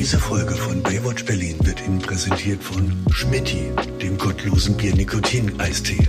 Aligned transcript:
Diese 0.00 0.18
Folge 0.18 0.54
von 0.54 0.82
Baywatch 0.82 1.26
Berlin 1.26 1.58
wird 1.62 1.86
Ihnen 1.86 1.98
präsentiert 1.98 2.64
von 2.64 3.04
Schmitti, 3.12 3.70
dem 4.00 4.16
gottlosen 4.16 4.74
Bier 4.74 4.94
Nikotin 4.94 5.60
Eistee. 5.60 6.08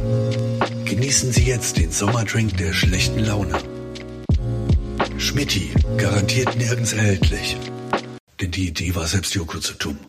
Genießen 0.85 1.33
Sie 1.33 1.43
jetzt 1.43 1.75
den 1.75 1.91
Sommerdrink 1.91 2.55
der 2.55 2.71
schlechten 2.71 3.19
Laune. 3.19 3.57
Schmitti, 5.17 5.73
garantiert 5.97 6.55
nirgends 6.55 6.93
erhältlich. 6.93 7.57
Denn 8.39 8.51
die 8.51 8.69
Idee 8.69 8.95
war 8.95 9.07
selbst 9.07 9.35
Joko 9.35 9.59
zu 9.59 9.73
tun. 9.73 9.99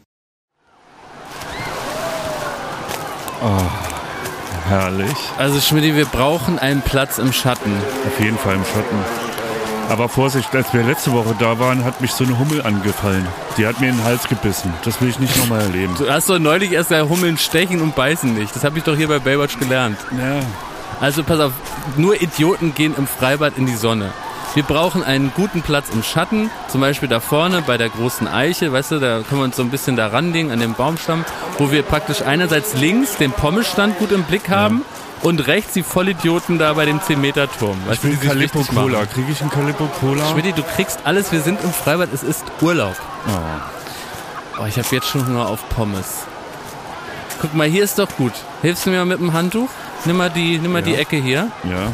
Herrlich. 4.68 5.18
Also 5.38 5.60
Schmidt, 5.60 5.96
wir 5.96 6.06
brauchen 6.06 6.60
einen 6.60 6.82
Platz 6.82 7.18
im 7.18 7.32
Schatten. 7.32 7.74
Auf 8.06 8.20
jeden 8.20 8.38
Fall 8.38 8.54
im 8.54 8.64
Schatten. 8.64 9.21
Aber 9.92 10.08
Vorsicht, 10.08 10.56
als 10.56 10.72
wir 10.72 10.82
letzte 10.82 11.12
Woche 11.12 11.36
da 11.38 11.58
waren, 11.58 11.84
hat 11.84 12.00
mich 12.00 12.12
so 12.12 12.24
eine 12.24 12.38
Hummel 12.38 12.62
angefallen. 12.62 13.28
Die 13.58 13.66
hat 13.66 13.78
mir 13.78 13.90
in 13.90 13.98
den 13.98 14.04
Hals 14.04 14.26
gebissen. 14.26 14.72
Das 14.86 15.02
will 15.02 15.10
ich 15.10 15.18
nicht 15.18 15.36
nochmal 15.36 15.60
erleben. 15.60 15.94
Du 15.98 16.08
hast 16.08 16.30
doch 16.30 16.38
neulich 16.38 16.72
erst 16.72 16.90
ja 16.90 17.06
Hummeln 17.06 17.36
stechen 17.36 17.82
und 17.82 17.94
beißen 17.94 18.32
nicht. 18.32 18.56
Das 18.56 18.64
habe 18.64 18.78
ich 18.78 18.84
doch 18.84 18.96
hier 18.96 19.08
bei 19.08 19.18
Baywatch 19.18 19.58
gelernt. 19.58 19.98
Ja. 20.12 20.40
Also 20.98 21.22
pass 21.22 21.40
auf, 21.40 21.52
nur 21.98 22.22
Idioten 22.22 22.72
gehen 22.74 22.94
im 22.96 23.06
Freibad 23.06 23.58
in 23.58 23.66
die 23.66 23.74
Sonne. 23.74 24.12
Wir 24.54 24.62
brauchen 24.62 25.04
einen 25.04 25.30
guten 25.34 25.60
Platz 25.60 25.88
im 25.92 26.02
Schatten, 26.02 26.50
zum 26.68 26.80
Beispiel 26.80 27.10
da 27.10 27.20
vorne 27.20 27.60
bei 27.60 27.76
der 27.76 27.90
großen 27.90 28.26
Eiche, 28.26 28.72
weißt 28.72 28.92
du, 28.92 28.98
da 28.98 29.20
können 29.20 29.42
wir 29.42 29.44
uns 29.44 29.56
so 29.56 29.62
ein 29.62 29.70
bisschen 29.70 29.96
da 29.96 30.06
ranlegen 30.06 30.52
an 30.52 30.60
dem 30.60 30.72
Baumstamm, 30.72 31.26
wo 31.58 31.70
wir 31.70 31.82
praktisch 31.82 32.22
einerseits 32.22 32.74
links 32.74 33.16
den 33.16 33.32
Pommelstand 33.32 33.98
gut 33.98 34.12
im 34.12 34.22
Blick 34.22 34.48
haben 34.48 34.86
und 35.22 35.46
rechts 35.46 35.72
die 35.72 35.82
Vollidioten 35.82 36.58
da 36.58 36.72
bei 36.74 36.84
dem 36.84 37.00
10-Meter-Turm. 37.00 37.78
Ich 37.92 38.02
will 38.04 38.16
Calippo. 38.16 38.60
Cola. 38.64 39.06
Kriege 39.06 39.32
ich 39.32 39.40
einen 39.40 39.50
Calippo 39.50 39.86
Cola? 40.00 40.28
Schmidti, 40.30 40.52
du 40.52 40.62
kriegst 40.62 41.00
alles, 41.04 41.32
wir 41.32 41.40
sind 41.40 41.62
im 41.62 41.72
Freibad, 41.72 42.12
es 42.12 42.22
ist 42.22 42.44
Urlaub. 42.60 42.96
Oh, 44.60 44.66
ich 44.66 44.76
habe 44.76 44.88
jetzt 44.90 45.08
schon 45.08 45.26
Hunger 45.26 45.48
auf 45.48 45.68
Pommes. 45.70 46.24
Guck 47.40 47.54
mal, 47.54 47.68
hier 47.68 47.84
ist 47.84 47.98
doch 47.98 48.08
gut. 48.16 48.32
Hilfst 48.62 48.86
du 48.86 48.90
mir 48.90 48.98
mal 48.98 49.06
mit 49.06 49.18
dem 49.20 49.32
Handtuch? 49.32 49.68
Nimm 50.04 50.16
mal 50.16 50.30
die, 50.30 50.58
nimm 50.58 50.72
mal 50.72 50.82
die 50.82 50.94
Ecke 50.94 51.16
hier. 51.16 51.48
Ja. 51.64 51.92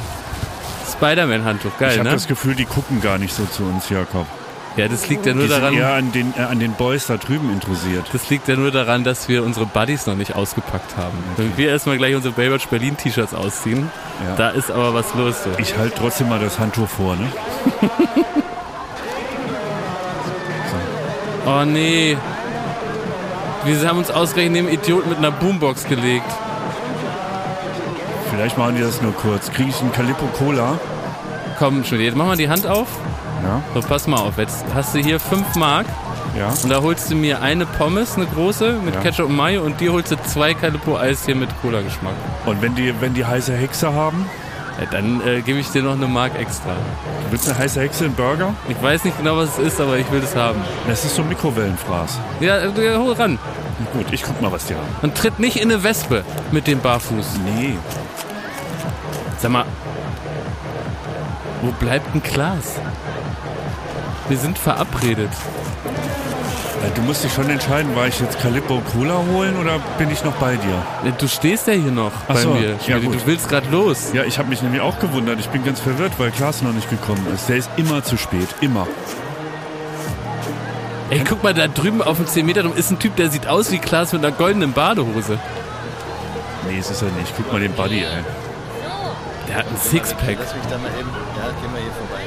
Spider-Man-Handtuch, 0.92 1.78
geil, 1.78 1.92
Ich 1.92 1.98
habe 1.98 2.08
ne? 2.08 2.14
das 2.14 2.26
Gefühl, 2.26 2.54
die 2.54 2.64
gucken 2.64 3.00
gar 3.00 3.18
nicht 3.18 3.34
so 3.34 3.44
zu 3.46 3.62
uns, 3.64 3.88
Jakob. 3.88 4.26
Ja, 4.76 4.86
das 4.88 5.08
liegt 5.08 5.26
ja 5.26 5.34
nur 5.34 5.44
Die 5.44 5.48
sind 5.50 5.60
daran, 5.60 5.74
eher 5.74 5.92
an 5.94 6.12
den, 6.12 6.32
äh, 6.36 6.42
an 6.42 6.60
den 6.60 6.72
Boys 6.74 7.06
da 7.06 7.16
drüben 7.16 7.50
interessiert. 7.52 8.06
das 8.12 8.30
liegt 8.30 8.46
ja 8.48 8.56
nur 8.56 8.70
daran, 8.70 9.02
dass 9.04 9.28
wir 9.28 9.42
unsere 9.44 9.66
Buddies 9.66 10.06
noch 10.06 10.14
nicht 10.14 10.36
ausgepackt 10.36 10.96
haben. 10.96 11.18
Wenn 11.36 11.56
wir 11.56 11.70
erstmal 11.70 11.98
gleich 11.98 12.14
unsere 12.14 12.34
Baywatch 12.34 12.66
Berlin 12.68 12.96
T-Shirts 12.96 13.34
ausziehen, 13.34 13.90
Ja. 14.24 14.36
da 14.36 14.48
ist 14.50 14.70
aber 14.70 14.94
was 14.94 15.14
los. 15.14 15.42
So. 15.44 15.50
Ich 15.58 15.76
halte 15.76 15.96
trotzdem 15.98 16.28
mal 16.28 16.38
das 16.38 16.58
Handtuch 16.58 16.88
vor, 16.88 17.16
ne? 17.16 17.26
Oh 21.46 21.64
nee. 21.64 22.16
Wir 23.64 23.88
haben 23.88 23.98
uns 23.98 24.10
ausgerechnet 24.10 24.52
neben 24.64 24.68
Idioten 24.68 25.08
mit 25.08 25.18
einer 25.18 25.30
Boombox 25.30 25.84
gelegt. 25.84 26.30
Vielleicht 28.30 28.58
machen 28.58 28.76
die 28.76 28.82
das 28.82 29.00
nur 29.02 29.12
kurz. 29.14 29.50
Kriege 29.50 29.70
ich 29.70 29.80
einen 29.80 29.92
Calippo 29.92 30.26
Cola? 30.38 30.78
Komm, 31.58 31.84
Schmidt, 31.84 32.02
jetzt 32.02 32.16
mach 32.16 32.26
mal 32.26 32.36
die 32.36 32.48
Hand 32.48 32.66
auf. 32.66 32.86
Ja. 33.42 33.62
So, 33.74 33.80
pass 33.86 34.06
mal 34.06 34.18
auf. 34.18 34.36
Jetzt 34.38 34.64
hast 34.74 34.94
du 34.94 34.98
hier 34.98 35.20
5 35.20 35.54
Mark 35.56 35.86
Ja. 36.36 36.48
und 36.62 36.68
da 36.70 36.80
holst 36.82 37.10
du 37.10 37.14
mir 37.14 37.40
eine 37.40 37.66
Pommes, 37.66 38.16
eine 38.16 38.26
große, 38.26 38.74
mit 38.84 38.94
Ja. 38.94 39.00
Ketchup 39.00 39.28
und 39.28 39.36
Mayo 39.36 39.62
und 39.62 39.80
dir 39.80 39.92
holst 39.92 40.10
du 40.10 40.16
zwei 40.26 40.54
Calippo-Eis 40.54 41.24
hier 41.26 41.36
mit 41.36 41.48
Cola-Geschmack. 41.62 42.14
Und 42.46 42.60
wenn 42.62 42.74
die, 42.74 42.92
wenn 43.00 43.14
die 43.14 43.24
heiße 43.24 43.54
Hexe 43.54 43.92
haben? 43.92 44.26
Ja, 44.80 44.86
dann 44.92 45.20
äh, 45.26 45.40
gebe 45.40 45.58
ich 45.58 45.68
dir 45.70 45.82
noch 45.82 45.92
eine 45.94 46.06
Mark 46.06 46.38
extra. 46.38 46.70
Du 46.70 47.32
willst 47.32 47.48
eine 47.48 47.58
heiße 47.58 47.80
Hexe 47.80 48.04
in 48.04 48.14
Burger? 48.14 48.54
Ich 48.68 48.80
weiß 48.80 49.04
nicht 49.04 49.18
genau, 49.18 49.36
was 49.36 49.58
es 49.58 49.72
ist, 49.72 49.80
aber 49.80 49.96
ich 49.98 50.10
will 50.12 50.20
das 50.20 50.36
haben. 50.36 50.60
Das 50.86 51.04
ist 51.04 51.16
so 51.16 51.22
ein 51.22 51.28
Mikrowellenfraß. 51.28 52.18
Ja, 52.40 52.58
äh, 52.58 52.96
hol 52.96 53.12
ran. 53.14 53.38
Gut, 53.92 54.06
ich 54.12 54.22
guck 54.22 54.40
mal, 54.40 54.52
was 54.52 54.66
die 54.66 54.74
haben. 54.74 54.86
Und 55.02 55.16
tritt 55.16 55.38
nicht 55.40 55.56
in 55.56 55.70
eine 55.72 55.82
Wespe 55.82 56.24
mit 56.52 56.66
dem 56.68 56.80
Barfuß. 56.80 57.26
Nee. 57.44 57.76
Sag 59.38 59.50
mal, 59.50 59.64
wo 61.62 61.70
bleibt 61.72 62.14
ein 62.14 62.22
Klaas? 62.22 62.76
Wir 64.28 64.36
sind 64.38 64.58
verabredet. 64.58 65.30
Äh, 66.84 66.90
Du 66.94 67.02
musst 67.02 67.24
dich 67.24 67.32
schon 67.32 67.48
entscheiden, 67.50 67.94
war 67.96 68.06
ich 68.06 68.20
jetzt 68.20 68.38
Calippo 68.40 68.80
Cola 68.92 69.20
holen 69.32 69.56
oder 69.60 69.78
bin 69.98 70.10
ich 70.10 70.22
noch 70.24 70.34
bei 70.34 70.56
dir? 70.56 70.82
Äh, 71.08 71.12
Du 71.18 71.26
stehst 71.28 71.66
ja 71.66 71.72
hier 71.74 71.90
noch 71.92 72.12
Ach 72.28 72.34
bei 72.34 72.40
so, 72.40 72.50
mir. 72.54 72.76
ja, 72.86 72.98
du 72.98 73.14
willst 73.26 73.48
gerade 73.48 73.68
los. 73.70 74.12
Ja, 74.12 74.24
ich 74.24 74.38
habe 74.38 74.48
mich 74.48 74.62
nämlich 74.62 74.80
auch 74.80 74.98
gewundert. 74.98 75.40
Ich 75.40 75.48
bin 75.48 75.64
ganz 75.64 75.80
verwirrt, 75.80 76.12
weil 76.18 76.30
Klaas 76.30 76.62
noch 76.62 76.72
nicht 76.72 76.88
gekommen 76.90 77.26
ist. 77.34 77.48
Der 77.48 77.56
ist 77.56 77.70
immer 77.76 78.02
zu 78.04 78.16
spät. 78.16 78.48
Immer. 78.60 78.86
Ey, 81.10 81.22
guck 81.26 81.42
mal, 81.42 81.54
da 81.54 81.68
drüben 81.68 82.02
auf 82.02 82.18
dem 82.18 82.26
10 82.26 82.44
Meter 82.44 82.64
ist 82.76 82.90
ein 82.90 82.98
Typ, 82.98 83.16
der 83.16 83.30
sieht 83.30 83.46
aus 83.48 83.70
wie 83.72 83.78
Klaas 83.78 84.12
mit 84.12 84.22
einer 84.24 84.34
goldenen 84.36 84.72
Badehose. 84.72 85.38
Nee, 86.68 86.78
es 86.78 86.90
ist 86.90 87.00
er 87.02 87.08
nicht. 87.12 87.32
Guck 87.36 87.50
mal 87.50 87.60
den 87.60 87.72
Buddy, 87.72 88.00
ey. 88.00 88.22
Der 89.48 89.56
hat 89.56 89.64
ein 89.70 89.76
Sixpack. 89.78 90.36
Lass 90.38 90.54
mich 90.54 90.64
da 90.68 90.76
mal 90.76 90.90
eben. 91.00 91.08
Ja, 91.08 91.48
gehen 91.62 91.72
wir 91.72 91.80
hier 91.80 91.92
vorbei. 91.92 92.20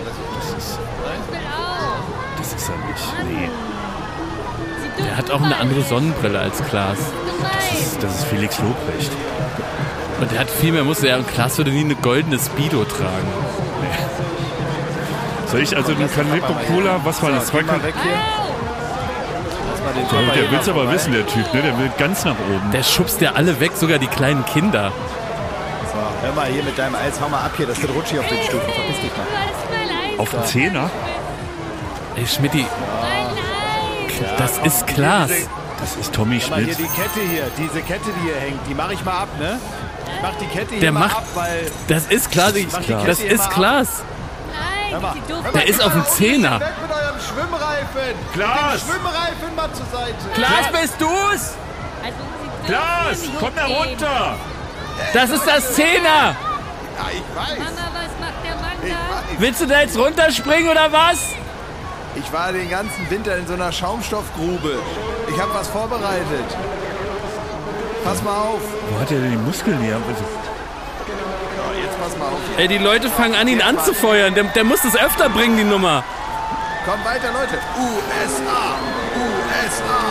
Nee. 3.24 3.50
Der 5.04 5.18
hat 5.18 5.32
auch 5.32 5.42
eine 5.42 5.58
andere 5.58 5.82
Sonnenbrille 5.82 6.40
als 6.40 6.64
Klaas. 6.64 6.98
Das 7.42 7.80
ist, 7.80 8.04
das 8.04 8.16
ist 8.20 8.26
Felix 8.26 8.60
Lobrecht. 8.60 9.12
Und 10.20 10.32
der 10.32 10.40
hat 10.40 10.50
viel 10.50 10.72
mehr 10.72 10.84
Muskeln. 10.84 11.10
Ja, 11.10 11.18
und 11.18 11.28
Klaas 11.28 11.58
würde 11.58 11.72
nie 11.72 11.82
eine 11.84 11.96
goldene 11.96 12.38
Speedo 12.38 12.84
tragen. 12.86 13.28
Soll 15.48 15.62
ich 15.62 15.76
also 15.76 15.94
den 15.94 16.10
Calippo 16.12 16.54
Cola, 16.68 17.00
was 17.04 17.22
war 17.24 17.32
das? 17.32 17.48
Zwei 17.48 17.64
mal 17.64 17.82
weg 17.84 17.96
hier. 18.04 18.12
Der, 20.12 20.52
will's 20.52 20.66
mal 20.68 20.74
aber 20.74 20.82
vorbei. 20.82 20.94
wissen, 20.94 21.12
der 21.14 21.26
Typ, 21.28 21.54
ne? 21.54 21.62
Der 21.62 21.78
will 21.78 21.92
ganz 21.98 22.24
nach 22.24 22.36
oben. 22.36 22.72
Der 22.72 22.84
schubst 22.84 23.20
ja 23.20 23.34
alle 23.34 23.60
weg, 23.60 23.72
sogar 23.76 23.98
die 23.98 24.08
kleinen 24.08 24.46
Kinder. 24.46 24.92
So, 25.92 26.26
hör 26.26 26.34
mal 26.34 26.48
hier 26.48 26.64
mit 26.64 26.78
deinem 26.78 26.96
Eis. 26.96 27.20
Hau 27.20 27.28
mal 27.28 27.40
ab 27.44 27.52
hier. 27.58 27.66
Das 27.66 27.82
wird 27.82 27.94
rutschig 27.94 28.20
auf 28.20 28.28
den 28.28 28.42
Stufen. 28.44 28.72
Verpiss 28.74 29.02
dich 29.02 29.12
mal. 29.18 30.20
Auf 30.20 30.30
den 30.30 30.44
Zehner? 30.46 30.90
Ey, 32.22 32.28
Schmidti. 32.28 32.66
Das 34.38 34.58
ist 34.60 34.86
Klaas. 34.86 35.32
Das 35.80 35.96
ist 35.96 36.14
Tommy 36.14 36.40
Mal 36.50 36.64
hier 36.64 36.76
Schmidt. 36.76 36.78
die 36.80 37.02
Kette 37.02 37.20
hier. 37.28 37.48
Diese 37.58 37.82
Kette, 37.82 38.12
die 38.16 38.22
hier 38.30 38.36
hängt. 38.40 38.60
Die 38.70 38.76
mache 38.76 38.94
ich 38.94 39.04
mal 39.04 39.22
ab, 39.24 39.30
ne? 39.40 39.60
Ich 40.06 40.22
mach 40.22 40.36
die 40.36 40.46
Kette 40.46 40.70
hier 40.72 40.80
Der 40.82 40.92
mal 40.92 41.00
macht- 41.02 41.18
ab, 41.18 41.26
weil... 41.34 41.72
Das 41.88 42.06
ist 42.06 42.30
Klaas. 42.32 42.54
Ich- 42.56 42.68
Das 42.70 43.20
ist. 43.20 43.50
Klaas. 43.50 44.04
Mal, 45.02 45.16
Der 45.56 45.68
ist 45.68 45.82
auf 45.84 45.94
dem 45.94 46.06
Zehner. 46.06 46.60
Weg 46.60 46.68
mit 46.82 46.92
eurem 46.92 47.20
Schwimmreifen. 47.22 48.16
Klaas! 48.34 48.82
Schwimmreifen 48.82 49.56
mal 49.56 49.70
zur 49.74 49.86
Seite. 49.86 50.16
Klaas, 50.36 50.72
bist 50.82 50.96
du's? 51.00 51.54
Klaas, 52.68 53.18
komm 53.40 53.52
da 53.56 53.66
runter! 53.68 54.36
Das 55.14 55.30
ist 55.30 55.48
das 55.48 55.74
Zehner. 55.76 56.36
Ja, 56.36 56.36
ich 57.10 57.24
weiß. 57.36 57.58
Mama, 57.58 57.88
was 57.94 58.20
macht 58.20 58.44
der 58.44 58.56
Mann 58.56 58.78
da? 58.82 59.16
weiß. 59.16 59.40
Willst 59.40 59.62
du 59.62 59.66
da 59.66 59.80
jetzt 59.82 59.98
runterspringen 59.98 60.70
oder 60.70 60.92
was? 60.92 61.20
Ich 62.16 62.32
war 62.34 62.52
den 62.52 62.70
ganzen 62.70 63.10
Winter 63.10 63.38
in 63.38 63.48
so 63.48 63.54
einer 63.54 63.72
Schaumstoffgrube. 63.72 64.80
Ich 65.30 65.40
habe 65.40 65.54
was 65.54 65.68
vorbereitet. 65.70 66.58
Pass 68.04 68.22
mal 68.22 68.38
auf. 68.38 68.62
Wo 68.90 69.00
hat 69.00 69.12
er 69.12 69.20
denn 69.20 69.32
die 69.32 69.38
Muskeln 69.38 69.80
her? 69.80 69.98
So, 69.98 71.80
jetzt 71.80 72.00
pass 72.02 72.18
mal 72.18 72.26
auf. 72.26 72.40
Ey, 72.58 72.68
die 72.68 72.80
Leute 72.80 73.10
fangen 73.10 73.36
an, 73.36 73.48
ihn 73.48 73.62
anzufeuern. 73.62 74.34
Der, 74.34 74.44
der 74.44 74.64
muss 74.64 74.82
das 74.82 74.98
öfter 74.98 75.30
bringen, 75.30 75.58
die 75.58 75.64
Nummer. 75.64 76.04
Komm 76.86 77.04
weiter, 77.06 77.32
Leute. 77.32 77.60
USA, 77.78 78.76
USA, 79.16 80.02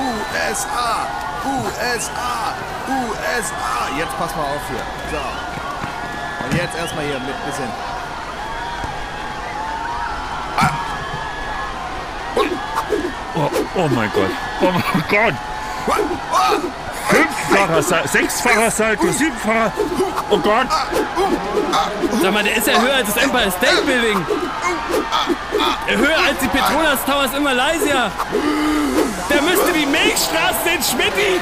USA, 0.00 1.06
USA, 1.44 2.54
USA. 2.88 3.98
Jetzt 3.98 4.18
pass 4.18 4.34
mal 4.34 4.42
auf 4.42 4.62
hier. 4.68 4.82
So. 5.12 6.46
Und 6.46 6.54
jetzt 6.54 6.76
erstmal 6.76 7.04
hier 7.04 7.20
mit 7.20 7.46
bisschen. 7.46 7.93
Oh, 13.76 13.88
mein 13.88 14.10
Gott. 14.12 14.30
Oh 14.60 14.70
mein 14.70 15.04
Gott. 15.08 15.34
Fünffacher 17.08 17.82
Salto, 17.82 18.08
sechsfacher 18.08 18.70
Salto, 18.70 19.10
siebenfacher. 19.10 19.72
Oh 20.30 20.38
Gott. 20.38 20.66
Sag 22.22 22.32
mal, 22.32 22.42
der 22.42 22.56
ist 22.56 22.66
ja 22.66 22.80
höher 22.80 22.94
als 22.94 23.12
das 23.12 23.22
Empire 23.22 23.50
State 23.50 23.82
Building. 23.84 24.24
Höher 25.86 26.16
als 26.16 26.38
die 26.40 26.48
Petronas 26.48 27.04
Towers 27.04 27.34
in 27.36 27.42
Malaysia. 27.42 28.10
Der 29.34 29.42
müsste 29.42 29.72
die 29.72 29.86
Milchstraße 29.86 30.62
sehen, 30.64 30.82
Schmidti. 30.82 31.40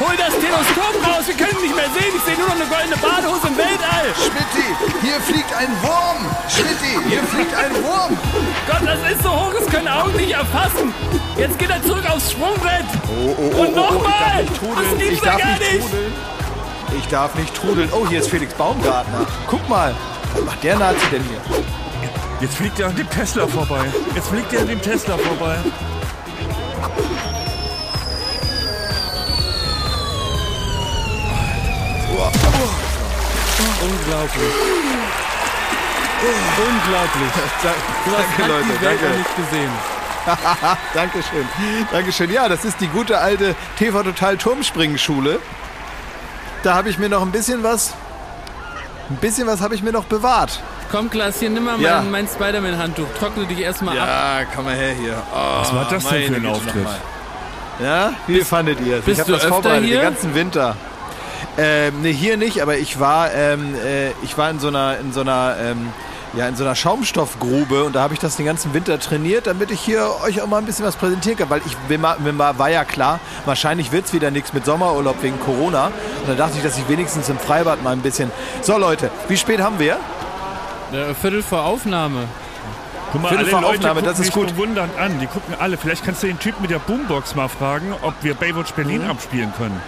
Hol, 0.00 0.14
das 0.16 0.34
Teleskop 0.38 0.94
raus, 1.08 1.24
wir 1.26 1.34
können 1.34 1.60
nicht 1.62 1.74
mehr 1.74 1.88
sehen. 1.96 2.12
Ich 2.14 2.22
sehe 2.22 2.36
nur 2.36 2.48
noch 2.48 2.56
eine 2.56 2.66
goldene 2.66 2.96
Badehose 2.98 3.48
im 3.48 3.56
Weltall. 3.56 4.06
Schmitti, 4.14 4.66
hier 5.02 5.18
fliegt 5.20 5.52
ein 5.56 5.70
Wurm. 5.82 6.20
Schmitti, 6.48 7.00
hier 7.08 7.22
fliegt 7.24 7.54
ein 7.54 7.72
Wurm. 7.82 8.16
Gott, 8.68 8.82
das 8.84 9.00
ist 9.10 9.22
so 9.22 9.30
hoch, 9.30 9.52
das 9.58 9.66
können 9.72 9.88
Augen 9.88 10.16
nicht 10.16 10.32
erfassen. 10.32 10.92
Jetzt 11.36 11.58
geht 11.58 11.70
er 11.70 11.82
zurück 11.82 12.04
aufs 12.10 12.30
Sprungbrett. 12.32 12.84
Und 13.58 13.74
nochmal. 13.74 14.44
Das 14.44 14.98
gibt's 14.98 15.12
Ich 15.14 15.20
ja 15.20 15.32
darf 15.32 15.40
gar 15.40 15.48
nicht 15.58 15.72
nicht. 15.72 15.80
trudeln. 15.88 16.12
Ich 16.98 17.08
darf 17.08 17.34
nicht 17.34 17.54
trudeln. 17.54 17.88
Oh, 17.92 18.06
hier 18.08 18.20
ist 18.20 18.28
Felix 18.30 18.52
Baumgartner. 18.54 19.26
Guck 19.48 19.66
mal. 19.68 19.94
Was 20.34 20.44
macht 20.44 20.62
der 20.62 20.78
Nazi 20.78 21.06
denn 21.10 21.22
hier? 21.24 21.40
Jetzt 22.40 22.56
fliegt 22.56 22.78
er 22.80 22.88
an 22.88 22.96
dem 22.96 23.08
Tesla 23.08 23.46
vorbei. 23.46 23.84
Jetzt 24.14 24.28
fliegt 24.28 24.52
er 24.52 24.60
an 24.60 24.68
dem 24.68 24.82
Tesla 24.82 25.16
vorbei. 25.16 25.56
Unglaublich. 33.82 34.52
Unglaublich. 36.58 37.32
Sowas 37.62 38.24
danke, 38.36 38.42
hat 38.42 38.48
Leute, 38.48 38.64
die 38.64 38.84
Welt 38.84 39.00
danke. 39.02 39.04
noch 39.10 39.16
nicht 39.18 39.36
gesehen. 39.36 39.70
Dankeschön. 40.94 41.46
Dankeschön. 41.92 42.32
Ja, 42.32 42.48
das 42.48 42.64
ist 42.64 42.80
die 42.80 42.88
gute 42.88 43.18
alte 43.18 43.54
TV 43.78 44.02
Total 44.02 44.36
Turmspringenschule. 44.36 45.38
Da 46.62 46.74
habe 46.74 46.88
ich 46.88 46.98
mir 46.98 47.08
noch 47.08 47.22
ein 47.22 47.30
bisschen 47.30 47.62
was. 47.62 47.92
Ein 49.08 49.16
bisschen 49.16 49.46
was 49.46 49.60
habe 49.60 49.74
ich 49.76 49.82
mir 49.84 49.92
noch 49.92 50.04
bewahrt. 50.04 50.60
Komm, 50.90 51.10
Klaas, 51.10 51.38
hier 51.38 51.50
nimm 51.50 51.64
mal 51.64 51.80
Ja. 51.80 51.98
mein, 52.00 52.10
mein 52.10 52.28
Spider-Man-Handtuch. 52.28 53.06
Trockne 53.20 53.44
dich 53.46 53.60
erstmal 53.60 53.96
ab. 53.98 54.06
Ja, 54.08 54.44
komm 54.54 54.64
mal 54.64 54.74
her 54.74 54.94
hier. 55.00 55.22
Oh, 55.32 55.60
Was 55.60 55.74
war 55.74 55.84
das 55.90 56.04
denn 56.08 56.32
für 56.32 56.40
ein 56.40 56.46
Auftritt? 56.46 56.86
Ja, 57.80 58.12
wie 58.26 58.40
fandet 58.40 58.80
ihr 58.80 58.96
es? 58.98 59.04
bist 59.04 59.14
Ich 59.14 59.20
habe 59.20 59.32
du 59.32 59.38
das 59.38 59.46
vorbereitet, 59.46 59.84
hier? 59.84 59.98
den 60.00 60.02
ganzen 60.02 60.34
Winter. 60.34 60.76
Ähm, 61.58 62.02
ne, 62.02 62.08
hier 62.10 62.36
nicht, 62.36 62.60
aber 62.62 62.76
ich 62.76 63.00
war, 63.00 63.32
ähm, 63.32 63.74
äh, 63.76 64.10
ich 64.22 64.36
war 64.36 64.50
in 64.50 64.58
so 64.60 64.68
einer, 64.68 64.98
in 64.98 65.12
so 65.12 65.20
einer, 65.22 65.56
ähm, 65.60 65.88
ja, 66.34 66.46
in 66.48 66.54
so 66.56 66.64
einer 66.64 66.74
Schaumstoffgrube 66.74 67.84
und 67.84 67.94
da 67.96 68.02
habe 68.02 68.12
ich 68.12 68.20
das 68.20 68.36
den 68.36 68.44
ganzen 68.44 68.74
Winter 68.74 68.98
trainiert, 69.00 69.46
damit 69.46 69.70
ich 69.70 69.80
hier 69.80 70.06
euch 70.22 70.42
auch 70.42 70.46
mal 70.48 70.58
ein 70.58 70.66
bisschen 70.66 70.84
was 70.84 70.96
präsentieren 70.96 71.38
kann, 71.38 71.48
weil 71.48 71.62
ich 71.64 71.74
mir, 71.88 71.98
mir 72.18 72.38
war 72.58 72.68
ja 72.68 72.84
klar, 72.84 73.20
wahrscheinlich 73.46 73.90
wird's 73.90 74.12
wieder 74.12 74.30
nichts 74.30 74.52
mit 74.52 74.66
Sommerurlaub 74.66 75.22
wegen 75.22 75.40
Corona 75.40 75.86
und 75.86 76.28
da 76.28 76.34
dachte 76.34 76.58
ich, 76.58 76.62
dass 76.62 76.76
ich 76.76 76.86
wenigstens 76.90 77.30
im 77.30 77.38
Freibad 77.38 77.82
mal 77.82 77.92
ein 77.92 78.00
bisschen. 78.02 78.30
So 78.60 78.76
Leute, 78.76 79.10
wie 79.28 79.36
spät 79.38 79.60
haben 79.62 79.78
wir? 79.78 79.96
Äh, 80.92 81.14
Viertel 81.14 81.42
vor 81.42 81.64
Aufnahme. 81.64 82.24
Guck 83.12 83.22
mal, 83.22 83.28
Viertel 83.28 83.44
alle 83.44 83.50
vor 83.52 83.60
Leute 83.62 83.74
Aufnahme, 83.78 84.00
gucken 84.00 84.10
das 84.18 84.20
ist 84.20 84.32
gut. 84.34 84.48
bewundernd 84.48 84.98
an. 84.98 85.18
Die 85.20 85.26
gucken 85.26 85.54
alle. 85.58 85.78
Vielleicht 85.78 86.04
kannst 86.04 86.22
du 86.22 86.26
den 86.26 86.38
Typ 86.38 86.60
mit 86.60 86.70
der 86.70 86.80
Boombox 86.80 87.34
mal 87.34 87.48
fragen, 87.48 87.94
ob 88.02 88.12
wir 88.20 88.34
Baywatch 88.34 88.72
Berlin 88.72 89.04
Mhm. 89.04 89.10
abspielen 89.10 89.52
können. 89.56 89.80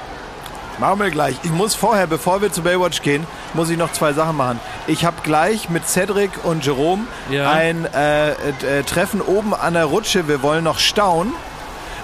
Machen 0.78 1.00
wir 1.00 1.10
gleich. 1.10 1.36
Ich 1.42 1.50
muss 1.50 1.74
vorher, 1.74 2.06
bevor 2.06 2.40
wir 2.40 2.52
zu 2.52 2.62
Baywatch 2.62 3.02
gehen, 3.02 3.26
muss 3.54 3.68
ich 3.68 3.76
noch 3.76 3.92
zwei 3.92 4.12
Sachen 4.12 4.36
machen. 4.36 4.60
Ich 4.86 5.04
habe 5.04 5.16
gleich 5.24 5.68
mit 5.70 5.88
Cedric 5.88 6.30
und 6.44 6.64
Jerome 6.64 7.04
Ja. 7.30 7.50
ein 7.50 7.84
äh, 7.92 8.30
äh, 8.30 8.82
Treffen 8.84 9.20
oben 9.20 9.54
an 9.54 9.74
der 9.74 9.86
Rutsche. 9.86 10.28
Wir 10.28 10.42
wollen 10.42 10.62
noch 10.64 10.78
staunen. 10.78 11.32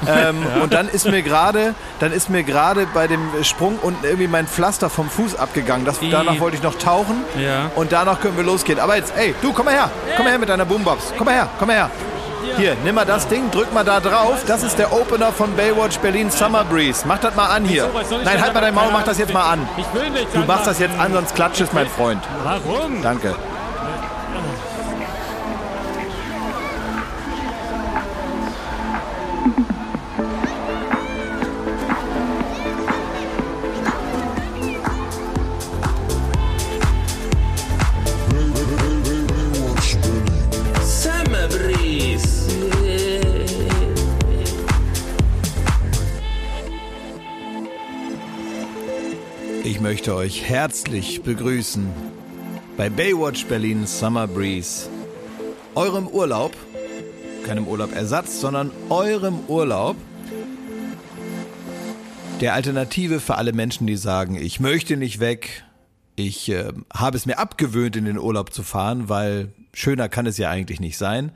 ähm, 0.08 0.44
Und 0.60 0.74
dann 0.74 0.88
ist 0.88 1.08
mir 1.08 1.22
gerade, 1.22 1.74
dann 2.00 2.12
ist 2.12 2.28
mir 2.28 2.42
gerade 2.42 2.86
bei 2.92 3.06
dem 3.06 3.20
Sprung 3.42 3.78
unten 3.80 4.04
irgendwie 4.04 4.26
mein 4.26 4.46
Pflaster 4.48 4.90
vom 4.90 5.08
Fuß 5.08 5.36
abgegangen. 5.36 5.86
Das, 5.86 5.98
danach 6.10 6.40
wollte 6.40 6.56
ich 6.56 6.62
noch 6.62 6.76
tauchen 6.76 7.22
Ja. 7.38 7.70
und 7.76 7.92
danach 7.92 8.20
können 8.20 8.36
wir 8.36 8.44
losgehen. 8.44 8.80
Aber 8.80 8.96
jetzt, 8.96 9.14
ey, 9.16 9.34
du, 9.40 9.52
komm 9.52 9.66
mal 9.66 9.74
her, 9.74 9.90
komm 10.16 10.24
mal 10.24 10.30
her 10.32 10.38
mit 10.40 10.48
deiner 10.48 10.64
Boombox, 10.66 11.14
komm 11.16 11.26
mal 11.26 11.34
her, 11.34 11.48
komm 11.58 11.68
mal 11.68 11.76
her. 11.76 11.90
Hier, 12.56 12.76
nimm 12.84 12.94
mal 12.94 13.04
das 13.04 13.26
Ding, 13.26 13.50
drück 13.50 13.72
mal 13.72 13.84
da 13.84 13.98
drauf. 13.98 14.44
Das 14.46 14.62
ist 14.62 14.78
der 14.78 14.92
Opener 14.92 15.32
von 15.32 15.54
Baywatch 15.56 15.98
Berlin 15.98 16.30
Summer 16.30 16.64
Breeze. 16.64 17.04
Mach 17.06 17.18
das 17.18 17.34
mal 17.34 17.46
an 17.46 17.64
hier. 17.64 17.90
Nein, 18.24 18.40
halt 18.40 18.54
mal 18.54 18.60
dein? 18.60 18.74
Maul, 18.74 18.92
mach 18.92 19.02
das 19.02 19.18
jetzt 19.18 19.32
mal 19.32 19.50
an. 19.50 19.68
Ich 19.76 19.92
will 19.92 20.10
nicht. 20.10 20.34
Du 20.34 20.40
machst 20.40 20.66
das 20.66 20.78
jetzt 20.78 20.98
an, 20.98 21.12
sonst 21.12 21.34
klatscht 21.34 21.60
es, 21.60 21.72
mein 21.72 21.88
Freund. 21.88 22.22
Warum? 22.44 23.02
Danke. 23.02 23.34
Möchte 49.94 50.16
euch 50.16 50.42
herzlich 50.42 51.22
begrüßen 51.22 51.88
bei 52.76 52.90
Baywatch 52.90 53.46
Berlin 53.46 53.86
Summer 53.86 54.26
Breeze. 54.26 54.88
Eurem 55.76 56.08
Urlaub, 56.08 56.56
keinem 57.46 57.68
Urlaubersatz, 57.68 58.40
sondern 58.40 58.72
eurem 58.90 59.38
Urlaub. 59.46 59.94
Der 62.40 62.54
Alternative 62.54 63.20
für 63.20 63.36
alle 63.36 63.52
Menschen, 63.52 63.86
die 63.86 63.96
sagen, 63.96 64.34
ich 64.34 64.58
möchte 64.58 64.96
nicht 64.96 65.20
weg, 65.20 65.62
ich 66.16 66.48
äh, 66.48 66.72
habe 66.92 67.16
es 67.16 67.24
mir 67.24 67.38
abgewöhnt, 67.38 67.94
in 67.94 68.06
den 68.06 68.18
Urlaub 68.18 68.52
zu 68.52 68.64
fahren, 68.64 69.08
weil 69.08 69.52
schöner 69.72 70.08
kann 70.08 70.26
es 70.26 70.38
ja 70.38 70.50
eigentlich 70.50 70.80
nicht 70.80 70.98
sein, 70.98 71.30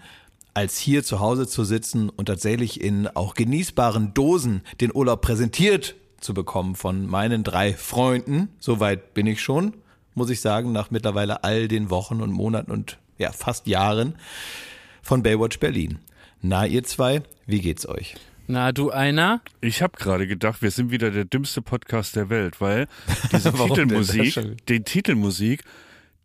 als 0.54 0.78
hier 0.78 1.04
zu 1.04 1.20
Hause 1.20 1.46
zu 1.46 1.62
sitzen 1.62 2.08
und 2.08 2.26
tatsächlich 2.26 2.80
in 2.80 3.06
auch 3.06 3.34
genießbaren 3.34 4.14
Dosen 4.14 4.62
den 4.80 4.92
Urlaub 4.92 5.20
präsentiert 5.20 5.94
zu 6.20 6.34
bekommen 6.34 6.74
von 6.74 7.06
meinen 7.06 7.44
drei 7.44 7.74
Freunden. 7.74 8.48
Soweit 8.58 9.14
bin 9.14 9.26
ich 9.26 9.40
schon, 9.40 9.74
muss 10.14 10.30
ich 10.30 10.40
sagen, 10.40 10.72
nach 10.72 10.90
mittlerweile 10.90 11.44
all 11.44 11.68
den 11.68 11.90
Wochen 11.90 12.20
und 12.20 12.32
Monaten 12.32 12.70
und 12.70 12.98
ja, 13.18 13.32
fast 13.32 13.66
Jahren 13.66 14.14
von 15.02 15.22
Baywatch 15.22 15.58
Berlin. 15.58 15.98
Na, 16.40 16.66
ihr 16.66 16.84
zwei, 16.84 17.22
wie 17.46 17.60
geht's 17.60 17.88
euch? 17.88 18.16
Na, 18.46 18.72
du 18.72 18.90
einer? 18.90 19.42
Ich 19.60 19.82
habe 19.82 19.98
gerade 19.98 20.26
gedacht, 20.26 20.62
wir 20.62 20.70
sind 20.70 20.90
wieder 20.90 21.10
der 21.10 21.24
dümmste 21.24 21.60
Podcast 21.60 22.16
der 22.16 22.30
Welt, 22.30 22.60
weil 22.60 22.86
diese 23.32 23.52
Titelmusik, 23.52 24.66
die 24.68 24.80
Titelmusik, 24.82 25.64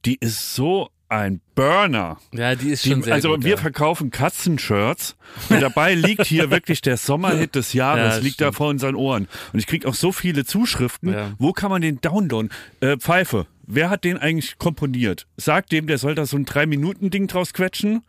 die 0.06 0.16
ist 0.16 0.56
so 0.56 0.90
ein 1.14 1.42
Burner. 1.56 2.18
Ja, 2.34 2.56
die 2.56 2.70
ist 2.70 2.86
Die, 2.86 2.90
schon 2.92 3.04
sehr 3.04 3.14
also 3.14 3.30
gut. 3.30 3.44
wir 3.44 3.52
ja. 3.52 3.58
verkaufen 3.58 4.10
Katzenshirts 4.12 5.16
und 5.50 5.62
dabei 5.62 5.94
liegt 5.96 6.26
hier 6.26 6.50
wirklich 6.52 6.82
der 6.82 6.98
Sommerhit 6.98 7.56
des 7.56 7.74
Jahres, 7.74 8.16
Ja, 8.16 8.22
liegt 8.22 8.42
da 8.42 8.46
stimmt. 8.46 8.56
vor 8.58 8.68
unseren 8.70 8.96
Ohren. 8.96 9.28
Und 9.54 9.60
ich 9.60 9.68
krieg 9.68 9.86
auch 9.86 9.94
so 9.94 10.12
viele 10.12 10.46
Zuschriften. 10.46 11.14
Ja. 11.14 11.32
Wo 11.38 11.54
kann 11.54 11.70
man 11.70 11.82
den 11.82 12.02
downloaden? 12.02 12.52
Äh, 12.80 12.98
Pfeife, 12.98 13.46
wer 13.68 13.90
hat 13.90 14.04
den 14.04 14.18
eigentlich 14.18 14.58
komponiert? 14.58 15.28
Sagt 15.38 15.72
dem, 15.72 15.88
der 15.88 15.98
soll 15.98 16.16
da 16.16 16.26
so 16.26 16.38
ein 16.38 16.46
Drei-Minuten-Ding 16.46 17.28
draus 17.28 17.54
quetschen. 17.54 18.02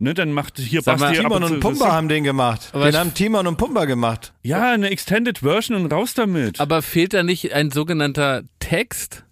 Ne, 0.00 0.12
dann 0.12 0.32
macht 0.32 0.58
hier 0.58 0.82
Sag 0.82 0.98
mal, 0.98 1.06
Basti 1.10 1.24
ab 1.24 1.32
Timon 1.32 1.44
und 1.44 1.60
Pumba 1.60 1.92
haben 1.92 2.08
den 2.08 2.24
gemacht. 2.24 2.70
Aber 2.72 2.86
den 2.86 2.96
haben 2.96 3.14
Timon 3.14 3.46
und 3.46 3.56
Pumba 3.56 3.84
gemacht. 3.84 4.32
Ja, 4.42 4.72
eine 4.72 4.90
Extended 4.90 5.38
Version 5.38 5.76
und 5.76 5.92
raus 5.92 6.14
damit. 6.14 6.58
Aber 6.60 6.82
fehlt 6.82 7.14
da 7.14 7.22
nicht 7.22 7.52
ein 7.52 7.70
sogenannter 7.70 8.42
Text? 8.58 9.24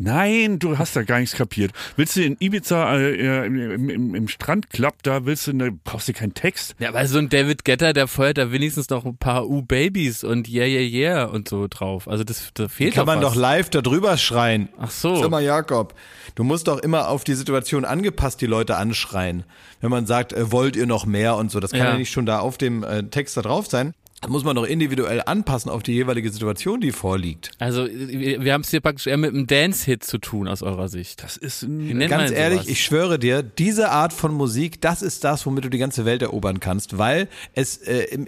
Nein, 0.00 0.58
du 0.60 0.78
hast 0.78 0.94
da 0.94 1.02
gar 1.02 1.18
nichts 1.18 1.34
kapiert. 1.36 1.72
Willst 1.96 2.14
du 2.16 2.22
in 2.22 2.36
Ibiza 2.38 2.96
äh, 2.98 3.46
im, 3.46 3.90
im, 3.90 4.14
im 4.14 4.28
Strandclub, 4.28 4.94
da 5.02 5.26
willst 5.26 5.48
du, 5.48 5.52
ne, 5.52 5.72
brauchst 5.84 6.06
du 6.08 6.12
keinen 6.12 6.34
Text. 6.34 6.76
Ja, 6.78 6.94
weil 6.94 7.06
so 7.08 7.18
ein 7.18 7.28
David 7.28 7.64
Getter, 7.64 7.92
der 7.92 8.06
feuert 8.06 8.38
da 8.38 8.52
wenigstens 8.52 8.88
noch 8.90 9.04
ein 9.04 9.16
paar 9.16 9.48
U-Babies 9.48 10.22
und 10.22 10.48
Yeah, 10.48 10.66
Yeah, 10.66 10.82
Yeah 10.82 11.24
und 11.24 11.48
so 11.48 11.66
drauf. 11.68 12.06
Also 12.08 12.22
das, 12.22 12.50
da 12.54 12.68
fehlt 12.68 12.94
Kann 12.94 13.06
man 13.06 13.18
was. 13.20 13.24
doch 13.24 13.34
live 13.34 13.70
da 13.70 13.80
drüber 13.80 14.16
schreien. 14.16 14.68
Ach 14.78 14.90
so. 14.90 15.16
Sag 15.16 15.30
mal, 15.30 15.42
Jakob, 15.42 15.94
du 16.36 16.44
musst 16.44 16.68
doch 16.68 16.78
immer 16.78 17.08
auf 17.08 17.24
die 17.24 17.34
Situation 17.34 17.84
angepasst 17.84 18.40
die 18.40 18.46
Leute 18.46 18.76
anschreien. 18.76 19.42
Wenn 19.80 19.90
man 19.90 20.06
sagt, 20.06 20.32
äh, 20.32 20.52
wollt 20.52 20.76
ihr 20.76 20.86
noch 20.86 21.06
mehr 21.06 21.36
und 21.36 21.50
so, 21.50 21.58
das 21.60 21.72
kann 21.72 21.80
ja, 21.80 21.90
Ja. 21.90 21.98
nicht 21.98 22.12
schon 22.12 22.24
da 22.26 22.38
auf 22.38 22.56
dem 22.58 22.84
äh, 22.84 23.02
Text 23.04 23.36
da 23.36 23.42
drauf 23.42 23.66
sein. 23.66 23.94
Das 24.20 24.30
muss 24.30 24.42
man 24.42 24.56
doch 24.56 24.64
individuell 24.64 25.22
anpassen 25.24 25.70
auf 25.70 25.82
die 25.82 25.92
jeweilige 25.92 26.30
Situation, 26.30 26.80
die 26.80 26.90
vorliegt. 26.90 27.52
Also 27.58 27.86
wir 27.86 28.52
haben 28.52 28.62
es 28.62 28.70
hier 28.70 28.80
praktisch 28.80 29.06
eher 29.06 29.16
mit 29.16 29.32
einem 29.32 29.46
Dance-Hit 29.46 30.02
zu 30.02 30.18
tun 30.18 30.48
aus 30.48 30.62
eurer 30.62 30.88
Sicht. 30.88 31.22
Das 31.22 31.36
ist 31.36 31.62
ein, 31.62 31.98
Ganz 32.08 32.32
ehrlich, 32.32 32.62
sowas? 32.62 32.72
ich 32.72 32.84
schwöre 32.84 33.18
dir, 33.18 33.42
diese 33.42 33.90
Art 33.90 34.12
von 34.12 34.32
Musik, 34.34 34.80
das 34.80 35.02
ist 35.02 35.22
das, 35.22 35.46
womit 35.46 35.64
du 35.64 35.70
die 35.70 35.78
ganze 35.78 36.04
Welt 36.04 36.22
erobern 36.22 36.58
kannst, 36.58 36.98
weil 36.98 37.28
es 37.54 37.76
äh, 37.78 38.26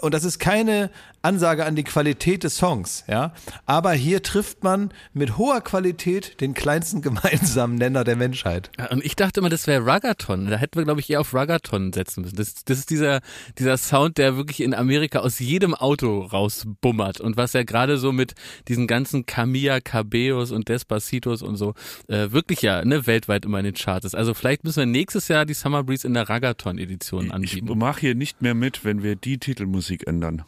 und 0.00 0.14
das 0.14 0.24
ist 0.24 0.38
keine 0.38 0.90
Ansage 1.22 1.64
an 1.64 1.76
die 1.76 1.84
Qualität 1.84 2.44
des 2.44 2.56
Songs, 2.56 3.04
ja, 3.08 3.32
aber 3.66 3.92
hier 3.92 4.22
trifft 4.22 4.64
man 4.64 4.92
mit 5.12 5.38
hoher 5.38 5.60
Qualität 5.60 6.40
den 6.40 6.54
kleinsten 6.54 7.02
gemeinsamen 7.02 7.76
Nenner 7.76 8.04
der 8.04 8.16
Menschheit. 8.16 8.70
Und 8.90 9.04
ich 9.04 9.16
dachte 9.16 9.40
immer, 9.40 9.48
das 9.48 9.66
wäre 9.66 9.84
Ruggathon. 9.84 10.50
Da 10.50 10.56
hätten 10.56 10.78
wir, 10.78 10.84
glaube 10.84 11.00
ich, 11.00 11.10
eher 11.10 11.20
auf 11.20 11.34
Ruggathon 11.34 11.92
setzen 11.92 12.22
müssen. 12.22 12.36
Das, 12.36 12.64
das 12.64 12.78
ist 12.78 12.90
dieser, 12.90 13.20
dieser 13.58 13.76
Sound, 13.76 14.18
der 14.18 14.36
wirklich 14.36 14.60
in 14.60 14.74
Amerika 14.74 15.20
aus 15.20 15.38
jedem 15.38 15.74
Auto 15.74 16.22
rausbummert. 16.22 17.20
Und 17.20 17.36
was 17.36 17.52
ja 17.52 17.62
gerade 17.62 17.98
so 17.98 18.12
mit 18.12 18.34
diesen 18.68 18.86
ganzen 18.86 19.26
Camilla 19.26 19.80
Cabellos 19.80 20.50
und 20.50 20.68
Despacitos 20.68 21.42
und 21.42 21.56
so 21.56 21.74
äh, 22.08 22.30
wirklich 22.30 22.62
ja 22.62 22.84
ne, 22.84 23.06
weltweit 23.06 23.44
immer 23.44 23.58
in 23.58 23.64
den 23.64 23.74
Charts 23.74 24.06
ist. 24.06 24.14
Also 24.14 24.34
vielleicht 24.34 24.64
müssen 24.64 24.80
wir 24.80 24.86
nächstes 24.86 25.28
Jahr 25.28 25.46
die 25.46 25.54
Summer 25.54 25.84
Breeze 25.84 26.06
in 26.06 26.14
der 26.14 26.28
Ruggathon-Edition 26.28 27.26
ich 27.26 27.32
anbieten. 27.32 27.78
mache 27.78 28.00
hier 28.00 28.14
nicht 28.14 28.42
mehr 28.42 28.54
mit, 28.54 28.84
wenn 28.84 29.02
wir 29.02 29.16
die 29.16 29.38
Titelmusik 29.38 30.06
ändern. 30.06 30.44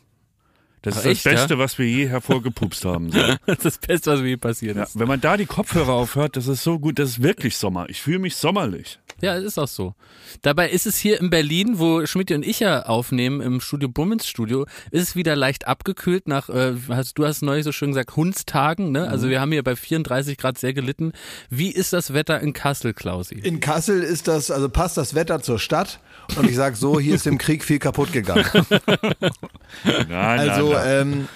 Das 0.84 0.96
Ach, 0.96 1.00
ist 1.00 1.06
echt, 1.06 1.26
das 1.26 1.32
Beste, 1.32 1.54
ja? 1.54 1.58
was 1.60 1.78
wir 1.78 1.86
je 1.88 2.06
hervorgepupst 2.08 2.84
haben. 2.84 3.10
So. 3.10 3.18
Das 3.46 3.56
ist 3.58 3.64
das 3.64 3.78
Beste, 3.78 4.12
was 4.12 4.20
mir 4.20 4.28
je 4.28 4.36
passiert 4.36 4.76
Ja, 4.76 4.82
ist. 4.84 4.98
wenn 4.98 5.08
man 5.08 5.20
da 5.20 5.36
die 5.38 5.46
Kopfhörer 5.46 5.92
aufhört, 5.94 6.36
das 6.36 6.46
ist 6.46 6.62
so 6.62 6.78
gut, 6.78 6.98
das 6.98 7.08
ist 7.10 7.22
wirklich 7.22 7.56
Sommer. 7.56 7.88
Ich 7.88 8.02
fühle 8.02 8.18
mich 8.18 8.36
sommerlich. 8.36 8.98
Ja, 9.22 9.36
es 9.36 9.44
ist 9.44 9.58
auch 9.58 9.68
so. 9.68 9.94
Dabei 10.42 10.68
ist 10.68 10.86
es 10.86 10.96
hier 10.98 11.20
in 11.20 11.30
Berlin, 11.30 11.78
wo 11.78 12.04
Schmidt 12.04 12.32
und 12.32 12.44
ich 12.44 12.60
ja 12.60 12.82
aufnehmen, 12.86 13.40
im 13.40 13.60
Studio 13.60 13.88
Bummens 13.88 14.26
Studio, 14.26 14.66
ist 14.90 15.02
es 15.02 15.16
wieder 15.16 15.36
leicht 15.36 15.66
abgekühlt 15.68 16.26
nach, 16.28 16.48
äh, 16.48 16.74
hast, 16.88 17.16
du 17.16 17.24
hast 17.24 17.40
neulich 17.42 17.64
so 17.64 17.70
schön 17.72 17.90
gesagt, 17.90 18.16
Hundstagen, 18.16 18.90
ne? 18.90 19.08
Also 19.08 19.28
wir 19.30 19.40
haben 19.40 19.52
hier 19.52 19.62
bei 19.62 19.76
34 19.76 20.36
Grad 20.36 20.58
sehr 20.58 20.74
gelitten. 20.74 21.12
Wie 21.48 21.70
ist 21.70 21.92
das 21.92 22.12
Wetter 22.12 22.40
in 22.40 22.52
Kassel, 22.52 22.92
Klausi? 22.92 23.36
In 23.36 23.60
Kassel 23.60 24.02
ist 24.02 24.26
das, 24.28 24.50
also 24.50 24.68
passt 24.68 24.96
das 24.96 25.14
Wetter 25.14 25.40
zur 25.40 25.58
Stadt. 25.58 26.00
Und 26.36 26.48
ich 26.48 26.56
sag 26.56 26.76
so, 26.76 26.98
hier 26.98 27.14
ist 27.14 27.26
im 27.26 27.38
Krieg 27.38 27.62
viel 27.64 27.78
kaputt 27.78 28.12
gegangen. 28.12 28.44
Na, 30.08 30.28
Also 30.32 30.73
na. 30.74 31.00
ähm, 31.00 31.28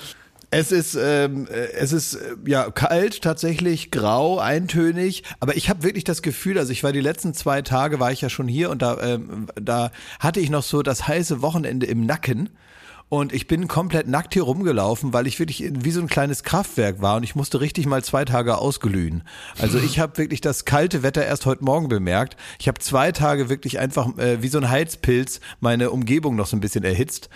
es 0.50 0.73
ist 0.73 0.95
ähm, 0.95 1.47
äh, 1.50 1.73
es 1.73 1.92
ist 1.92 2.14
äh, 2.14 2.37
ja 2.47 2.71
kalt 2.71 3.23
tatsächlich, 3.23 3.90
grau, 3.90 4.38
eintönig. 4.38 5.25
Aber 5.40 5.57
ich 5.57 5.68
habe 5.68 5.83
wirklich 5.83 6.04
das 6.04 6.23
Gefühl, 6.23 6.59
also 6.59 6.73
ich 6.73 6.83
war 6.83 6.92
die 6.92 7.00
letzten 7.00 7.35
zwei 7.35 7.62
Tage 7.62 8.00
war 8.00 8.12
ich 8.12 8.23
ja 8.23 8.30
schon 8.30 8.49
hier 8.49 8.71
und 8.71 8.80
da 8.80 8.99
ähm, 9.00 9.49
da 9.61 9.90
hatte 10.21 10.40
ich 10.40 10.49
noch 10.50 10.62
so 10.62 10.83
das 10.83 11.07
heiße 11.07 11.42
Wochenende 11.42 11.87
im 11.87 12.07
Nacken. 12.07 12.50
Und 13.11 13.33
ich 13.33 13.47
bin 13.47 13.68
komplett 13.68 14.07
nackt 14.07 14.35
hier 14.35 14.42
rumgelaufen, 14.42 15.14
weil 15.14 15.26
ich 15.26 15.38
wirklich 15.38 15.64
wie 15.66 15.90
so 15.92 16.00
ein 16.02 16.09
kleines 16.09 16.42
Kraftwerk 16.42 17.00
war 17.00 17.16
und 17.16 17.23
ich 17.23 17.35
musste 17.35 17.59
richtig 17.62 17.87
mal 17.87 18.04
zwei 18.04 18.26
Tage 18.26 18.59
ausglühen. 18.59 19.23
Also 19.59 19.78
ich 19.78 19.99
habe 19.99 20.18
wirklich 20.18 20.42
das 20.42 20.66
kalte 20.66 21.02
Wetter 21.02 21.25
erst 21.25 21.47
heute 21.47 21.64
Morgen 21.64 21.88
bemerkt. 21.88 22.37
Ich 22.59 22.68
habe 22.68 22.80
zwei 22.80 23.11
Tage 23.12 23.49
wirklich 23.49 23.78
einfach 23.78 24.18
äh, 24.18 24.42
wie 24.42 24.49
so 24.49 24.59
ein 24.59 24.68
Heizpilz 24.68 25.40
meine 25.61 25.90
Umgebung 25.90 26.37
noch 26.37 26.47
so 26.47 26.54
ein 26.54 26.61
bisschen 26.61 26.85
erhitzt 26.85 27.30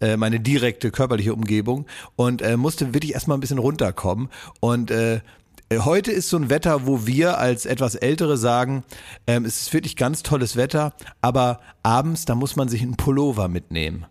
äh, 0.00 0.16
meine 0.16 0.40
direkte 0.40 0.90
körperliche 0.90 1.32
Umgebung 1.34 1.86
und 2.16 2.42
äh, 2.42 2.56
musste 2.56 2.94
wirklich 2.94 3.14
erstmal 3.14 3.36
ein 3.36 3.40
bisschen 3.40 3.58
runterkommen. 3.58 4.28
Und 4.60 4.90
äh, 4.90 5.20
äh, 5.68 5.78
heute 5.80 6.12
ist 6.12 6.28
so 6.28 6.36
ein 6.36 6.48
Wetter, 6.50 6.86
wo 6.86 7.06
wir 7.06 7.38
als 7.38 7.66
etwas 7.66 7.94
Ältere 7.96 8.36
sagen, 8.36 8.84
ähm, 9.26 9.44
es 9.44 9.60
ist 9.62 9.72
wirklich 9.72 9.96
ganz 9.96 10.22
tolles 10.22 10.56
Wetter, 10.56 10.92
aber 11.20 11.60
abends, 11.82 12.24
da 12.24 12.34
muss 12.34 12.56
man 12.56 12.68
sich 12.68 12.82
einen 12.82 12.96
Pullover 12.96 13.48
mitnehmen. 13.48 14.06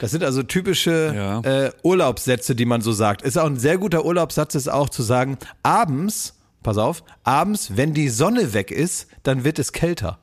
Das 0.00 0.10
sind 0.12 0.22
also 0.24 0.42
typische 0.42 1.12
Ja. 1.14 1.40
äh, 1.40 1.72
Urlaubssätze, 1.82 2.54
die 2.54 2.64
man 2.64 2.80
so 2.80 2.92
sagt. 2.92 3.22
Ist 3.22 3.38
auch 3.38 3.46
ein 3.46 3.58
sehr 3.58 3.76
guter 3.78 4.04
Urlaubssatz, 4.04 4.54
ist 4.54 4.68
auch 4.68 4.88
zu 4.88 5.02
sagen, 5.02 5.36
abends, 5.62 6.38
pass 6.62 6.78
auf, 6.78 7.02
abends, 7.24 7.76
wenn 7.76 7.92
die 7.94 8.08
Sonne 8.08 8.52
weg 8.54 8.70
ist, 8.70 9.08
dann 9.22 9.44
wird 9.44 9.58
es 9.58 9.72
kälter. 9.72 10.18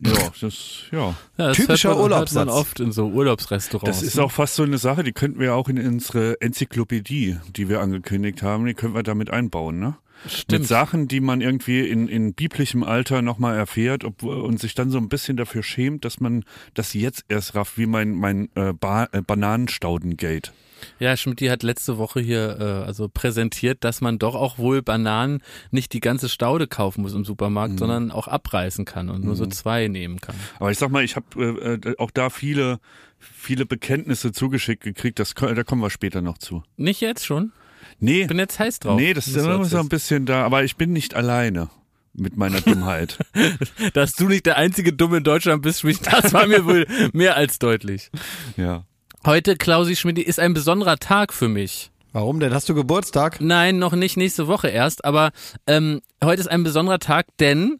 Ja, 0.00 0.32
das, 0.40 0.82
ja. 0.92 0.98
Ja, 0.98 1.14
das 1.36 1.56
Typischer 1.56 1.90
hört 1.90 1.98
man, 1.98 2.04
Urlaubssatz. 2.04 2.36
Hört 2.36 2.46
man 2.46 2.54
oft 2.54 2.80
in 2.80 2.92
so 2.92 3.06
Urlaubsrestaurants. 3.08 3.98
Das 3.98 4.02
ist 4.06 4.18
auch 4.18 4.30
fast 4.30 4.54
so 4.54 4.62
eine 4.62 4.78
Sache, 4.78 5.02
die 5.02 5.12
könnten 5.12 5.40
wir 5.40 5.54
auch 5.54 5.68
in 5.68 5.78
unsere 5.78 6.40
Enzyklopädie, 6.40 7.38
die 7.56 7.68
wir 7.68 7.80
angekündigt 7.80 8.42
haben, 8.42 8.66
die 8.66 8.74
könnten 8.74 8.94
wir 8.94 9.02
damit 9.02 9.30
einbauen, 9.30 9.78
ne? 9.78 9.96
Stimmt. 10.26 10.62
Mit 10.62 10.68
Sachen, 10.68 11.06
die 11.06 11.20
man 11.20 11.40
irgendwie 11.40 11.80
in, 11.88 12.08
in 12.08 12.34
biblischem 12.34 12.82
Alter 12.82 13.22
nochmal 13.22 13.56
erfährt 13.56 14.04
ob, 14.04 14.24
und 14.24 14.58
sich 14.58 14.74
dann 14.74 14.90
so 14.90 14.98
ein 14.98 15.08
bisschen 15.08 15.36
dafür 15.36 15.62
schämt, 15.62 16.04
dass 16.04 16.18
man 16.18 16.44
das 16.74 16.92
jetzt 16.94 17.24
erst 17.28 17.54
rafft, 17.54 17.78
wie 17.78 17.86
mein, 17.86 18.14
mein 18.14 18.48
äh, 18.56 18.72
ba 18.72 19.08
äh, 19.12 19.22
Bananenstaudengate. 19.22 20.50
Ja, 20.98 21.16
Schmidt 21.16 21.40
hat 21.42 21.62
letzte 21.62 21.98
Woche 21.98 22.20
hier 22.20 22.58
äh, 22.60 22.86
also 22.86 23.08
präsentiert, 23.08 23.84
dass 23.84 24.00
man 24.00 24.18
doch 24.18 24.34
auch 24.34 24.58
wohl 24.58 24.82
Bananen 24.82 25.42
nicht 25.70 25.92
die 25.92 26.00
ganze 26.00 26.28
Staude 26.28 26.66
kaufen 26.66 27.02
muss 27.02 27.14
im 27.14 27.24
Supermarkt, 27.24 27.74
Mhm. 27.74 27.78
sondern 27.78 28.10
auch 28.10 28.28
abreißen 28.28 28.84
kann 28.84 29.08
und 29.10 29.24
nur 29.24 29.36
so 29.36 29.46
zwei 29.46 29.88
nehmen 29.88 30.20
kann. 30.20 30.34
Aber 30.58 30.70
ich 30.70 30.78
sag 30.78 30.90
mal, 30.90 31.04
ich 31.04 31.16
habe 31.16 31.26
äh, 31.84 31.88
äh, 31.90 31.94
auch 31.98 32.10
da 32.10 32.30
viele, 32.30 32.78
viele 33.18 33.66
Bekenntnisse 33.66 34.32
zugeschickt 34.32 34.82
gekriegt, 34.82 35.18
das, 35.18 35.34
da 35.34 35.64
kommen 35.64 35.82
wir 35.82 35.90
später 35.90 36.22
noch 36.22 36.38
zu. 36.38 36.62
Nicht 36.76 37.00
jetzt 37.00 37.26
schon? 37.26 37.52
Nee, 38.00 38.22
Ich 38.22 38.28
bin 38.28 38.38
jetzt 38.38 38.58
heiß 38.58 38.80
drauf. 38.80 38.98
nee, 39.00 39.12
das 39.14 39.26
ist 39.28 39.36
immer 39.36 39.64
so 39.64 39.78
ein 39.78 39.88
bisschen 39.88 40.26
da, 40.26 40.44
aber 40.44 40.62
ich 40.64 40.76
bin 40.76 40.92
nicht 40.92 41.14
alleine 41.14 41.68
mit 42.14 42.36
meiner 42.36 42.60
Dummheit. 42.60 43.18
Dass 43.94 44.14
du 44.14 44.28
nicht 44.28 44.46
der 44.46 44.56
einzige 44.56 44.92
Dumme 44.92 45.18
in 45.18 45.24
Deutschland 45.24 45.62
bist, 45.62 45.84
das 46.04 46.32
war 46.32 46.46
mir 46.46 46.64
wohl 46.64 46.86
mehr 47.12 47.36
als 47.36 47.58
deutlich. 47.58 48.10
ja. 48.56 48.84
Heute, 49.28 49.56
Klausi 49.56 49.94
Schmidt, 49.94 50.18
ist 50.18 50.40
ein 50.40 50.54
besonderer 50.54 50.96
Tag 50.96 51.34
für 51.34 51.48
mich. 51.48 51.90
Warum 52.14 52.40
denn? 52.40 52.54
Hast 52.54 52.66
du 52.70 52.74
Geburtstag? 52.74 53.42
Nein, 53.42 53.78
noch 53.78 53.92
nicht 53.92 54.16
nächste 54.16 54.46
Woche 54.46 54.68
erst, 54.68 55.04
aber 55.04 55.32
ähm, 55.66 56.00
heute 56.24 56.40
ist 56.40 56.46
ein 56.46 56.64
besonderer 56.64 56.98
Tag, 56.98 57.26
denn 57.38 57.78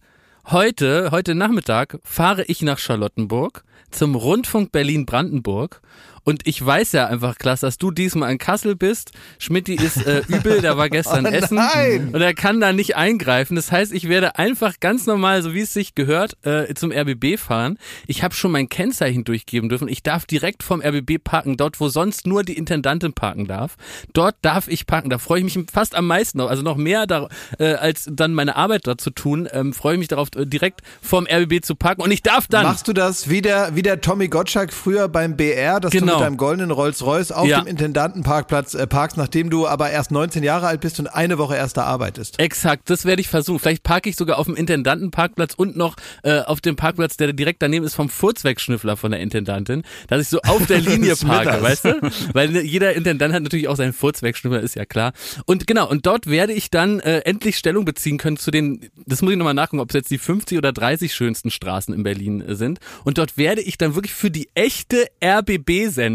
heute, 0.51 1.11
heute 1.11 1.35
Nachmittag 1.35 2.01
fahre 2.05 2.45
ich 2.45 2.61
nach 2.61 2.79
Charlottenburg 2.79 3.65
zum 3.91 4.15
Rundfunk 4.15 4.73
Berlin-Brandenburg. 4.73 5.81
Und 6.29 6.47
ich 6.47 6.63
weiß 6.63 6.93
ja 6.93 7.07
einfach, 7.07 7.39
Klaas, 7.39 7.61
dass 7.61 7.79
du 7.79 7.91
diesmal 7.91 8.31
in 8.31 8.37
Kassel 8.37 8.77
bist. 8.77 9.13
Schmidti 9.39 9.77
ist 9.77 10.07
äh, 10.07 10.21
übel, 10.29 10.61
der 10.61 10.77
war 10.77 10.91
gestern 10.91 11.25
Oh 11.25 11.31
essen. 11.31 11.55
nein! 11.55 12.11
Und 12.13 12.21
er 12.21 12.35
kann 12.35 12.61
da 12.61 12.75
nicht 12.75 12.97
eingreifen. 12.97 13.57
Das 13.57 13.73
heißt, 13.73 13.95
ich 13.95 14.11
werde 14.11 14.39
einfach 14.39 14.75
ganz 14.79 15.07
normal, 15.07 15.41
so 15.41 15.55
wie 15.55 15.63
es 15.63 15.73
sich 15.73 15.95
gehört, 15.95 16.37
äh, 16.45 16.75
zum 16.75 16.93
RBB 16.93 17.39
fahren. 17.39 17.79
Ich 18.07 18.23
habe 18.23 18.35
schon 18.35 18.53
mein 18.53 18.69
Kennzeichen 18.69 19.25
durchgeben 19.25 19.71
dürfen. 19.71 19.89
Ich 19.89 20.03
darf 20.03 20.27
direkt 20.27 20.63
vom 20.63 20.83
RBB 20.83 21.17
parken, 21.25 21.57
dort, 21.57 21.81
wo 21.81 21.89
sonst 21.89 22.27
nur 22.27 22.43
die 22.43 22.59
Intendantin 22.59 23.15
parken 23.15 23.47
darf. 23.47 23.77
Dort 24.13 24.37
darf 24.43 24.69
ich 24.69 24.87
parken. 24.87 25.09
Da 25.09 25.17
freue 25.17 25.41
ich 25.41 25.57
mich 25.57 25.65
fast 25.73 25.95
am 25.95 26.07
meisten 26.07 26.37
noch. 26.37 26.51
Also 26.51 26.63
noch 26.63 26.77
mehr 26.77 27.07
da, 27.07 27.29
äh, 27.59 27.73
als 27.73 28.07
dann 28.07 28.35
meine 28.35 28.55
Arbeit 28.55 28.87
da 28.87 28.99
zu 28.99 29.09
tun. 29.09 29.49
Ähm, 29.51 29.73
freue 29.73 29.95
ich 29.95 29.99
mich 29.99 30.09
darauf, 30.09 30.29
äh, 30.37 30.45
direkt 30.45 30.83
vom 31.01 31.27
RBB 31.27 31.65
zu 31.65 31.75
parken. 31.75 32.03
Und 32.03 32.11
ich 32.11 32.21
darf 32.21 32.49
dann. 32.49 32.65
Machst 32.65 32.87
du 32.87 32.93
das 32.93 33.31
wie 33.31 33.41
der, 33.41 33.75
wie 33.77 33.83
der 33.83 34.03
Tommy 34.03 34.29
Gottschalk 34.29 34.75
früher 34.75 35.09
beim 35.09 35.35
BR, 35.35 35.81
dass 35.81 35.91
du 35.93 36.18
Genau. 36.19 36.25
deinem 36.27 36.37
goldenen 36.37 36.71
Rolls-Royce 36.71 37.33
auf 37.33 37.47
Ja. 37.49 37.61
dem 37.61 37.67
Intendantenparkplatz 37.67 38.75
äh, 38.75 38.87
parkst, 38.87 39.17
nachdem 39.17 39.51
du 39.51 39.67
aber 39.67 39.91
erst 39.91 40.11
19 40.11 40.43
Jahre 40.43 40.67
alt 40.67 40.81
bist 40.81 40.99
und 41.01 41.07
eine 41.07 41.39
Woche 41.39 41.57
erst 41.57 41.77
da 41.77 41.85
arbeitest? 41.85 42.39
Exakt, 42.39 42.91
das 42.91 43.05
werde 43.05 43.21
ich 43.21 43.29
versuchen. 43.29 43.59
Vielleicht 43.59 43.83
parke 43.83 44.09
ich 44.11 44.17
sogar 44.17 44.39
auf 44.39 44.47
dem 44.47 44.57
Intendantenparkplatz 44.57 45.55
und 45.55 45.77
noch 45.77 45.97
äh, 46.23 46.41
auf 46.41 46.61
dem 46.61 46.77
Parkplatz, 46.77 47.17
der 47.17 47.33
direkt 47.33 47.63
daneben 47.63 47.85
ist 47.85 47.95
vom 47.95 48.09
Furzwegschnüffler 48.09 48.97
von 48.97 49.11
der 49.11 49.21
Intendantin, 49.21 49.83
dass 50.09 50.21
ich 50.23 50.29
so 50.29 50.41
auf 50.43 50.67
der 50.67 50.81
Linie 50.89 51.17
parke, 51.17 51.63
weißt 51.63 51.85
du? 51.87 52.11
Weil 52.33 52.49
ne, 52.51 52.63
jeder 52.63 52.95
Intendant 52.95 53.35
hat 53.35 53.43
natürlich 53.43 53.69
auch 53.69 53.77
seinen 53.77 53.93
Furzwegschnüffler, 53.93 54.61
ist 54.61 54.75
ja 54.77 54.85
klar. 54.85 55.13
Und 55.47 55.67
genau, 55.67 55.89
und 55.89 56.07
dort 56.07 56.27
werde 56.29 56.53
ich 56.53 56.71
dann 56.71 57.01
äh, 57.01 57.21
endlich 57.21 57.57
Stellung 57.57 57.85
beziehen 57.85 58.19
können 58.19 58.37
zu 58.37 58.51
den, 58.51 58.89
das 59.07 59.23
muss 59.23 59.33
ich 59.33 59.39
nochmal 59.39 59.55
nachgucken, 59.55 59.81
ob 59.81 59.91
es 59.91 59.95
jetzt 59.95 60.11
die 60.11 60.19
50 60.19 60.59
oder 60.59 60.73
30 60.73 61.15
schönsten 61.15 61.51
Straßen 61.51 61.95
in 61.95 62.03
Berlin 62.03 62.41
äh, 62.41 62.55
sind. 62.55 62.79
Und 63.05 63.19
dort 63.19 63.37
werde 63.39 63.61
ich 63.63 63.79
dann 63.79 63.95
wirklich 63.95 64.15
für 64.15 64.31
die 64.31 64.49
echte 64.55 65.07
RBB-Sendung 65.23 66.08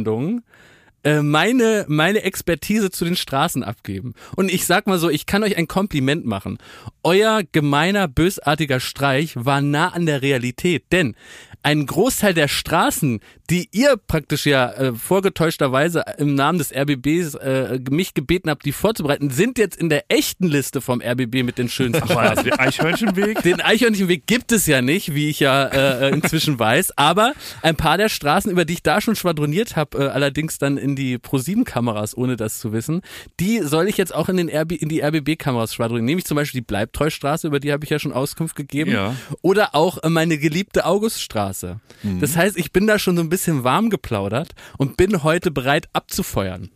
äh, 1.03 1.21
meine, 1.21 1.85
meine 1.87 2.23
Expertise 2.23 2.89
zu 2.89 3.05
den 3.05 3.15
Straßen 3.15 3.63
abgeben. 3.63 4.13
Und 4.35 4.51
ich 4.51 4.65
sag 4.65 4.87
mal 4.87 4.97
so, 4.97 5.09
ich 5.09 5.25
kann 5.25 5.43
euch 5.43 5.57
ein 5.57 5.67
Kompliment 5.67 6.25
machen. 6.25 6.57
Euer 7.03 7.41
gemeiner, 7.51 8.07
bösartiger 8.07 8.79
Streich 8.79 9.33
war 9.35 9.61
nah 9.61 9.89
an 9.89 10.05
der 10.05 10.21
Realität, 10.21 10.85
denn 10.91 11.15
ein 11.61 11.85
Großteil 11.85 12.33
der 12.33 12.47
Straßen, 12.47 13.19
die 13.53 13.69
ihr 13.71 13.97
praktisch 13.97 14.47
ja 14.47 14.71
äh, 14.71 14.95
vorgetäuschterweise 14.95 16.03
im 16.17 16.33
Namen 16.33 16.57
des 16.57 16.73
RBBs 16.75 17.35
äh, 17.35 17.79
mich 17.87 18.15
gebeten 18.15 18.49
habt, 18.49 18.65
die 18.65 18.71
vorzubereiten, 18.71 19.29
sind 19.29 19.59
jetzt 19.59 19.77
in 19.77 19.89
der 19.89 20.05
echten 20.07 20.47
Liste 20.47 20.81
vom 20.81 21.03
RBB 21.03 21.43
mit 21.43 21.59
den 21.59 21.69
schönsten 21.69 22.03
Straßen. 22.03 22.45
Der 22.45 22.59
Eichhörnchenweg? 22.59 23.43
Den 23.43 23.61
Eichhörnchenweg 23.61 24.25
gibt 24.25 24.51
es 24.51 24.65
ja 24.65 24.81
nicht, 24.81 25.13
wie 25.13 25.29
ich 25.29 25.39
ja 25.39 25.65
äh, 25.65 26.09
inzwischen 26.09 26.57
weiß, 26.57 26.97
aber 26.97 27.33
ein 27.61 27.75
paar 27.75 27.99
der 27.99 28.09
Straßen, 28.09 28.49
über 28.49 28.65
die 28.65 28.73
ich 28.73 28.81
da 28.81 29.01
schon 29.01 29.15
schwadroniert 29.15 29.75
habe, 29.75 29.99
äh, 29.99 30.07
allerdings 30.07 30.57
dann 30.57 30.77
in 30.77 30.95
die 30.95 31.19
Pro7-Kameras, 31.19 32.17
ohne 32.17 32.37
das 32.37 32.57
zu 32.57 32.73
wissen, 32.73 33.03
die 33.39 33.59
soll 33.59 33.87
ich 33.87 33.97
jetzt 33.97 34.15
auch 34.15 34.29
in, 34.29 34.37
den 34.37 34.49
RB, 34.49 34.71
in 34.71 34.89
die 34.89 35.03
RBB-Kameras 35.03 35.75
schwadronieren. 35.75 36.05
Nämlich 36.05 36.25
zum 36.25 36.37
Beispiel 36.37 36.61
die 36.61 36.65
Bleibtreustraße, 36.65 37.45
über 37.45 37.59
die 37.59 37.71
habe 37.71 37.83
ich 37.83 37.91
ja 37.91 37.99
schon 37.99 38.13
Auskunft 38.13 38.55
gegeben. 38.55 38.89
Ja. 38.89 39.15
Oder 39.43 39.75
auch 39.75 40.01
äh, 40.01 40.09
meine 40.09 40.39
geliebte 40.39 40.87
Auguststraße. 40.87 41.79
Das 42.19 42.35
heißt, 42.35 42.57
ich 42.57 42.71
bin 42.71 42.87
da 42.87 42.97
schon 42.97 43.15
so 43.15 43.21
ein 43.21 43.29
bisschen 43.29 43.42
warm 43.63 43.89
geplaudert 43.89 44.55
und 44.77 44.97
bin 44.97 45.23
heute 45.23 45.51
bereit 45.51 45.89
abzufeuern. 45.93 46.69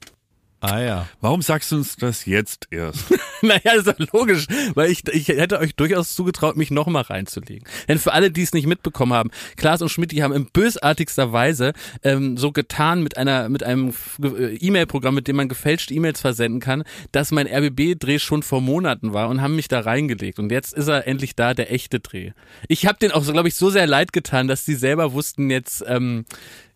Ah 0.60 0.80
ja. 0.80 1.08
Warum 1.22 1.44
sagst 1.44 1.72
du 1.72 1.76
uns 1.76 1.96
das 1.98 2.26
jetzt 2.26 2.68
erst? 2.72 3.14
Naja, 3.44 3.74
ist 3.74 3.86
doch 3.88 4.00
logisch, 4.14 4.48
weil 4.74 4.90
ich, 4.90 5.08
ich 5.10 5.28
hätte 5.28 5.60
euch 5.60 5.76
durchaus 5.76 6.16
zugetraut, 6.16 6.58
mich 6.58 6.72
nochmal 6.72 7.04
reinzulegen. 7.04 7.68
Denn 7.88 8.00
für 8.00 8.12
alle, 8.12 8.32
die 8.32 8.42
es 8.42 8.52
nicht 8.52 8.66
mitbekommen 8.66 9.14
haben, 9.14 9.30
Klaas 9.58 9.84
und 9.84 9.90
Schmidt, 9.90 10.12
die 10.12 10.24
haben 10.24 10.34
in 10.34 10.48
bösartigster 10.48 11.32
Weise 11.34 11.74
ähm, 12.02 12.38
so 12.38 12.52
getan 12.52 13.04
mit 13.04 13.16
einer 13.16 13.48
mit 13.50 13.62
einem 13.62 13.94
äh, 14.24 14.56
E-Mail-Programm, 14.56 15.14
mit 15.14 15.28
dem 15.28 15.36
man 15.36 15.50
gefälschte 15.50 15.94
E-Mails 15.94 16.20
versenden 16.20 16.60
kann, 16.60 16.84
dass 17.12 17.30
mein 17.30 17.46
RBB-Dreh 17.46 18.18
schon 18.18 18.42
vor 18.42 18.60
Monaten 18.60 19.14
war 19.14 19.30
und 19.30 19.40
haben 19.40 19.56
mich 19.56 19.68
da 19.68 19.82
reingelegt. 19.82 20.40
Und 20.40 20.52
jetzt 20.52 20.74
ist 20.74 20.88
er 20.88 21.06
endlich 21.06 21.36
da, 21.36 21.54
der 21.54 21.72
echte 21.72 22.00
Dreh. 22.00 22.32
Ich 22.68 22.88
habe 22.88 22.98
den 22.98 23.12
auch, 23.12 23.24
so 23.24 23.34
glaube 23.34 23.50
ich, 23.50 23.56
so 23.56 23.70
sehr 23.70 23.86
leid 23.86 24.14
getan, 24.14 24.48
dass 24.48 24.66
die 24.66 24.74
selber 24.74 25.14
wussten, 25.14 25.52
jetzt 25.52 25.84
ähm, 25.88 26.26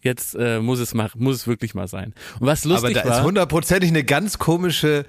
jetzt 0.02 0.36
äh, 0.36 0.60
muss 0.60 0.80
es 0.80 0.94
mal, 0.94 1.10
muss 1.16 1.36
es 1.38 1.48
wirklich 1.48 1.74
mal 1.74 1.88
sein. 1.88 2.14
Und 2.40 2.48
was 2.48 2.66
Aber 2.66 2.76
lustig 2.76 2.96
da 2.96 3.02
ist 3.02 3.10
war, 3.10 3.24
hundertprozentig 3.24 3.90
eine 3.90 4.04
ganz 4.04 4.38
komische, 4.38 5.06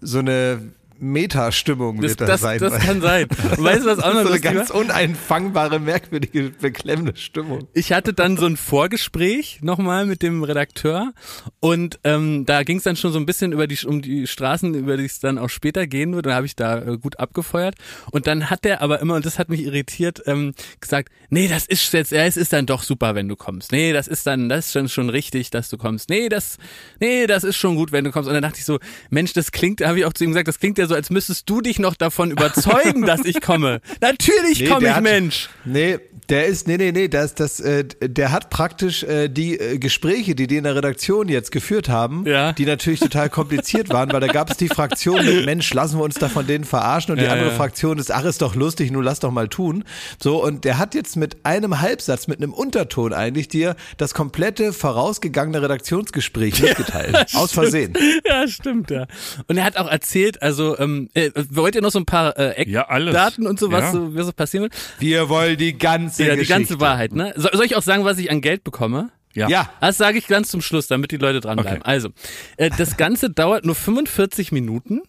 so 0.00 0.18
eine, 0.18 0.72
Meta-Stimmung 0.98 2.00
Das, 2.00 2.10
wird 2.10 2.20
das, 2.22 2.28
das, 2.28 2.40
sein. 2.40 2.58
das 2.58 2.78
kann 2.78 3.00
sein. 3.00 3.26
Und 3.56 3.64
weißt 3.64 3.84
du, 3.84 3.86
was 3.86 3.98
auch 4.00 4.12
noch 4.14 4.22
so 4.22 4.30
eine 4.30 4.40
ganz 4.40 4.70
war? 4.70 4.76
uneinfangbare, 4.76 5.78
merkwürdige, 5.78 6.50
beklemmende 6.50 7.16
Stimmung. 7.16 7.68
Ich 7.72 7.92
hatte 7.92 8.12
dann 8.12 8.36
so 8.36 8.46
ein 8.46 8.56
Vorgespräch 8.56 9.60
nochmal 9.62 10.06
mit 10.06 10.22
dem 10.22 10.42
Redakteur 10.42 11.12
und 11.60 11.98
ähm, 12.04 12.46
da 12.46 12.62
ging 12.62 12.78
es 12.78 12.82
dann 12.82 12.96
schon 12.96 13.12
so 13.12 13.18
ein 13.18 13.26
bisschen 13.26 13.52
über 13.52 13.66
die 13.66 13.78
um 13.86 14.02
die 14.02 14.26
Straßen, 14.26 14.74
über 14.74 14.96
die 14.96 15.04
es 15.04 15.20
dann 15.20 15.38
auch 15.38 15.50
später 15.50 15.86
gehen 15.86 16.14
wird. 16.14 16.26
Da 16.26 16.34
habe 16.34 16.46
ich 16.46 16.56
da 16.56 16.78
äh, 16.82 16.98
gut 16.98 17.18
abgefeuert 17.20 17.76
und 18.10 18.26
dann 18.26 18.50
hat 18.50 18.64
der 18.64 18.82
aber 18.82 19.00
immer 19.00 19.14
und 19.14 19.24
das 19.26 19.38
hat 19.38 19.48
mich 19.48 19.62
irritiert 19.62 20.22
ähm, 20.26 20.52
gesagt, 20.80 21.12
nee, 21.28 21.46
das 21.48 21.66
ist 21.66 21.92
jetzt, 21.92 22.12
ja, 22.12 22.24
es 22.24 22.36
ist 22.36 22.52
dann 22.52 22.66
doch 22.66 22.82
super, 22.82 23.14
wenn 23.14 23.28
du 23.28 23.36
kommst. 23.36 23.70
Nee, 23.70 23.92
das 23.92 24.08
ist 24.08 24.26
dann, 24.26 24.48
das 24.48 24.66
ist 24.66 24.72
schon 24.72 24.88
schon 24.88 25.10
richtig, 25.10 25.50
dass 25.50 25.68
du 25.68 25.76
kommst. 25.76 26.08
Nee, 26.08 26.28
das, 26.28 26.58
nee, 27.00 27.26
das 27.26 27.44
ist 27.44 27.56
schon 27.56 27.76
gut, 27.76 27.92
wenn 27.92 28.04
du 28.04 28.10
kommst. 28.10 28.28
Und 28.28 28.34
dann 28.34 28.42
dachte 28.42 28.58
ich 28.58 28.64
so, 28.64 28.78
Mensch, 29.10 29.32
das 29.32 29.52
klingt, 29.52 29.80
habe 29.82 29.98
ich 29.98 30.04
auch 30.04 30.12
zu 30.12 30.24
ihm 30.24 30.30
gesagt, 30.30 30.48
das 30.48 30.58
klingt 30.58 30.78
ja 30.78 30.85
so, 30.88 30.94
als 30.94 31.10
müsstest 31.10 31.48
du 31.48 31.60
dich 31.60 31.78
noch 31.78 31.94
davon 31.94 32.30
überzeugen, 32.30 33.02
dass 33.06 33.24
ich 33.24 33.40
komme. 33.40 33.80
Natürlich 34.00 34.60
Nee, 34.60 34.66
komme 34.68 34.88
ich, 34.88 34.94
hat- 34.94 35.02
Mensch. 35.02 35.48
Nee, 35.64 35.98
der 36.28 36.46
ist, 36.46 36.66
nee, 36.66 36.76
nee, 36.76 36.92
nee, 36.92 37.08
das, 37.08 37.34
das, 37.34 37.60
äh, 37.60 37.84
der 38.00 38.32
hat 38.32 38.50
praktisch 38.50 39.02
äh, 39.04 39.28
die 39.28 39.58
äh, 39.58 39.78
Gespräche, 39.78 40.34
die 40.34 40.46
die 40.46 40.56
in 40.56 40.64
der 40.64 40.74
Redaktion 40.74 41.28
jetzt 41.28 41.52
geführt 41.52 41.88
haben, 41.88 42.24
Ja. 42.26 42.52
die 42.52 42.64
natürlich 42.66 43.00
total 43.00 43.28
kompliziert 43.30 43.90
waren, 43.90 44.12
weil 44.12 44.20
da 44.20 44.26
gab 44.26 44.50
es 44.50 44.56
die 44.56 44.68
Fraktion 44.68 45.24
mit, 45.24 45.44
Mensch, 45.46 45.72
lassen 45.72 45.98
wir 45.98 46.04
uns 46.04 46.16
da 46.16 46.28
von 46.28 46.46
denen 46.46 46.64
verarschen 46.64 47.12
und 47.12 47.18
die 47.20 47.24
Ja, 47.26 47.32
andere 47.32 47.50
ja. 47.50 47.54
Fraktion 47.54 47.98
ist, 47.98 48.10
ach, 48.12 48.24
ist 48.24 48.42
doch 48.42 48.54
lustig, 48.54 48.90
nun 48.90 49.04
lass 49.04 49.20
doch 49.20 49.30
mal 49.30 49.48
tun. 49.48 49.84
So, 50.20 50.42
und 50.42 50.64
der 50.64 50.78
hat 50.78 50.94
jetzt 50.94 51.16
mit 51.16 51.36
einem 51.44 51.80
Halbsatz, 51.80 52.26
mit 52.26 52.38
einem 52.38 52.52
Unterton 52.52 53.12
eigentlich 53.12 53.48
dir 53.48 53.76
das 53.96 54.12
komplette 54.14 54.72
vorausgegangene 54.72 55.62
Redaktionsgespräch 55.62 56.60
mitgeteilt. 56.62 57.26
Aus 57.34 57.52
Versehen. 57.52 57.92
Ja, 58.26 58.48
stimmt, 58.48 58.90
ja. 58.90 59.06
Und 59.46 59.58
er 59.58 59.64
hat 59.64 59.76
auch 59.76 59.88
erzählt, 59.90 60.42
also, 60.42 60.78
ähm, 60.78 61.08
äh, 61.14 61.30
wollt 61.50 61.74
ihr 61.76 61.82
noch 61.82 61.90
so 61.92 61.98
ein 62.00 62.06
paar 62.06 62.36
äh. 62.38 62.50
Eckdaten 62.56 63.46
und 63.46 63.58
so, 63.60 63.70
was 63.70 63.84
Ja. 63.84 63.92
so, 63.92 64.14
was 64.16 64.26
so 64.26 64.32
passieren 64.32 64.64
wird? 64.64 64.74
Wir 64.98 65.28
wollen 65.28 65.56
die 65.56 65.76
ganze 65.76 66.15
Ja, 66.24 66.32
die 66.34 66.40
Geschichte. 66.40 66.52
ganze 66.54 66.80
Wahrheit, 66.80 67.14
ne? 67.14 67.32
So, 67.36 67.48
soll 67.52 67.64
ich 67.64 67.76
auch 67.76 67.82
sagen, 67.82 68.04
was 68.04 68.18
ich 68.18 68.30
an 68.30 68.40
Geld 68.40 68.64
bekomme? 68.64 69.10
Ja. 69.34 69.48
Ja. 69.48 69.70
Das 69.80 69.98
sage 69.98 70.18
ich 70.18 70.26
ganz 70.26 70.48
zum 70.48 70.62
Schluss, 70.62 70.86
damit 70.86 71.10
die 71.10 71.18
Leute 71.18 71.40
dranbleiben. 71.40 71.82
Okay. 71.82 71.88
Also, 71.90 72.08
äh, 72.56 72.70
das 72.76 72.96
Ganze 72.96 73.30
dauert 73.30 73.64
nur 73.64 73.74
45 73.74 74.50
Minuten. 74.52 75.02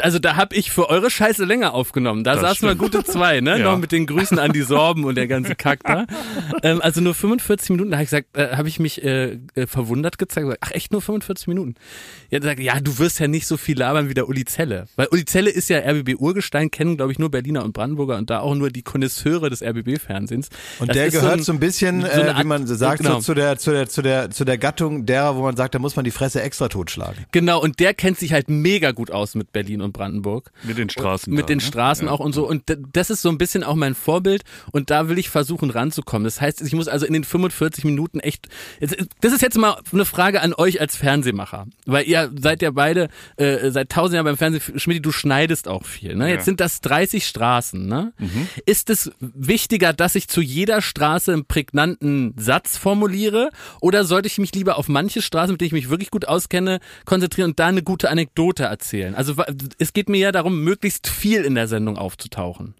Also 0.00 0.18
da 0.18 0.36
habe 0.36 0.56
ich 0.56 0.70
für 0.70 0.88
eure 0.88 1.10
Scheiße 1.10 1.44
länger 1.44 1.74
aufgenommen. 1.74 2.24
Da 2.24 2.32
Mhm. 2.32 2.40
Das 2.40 2.50
saßen 2.52 2.68
wir 2.68 2.74
stimmt. 2.74 2.92
gute 2.92 3.04
zwei, 3.04 3.40
ne? 3.40 3.52
Ja. 3.58 3.70
Noch 3.72 3.78
mit 3.78 3.92
den 3.92 4.06
Grüßen 4.06 4.38
an 4.38 4.52
die 4.52 4.62
Sorben 4.62 5.04
und 5.04 5.14
der 5.16 5.26
ganze 5.26 5.54
Kack 5.54 5.80
da. 5.84 6.06
ähm, 6.62 6.80
also 6.80 7.00
nur 7.00 7.14
45 7.14 7.70
Minuten, 7.70 7.90
da 7.90 7.96
habe 7.98 8.04
ich 8.04 8.10
gesagt, 8.10 8.36
äh, 8.36 8.56
habe 8.56 8.68
ich 8.68 8.78
mich 8.80 9.02
äh, 9.04 9.38
äh, 9.54 9.66
verwundert 9.66 10.16
gezeigt. 10.18 10.46
Gesagt, 10.46 10.62
Ach 10.64 10.70
echt 10.72 10.90
nur 10.92 11.02
45 11.02 11.48
Minuten? 11.48 11.74
Ja, 12.30 12.40
sagt, 12.40 12.60
ja, 12.60 12.80
du 12.80 12.98
wirst 12.98 13.20
ja 13.20 13.28
nicht 13.28 13.46
so 13.46 13.56
viel 13.58 13.78
labern 13.78 14.08
wie 14.08 14.14
der 14.14 14.28
Uli 14.28 14.44
Zelle. 14.46 14.86
Weil 14.96 15.08
Uli 15.10 15.24
Zelle 15.26 15.50
ist 15.50 15.68
ja 15.68 15.78
RBB 15.80 16.14
Urgestein, 16.18 16.70
kennen 16.70 16.96
glaube 16.96 17.12
ich 17.12 17.18
nur 17.18 17.30
Berliner 17.30 17.62
und 17.64 17.72
Brandenburger 17.74 18.16
und 18.16 18.30
da 18.30 18.40
auch 18.40 18.54
nur 18.54 18.70
die 18.70 18.82
Konnoisseure 18.82 19.50
des 19.50 19.62
RBB-Fernsehens. 19.62 20.48
Und 20.78 20.88
Das 20.88 20.96
der 20.96 21.10
gehört 21.10 21.34
ein- 21.38 21.42
so 21.42 21.52
ein 21.52 21.60
bisschen, 21.60 22.00
so 22.00 22.06
äh, 22.06 22.24
wie 22.24 22.28
Art- 22.30 22.44
man 22.46 22.66
so 22.66 22.74
sagt, 22.74 22.98
genau. 23.02 23.16
so 23.16 23.20
zu 23.20 23.34
der, 23.34 23.58
zu 23.58 23.70
der, 23.72 23.88
zu 23.88 24.00
der, 24.02 24.30
zu 24.30 24.44
der 24.44 24.56
Gattung 24.58 25.04
derer, 25.04 25.36
wo 25.36 25.42
man 25.42 25.56
sagt, 25.56 25.74
da 25.74 25.78
muss 25.78 25.94
man 25.96 26.04
die 26.06 26.10
Fresse 26.10 26.40
extra 26.42 26.68
totschlagen. 26.68 27.26
Genau, 27.32 27.60
und 27.60 27.80
der 27.80 27.92
kennt 27.94 28.18
sich 28.18 28.32
halt 28.32 28.48
mega 28.48 28.92
gut 28.92 29.10
aus 29.10 29.34
mit 29.34 29.41
Berlin 29.50 29.80
und 29.80 29.92
Brandenburg. 29.92 30.52
Mit 30.62 30.78
den 30.78 30.90
Straßen. 30.90 31.32
Mit 31.32 31.44
da, 31.44 31.46
den 31.46 31.58
ne? 31.58 31.64
Straßen 31.64 32.06
Ja. 32.06 32.12
auch 32.12 32.20
und 32.20 32.32
so. 32.34 32.46
Und 32.46 32.62
das 32.92 33.10
ist 33.10 33.22
so 33.22 33.28
ein 33.30 33.38
bisschen 33.38 33.64
auch 33.64 33.74
mein 33.74 33.94
Vorbild. 33.94 34.42
Und 34.70 34.90
da 34.90 35.08
will 35.08 35.18
ich 35.18 35.30
versuchen 35.30 35.70
ranzukommen. 35.70 36.24
Das 36.24 36.40
heißt, 36.40 36.60
ich 36.62 36.72
muss 36.74 36.86
also 36.88 37.06
in 37.06 37.12
den 37.14 37.24
45 37.24 37.84
Minuten 37.84 38.20
echt. 38.20 38.48
Das 39.20 39.32
ist 39.32 39.42
jetzt 39.42 39.58
mal 39.58 39.80
eine 39.92 40.04
Frage 40.04 40.40
an 40.42 40.54
euch 40.54 40.80
als 40.80 40.96
Fernsehmacher. 40.96 41.66
Weil 41.86 42.06
ihr 42.06 42.30
seid 42.40 42.62
ja 42.62 42.70
beide 42.70 43.08
äh, 43.36 43.70
seit 43.70 43.90
tausend 43.90 44.14
Jahren 44.14 44.24
beim 44.26 44.36
Fernsehen. 44.36 44.78
Schmidt, 44.78 45.04
du 45.04 45.12
schneidest 45.12 45.68
auch 45.68 45.84
viel. 45.84 46.14
Ne? 46.14 46.28
Jetzt 46.28 46.40
Ja. 46.40 46.44
sind 46.44 46.60
das 46.60 46.80
30 46.82 47.26
Straßen. 47.26 47.86
Ne? 47.86 48.12
Ist 48.66 48.90
es 48.90 49.10
wichtiger, 49.20 49.92
dass 49.92 50.14
ich 50.14 50.28
zu 50.28 50.40
jeder 50.40 50.82
Straße 50.82 51.32
einen 51.32 51.44
prägnanten 51.46 52.34
Satz 52.36 52.76
formuliere? 52.76 53.50
Oder 53.80 54.04
sollte 54.04 54.26
ich 54.26 54.38
mich 54.38 54.54
lieber 54.54 54.76
auf 54.76 54.88
manche 54.88 55.22
Straßen, 55.22 55.52
mit 55.52 55.60
denen 55.60 55.66
ich 55.68 55.72
mich 55.72 55.88
wirklich 55.90 56.10
gut 56.10 56.26
auskenne, 56.28 56.80
konzentrieren 57.04 57.50
und 57.50 57.58
da 57.58 57.66
eine 57.66 57.82
gute 57.82 58.10
Anekdote 58.10 58.64
erzählen? 58.64 59.14
Also 59.14 59.31
wa- 59.36 59.46
es 59.78 59.92
geht 59.92 60.08
mir 60.08 60.18
ja 60.18 60.32
darum, 60.32 60.62
möglichst 60.64 61.08
viel 61.08 61.42
in 61.44 61.54
der 61.54 61.68
Sendung 61.68 61.96
aufzutauchen. 61.98 62.74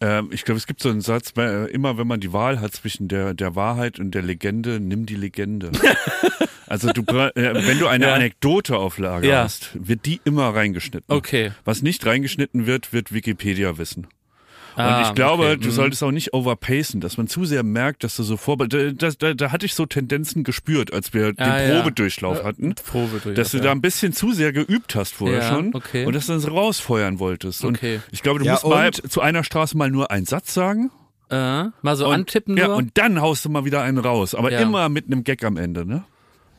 Ähm, 0.00 0.30
ich 0.32 0.44
glaube, 0.44 0.58
es 0.58 0.66
gibt 0.66 0.82
so 0.82 0.88
einen 0.88 1.00
Satz, 1.00 1.32
äh, 1.36 1.70
immer 1.70 1.96
wenn 1.98 2.06
man 2.06 2.20
die 2.20 2.32
Wahl 2.32 2.60
hat 2.60 2.72
zwischen 2.74 3.08
der, 3.08 3.34
der 3.34 3.54
Wahrheit 3.54 3.98
und 4.00 4.12
der 4.12 4.22
Legende, 4.22 4.80
nimm 4.80 5.06
die 5.06 5.14
Legende. 5.14 5.70
also 6.66 6.92
du, 6.92 7.02
äh, 7.02 7.30
wenn 7.66 7.78
du 7.78 7.86
eine 7.86 8.06
Ja. 8.06 8.14
Anekdote 8.14 8.76
auf 8.76 8.98
Lager 8.98 9.28
Ja. 9.28 9.42
hast, 9.44 9.70
wird 9.74 10.04
die 10.06 10.20
immer 10.24 10.48
reingeschnitten. 10.54 11.14
Okay. 11.14 11.52
Was 11.64 11.82
nicht 11.82 12.04
reingeschnitten 12.04 12.66
wird, 12.66 12.92
wird 12.92 13.12
Wikipedia 13.12 13.78
wissen. 13.78 14.08
Und 14.74 14.82
Ah, 14.82 15.02
ich 15.08 15.14
glaube, 15.14 15.44
okay. 15.44 15.56
du 15.58 15.68
Mhm. 15.68 15.72
solltest 15.72 16.02
auch 16.02 16.10
nicht 16.12 16.32
overpacen, 16.34 17.00
dass 17.00 17.16
man 17.18 17.26
zu 17.28 17.44
sehr 17.44 17.62
merkt, 17.62 18.04
dass 18.04 18.16
du 18.16 18.22
so 18.22 18.36
vor, 18.36 18.56
da, 18.56 18.90
da, 18.92 19.34
da 19.34 19.52
hatte 19.52 19.66
ich 19.66 19.74
so 19.74 19.84
Tendenzen 19.86 20.44
gespürt, 20.44 20.92
als 20.92 21.12
wir 21.12 21.34
Ah, 21.36 21.58
den 21.58 21.68
ja. 21.70 21.76
Probedurchlauf 21.82 22.40
Äh, 22.40 22.44
hatten. 22.44 22.74
Probedurchlauf, 22.74 23.34
Dass 23.34 23.50
du 23.50 23.58
ja. 23.58 23.64
da 23.64 23.72
ein 23.72 23.80
bisschen 23.82 24.12
zu 24.12 24.32
sehr 24.32 24.52
geübt 24.52 24.94
hast 24.94 25.14
vorher 25.14 25.38
Ja, 25.40 25.48
schon 25.54 25.74
okay. 25.74 26.06
und 26.06 26.14
dass 26.14 26.26
du 26.26 26.32
das 26.32 26.50
rausfeuern 26.50 27.18
wolltest. 27.18 27.64
Okay. 27.64 27.96
Und 27.96 28.02
ich 28.12 28.22
glaube, 28.22 28.38
du 28.40 28.44
Ja, 28.46 28.52
musst 28.52 28.64
mal 28.66 28.90
zu 28.92 29.20
einer 29.20 29.44
Straße 29.44 29.76
mal 29.76 29.90
nur 29.90 30.10
einen 30.10 30.26
Satz 30.26 30.54
sagen 30.54 30.90
Äh, 31.30 31.64
mal 31.82 31.96
so 31.96 32.06
und, 32.08 32.14
antippen 32.14 32.56
ja, 32.56 32.68
nur. 32.68 32.76
und 32.76 32.92
dann 32.98 33.20
haust 33.20 33.44
du 33.44 33.48
mal 33.50 33.64
wieder 33.64 33.82
einen 33.82 33.98
raus. 33.98 34.34
Aber 34.34 34.50
Ja. 34.52 34.60
immer 34.60 34.88
mit 34.88 35.06
einem 35.06 35.24
Gag 35.24 35.44
am 35.44 35.56
Ende, 35.56 35.86
ne? 35.86 36.04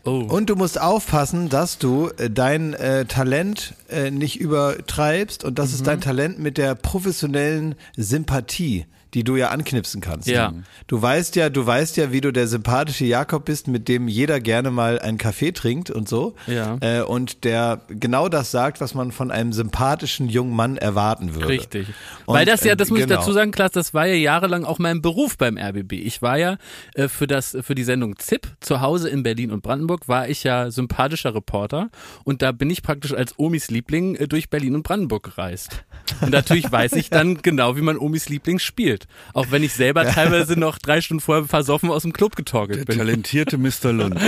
Oh. 0.04 0.20
Und 0.28 0.50
du 0.50 0.56
musst 0.56 0.80
aufpassen, 0.80 1.50
dass 1.50 1.78
du 1.78 2.10
äh, 2.18 2.30
dein 2.30 2.74
äh, 2.74 3.06
Talent 3.06 3.74
äh, 3.90 4.12
nicht 4.12 4.40
übertreibst 4.40 5.44
und 5.44 5.60
das 5.60 5.70
Mhm. 5.70 5.76
ist 5.76 5.88
dein 5.88 6.02
Talent 6.02 6.40
mit 6.40 6.58
der 6.58 6.76
professionellen 6.76 7.76
Sympathie, 7.96 8.86
die 9.14 9.24
du 9.24 9.36
ja 9.36 9.50
anknipsen 9.50 10.02
kannst. 10.02 10.28
Ja. 10.28 10.54
Du 10.88 11.02
weißt 11.02 11.36
ja, 11.36 11.50
du 11.50 11.66
weißt 11.66 11.98
ja, 11.98 12.12
wie 12.12 12.22
du 12.22 12.32
der 12.32 12.48
sympathische 12.48 13.06
Jakob 13.06 13.46
bist, 13.46 13.68
mit 13.68 13.88
dem 13.88 14.08
jeder 14.08 14.40
gerne 14.40 14.72
mal 14.72 15.00
einen 15.00 15.18
Kaffee 15.18 15.52
trinkt 15.52 15.92
und 15.92 16.10
so. 16.10 16.36
Ja. 16.48 16.78
Äh, 16.82 17.02
und 17.02 17.44
der 17.44 17.82
genau 17.88 18.30
das 18.30 18.52
sagt, 18.52 18.82
was 18.82 18.94
man 18.94 19.12
von 19.12 19.32
einem 19.32 19.54
sympathischen 19.54 20.30
jungen 20.30 20.56
Mann 20.56 20.78
erwarten 20.78 21.36
würde. 21.36 21.50
Richtig. 21.50 21.88
Und, 22.26 22.36
Weil 22.36 22.46
das 22.46 22.64
ja, 22.64 22.74
äh, 22.74 22.76
das 22.76 22.90
muss 22.90 23.00
ich 23.00 23.08
genau. 23.08 23.20
dazu 23.20 23.34
sagen, 23.34 23.52
Klaas, 23.52 23.72
das 23.72 23.94
war 23.94 24.08
ja 24.08 24.16
jahrelang 24.16 24.66
auch 24.66 24.80
mein 24.80 25.02
Beruf 25.02 25.38
beim 25.38 25.58
RBB. 25.58 25.94
Ich 25.94 26.22
war 26.22 26.38
ja 26.38 26.58
äh, 26.96 27.08
für 27.08 27.28
das 27.28 27.58
für 27.62 27.76
die 27.76 27.84
Sendung 27.84 28.18
ZIP 28.18 28.48
zu 28.62 28.82
Hause 28.82 29.10
in 29.10 29.24
Berlin 29.24 29.52
und 29.52 29.62
Brandenburg 29.62 30.08
war 30.08 30.28
ich 30.28 30.44
ja 30.44 30.72
sympathischer 30.72 31.36
Reporter 31.36 31.90
und 32.24 32.42
da 32.42 32.52
bin 32.52 32.70
ich 32.70 32.82
praktisch 32.82 33.14
als 33.14 33.38
Omis 33.38 33.70
Liebling 33.70 34.16
äh, 34.16 34.28
durch 34.28 34.50
Berlin 34.50 34.76
und 34.76 34.84
Brandenburg 34.84 35.24
gereist. 35.24 35.84
Und 36.22 36.32
natürlich 36.32 36.72
weiß 36.72 36.94
ich 36.94 37.10
dann 37.10 37.42
genau, 37.42 37.78
wie 37.78 37.82
man 37.82 37.98
Omis 37.98 38.30
Liebling 38.30 38.60
spielt. 38.60 39.03
Auch 39.34 39.48
wenn 39.52 39.64
ich 39.64 39.74
selber 39.74 40.06
teilweise 40.06 40.58
noch 40.60 40.78
drei 40.78 41.02
Stunden 41.02 41.22
vorher 41.22 41.46
versoffen 41.46 41.90
aus 41.90 42.04
dem 42.04 42.14
Club 42.14 42.36
getorkelt 42.36 42.80
Der 42.80 42.86
bin. 42.86 42.98
talentierte 42.98 43.58
Mr. 43.58 43.92
Lund. 43.94 44.20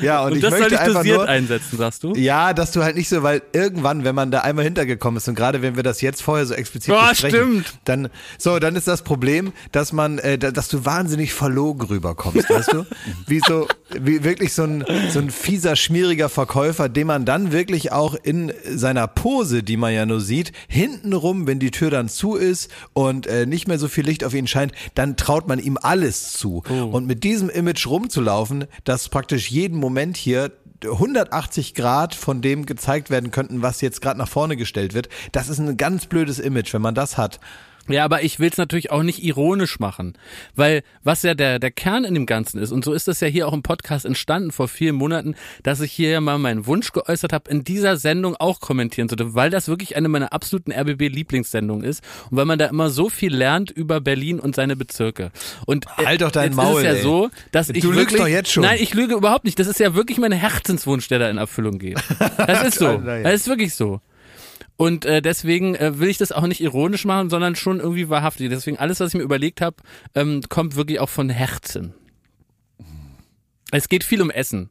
Ja, 0.00 0.22
und, 0.24 0.32
Und 0.32 0.36
ich 0.38 0.42
das 0.42 0.50
möchte 0.50 0.70
soll 0.70 0.72
ich 0.74 0.80
einfach 0.80 1.04
nur, 1.04 1.28
einsetzen, 1.28 1.78
sagst 1.78 2.02
du? 2.02 2.16
Ja, 2.16 2.52
dass 2.52 2.72
du 2.72 2.82
halt 2.82 2.96
nicht 2.96 3.08
so, 3.08 3.22
weil 3.22 3.42
irgendwann, 3.52 4.02
wenn 4.02 4.12
man 4.12 4.32
da 4.32 4.40
einmal 4.40 4.64
hintergekommen 4.64 5.18
ist 5.18 5.28
und 5.28 5.36
gerade 5.36 5.62
wenn 5.62 5.76
wir 5.76 5.84
das 5.84 6.00
jetzt 6.00 6.20
vorher 6.20 6.44
so 6.46 6.54
explizit 6.54 6.92
Oh, 6.92 7.08
besprechen, 7.08 7.38
stimmt. 7.62 7.74
dann 7.84 8.08
so, 8.38 8.58
dann 8.58 8.74
ist 8.74 8.88
das 8.88 9.02
Problem, 9.02 9.52
dass 9.70 9.92
man, 9.92 10.18
äh, 10.18 10.36
da- 10.36 10.50
dass 10.50 10.66
du 10.66 10.84
wahnsinnig 10.84 11.32
verlogen 11.32 11.86
rüberkommst, 11.86 12.50
weißt 12.50 12.72
du? 12.72 12.86
Wie 13.28 13.38
so, 13.46 13.68
wirklich 14.00 14.52
so 14.52 14.64
ein 14.64 14.84
so 15.10 15.18
ein 15.18 15.30
fieser, 15.30 15.76
schmieriger 15.76 16.28
Verkäufer, 16.28 16.88
den 16.88 17.06
man 17.06 17.24
dann 17.24 17.52
wirklich 17.52 17.92
auch 17.92 18.14
in 18.14 18.52
seiner 18.64 19.06
Pose, 19.06 19.62
die 19.62 19.76
man 19.76 19.92
ja 19.92 20.06
nur 20.06 20.20
sieht, 20.20 20.52
hintenrum, 20.68 21.46
wenn 21.46 21.58
die 21.58 21.70
Tür 21.70 21.90
dann 21.90 22.08
zu 22.08 22.36
ist 22.36 22.70
und 22.92 23.26
äh, 23.26 23.46
nicht 23.46 23.68
mehr 23.68 23.78
so 23.78 23.88
viel 23.88 24.04
Licht 24.04 24.24
auf 24.24 24.34
ihn 24.34 24.46
scheint, 24.46 24.72
dann 24.94 25.16
traut 25.16 25.48
man 25.48 25.58
ihm 25.58 25.78
alles 25.80 26.32
zu. 26.32 26.62
Und 26.92 27.06
mit 27.06 27.24
diesem 27.24 27.50
Image 27.50 27.86
rumzulaufen, 27.86 28.66
das 28.84 29.08
praktisch 29.08 29.50
jeden 29.50 29.78
Moment 29.78 30.16
hier 30.16 30.52
180 30.84 31.74
Grad 31.74 32.14
von 32.14 32.42
dem 32.42 32.66
gezeigt 32.66 33.10
werden 33.10 33.30
könnten, 33.30 33.62
was 33.62 33.80
jetzt 33.80 34.00
gerade 34.00 34.18
nach 34.18 34.28
vorne 34.28 34.56
gestellt 34.56 34.94
wird. 34.94 35.08
Das 35.32 35.48
ist 35.48 35.58
ein 35.58 35.76
ganz 35.76 36.06
blödes 36.06 36.38
Image, 36.38 36.72
wenn 36.72 36.82
man 36.82 36.94
das 36.94 37.16
hat. 37.16 37.40
Ja, 37.88 38.04
aber 38.04 38.22
ich 38.22 38.38
will 38.38 38.48
es 38.48 38.58
natürlich 38.58 38.90
auch 38.90 39.02
nicht 39.02 39.24
ironisch 39.24 39.80
machen, 39.80 40.14
weil 40.54 40.82
was 41.02 41.22
ja 41.22 41.34
der, 41.34 41.58
der 41.58 41.70
Kern 41.72 42.04
in 42.04 42.14
dem 42.14 42.26
Ganzen 42.26 42.58
ist, 42.60 42.70
und 42.70 42.84
so 42.84 42.92
ist 42.92 43.08
das 43.08 43.20
ja 43.20 43.26
hier 43.26 43.48
auch 43.48 43.52
im 43.52 43.62
Podcast 43.62 44.04
entstanden 44.04 44.52
vor 44.52 44.68
vielen 44.68 44.94
Monaten, 44.94 45.34
dass 45.62 45.80
ich 45.80 45.92
hier 45.92 46.10
ja 46.10 46.20
mal 46.20 46.38
meinen 46.38 46.66
Wunsch 46.66 46.92
geäußert 46.92 47.32
habe, 47.32 47.50
in 47.50 47.64
dieser 47.64 47.96
Sendung 47.96 48.36
auch 48.36 48.60
kommentieren 48.60 49.08
zu 49.08 49.16
dürfen, 49.16 49.34
weil 49.34 49.50
das 49.50 49.68
wirklich 49.68 49.96
eine 49.96 50.08
meiner 50.08 50.32
absoluten 50.32 50.72
RBB-Lieblingssendungen 50.72 51.84
ist 51.84 52.04
und 52.30 52.36
weil 52.36 52.44
man 52.44 52.58
da 52.58 52.66
immer 52.66 52.90
so 52.90 53.08
viel 53.08 53.34
lernt 53.34 53.70
über 53.70 54.00
Berlin 54.00 54.38
und 54.38 54.54
seine 54.54 54.76
Bezirke. 54.76 55.32
Und 55.66 55.86
äh, 55.98 56.06
Halt 56.06 56.22
doch 56.22 56.30
dein 56.30 56.54
Maul, 56.54 56.82
ist 56.82 56.86
es 56.86 56.92
ja 56.92 56.92
ey. 56.98 57.02
so, 57.02 57.30
dass 57.50 57.68
ich 57.68 57.82
Du 57.82 57.90
lügst 57.90 58.12
wirklich, 58.12 58.20
doch 58.20 58.28
jetzt 58.28 58.52
schon. 58.52 58.62
Nein, 58.62 58.78
ich 58.80 58.94
lüge 58.94 59.14
überhaupt 59.14 59.44
nicht. 59.44 59.58
Das 59.58 59.66
ist 59.66 59.80
ja 59.80 59.94
wirklich 59.94 60.18
mein 60.18 60.32
Herzenswunsch, 60.32 61.08
der 61.08 61.18
da 61.18 61.28
in 61.30 61.38
Erfüllung 61.38 61.78
geht. 61.78 61.98
Das 62.36 62.64
ist 62.64 62.78
so. 62.78 62.98
Das 62.98 63.34
ist 63.34 63.48
wirklich 63.48 63.74
so. 63.74 64.00
Und 64.82 65.04
äh, 65.04 65.22
deswegen 65.22 65.76
äh, 65.76 66.00
will 66.00 66.08
ich 66.08 66.18
das 66.18 66.32
auch 66.32 66.44
nicht 66.44 66.60
ironisch 66.60 67.04
machen, 67.04 67.30
sondern 67.30 67.54
schon 67.54 67.78
irgendwie 67.78 68.08
wahrhaftig. 68.08 68.50
Deswegen 68.50 68.78
alles, 68.78 68.98
was 68.98 69.10
ich 69.10 69.14
mir 69.14 69.22
überlegt 69.22 69.60
habe, 69.60 69.76
ähm, 70.16 70.40
kommt 70.48 70.74
wirklich 70.74 70.98
auch 70.98 71.08
von 71.08 71.28
Herzen. 71.28 71.94
Es 73.70 73.88
geht 73.88 74.02
viel 74.02 74.20
um 74.20 74.28
Essen. 74.28 74.70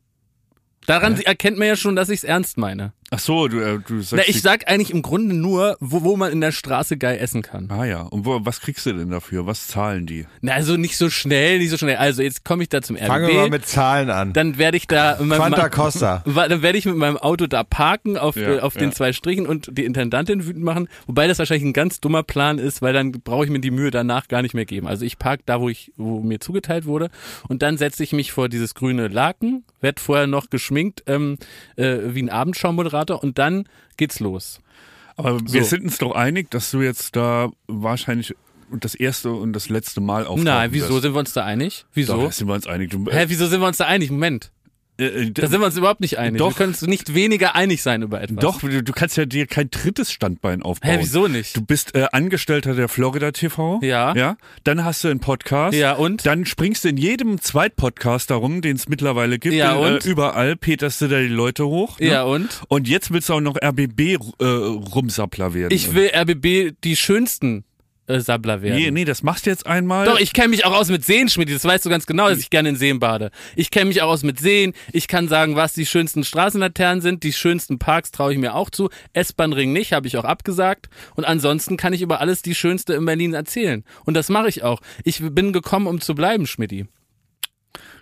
Daran 0.85 1.17
erkennt 1.21 1.57
man 1.57 1.69
ja 1.69 1.77
schon, 1.77 1.95
dass 1.95 2.09
ich 2.09 2.17
es 2.17 2.23
ernst 2.25 2.57
meine. 2.57 2.91
Ach 3.13 3.19
so, 3.19 3.49
du, 3.49 3.59
äh, 3.59 3.79
du 3.85 4.01
sagst. 4.01 4.13
Na, 4.13 4.23
ich 4.25 4.41
sag 4.41 4.69
eigentlich 4.69 4.91
im 4.91 5.01
Grunde 5.01 5.35
nur, 5.35 5.75
wo, 5.81 6.03
wo 6.03 6.15
man 6.15 6.31
in 6.31 6.39
der 6.39 6.53
Straße 6.53 6.95
geil 6.97 7.17
essen 7.19 7.41
kann. 7.41 7.67
ah 7.69 7.83
ja, 7.83 8.03
und 8.03 8.25
wo, 8.25 8.39
was 8.45 8.61
kriegst 8.61 8.85
du 8.85 8.93
denn 8.93 9.09
dafür? 9.09 9.45
Was 9.45 9.67
zahlen 9.67 10.05
die? 10.05 10.27
Na, 10.39 10.53
also 10.53 10.77
nicht 10.77 10.95
so 10.95 11.09
schnell, 11.09 11.59
nicht 11.59 11.71
so 11.71 11.77
schnell. 11.77 11.97
Also 11.97 12.21
jetzt 12.21 12.45
komme 12.45 12.63
ich 12.63 12.69
da 12.69 12.81
zum 12.81 12.95
RBB. 12.95 13.07
Fangen 13.07 13.27
wir 13.27 13.35
mal 13.35 13.49
mit 13.49 13.67
Zahlen 13.67 14.09
an. 14.09 14.31
dann 14.31 14.57
werde 14.57 14.77
ich 14.77 14.87
da 14.87 15.17
mit 15.19 15.27
meinem- 15.27 15.39
Quanta 15.41 15.67
Costa. 15.67 16.23
Dann 16.51 16.61
werde 16.61 16.77
ich 16.77 16.85
mit 16.85 16.95
meinem 16.95 17.17
Auto 17.17 17.47
da 17.47 17.65
parken 17.65 18.17
auf, 18.17 18.37
Ja, 18.37 18.55
äh, 18.55 18.59
auf 18.61 18.75
den 18.75 18.89
ja. 18.91 18.95
zwei 18.95 19.11
Strichen 19.11 19.45
und 19.45 19.77
die 19.77 19.83
Intendantin 19.83 20.45
wütend 20.47 20.63
machen, 20.63 20.87
wobei 21.05 21.27
das 21.27 21.37
wahrscheinlich 21.37 21.65
ein 21.65 21.73
ganz 21.73 21.99
dummer 21.99 22.23
Plan 22.23 22.59
ist, 22.59 22.81
weil 22.81 22.93
dann 22.93 23.11
brauche 23.11 23.43
ich 23.43 23.51
mir 23.51 23.59
die 23.59 23.71
Mühe 23.71 23.91
danach 23.91 24.29
gar 24.29 24.41
nicht 24.41 24.53
mehr 24.53 24.65
geben. 24.65 24.87
Also 24.87 25.03
ich 25.05 25.19
park 25.19 25.41
da, 25.45 25.59
wo 25.59 25.67
ich, 25.67 25.91
wo 25.97 26.21
mir 26.21 26.39
zugeteilt 26.39 26.85
wurde 26.85 27.09
und 27.49 27.61
dann 27.61 27.77
setze 27.77 28.03
ich 28.03 28.13
mich 28.13 28.31
vor 28.31 28.47
dieses 28.47 28.73
grüne 28.73 29.09
Laken, 29.09 29.65
werd 29.81 29.99
vorher 29.99 30.27
noch 30.27 30.49
geschminkt 30.49 31.03
ähm, 31.07 31.37
äh, 31.75 31.97
wie 32.13 32.21
ein 32.23 32.29
Abendschau-Moderator 32.29 33.00
und 33.09 33.37
dann 33.37 33.65
geht's 33.97 34.19
los. 34.19 34.59
Aber 35.17 35.39
wir 35.41 35.63
So. 35.63 35.69
sind 35.69 35.83
uns 35.83 35.97
doch 35.97 36.13
einig, 36.13 36.49
dass 36.51 36.71
du 36.71 36.81
jetzt 36.81 37.15
da 37.15 37.49
wahrscheinlich 37.67 38.35
das 38.71 38.95
erste 38.95 39.31
und 39.33 39.53
das 39.53 39.67
letzte 39.69 39.99
Mal 40.01 40.21
auftauchen 40.21 40.43
Nein, 40.45 40.71
wieso 40.71 40.89
wirst. 40.89 41.01
sind 41.01 41.13
wir 41.13 41.19
uns 41.19 41.33
da 41.33 41.43
einig? 41.43 41.85
Wieso? 41.93 42.21
da 42.25 42.31
sind 42.31 42.47
wir 42.47 42.53
uns 42.53 42.67
einig. 42.67 42.89
Du, 42.91 43.05
Hä, 43.11 43.25
wieso 43.27 43.47
sind 43.47 43.59
wir 43.61 43.67
uns 43.67 43.77
da 43.77 43.85
einig? 43.85 44.09
Moment. 44.11 44.51
Äh, 44.99 45.05
äh, 45.05 45.31
Da 45.31 45.47
sind 45.47 45.59
wir 45.59 45.65
uns 45.65 45.77
überhaupt 45.77 46.01
nicht 46.01 46.17
einig. 46.17 46.39
Doch. 46.39 46.49
Wir 46.51 46.55
können 46.55 46.69
uns 46.73 46.81
nicht 46.83 47.13
weniger 47.13 47.55
einig 47.55 47.81
sein 47.81 48.01
über 48.01 48.21
etwas. 48.21 48.39
doch, 48.39 48.59
du, 48.61 48.83
du 48.83 48.93
kannst 48.93 49.17
ja 49.17 49.25
dir 49.25 49.47
kein 49.47 49.69
drittes 49.69 50.11
Standbein 50.11 50.61
aufbauen. 50.61 50.91
Hä, 50.91 50.97
wieso 51.01 51.27
nicht? 51.27 51.55
Du 51.55 51.61
bist 51.61 51.95
äh, 51.95 52.07
Angestellter 52.11 52.75
der 52.75 52.87
Florida 52.87 53.31
TV. 53.31 53.79
Ja. 53.81 54.13
Ja. 54.15 54.37
Dann 54.63 54.83
hast 54.85 55.03
du 55.03 55.07
einen 55.07 55.19
Podcast. 55.19 55.77
Ja, 55.77 55.93
und? 55.93 56.25
Dann 56.25 56.45
springst 56.45 56.83
du 56.83 56.89
in 56.89 56.97
jedem 56.97 57.41
Zweitpodcast 57.41 58.29
darum, 58.29 58.61
den 58.61 58.75
es 58.75 58.87
mittlerweile 58.87 59.39
gibt. 59.39 59.55
Ja, 59.55 59.75
äh, 59.75 59.93
und? 59.95 60.05
Überall 60.05 60.55
peterst 60.55 61.01
du 61.01 61.07
da 61.07 61.19
die 61.19 61.27
Leute 61.27 61.65
hoch. 61.65 61.99
Ne? 61.99 62.07
Ja, 62.07 62.23
und? 62.23 62.61
Und 62.67 62.87
jetzt 62.87 63.11
willst 63.11 63.29
du 63.29 63.33
auch 63.33 63.41
noch 63.41 63.55
RBB-Rumsappler 63.61 65.53
werden. 65.53 65.73
Ich 65.73 65.93
will 65.93 66.09
RBB 66.13 66.75
die 66.83 66.95
schönsten 66.95 67.63
äh, 68.07 68.19
Sabbler 68.19 68.61
werden. 68.61 68.77
Nee, 68.77 68.91
nee, 68.91 69.05
das 69.05 69.23
machst 69.23 69.45
du 69.45 69.49
jetzt 69.49 69.65
einmal. 69.65 70.05
Doch, 70.05 70.19
ich 70.19 70.33
kenne 70.33 70.49
mich 70.49 70.65
auch 70.65 70.73
aus 70.73 70.89
mit 70.89 71.05
Seen, 71.05 71.29
Schmidt. 71.29 71.53
Das 71.53 71.63
weißt 71.63 71.85
du 71.85 71.89
ganz 71.89 72.05
genau, 72.05 72.29
dass 72.29 72.39
ich 72.39 72.49
gerne 72.49 72.69
in 72.69 72.75
Seen 72.75 72.99
bade. 72.99 73.31
Ich 73.55 73.71
kenne 73.71 73.85
mich 73.85 74.01
auch 74.01 74.09
aus 74.09 74.23
mit 74.23 74.39
Seen. 74.39 74.73
Ich 74.91 75.07
kann 75.07 75.27
sagen, 75.27 75.55
was 75.55 75.73
die 75.73 75.85
schönsten 75.85 76.23
Straßenlaternen 76.23 77.01
sind. 77.01 77.23
Die 77.23 77.33
schönsten 77.33 77.79
Parks 77.79 78.11
traue 78.11 78.33
ich 78.33 78.39
mir 78.39 78.55
auch 78.55 78.69
zu. 78.69 78.89
S-Bahn-Ring 79.13 79.71
nicht, 79.71 79.93
habe 79.93 80.07
ich 80.07 80.17
auch 80.17 80.25
abgesagt. 80.25 80.89
Und 81.15 81.25
ansonsten 81.25 81.77
kann 81.77 81.93
ich 81.93 82.01
über 82.01 82.19
alles 82.19 82.41
die 82.41 82.55
schönste 82.55 82.93
in 82.93 83.05
Berlin 83.05 83.33
erzählen. 83.33 83.83
Und 84.05 84.15
das 84.15 84.29
mache 84.29 84.49
ich 84.49 84.63
auch. 84.63 84.81
Ich 85.03 85.21
bin 85.21 85.53
gekommen, 85.53 85.87
um 85.87 86.01
zu 86.01 86.15
bleiben, 86.15 86.47
Schmidti. 86.47 86.87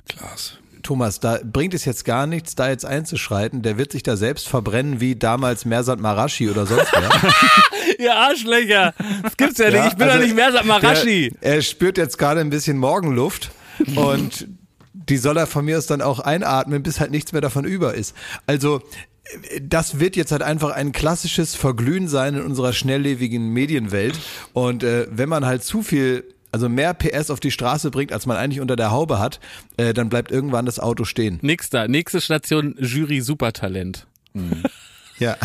Klaas. 0.07 0.59
Thomas, 0.81 1.19
da 1.19 1.39
bringt 1.43 1.73
es 1.73 1.85
jetzt 1.85 2.05
gar 2.05 2.27
nichts, 2.27 2.55
da 2.55 2.69
jetzt 2.69 2.85
einzuschreiten. 2.85 3.61
Der 3.61 3.77
wird 3.77 3.91
sich 3.91 4.03
da 4.03 4.17
selbst 4.17 4.47
verbrennen 4.47 4.99
wie 4.99 5.15
damals 5.15 5.65
Mersat 5.65 5.99
Marashi 5.99 6.49
oder 6.49 6.65
sonst 6.65 6.91
wer. 6.93 7.09
Ihr 7.99 8.15
Arschlöcher. 8.15 8.93
Das 9.23 9.37
gibt's 9.37 9.57
ja, 9.59 9.69
Ja, 9.69 9.83
nicht. 9.83 9.93
Ich 9.93 9.97
bin 9.97 10.07
also 10.07 10.19
doch 10.19 10.25
nicht 10.25 10.35
mehr 10.35 10.63
Marashi. 10.63 11.33
Der, 11.41 11.55
er 11.55 11.61
spürt 11.61 11.97
jetzt 11.97 12.17
gerade 12.17 12.41
ein 12.41 12.49
bisschen 12.49 12.77
Morgenluft 12.77 13.51
und 13.95 14.47
die 14.93 15.17
soll 15.17 15.37
er 15.37 15.47
von 15.47 15.65
mir 15.65 15.77
aus 15.77 15.87
dann 15.87 16.01
auch 16.01 16.19
einatmen, 16.19 16.83
bis 16.83 16.99
halt 16.99 17.11
nichts 17.11 17.31
mehr 17.31 17.41
davon 17.41 17.65
über 17.65 17.95
ist. 17.95 18.15
Also 18.47 18.81
das 19.61 19.99
wird 19.99 20.15
jetzt 20.15 20.31
halt 20.31 20.41
einfach 20.41 20.71
ein 20.71 20.91
klassisches 20.91 21.55
Verglühen 21.55 22.07
sein 22.07 22.35
in 22.35 22.41
unserer 22.41 22.73
schnelllebigen 22.73 23.49
Medienwelt. 23.49 24.19
Und 24.53 24.83
äh, 24.83 25.07
wenn 25.11 25.29
man 25.29 25.45
halt 25.45 25.63
zu 25.63 25.83
viel, 25.83 26.23
also 26.51 26.69
mehr 26.69 26.93
PS 26.93 27.29
auf 27.31 27.39
die 27.39 27.51
Straße 27.51 27.91
bringt, 27.91 28.11
als 28.13 28.25
man 28.25 28.37
eigentlich 28.37 28.59
unter 28.61 28.75
der 28.75 28.91
Haube 28.91 29.19
hat, 29.19 29.39
äh, 29.77 29.93
dann 29.93 30.09
bleibt 30.09 30.31
irgendwann 30.31 30.65
das 30.65 30.79
Auto 30.79 31.05
stehen. 31.05 31.39
Nächster, 31.41 31.87
nächste 31.87 32.21
Station, 32.21 32.75
Jury 32.79 33.21
Supertalent. 33.21 34.05
Ja. 35.21 35.35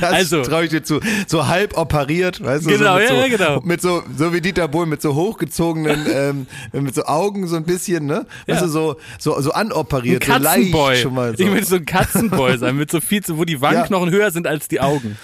das 0.00 0.12
Also- 0.12 0.42
traue 0.42 0.64
ich 0.64 0.70
dir 0.70 0.82
zu. 0.82 1.00
So 1.26 1.46
halb 1.46 1.76
operiert, 1.76 2.42
weißt 2.42 2.64
du? 2.64 2.70
Genau, 2.70 2.94
so 2.94 3.00
mit 3.00 3.02
ja, 3.02 3.08
so, 3.08 3.20
ja, 3.20 3.28
genau. 3.28 3.60
Mit 3.60 3.82
so, 3.82 4.02
so 4.16 4.32
wie 4.32 4.40
Dieter 4.40 4.66
Bohlen, 4.68 4.88
mit 4.88 5.02
so 5.02 5.14
hochgezogenen, 5.14 6.06
ähm, 6.12 6.46
mit 6.72 6.94
so 6.94 7.04
Augen 7.04 7.46
so 7.48 7.56
ein 7.56 7.64
bisschen, 7.64 8.06
ne? 8.06 8.26
Weißt 8.46 8.60
Ja. 8.62 8.66
du, 8.66 8.68
so, 8.72 8.96
so, 9.18 9.38
so 9.42 9.52
Ein 9.52 9.66
anoperiert, 9.72 10.24
so 10.24 10.32
Katzenboy. 10.32 10.90
leicht 10.92 11.02
schon 11.02 11.14
mal 11.14 11.36
so. 11.36 11.44
Ich 11.44 11.52
will 11.52 11.64
so 11.64 11.76
ein 11.76 11.84
Katzenboy 11.84 12.56
sein, 12.58 12.76
mit 12.76 12.90
so 12.90 13.00
viel, 13.02 13.22
zu- 13.22 13.36
wo 13.36 13.44
die 13.44 13.60
Wangenknochen 13.60 14.10
höher 14.10 14.30
sind 14.30 14.46
als 14.46 14.68
die 14.68 14.80
Augen. 14.80 15.18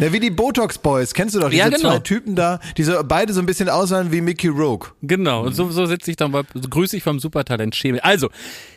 Ja, 0.00 0.12
wie 0.12 0.18
die 0.20 0.30
Botox 0.30 0.78
Boys, 0.78 1.14
kennst 1.14 1.34
du 1.34 1.40
doch, 1.40 1.50
diese 1.50 1.60
Ja, 1.62 1.68
genau. 1.68 1.78
zwei 1.90 1.98
Typen 2.00 2.34
da, 2.34 2.58
die 2.76 2.82
so 2.82 2.94
beide 3.04 3.32
so 3.32 3.40
ein 3.40 3.46
bisschen 3.46 3.68
aussahen 3.68 4.10
wie 4.12 4.20
Mickey 4.20 4.48
Rogue. 4.48 4.88
Genau, 5.02 5.44
und 5.44 5.54
so, 5.54 5.70
so 5.70 5.86
sitze 5.86 6.10
ich 6.10 6.16
dann 6.16 6.32
so 6.32 6.68
grüße 6.68 6.96
ich 6.96 7.02
vom 7.02 7.20
Supertalent 7.20 7.76
Schemel. 7.76 8.00
Also, 8.00 8.30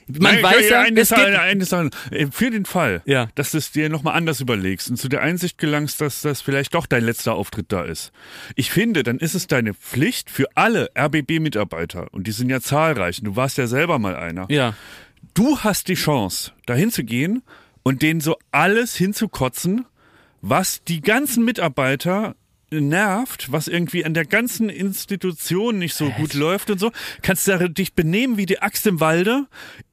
man 0.08 0.34
Nein, 0.34 0.44
weiß 0.44 0.70
ja, 0.70 0.82
eine 0.82 1.00
es 1.00 1.10
Sache, 1.10 1.26
geht, 1.32 1.40
eine 1.40 1.66
Sache. 1.66 1.90
Äh, 2.12 2.28
Für 2.30 2.52
den 2.52 2.66
Fall, 2.66 3.02
Ja. 3.06 3.30
dass 3.36 3.52
du 3.52 3.58
es 3.58 3.72
dir 3.72 3.88
nochmal 3.90 4.16
anders 4.16 4.42
überlegst 4.42 4.90
und 4.90 4.98
zu 4.98 5.08
der 5.08 5.22
Einsicht 5.22 5.58
gelangst, 5.58 6.02
dass 6.02 6.22
das 6.22 6.42
vielleicht 6.42 6.76
doch 6.76 6.86
dein 6.86 7.06
letzter 7.06 7.36
Auftritt 7.36 7.68
da 7.72 7.84
ist. 7.84 8.12
Ich 8.56 8.70
finde, 8.72 9.04
dann 9.04 9.18
ist 9.20 9.34
es 9.34 9.48
deine 9.48 9.74
Pflicht 9.74 10.30
für 10.30 10.48
alle 10.56 10.90
RBB-Mitarbeiter, 10.98 12.08
und 12.12 12.28
die 12.28 12.32
sind 12.32 12.50
ja 12.50 12.60
zahlreich, 12.62 13.20
und 13.20 13.26
du 13.26 13.36
warst 13.36 13.58
ja 13.58 13.68
selber 13.68 13.98
mal 14.00 14.16
einer. 14.16 14.46
ja, 14.50 14.74
Du 15.36 15.58
hast 15.60 15.88
die 15.88 15.94
Chance, 15.96 16.52
dahin 16.66 16.92
zu 16.92 17.04
gehen 17.06 17.44
und 17.82 18.02
denen 18.02 18.20
so 18.20 18.36
alles 18.52 18.94
hinzukotzen, 18.96 19.86
was 20.44 20.84
die 20.84 21.00
ganzen 21.00 21.46
Mitarbeiter 21.46 22.36
nervt, 22.70 23.52
was 23.52 23.68
irgendwie 23.70 24.04
an 24.04 24.14
der 24.14 24.26
ganzen 24.26 24.70
Institution 24.70 25.80
nicht 25.80 25.96
so 25.96 26.10
gut 26.10 26.34
läuft 26.34 26.70
und 26.70 26.80
so, 26.80 26.92
kannst 27.22 27.48
du 27.48 27.70
dich 27.70 27.94
benehmen 27.94 28.36
wie 28.36 28.46
die 28.46 28.62
Axt 28.62 28.86
im 28.86 29.00
Walde 29.00 29.48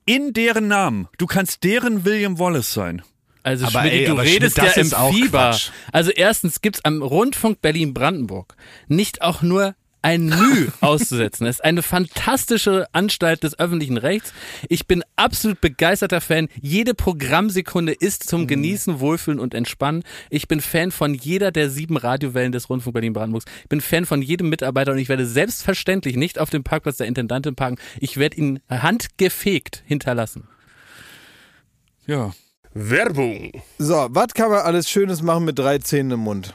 in 0.06 0.32
deren 0.32 0.66
Namen. 0.66 1.08
Du 1.18 1.26
kannst 1.26 1.62
deren 1.62 2.04
William 2.04 2.38
Wallace 2.40 2.72
sein. 2.72 3.02
also 3.44 3.66
Aber 3.66 3.80
Schmidt, 3.80 3.92
ey, 3.92 4.04
du 4.06 4.12
aber 4.12 4.22
redest 4.22 4.56
Schmidt, 4.56 4.68
das 4.68 4.74
ja 4.76 4.80
im 4.80 4.86
ist 4.88 4.94
auch 4.94 5.14
Fieber. 5.14 5.50
Quatsch. 5.50 5.70
Also 5.92 6.10
erstens 6.10 6.60
gibt's 6.62 6.84
am 6.84 7.00
Rundfunk 7.00 7.60
Berlin-Brandenburg 7.62 8.56
nicht 8.88 9.22
auch 9.22 9.42
nur 9.42 9.76
ein 10.02 10.26
Mühe 10.26 10.72
auszusetzen. 10.80 11.46
Es 11.46 11.56
ist 11.56 11.64
eine 11.64 11.82
fantastische 11.82 12.86
Anstalt 12.92 13.42
des 13.42 13.58
öffentlichen 13.58 13.96
Rechts. 13.96 14.32
Ich 14.68 14.86
bin 14.86 15.02
absolut 15.16 15.60
begeisterter 15.60 16.20
Fan. 16.20 16.48
Jede 16.60 16.94
Programmsekunde 16.94 17.92
ist 17.92 18.24
Mhm. 18.24 18.28
zum 18.28 18.46
Genießen, 18.46 19.00
Wohlfühlen 19.00 19.38
und 19.40 19.54
Entspannen. 19.54 20.02
Ich 20.30 20.48
bin 20.48 20.60
Fan 20.60 20.90
von 20.90 21.14
jeder 21.14 21.52
der 21.52 21.70
sieben 21.70 21.96
Radiowellen 21.96 22.52
des 22.52 22.70
Rundfunk 22.70 22.94
Berlin-Brandenburgs. 22.94 23.46
Ich 23.62 23.68
bin 23.68 23.80
Fan 23.80 24.06
von 24.06 24.22
jedem 24.22 24.48
Mitarbeiter 24.48 24.92
und 24.92 24.98
ich 24.98 25.08
werde 25.08 25.26
selbstverständlich 25.26 26.16
nicht 26.16 26.38
auf 26.38 26.50
dem 26.50 26.64
Parkplatz 26.64 26.96
der 26.96 27.06
Intendantin 27.06 27.54
parken. 27.54 27.78
Ich 28.00 28.16
werde 28.16 28.36
ihn 28.36 28.60
handgefegt 28.68 29.82
hinterlassen. 29.86 30.48
Ja. 32.06 32.32
Werbung. 32.72 33.50
So, 33.78 34.06
was 34.10 34.32
kann 34.34 34.50
man 34.50 34.60
alles 34.60 34.88
Schönes 34.88 35.22
machen 35.22 35.44
mit 35.44 35.58
drei 35.58 35.78
Zähnen 35.78 36.12
im 36.12 36.20
Mund? 36.20 36.54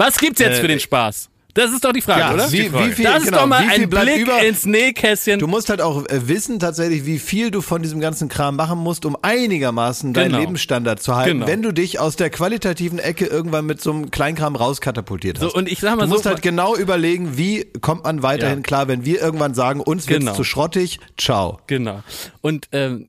Was 0.00 0.18
gibt's 0.18 0.40
jetzt 0.40 0.58
Äh, 0.58 0.60
für 0.62 0.68
den 0.68 0.80
Spaß? 0.80 1.28
Das 1.52 1.72
ist 1.72 1.84
doch 1.84 1.92
die 1.92 2.00
Frage, 2.00 2.20
Ja, 2.20 2.32
oder? 2.34 2.52
wie- 2.52 2.72
wie 2.72 2.92
viel- 2.92 3.04
das 3.04 3.18
ist 3.18 3.24
genau, 3.24 3.38
doch 3.40 3.46
mal 3.48 3.58
ein 3.68 3.90
Blick 3.90 4.18
über? 4.18 4.40
ins 4.40 4.66
Nähkästchen. 4.66 5.40
Du 5.40 5.48
musst 5.48 5.68
halt 5.68 5.80
auch 5.82 6.06
äh, 6.06 6.28
wissen 6.28 6.60
tatsächlich, 6.60 7.06
wie 7.06 7.18
viel 7.18 7.50
du 7.50 7.60
von 7.60 7.82
diesem 7.82 7.98
ganzen 8.00 8.28
Kram 8.28 8.54
machen 8.54 8.78
musst, 8.78 9.04
um 9.04 9.16
einigermaßen 9.20 10.12
deinen 10.14 10.28
Genau. 10.28 10.38
Lebensstandard 10.38 11.02
zu 11.02 11.16
halten, 11.16 11.40
Genau. 11.40 11.46
wenn 11.48 11.62
du 11.62 11.72
dich 11.72 11.98
aus 11.98 12.14
der 12.14 12.30
qualitativen 12.30 13.00
Ecke 13.00 13.26
irgendwann 13.26 13.66
mit 13.66 13.80
so 13.82 13.90
einem 13.90 14.12
Kleinkram 14.12 14.54
rauskatapultiert 14.54 15.38
hast. 15.40 15.50
So, 15.50 15.52
und 15.52 15.68
ich 15.70 15.80
sag 15.80 15.96
mal 15.96 16.02
du 16.04 16.08
so- 16.08 16.14
musst 16.14 16.26
halt 16.26 16.40
genau 16.40 16.76
überlegen, 16.76 17.36
wie 17.36 17.66
kommt 17.80 18.04
man 18.04 18.22
weiterhin 18.22 18.58
Ja. 18.58 18.62
klar, 18.62 18.86
wenn 18.88 19.04
wir 19.04 19.20
irgendwann 19.20 19.52
sagen, 19.54 19.80
uns 19.80 20.06
wird's 20.08 20.20
Genau. 20.24 20.36
zu 20.36 20.44
schrottig, 20.44 21.00
ciao. 21.18 21.58
Genau. 21.66 22.02
Und 22.42 22.68
ähm, 22.70 23.08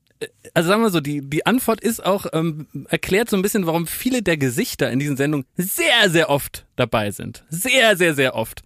also 0.56 0.70
sagen 0.70 0.82
wir 0.84 0.90
so, 0.90 1.00
die, 1.00 1.22
die 1.28 1.46
Antwort 1.46 1.82
ist 1.82 2.04
auch, 2.06 2.26
ähm, 2.34 2.68
erklärt 2.90 3.30
so 3.30 3.36
ein 3.38 3.42
bisschen, 3.42 3.66
warum 3.68 3.88
viele 3.88 4.22
der 4.24 4.38
Gesichter 4.38 4.92
in 4.92 5.00
diesen 5.00 5.18
Sendungen 5.18 5.46
sehr, 5.58 6.10
sehr 6.10 6.30
oft 6.30 6.66
dabei 6.82 7.12
sind. 7.12 7.44
Sehr, 7.50 7.96
sehr, 7.96 8.13
sehr 8.15 8.36
oft. 8.36 8.63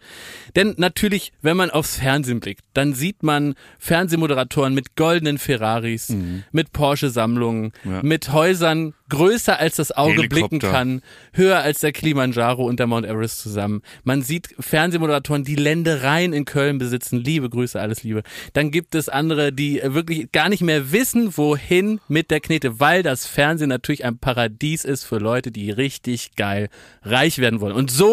Denn 0.56 0.74
natürlich, 0.78 1.34
wenn 1.42 1.58
man 1.58 1.70
aufs 1.70 1.98
Fernsehen 1.98 2.40
blickt, 2.40 2.64
dann 2.74 2.94
sieht 2.94 3.24
man 3.24 3.56
Fernsehmoderatoren 3.78 4.74
mit 4.74 4.96
goldenen 4.96 5.38
Ferraris, 5.38 6.14
mit 6.52 6.72
Porsche-Sammlungen, 6.72 7.72
Ja. 7.84 8.02
mit 8.04 8.32
Häusern 8.32 8.94
größer 9.10 9.60
als 9.60 9.76
das 9.76 9.92
Auge 9.92 10.28
blicken 10.28 10.58
kann, 10.60 11.02
höher 11.34 11.60
als 11.60 11.80
der 11.82 11.92
Kilimanjaro 11.92 12.66
und 12.66 12.80
der 12.80 12.88
Mount 12.88 13.06
Everest 13.06 13.40
zusammen. 13.40 13.82
Man 14.04 14.24
sieht 14.24 14.50
Fernsehmoderatoren, 14.60 15.44
die 15.44 15.56
Ländereien 15.56 16.34
in 16.34 16.46
Köln 16.46 16.80
besitzen. 16.80 17.18
Liebe 17.20 17.50
Grüße, 17.50 17.80
alles 17.80 18.02
Liebe. 18.04 18.24
Dann 18.54 18.72
gibt 18.72 18.96
es 18.96 19.08
andere, 19.08 19.54
die 19.54 19.80
wirklich 19.84 20.32
gar 20.32 20.50
nicht 20.50 20.62
mehr 20.64 20.92
wissen, 20.92 21.38
wohin 21.38 22.00
mit 22.08 22.32
der 22.32 22.40
Knete, 22.40 22.80
weil 22.80 23.04
das 23.04 23.28
Fernsehen 23.28 23.70
natürlich 23.70 24.06
ein 24.06 24.18
Paradies 24.18 24.84
ist 24.86 25.04
für 25.04 25.18
Leute, 25.20 25.52
die 25.52 25.70
richtig 25.70 26.36
geil 26.36 26.70
reich 27.04 27.38
werden 27.38 27.62
wollen. 27.62 27.76
Und 27.76 27.92
so 27.92 28.05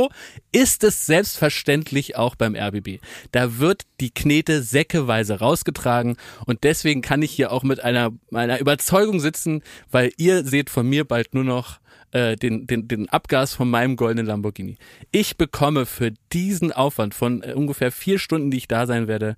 ist 0.53 0.85
es 0.85 1.07
selbstverständlich 1.07 2.17
auch 2.17 2.35
beim 2.35 2.55
RBB. 2.55 3.01
Da 3.31 3.59
wird 3.59 3.83
die 4.01 4.13
Knete 4.13 4.63
säckeweise 4.63 5.39
rausgetragen 5.39 6.17
und 6.47 6.65
deswegen 6.65 7.03
kann 7.03 7.23
ich 7.23 7.33
hier 7.33 7.53
auch 7.53 7.63
mit 7.63 7.81
einer, 7.81 8.11
einer 8.33 8.61
Überzeugung 8.61 9.21
sitzen, 9.21 9.63
weil 9.91 10.13
ihr 10.17 10.45
seht 10.45 10.71
von 10.71 10.89
mir 10.89 11.05
bald 11.05 11.35
nur 11.35 11.45
noch 11.45 11.81
äh, 12.13 12.37
den, 12.37 12.67
den, 12.67 12.89
den 12.89 13.09
Abgas 13.09 13.55
von 13.55 13.71
meinem 13.71 13.97
goldenen 13.97 14.27
Lamborghini. 14.27 14.77
Ich 15.11 15.37
bekomme 15.37 15.87
für 15.87 16.13
diesen 16.33 16.73
Aufwand 16.73 17.15
von 17.15 17.43
äh, 17.43 17.55
ungefähr 17.55 17.91
vier 17.91 18.19
Stunden, 18.19 18.51
die 18.51 18.59
ich 18.59 18.69
da 18.69 18.87
sein 18.87 19.09
werde, 19.09 19.37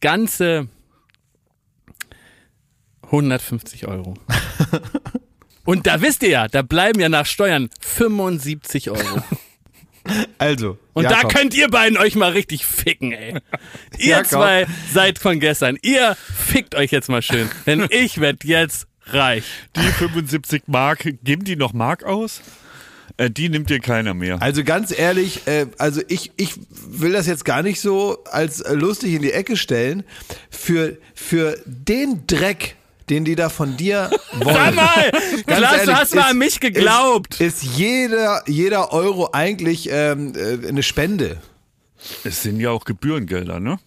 ganze 0.00 0.68
150 3.02 3.86
Euro. 3.86 4.14
Und 5.64 5.86
da 5.86 6.00
wisst 6.00 6.22
ihr 6.22 6.30
ja, 6.30 6.48
da 6.48 6.62
bleiben 6.62 6.98
ja 6.98 7.08
nach 7.08 7.26
Steuern 7.26 7.68
75 7.80 8.90
Euro. 8.90 9.22
Also, 10.38 10.78
Und 10.94 11.04
Jakob, 11.04 11.32
da 11.32 11.38
könnt 11.38 11.54
ihr 11.54 11.68
beiden 11.68 11.96
euch 11.96 12.16
mal 12.16 12.32
richtig 12.32 12.66
ficken, 12.66 13.12
ey. 13.12 13.34
Ihr 13.98 14.08
Jakob. 14.08 14.26
zwei 14.26 14.66
seid 14.92 15.18
von 15.18 15.38
gestern. 15.40 15.78
Ihr 15.82 16.16
fickt 16.16 16.74
euch 16.74 16.90
jetzt 16.90 17.08
mal 17.08 17.22
schön. 17.22 17.48
Denn 17.66 17.86
ich 17.90 18.20
werd 18.20 18.44
jetzt 18.44 18.86
reich. 19.06 19.44
Die 19.76 19.80
75 19.80 20.64
Mark, 20.66 21.06
geben 21.22 21.44
die 21.44 21.56
noch 21.56 21.72
Mark 21.72 22.04
aus? 22.04 22.40
Äh, 23.16 23.30
die 23.30 23.48
nimmt 23.48 23.70
dir 23.70 23.80
keiner 23.80 24.14
mehr. 24.14 24.40
Also 24.40 24.64
ganz 24.64 24.96
ehrlich, 24.96 25.46
äh, 25.46 25.66
also 25.78 26.00
ich, 26.08 26.32
ich 26.36 26.54
will 26.70 27.12
das 27.12 27.26
jetzt 27.26 27.44
gar 27.44 27.62
nicht 27.62 27.80
so 27.80 28.24
als 28.24 28.60
äh, 28.60 28.74
lustig 28.74 29.14
in 29.14 29.22
die 29.22 29.32
Ecke 29.32 29.56
stellen. 29.56 30.04
Für, 30.50 30.96
für 31.14 31.58
den 31.66 32.26
Dreck, 32.26 32.76
den 33.12 33.24
die 33.24 33.34
da 33.36 33.48
von 33.48 33.76
dir 33.76 34.10
wollen. 34.40 34.54
Sag 34.54 34.74
mal, 34.74 35.10
Ganz 35.10 35.44
Klaas, 35.46 35.70
du 35.72 35.76
ehrlich, 35.78 35.94
hast 35.96 36.14
mal 36.14 36.20
ist- 36.22 36.30
an 36.30 36.38
mich 36.38 36.60
geglaubt. 36.60 37.40
Ist, 37.40 37.62
ist 37.62 37.76
jeder, 37.76 38.42
jeder 38.46 38.92
Euro 38.92 39.30
eigentlich 39.32 39.88
ähm, 39.90 40.32
äh, 40.34 40.66
eine 40.68 40.82
Spende? 40.82 41.36
Es 42.24 42.42
sind 42.42 42.58
ja 42.58 42.70
auch 42.70 42.84
Gebührengelder, 42.84 43.60
ne? 43.60 43.78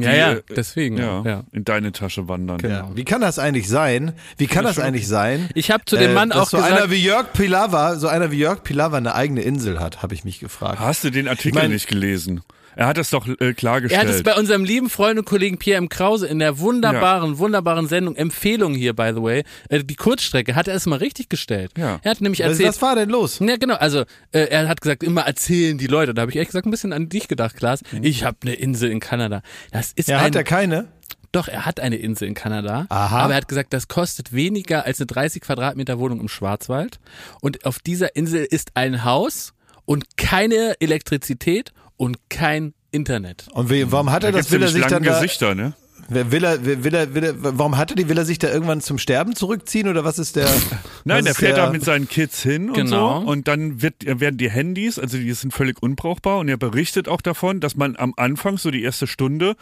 Ja, 0.00 0.10
Die, 0.12 0.16
ja, 0.18 0.32
äh, 0.32 0.42
deswegen. 0.56 0.96
Ja, 0.98 1.22
Ja. 1.24 1.44
in 1.52 1.64
deine 1.64 1.92
Tasche 1.92 2.28
wandern. 2.28 2.58
Genau. 2.58 2.90
Wie 2.94 3.04
kann 3.04 3.20
das 3.20 3.38
eigentlich 3.38 3.68
sein? 3.68 4.12
Wie 4.36 4.46
kann 4.46 4.64
das 4.64 4.78
eigentlich 4.78 5.06
sein? 5.08 5.48
Ich 5.54 5.70
habe 5.70 5.84
zu 5.84 5.96
dem 5.96 6.10
äh, 6.10 6.14
Mann 6.14 6.30
dass 6.30 6.38
auch 6.38 6.48
so 6.50 6.56
gesagt, 6.58 6.72
einer 6.72 6.90
wie 6.90 7.02
Jörg 7.02 7.32
Pilawa, 7.32 7.96
so 7.96 8.08
einer 8.08 8.30
wie 8.30 8.38
Jörg 8.38 8.62
Pilawa 8.62 8.96
eine 8.96 9.14
eigene 9.14 9.42
Insel 9.42 9.80
hat, 9.80 10.02
habe 10.02 10.14
ich 10.14 10.24
mich 10.24 10.40
gefragt. 10.40 10.80
Hast 10.80 11.04
du 11.04 11.10
den 11.10 11.28
Artikel 11.28 11.48
Ich 11.48 11.54
mein- 11.54 11.70
nicht 11.70 11.88
gelesen? 11.88 12.40
Er 12.76 12.86
hat 12.86 12.96
das 12.96 13.10
doch 13.10 13.26
äh, 13.26 13.34
er 13.40 13.54
klargestellt. 13.54 14.06
hat 14.06 14.14
es 14.14 14.22
bei 14.22 14.36
unserem 14.36 14.62
lieben 14.62 14.88
Freund 14.88 15.18
und 15.18 15.24
Kollegen 15.24 15.58
Pierre 15.58 15.78
M. 15.78 15.88
Krause 15.88 16.28
in 16.28 16.38
der 16.38 16.60
wunderbaren, 16.60 17.38
wunderbaren 17.38 17.88
Sendung 17.88 18.14
Empfehlung 18.14 18.72
hier, 18.72 18.92
by 18.94 19.10
the 19.16 19.20
way, 19.20 19.42
äh, 19.68 19.82
die 19.82 19.96
Kurzstrecke, 19.96 20.54
hat 20.54 20.68
er 20.68 20.76
es 20.76 20.86
mal 20.86 20.94
richtig 21.00 21.28
gestellt. 21.28 21.72
Ja. 21.76 21.98
Er 22.04 22.10
hat 22.12 22.20
nämlich 22.20 22.38
erzählt, 22.42 22.68
was 22.68 22.80
war 22.80 22.94
denn 22.94 23.08
los? 23.10 23.40
Ja, 23.40 23.56
genau. 23.56 23.74
Also 23.74 24.02
äh, 24.30 24.42
er 24.44 24.68
hat 24.68 24.80
gesagt, 24.80 25.02
immer 25.02 25.22
erzählen 25.22 25.76
die 25.76 25.88
Leute. 25.88 26.14
Da 26.14 26.22
habe 26.22 26.30
ich 26.30 26.36
ehrlich 26.36 26.50
gesagt 26.50 26.66
ein 26.66 26.70
bisschen 26.70 26.92
an 26.92 27.08
dich 27.08 27.26
gedacht, 27.26 27.56
Klaas. 27.56 27.80
Ich 28.00 28.22
habe 28.22 28.36
eine 28.42 28.54
Insel 28.54 28.92
in 28.92 29.00
Kanada. 29.00 29.42
Das 29.72 29.87
ist 29.92 30.08
Ja, 30.08 30.18
ein, 30.18 30.24
hat 30.26 30.34
er 30.36 30.44
keine? 30.44 30.88
doch, 31.32 31.46
er 31.48 31.66
hat 31.66 31.78
eine 31.80 31.96
Insel 31.96 32.26
in 32.28 32.34
Kanada. 32.34 32.86
Aha. 32.88 33.18
Aber 33.20 33.34
er 33.34 33.36
hat 33.38 33.48
gesagt, 33.48 33.72
das 33.72 33.86
kostet 33.88 34.32
weniger 34.32 34.84
als 34.86 34.98
eine 35.00 35.06
30 35.06 35.42
Quadratmeter 35.42 35.98
Wohnung 35.98 36.20
im 36.20 36.28
Schwarzwald. 36.28 37.00
Und 37.42 37.66
auf 37.66 37.78
dieser 37.80 38.16
Insel 38.16 38.44
ist 38.44 38.70
ein 38.74 39.04
Haus 39.04 39.52
und 39.84 40.16
keine 40.16 40.76
Elektrizität 40.80 41.72
und 41.96 42.16
kein 42.30 42.72
Internet. 42.90 43.46
Und 43.52 43.68
wie, 43.70 43.92
warum 43.92 44.10
hat 44.10 44.24
er 44.24 44.32
da 44.32 44.38
das? 44.38 44.50
Will 44.50 44.62
er 44.62 44.68
sich 44.68 44.80
dann 44.82 44.90
lange 44.90 45.06
da, 45.06 45.20
Gesichter, 45.20 45.54
ne? 45.54 45.74
Wer- 46.08 46.32
will 46.32 46.44
er, 46.44 46.64
will 46.64 46.94
er, 46.94 47.14
will 47.14 47.24
er, 47.24 47.34
warum 47.38 47.76
hat 47.76 47.90
er 47.90 47.96
die? 47.96 48.08
Will 48.08 48.16
er 48.18 48.24
sich 48.24 48.38
da 48.38 48.48
irgendwann 48.50 48.80
zum 48.80 48.98
Sterben 48.98 49.34
zurückziehen 49.36 49.88
oder 49.88 50.04
was 50.04 50.18
ist 50.18 50.36
der? 50.36 50.48
Nein, 51.04 51.24
der 51.24 51.34
fährt 51.34 51.58
da 51.58 51.70
mit 51.70 51.84
seinen 51.84 52.08
Kids 52.08 52.42
hin 52.42 52.68
und 52.70 52.74
Genau. 52.76 53.20
so. 53.20 53.26
Und 53.26 53.46
dann 53.48 53.82
wird, 53.82 53.94
werden 54.06 54.38
die 54.38 54.50
Handys, 54.50 54.98
also 54.98 55.18
die 55.18 55.32
sind 55.32 55.52
völlig 55.52 55.82
unbrauchbar. 55.82 56.38
Und 56.38 56.48
er 56.48 56.56
berichtet 56.56 57.08
auch 57.08 57.20
davon, 57.20 57.60
dass 57.60 57.76
man 57.76 57.96
am 57.96 58.14
Anfang, 58.16 58.56
so 58.58 58.70
die 58.70 58.82
erste 58.82 59.06
Stunde, 59.06 59.54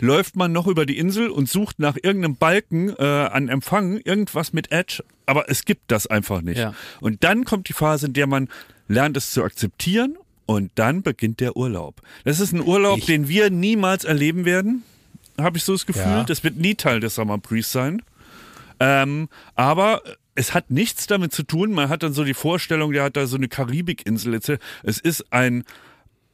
läuft 0.00 0.34
man 0.34 0.50
noch 0.50 0.66
über 0.66 0.86
die 0.86 0.98
Insel 0.98 1.28
und 1.30 1.48
sucht 1.48 1.78
nach 1.78 1.96
irgendeinem 2.02 2.34
Balken 2.36 2.88
äh, 2.98 3.04
an 3.04 3.48
Empfang 3.48 3.98
irgendwas 3.98 4.52
mit 4.52 4.72
Edge. 4.72 5.04
Aber 5.26 5.48
es 5.48 5.64
gibt 5.64 5.82
das 5.92 6.08
einfach 6.08 6.42
nicht. 6.42 6.58
Ja. 6.58 6.74
Und 7.00 7.22
dann 7.22 7.44
kommt 7.44 7.68
die 7.68 7.72
Phase, 7.74 8.06
in 8.06 8.12
der 8.12 8.26
man 8.26 8.48
lernt 8.88 9.16
es 9.16 9.30
zu 9.30 9.44
akzeptieren. 9.44 10.16
Und 10.44 10.72
dann 10.74 11.02
beginnt 11.02 11.38
der 11.38 11.56
Urlaub. 11.56 12.02
Das 12.24 12.40
ist 12.40 12.52
ein 12.52 12.60
Urlaub, 12.60 12.98
Ich- 12.98 13.06
den 13.06 13.28
wir 13.28 13.48
niemals 13.50 14.02
erleben 14.04 14.44
werden. 14.44 14.82
Habe 15.40 15.58
ich 15.58 15.64
so 15.64 15.72
das 15.72 15.86
Gefühl. 15.86 16.02
Ja. 16.02 16.24
Das 16.24 16.44
wird 16.44 16.56
nie 16.56 16.74
Teil 16.74 17.00
des 17.00 17.14
Summer 17.14 17.38
Breeze 17.38 17.70
sein. 17.70 18.02
Ähm, 18.80 19.28
aber 19.54 20.02
es 20.34 20.54
hat 20.54 20.70
nichts 20.70 21.06
damit 21.06 21.32
zu 21.32 21.42
tun. 21.42 21.72
Man 21.72 21.88
hat 21.88 22.02
dann 22.02 22.12
so 22.12 22.24
die 22.24 22.34
Vorstellung, 22.34 22.92
der 22.92 23.04
hat 23.04 23.16
da 23.16 23.26
so 23.26 23.36
eine 23.36 23.48
Karibikinsel. 23.48 24.34
Es 24.82 24.98
ist 24.98 25.32
ein 25.32 25.64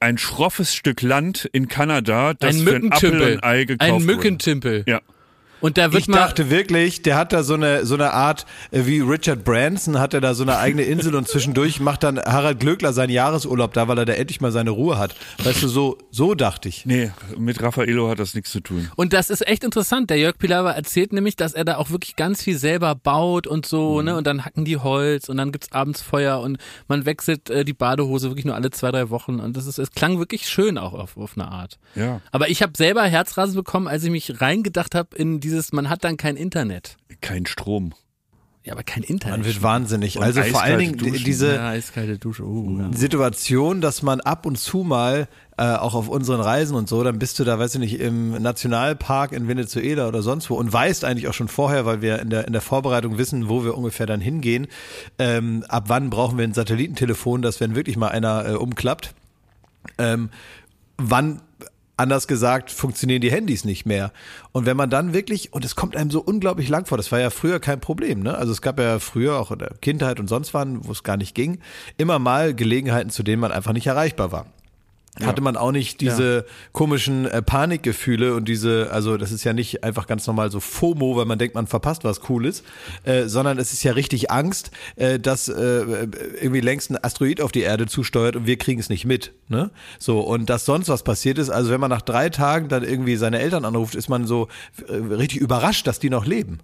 ein 0.01 0.17
schroffes 0.19 0.75
Stück 0.75 1.03
Land 1.03 1.49
in 1.53 1.69
Kanada, 1.69 2.35
das 2.35 2.57
ein 2.57 2.63
für 2.63 2.77
ein 2.77 2.93
Apfel 2.93 3.33
und 3.35 3.45
Ei 3.45 3.65
gekauft 3.65 3.91
Ein 3.91 3.95
wurde. 3.95 4.05
Mückentümpel. 4.07 4.85
Ja. 4.87 5.01
Und 5.61 5.79
da 5.79 5.93
wird 5.93 6.03
ich 6.03 6.09
mal, 6.09 6.19
dachte 6.19 6.51
wirklich, 6.51 7.03
der 7.03 7.17
hat 7.17 7.33
da 7.33 7.43
so 7.43 7.55
eine 7.55 7.85
so 7.85 7.95
eine 7.95 8.13
Art 8.13 8.47
äh, 8.71 8.83
wie 8.85 9.01
Richard 9.01 9.45
Branson 9.45 9.99
hat 9.99 10.15
er 10.15 10.21
da 10.21 10.35
so 10.35 10.43
eine 10.43 10.59
eigene 10.59 10.83
Insel 10.83 11.15
und 11.15 11.29
zwischendurch 11.29 11.81
macht 11.81 12.03
dann 12.03 12.19
Harald 12.19 12.61
Glöckler 12.61 12.93
seinen 12.93 13.11
Jahresurlaub 13.11 13.73
da, 13.73 13.89
weil 13.89 13.99
er 13.99 14.05
da 14.05 14.13
endlich 14.13 14.41
mal 14.41 14.53
seine 14.53 14.71
Ruhe 14.71 14.99
hat. 14.99 15.15
Weißt 15.43 15.63
du, 15.63 15.69
so 15.69 15.99
so 16.11 16.35
dachte 16.35 16.69
ich. 16.69 16.87
Nee, 16.87 17.11
mit 17.37 17.61
Raffaello 17.63 18.09
hat 18.09 18.19
das 18.19 18.35
nichts 18.35 18.51
zu 18.51 18.61
tun. 18.61 18.91
Und 18.97 19.13
das 19.13 19.31
ist 19.31 19.47
echt 19.47 19.65
interessant. 19.65 20.11
Der 20.11 20.19
Jörg 20.19 20.39
Pilawa 20.39 20.73
erzählt 20.73 21.13
nämlich, 21.13 21.37
dass 21.37 21.55
er 21.55 21.65
da 21.65 21.77
auch 21.77 21.91
wirklich 21.91 22.17
ganz 22.17 22.43
viel 22.43 22.59
selber 22.59 22.95
baut 22.95 23.47
und 23.47 23.67
so, 23.67 24.03
ne? 24.03 24.17
Und 24.17 24.27
dann 24.27 24.45
hacken 24.45 24.65
die 24.65 24.77
Holz 24.77 25.29
und 25.29 25.37
dann 25.37 25.53
gibt's 25.53 25.73
abends 25.73 26.03
Feuer 26.03 26.41
und 26.41 26.59
man 26.87 27.05
wechselt 27.07 27.51
äh, 27.51 27.65
die 27.65 27.73
Badehose 27.73 28.31
wirklich 28.31 28.45
nur 28.45 28.55
alle 28.55 28.71
zwei, 28.71 28.91
drei 28.91 29.11
Wochen. 29.11 29.41
Und 29.41 29.57
das 29.57 29.67
ist, 29.67 29.79
es 29.79 29.91
klang 29.91 30.19
wirklich 30.19 30.49
schön 30.49 30.79
auch 30.79 30.95
auf, 30.95 31.17
auf 31.17 31.33
eine 31.37 31.49
Art. 31.49 31.79
Ja. 31.95 32.21
Aber 32.33 32.49
ich 32.49 32.63
habe 32.63 32.73
selber 32.77 33.03
Herzrasen 33.05 33.55
bekommen, 33.55 33.89
als 33.89 34.05
ich 34.05 34.11
mich 34.11 34.41
reingedacht 34.41 34.95
habe 34.95 35.17
in 35.17 35.41
dieses, 35.49 35.73
man 35.73 35.89
hat 35.89 36.05
dann 36.05 36.17
kein 36.17 36.37
Internet. 36.37 36.97
Kein 37.21 37.47
Strom. 37.47 37.95
Ja, 38.65 38.75
aber 38.75 38.83
kein 38.83 39.03
Internet. 39.03 39.39
Man 39.39 39.47
wird 39.47 39.63
wahnsinnig. 39.63 40.19
Und 40.19 40.25
also 40.25 40.43
vor 40.43 40.61
allen 40.61 40.79
Dingen 40.79 40.99
Duschen. 40.99 41.25
diese 41.25 41.55
ja, 41.55 41.69
eiskalte 41.69 42.19
Dusche. 42.19 42.47
Oh, 42.47 42.77
ja. 42.79 42.91
Situation, 42.93 43.81
dass 43.81 44.03
man 44.03 44.21
ab 44.21 44.45
und 44.45 44.59
zu 44.59 44.79
mal 44.79 45.27
äh, 45.57 45.63
auch 45.63 45.95
auf 45.95 46.09
unseren 46.09 46.43
Reisen 46.43 46.77
und 46.77 46.87
so, 46.87 47.03
dann 47.03 47.19
bist 47.19 47.39
du 47.39 47.45
da, 47.45 47.59
weiß 47.59 47.77
ich 47.77 47.81
nicht, 47.81 47.99
im 47.99 48.33
Nationalpark 48.43 49.33
in 49.33 49.49
Venezuela 49.49 50.07
oder 50.07 50.21
sonst 50.21 50.51
wo 50.51 50.55
und 50.57 50.71
weißt 50.71 51.07
eigentlich 51.07 51.29
auch 51.29 51.35
schon 51.35 51.49
vorher, 51.49 51.87
weil 51.87 52.03
wir 52.03 52.19
in 52.19 52.29
der 52.29 52.47
in 52.47 52.53
der 52.53 52.61
Vorbereitung 52.61 53.17
wissen, 53.17 53.49
wo 53.49 53.65
wir 53.65 53.75
ungefähr 53.75 54.05
dann 54.05 54.21
hingehen. 54.21 54.67
Ähm, 55.19 55.65
ab 55.69 55.85
wann 55.87 56.11
brauchen 56.11 56.37
wir 56.37 56.45
ein 56.45 56.53
Satellitentelefon, 56.53 57.41
dass 57.41 57.61
wenn 57.61 57.75
wirklich 57.75 57.97
mal 57.97 58.09
einer 58.09 58.51
äh, 58.51 58.53
umklappt, 58.53 59.15
ähm, 59.97 60.29
wann 60.99 61.41
anders 61.99 62.29
gesagt, 62.29 62.71
funktionieren 62.71 63.21
die 63.21 63.31
Handys 63.31 63.65
nicht 63.65 63.87
mehr. 63.87 64.13
Und 64.53 64.67
wenn 64.67 64.77
man 64.77 64.91
dann 64.91 65.13
wirklich, 65.13 65.53
und 65.53 65.65
es 65.65 65.77
kommt 65.77 65.97
einem 65.97 66.11
so 66.11 66.21
unglaublich 66.21 66.69
lang 66.69 66.87
vor, 66.87 66.97
das 66.97 67.13
war 67.13 67.21
ja 67.21 67.31
früher 67.31 67.61
kein 67.61 67.81
Problem, 67.81 68.21
ne? 68.21 68.37
Also 68.37 68.53
es 68.53 68.63
gab 68.63 68.79
ja 68.79 68.99
früher 68.99 69.39
auch 69.39 69.51
in 69.51 69.59
der 69.59 69.75
Kindheit 69.81 70.21
und 70.21 70.29
sonst 70.29 70.55
wann, 70.55 70.87
wo 70.87 70.93
es 70.93 71.03
gar 71.03 71.17
nicht 71.17 71.35
ging, 71.35 71.59
immer 71.97 72.19
mal 72.19 72.55
Gelegenheiten, 72.55 73.11
zu 73.11 73.23
denen 73.23 73.41
man 73.41 73.53
einfach 73.53 73.73
nicht 73.73 73.87
erreichbar 73.87 74.33
war. 74.33 74.47
Hatte 75.25 75.41
man 75.41 75.57
auch 75.57 75.73
nicht 75.73 76.01
diese 76.01 76.45
komischen 76.73 77.27
äh, 77.27 77.43
Panikgefühle 77.43 78.35
und 78.35 78.47
diese, 78.47 78.91
also 78.93 79.17
das 79.17 79.33
ist 79.33 79.45
ja 79.45 79.53
nicht 79.53 79.85
einfach 79.85 80.07
ganz 80.07 80.27
normal 80.27 80.51
so 80.51 80.61
FOMO, 80.61 81.17
weil 81.17 81.25
man 81.25 81.39
denkt, 81.39 81.55
man 81.55 81.67
verpasst 81.67 82.05
was 82.05 82.21
Cooles, 82.21 82.63
äh, 83.05 83.25
sondern 83.25 83.59
es 83.59 83.73
ist 83.73 83.83
ja 83.83 83.93
richtig 83.93 84.31
Angst, 84.31 84.71
äh, 84.97 85.19
dass 85.19 85.49
äh, 85.49 86.09
irgendwie 86.41 86.61
längst 86.61 86.91
ein 86.91 87.03
Asteroid 87.03 87.41
auf 87.41 87.53
die 87.53 87.63
Erde 87.63 87.87
zusteuert 87.87 88.37
und 88.37 88.47
wir 88.47 88.59
kriegen 88.59 88.81
es 88.81 88.89
nicht 88.89 89.05
mit. 89.05 89.33
Ne? 89.49 89.71
So, 89.99 90.21
und 90.21 90.51
dass 90.51 90.65
sonst 90.65 90.89
was 90.89 91.03
passiert 91.03 91.39
ist, 91.39 91.51
also 91.51 91.71
wenn 91.71 91.81
man 91.81 91.91
nach 91.91 92.03
drei 92.03 92.29
Tagen 92.29 92.69
dann 92.69 92.85
irgendwie 92.85 93.17
seine 93.17 93.41
Eltern 93.41 93.65
anruft, 93.65 93.95
ist 93.95 94.09
man 94.09 94.27
so 94.27 94.49
äh, 94.87 94.93
richtig 94.93 95.41
überrascht, 95.41 95.87
dass 95.87 95.99
die 95.99 96.11
noch 96.11 96.27
leben. 96.27 96.61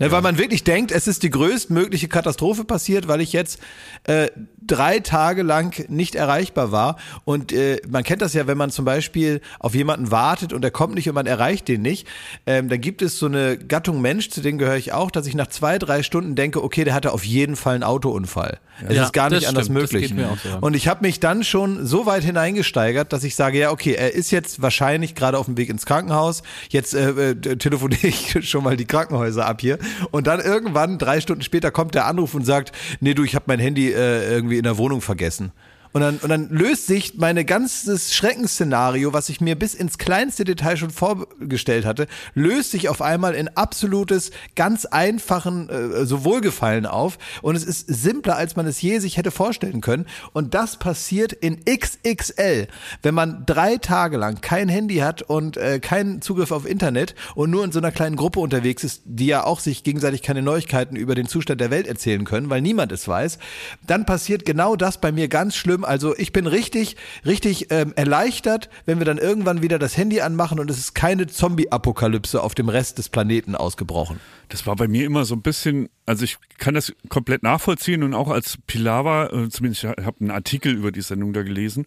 Ne, 0.00 0.10
weil 0.10 0.22
man 0.22 0.38
wirklich 0.38 0.64
denkt, 0.64 0.92
es 0.92 1.08
ist 1.08 1.22
die 1.22 1.30
größtmögliche 1.30 2.08
Katastrophe 2.08 2.64
passiert, 2.64 3.08
weil 3.08 3.20
ich 3.20 3.32
jetzt 3.32 3.58
äh, 4.04 4.28
drei 4.70 5.00
Tage 5.00 5.42
lang 5.42 5.88
nicht 5.88 6.14
erreichbar 6.14 6.72
war. 6.72 6.96
Und 7.24 7.52
äh, 7.52 7.80
man 7.88 8.04
kennt 8.04 8.22
das 8.22 8.34
ja, 8.34 8.46
wenn 8.46 8.58
man 8.58 8.70
zum 8.70 8.84
Beispiel 8.84 9.40
auf 9.58 9.74
jemanden 9.74 10.10
wartet 10.10 10.52
und 10.52 10.64
er 10.64 10.70
kommt 10.70 10.94
nicht 10.94 11.08
und 11.08 11.14
man 11.14 11.26
erreicht 11.26 11.68
den 11.68 11.82
nicht, 11.82 12.06
ähm, 12.46 12.68
dann 12.68 12.80
gibt 12.80 13.02
es 13.02 13.18
so 13.18 13.26
eine 13.26 13.58
Gattung 13.58 14.00
Mensch, 14.00 14.30
zu 14.30 14.40
denen 14.40 14.58
gehöre 14.58 14.76
ich 14.76 14.92
auch, 14.92 15.10
dass 15.10 15.26
ich 15.26 15.34
nach 15.34 15.48
zwei, 15.48 15.78
drei 15.78 16.02
Stunden 16.02 16.34
denke, 16.34 16.62
okay, 16.62 16.84
der 16.84 16.94
hatte 16.94 17.12
auf 17.12 17.24
jeden 17.24 17.56
Fall 17.56 17.74
einen 17.74 17.84
Autounfall. 17.84 18.58
Es 18.88 18.94
Ja, 18.94 19.04
ist 19.04 19.12
gar 19.12 19.28
nicht 19.28 19.48
anders 19.48 19.64
stimmt, 19.64 19.80
möglich. 19.80 20.14
so. 20.14 20.58
Und 20.60 20.74
ich 20.74 20.86
habe 20.86 21.04
mich 21.04 21.18
dann 21.18 21.42
schon 21.42 21.84
so 21.84 22.06
weit 22.06 22.22
hineingesteigert, 22.22 23.12
dass 23.12 23.24
ich 23.24 23.34
sage, 23.34 23.58
ja, 23.58 23.70
okay, 23.72 23.94
er 23.94 24.14
ist 24.14 24.30
jetzt 24.30 24.62
wahrscheinlich 24.62 25.16
gerade 25.16 25.36
auf 25.36 25.46
dem 25.46 25.56
Weg 25.56 25.68
ins 25.68 25.84
Krankenhaus. 25.84 26.42
Jetzt 26.70 26.94
äh, 26.94 27.30
äh, 27.30 27.34
telefoniere 27.56 28.06
ich 28.06 28.48
schon 28.48 28.62
mal 28.62 28.76
die 28.76 28.84
Krankenhäuser 28.84 29.46
ab 29.46 29.60
hier. 29.60 29.78
Und 30.12 30.28
dann 30.28 30.40
irgendwann, 30.40 30.98
drei 30.98 31.20
Stunden 31.20 31.42
später, 31.42 31.70
kommt 31.72 31.94
der 31.96 32.06
Anruf 32.06 32.34
und 32.34 32.44
sagt, 32.46 32.70
nee, 33.00 33.14
du, 33.14 33.24
ich 33.24 33.34
habe 33.34 33.46
mein 33.48 33.58
Handy 33.58 33.90
äh, 33.90 34.30
irgendwie 34.32 34.57
in 34.58 34.64
der 34.64 34.78
Wohnung 34.78 35.00
vergessen. 35.00 35.52
Und 35.92 36.00
dann, 36.00 36.18
und 36.18 36.28
dann 36.28 36.48
löst 36.50 36.86
sich 36.86 37.16
meine 37.16 37.44
ganzes 37.44 38.14
Schreckensszenario, 38.14 39.12
was 39.12 39.28
ich 39.28 39.40
mir 39.40 39.56
bis 39.56 39.74
ins 39.74 39.98
kleinste 39.98 40.44
Detail 40.44 40.76
schon 40.76 40.90
vorgestellt 40.90 41.84
hatte, 41.84 42.06
löst 42.34 42.70
sich 42.70 42.88
auf 42.88 43.02
einmal 43.02 43.34
in 43.34 43.48
absolutes, 43.48 44.30
ganz 44.54 44.84
einfachen 44.84 45.68
äh, 45.68 46.04
so 46.04 46.24
Wohlgefallen 46.24 46.86
auf. 46.86 47.18
Und 47.42 47.56
es 47.56 47.64
ist 47.64 47.86
simpler, 47.86 48.36
als 48.36 48.56
man 48.56 48.66
es 48.66 48.80
je 48.80 48.98
sich 48.98 49.16
hätte 49.16 49.30
vorstellen 49.30 49.80
können. 49.80 50.06
Und 50.32 50.54
das 50.54 50.76
passiert 50.76 51.32
in 51.32 51.64
XXL, 51.64 52.68
wenn 53.02 53.14
man 53.14 53.44
drei 53.46 53.76
Tage 53.76 54.16
lang 54.16 54.40
kein 54.40 54.68
Handy 54.68 54.96
hat 54.96 55.22
und 55.22 55.56
äh, 55.56 55.80
keinen 55.80 56.20
Zugriff 56.22 56.52
auf 56.52 56.66
Internet 56.66 57.14
und 57.34 57.50
nur 57.50 57.64
in 57.64 57.72
so 57.72 57.78
einer 57.78 57.92
kleinen 57.92 58.16
Gruppe 58.16 58.40
unterwegs 58.40 58.84
ist, 58.84 59.02
die 59.04 59.26
ja 59.26 59.44
auch 59.44 59.60
sich 59.60 59.84
gegenseitig 59.84 60.22
keine 60.22 60.42
Neuigkeiten 60.42 60.96
über 60.96 61.14
den 61.14 61.26
Zustand 61.26 61.60
der 61.60 61.70
Welt 61.70 61.86
erzählen 61.86 62.24
können, 62.24 62.50
weil 62.50 62.60
niemand 62.60 62.92
es 62.92 63.06
weiß, 63.06 63.38
dann 63.86 64.06
passiert 64.06 64.44
genau 64.44 64.76
das 64.76 65.00
bei 65.00 65.12
mir 65.12 65.28
ganz 65.28 65.56
schlimm. 65.56 65.77
Also 65.84 66.16
ich 66.16 66.32
bin 66.32 66.46
richtig, 66.46 66.96
richtig 67.26 67.68
ähm, 67.70 67.92
erleichtert, 67.96 68.70
wenn 68.86 68.98
wir 68.98 69.04
dann 69.04 69.18
irgendwann 69.18 69.62
wieder 69.62 69.78
das 69.78 69.96
Handy 69.96 70.20
anmachen 70.20 70.60
und 70.60 70.70
es 70.70 70.78
ist 70.78 70.94
keine 70.94 71.26
Zombie-Apokalypse 71.26 72.42
auf 72.42 72.54
dem 72.54 72.68
Rest 72.68 72.98
des 72.98 73.08
Planeten 73.08 73.54
ausgebrochen. 73.54 74.20
Das 74.48 74.66
war 74.66 74.76
bei 74.76 74.88
mir 74.88 75.04
immer 75.04 75.24
so 75.24 75.34
ein 75.34 75.42
bisschen, 75.42 75.88
also 76.06 76.24
ich 76.24 76.38
kann 76.58 76.74
das 76.74 76.92
komplett 77.08 77.42
nachvollziehen 77.42 78.02
und 78.02 78.14
auch 78.14 78.28
als 78.28 78.58
Pilawa, 78.66 79.26
äh, 79.26 79.48
zumindest 79.48 79.84
ich 79.84 79.90
habe 79.90 80.20
einen 80.20 80.30
Artikel 80.30 80.74
über 80.74 80.92
die 80.92 81.02
Sendung 81.02 81.32
da 81.32 81.42
gelesen, 81.42 81.86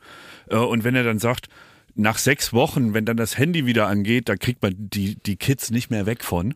äh, 0.49 0.57
und 0.57 0.83
wenn 0.83 0.95
er 0.95 1.03
dann 1.03 1.19
sagt, 1.19 1.47
nach 1.95 2.17
sechs 2.17 2.53
Wochen, 2.53 2.93
wenn 2.93 3.05
dann 3.05 3.17
das 3.17 3.37
Handy 3.37 3.65
wieder 3.65 3.87
angeht, 3.87 4.29
da 4.29 4.35
kriegt 4.35 4.61
man 4.61 4.73
die, 4.77 5.15
die 5.15 5.35
Kids 5.35 5.71
nicht 5.71 5.89
mehr 5.89 6.05
weg 6.05 6.23
von. 6.23 6.53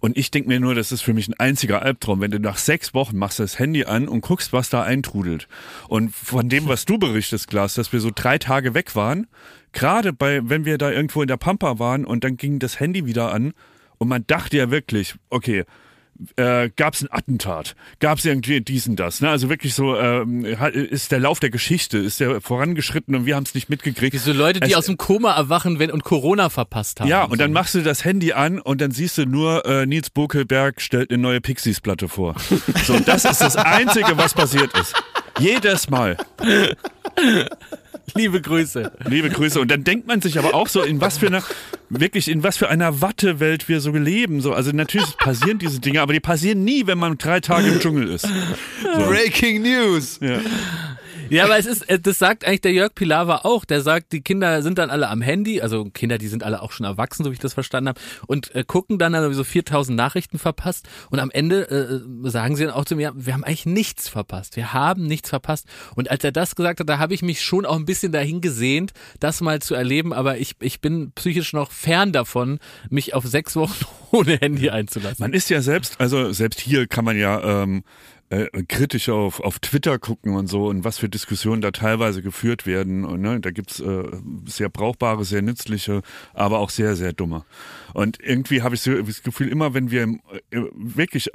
Und 0.00 0.16
ich 0.16 0.30
denke 0.30 0.48
mir 0.48 0.60
nur, 0.60 0.74
das 0.74 0.92
ist 0.92 1.02
für 1.02 1.14
mich 1.14 1.28
ein 1.28 1.34
einziger 1.34 1.82
Albtraum, 1.82 2.20
wenn 2.20 2.30
du 2.30 2.38
nach 2.38 2.58
sechs 2.58 2.94
Wochen 2.94 3.16
machst 3.16 3.38
das 3.38 3.58
Handy 3.58 3.84
an 3.84 4.08
und 4.08 4.20
guckst, 4.20 4.52
was 4.52 4.70
da 4.70 4.82
eintrudelt. 4.82 5.48
Und 5.88 6.14
von 6.14 6.48
dem, 6.48 6.68
was 6.68 6.84
du 6.84 6.98
berichtest, 6.98 7.48
Glas, 7.48 7.74
dass 7.74 7.92
wir 7.92 8.00
so 8.00 8.10
drei 8.14 8.38
Tage 8.38 8.74
weg 8.74 8.94
waren, 8.94 9.26
gerade 9.72 10.12
bei, 10.12 10.40
wenn 10.48 10.64
wir 10.64 10.78
da 10.78 10.90
irgendwo 10.90 11.22
in 11.22 11.28
der 11.28 11.36
Pampa 11.36 11.78
waren 11.78 12.04
und 12.04 12.24
dann 12.24 12.36
ging 12.36 12.58
das 12.58 12.80
Handy 12.80 13.06
wieder 13.06 13.32
an 13.32 13.52
und 13.98 14.08
man 14.08 14.26
dachte 14.26 14.56
ja 14.56 14.70
wirklich, 14.70 15.14
okay, 15.30 15.64
äh, 16.36 16.70
gab 16.76 16.94
es 16.94 17.02
ein 17.02 17.08
Attentat, 17.10 17.74
gab 18.00 18.18
es 18.18 18.24
irgendwie 18.24 18.60
dies 18.60 18.86
und 18.86 18.96
das. 18.96 19.20
Ne? 19.20 19.28
Also 19.30 19.48
wirklich 19.48 19.74
so 19.74 19.96
ähm, 19.96 20.44
ist 20.44 21.12
der 21.12 21.20
Lauf 21.20 21.40
der 21.40 21.50
Geschichte, 21.50 21.98
ist 21.98 22.20
der 22.20 22.40
vorangeschritten 22.40 23.14
und 23.14 23.26
wir 23.26 23.36
haben 23.36 23.44
es 23.44 23.54
nicht 23.54 23.68
mitgekriegt. 23.68 24.12
Diese 24.14 24.32
Leute, 24.32 24.60
die 24.60 24.70
Es- 24.70 24.76
aus 24.76 24.86
dem 24.86 24.96
Koma 24.96 25.34
erwachen 25.36 25.78
wenn, 25.78 25.90
und 25.90 26.04
Corona 26.04 26.48
verpasst 26.50 27.00
haben. 27.00 27.08
ja, 27.08 27.24
und 27.24 27.40
dann 27.40 27.52
machst 27.52 27.74
du 27.74 27.82
das 27.82 28.04
Handy 28.04 28.32
an 28.32 28.58
und 28.60 28.80
dann 28.80 28.90
siehst 28.90 29.18
du 29.18 29.26
nur, 29.26 29.64
äh, 29.66 29.86
Nils 29.86 30.10
Bokelberg 30.10 30.80
stellt 30.80 31.10
eine 31.10 31.20
neue 31.22 31.40
Pixies-Platte 31.40 32.08
vor. 32.08 32.34
So, 32.84 32.98
das 32.98 33.24
ist 33.24 33.40
das 33.40 33.56
Einzige, 33.56 34.16
was 34.18 34.34
passiert 34.34 34.70
ist. 34.78 34.94
Jedes 35.38 35.90
Mal. 35.90 36.16
Liebe 38.14 38.40
Grüße. 38.40 38.92
Liebe 39.08 39.30
Grüße. 39.30 39.60
Und 39.60 39.70
dann 39.70 39.82
denkt 39.82 40.06
man 40.06 40.20
sich 40.20 40.38
aber 40.38 40.54
auch 40.54 40.68
so, 40.68 40.82
in 40.82 41.00
was 41.00 41.18
für 41.18 41.26
einer, 41.26 41.42
wirklich 41.88 42.28
in 42.28 42.42
was 42.42 42.56
für 42.56 42.68
einer 42.68 43.00
Wattewelt 43.00 43.68
wir 43.68 43.80
so 43.80 43.90
leben. 43.90 44.40
So, 44.40 44.52
also 44.52 44.70
natürlich 44.72 45.16
passieren 45.16 45.58
diese 45.58 45.80
Dinge, 45.80 46.00
aber 46.00 46.12
die 46.12 46.20
passieren 46.20 46.62
nie, 46.64 46.86
wenn 46.86 46.98
man 46.98 47.18
drei 47.18 47.40
Tage 47.40 47.68
im 47.68 47.80
Dschungel 47.80 48.08
ist. 48.10 48.28
Breaking 48.82 49.62
News! 49.62 50.18
Ja. 50.20 50.38
Ja, 51.30 51.44
aber 51.44 51.58
es 51.58 51.66
ist, 51.66 51.88
äh, 51.88 51.98
das 51.98 52.18
sagt 52.18 52.44
eigentlich 52.44 52.62
der 52.62 52.72
Jörg 52.72 52.94
Pilawa 52.94 53.40
auch. 53.44 53.64
Der 53.64 53.80
sagt, 53.80 54.12
die 54.12 54.20
Kinder 54.20 54.62
sind 54.62 54.78
dann 54.78 54.90
alle 54.90 55.08
am 55.08 55.22
Handy, 55.22 55.60
also 55.60 55.84
Kinder, 55.86 56.18
die 56.18 56.28
sind 56.28 56.42
alle 56.42 56.62
auch 56.62 56.72
schon 56.72 56.86
erwachsen, 56.86 57.24
so 57.24 57.30
wie 57.30 57.34
ich 57.34 57.40
das 57.40 57.54
verstanden 57.54 57.88
habe, 57.88 58.00
und 58.26 58.54
äh, 58.54 58.64
gucken 58.66 58.98
dann 58.98 59.12
dann 59.12 59.32
so 59.32 59.44
4000 59.44 59.96
Nachrichten 59.96 60.38
verpasst. 60.38 60.88
Und 61.10 61.18
am 61.20 61.30
Ende 61.30 61.70
äh, 61.70 62.28
sagen 62.30 62.56
sie 62.56 62.64
dann 62.64 62.74
auch 62.74 62.84
zu 62.84 62.96
mir, 62.96 63.12
wir 63.14 63.32
haben 63.32 63.44
eigentlich 63.44 63.66
nichts 63.66 64.08
verpasst. 64.08 64.56
Wir 64.56 64.72
haben 64.72 65.06
nichts 65.06 65.30
verpasst. 65.30 65.66
Und 65.94 66.10
als 66.10 66.24
er 66.24 66.32
das 66.32 66.56
gesagt 66.56 66.80
hat, 66.80 66.88
da 66.88 66.98
habe 66.98 67.14
ich 67.14 67.22
mich 67.22 67.42
schon 67.42 67.66
auch 67.66 67.76
ein 67.76 67.86
bisschen 67.86 68.12
dahin 68.12 68.40
gesehnt, 68.40 68.92
das 69.20 69.40
mal 69.40 69.60
zu 69.60 69.74
erleben. 69.74 70.12
Aber 70.12 70.38
ich, 70.38 70.56
ich 70.60 70.80
bin 70.80 71.12
psychisch 71.12 71.52
noch 71.52 71.72
fern 71.72 72.12
davon, 72.12 72.58
mich 72.90 73.14
auf 73.14 73.24
sechs 73.24 73.56
Wochen 73.56 73.84
ohne 74.10 74.36
Handy 74.36 74.70
einzulassen. 74.70 75.22
Man 75.22 75.32
ist 75.32 75.50
ja 75.50 75.60
selbst, 75.60 76.00
also 76.00 76.32
selbst 76.32 76.60
hier 76.60 76.86
kann 76.86 77.04
man 77.04 77.18
ja 77.18 77.62
ähm, 77.62 77.84
äh, 78.30 78.46
kritisch 78.64 79.08
auf, 79.08 79.40
auf 79.40 79.58
Twitter 79.58 79.98
gucken 79.98 80.34
und 80.34 80.46
so 80.46 80.66
und 80.66 80.84
was 80.84 80.98
für 80.98 81.08
Diskussionen 81.08 81.60
da 81.60 81.70
teilweise 81.70 82.22
geführt 82.22 82.66
werden. 82.66 83.04
Und, 83.04 83.20
ne, 83.20 83.40
da 83.40 83.50
gibt's 83.50 83.80
äh, 83.80 84.04
sehr 84.46 84.68
brauchbare, 84.68 85.24
sehr 85.24 85.42
nützliche, 85.42 86.02
aber 86.32 86.58
auch 86.58 86.70
sehr, 86.70 86.96
sehr 86.96 87.12
dumme. 87.12 87.44
Und 87.92 88.18
irgendwie 88.22 88.62
habe 88.62 88.74
ich 88.74 88.80
so 88.80 89.00
das 89.02 89.22
Gefühl, 89.22 89.48
immer 89.48 89.74
wenn 89.74 89.90
wir 89.90 90.02
im, 90.02 90.20
äh, 90.50 90.62
wirklich 90.72 91.30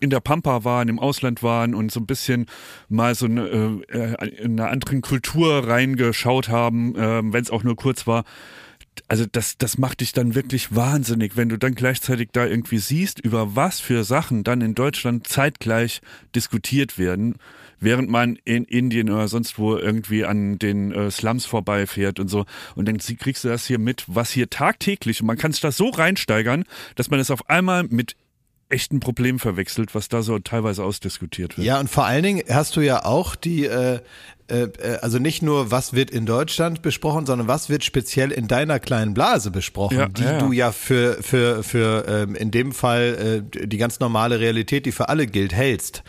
in 0.00 0.10
der 0.10 0.20
Pampa 0.20 0.64
waren, 0.64 0.88
im 0.88 0.98
Ausland 0.98 1.42
waren 1.42 1.74
und 1.74 1.92
so 1.92 2.00
ein 2.00 2.06
bisschen 2.06 2.46
mal 2.88 3.14
so 3.14 3.26
eine, 3.26 3.82
äh, 3.88 4.28
in 4.38 4.58
einer 4.58 4.70
anderen 4.70 5.00
Kultur 5.00 5.66
reingeschaut 5.66 6.48
haben, 6.48 6.94
äh, 6.96 7.20
wenn 7.32 7.42
es 7.42 7.50
auch 7.50 7.64
nur 7.64 7.76
kurz 7.76 8.06
war, 8.06 8.24
also 9.08 9.24
das, 9.30 9.58
das 9.58 9.78
macht 9.78 10.00
dich 10.00 10.12
dann 10.12 10.34
wirklich 10.34 10.74
wahnsinnig, 10.74 11.36
wenn 11.36 11.48
du 11.48 11.58
dann 11.58 11.74
gleichzeitig 11.74 12.30
da 12.32 12.46
irgendwie 12.46 12.78
siehst, 12.78 13.20
über 13.20 13.54
was 13.54 13.80
für 13.80 14.04
Sachen 14.04 14.44
dann 14.44 14.60
in 14.60 14.74
Deutschland 14.74 15.26
zeitgleich 15.26 16.00
diskutiert 16.34 16.98
werden, 16.98 17.36
während 17.80 18.10
man 18.10 18.36
in 18.44 18.64
Indien 18.64 19.10
oder 19.10 19.28
sonst 19.28 19.58
wo 19.58 19.76
irgendwie 19.76 20.24
an 20.24 20.58
den 20.58 20.92
äh, 20.92 21.10
Slums 21.10 21.46
vorbeifährt 21.46 22.18
und 22.18 22.28
so. 22.28 22.44
Und 22.74 22.88
dann 22.88 22.98
kriegst 22.98 23.44
du 23.44 23.48
das 23.48 23.66
hier 23.66 23.78
mit, 23.78 24.04
was 24.06 24.30
hier 24.30 24.50
tagtäglich, 24.50 25.20
und 25.20 25.26
man 25.26 25.38
kann 25.38 25.52
sich 25.52 25.60
das 25.60 25.76
so 25.76 25.88
reinsteigern, 25.90 26.64
dass 26.96 27.10
man 27.10 27.20
es 27.20 27.30
auf 27.30 27.48
einmal 27.48 27.84
mit 27.84 28.16
echten 28.70 29.00
Problemen 29.00 29.38
verwechselt, 29.38 29.94
was 29.94 30.08
da 30.08 30.22
so 30.22 30.38
teilweise 30.38 30.84
ausdiskutiert 30.84 31.56
wird. 31.56 31.66
Ja, 31.66 31.80
und 31.80 31.88
vor 31.88 32.04
allen 32.04 32.22
Dingen 32.22 32.42
hast 32.50 32.76
du 32.76 32.80
ja 32.80 33.04
auch 33.04 33.34
die, 33.34 33.64
äh, 33.64 34.00
also 35.02 35.18
nicht 35.18 35.42
nur, 35.42 35.70
was 35.70 35.92
wird 35.92 36.10
in 36.10 36.26
Deutschland 36.26 36.82
besprochen, 36.82 37.26
sondern 37.26 37.48
was 37.48 37.68
wird 37.68 37.84
speziell 37.84 38.30
in 38.32 38.48
deiner 38.48 38.80
kleinen 38.80 39.14
Blase 39.14 39.50
besprochen, 39.50 39.98
Ja, 39.98 40.08
die 40.08 40.22
ja, 40.22 40.32
ja. 40.32 40.38
du 40.38 40.52
ja 40.52 40.72
für, 40.72 41.22
für, 41.22 41.62
für 41.62 42.06
ähm, 42.08 42.34
in 42.34 42.50
dem 42.50 42.72
Fall 42.72 43.44
äh, 43.54 43.66
die 43.66 43.78
ganz 43.78 44.00
normale 44.00 44.40
Realität, 44.40 44.86
die 44.86 44.92
für 44.92 45.08
alle 45.08 45.26
gilt, 45.26 45.52
hältst. 45.52 46.02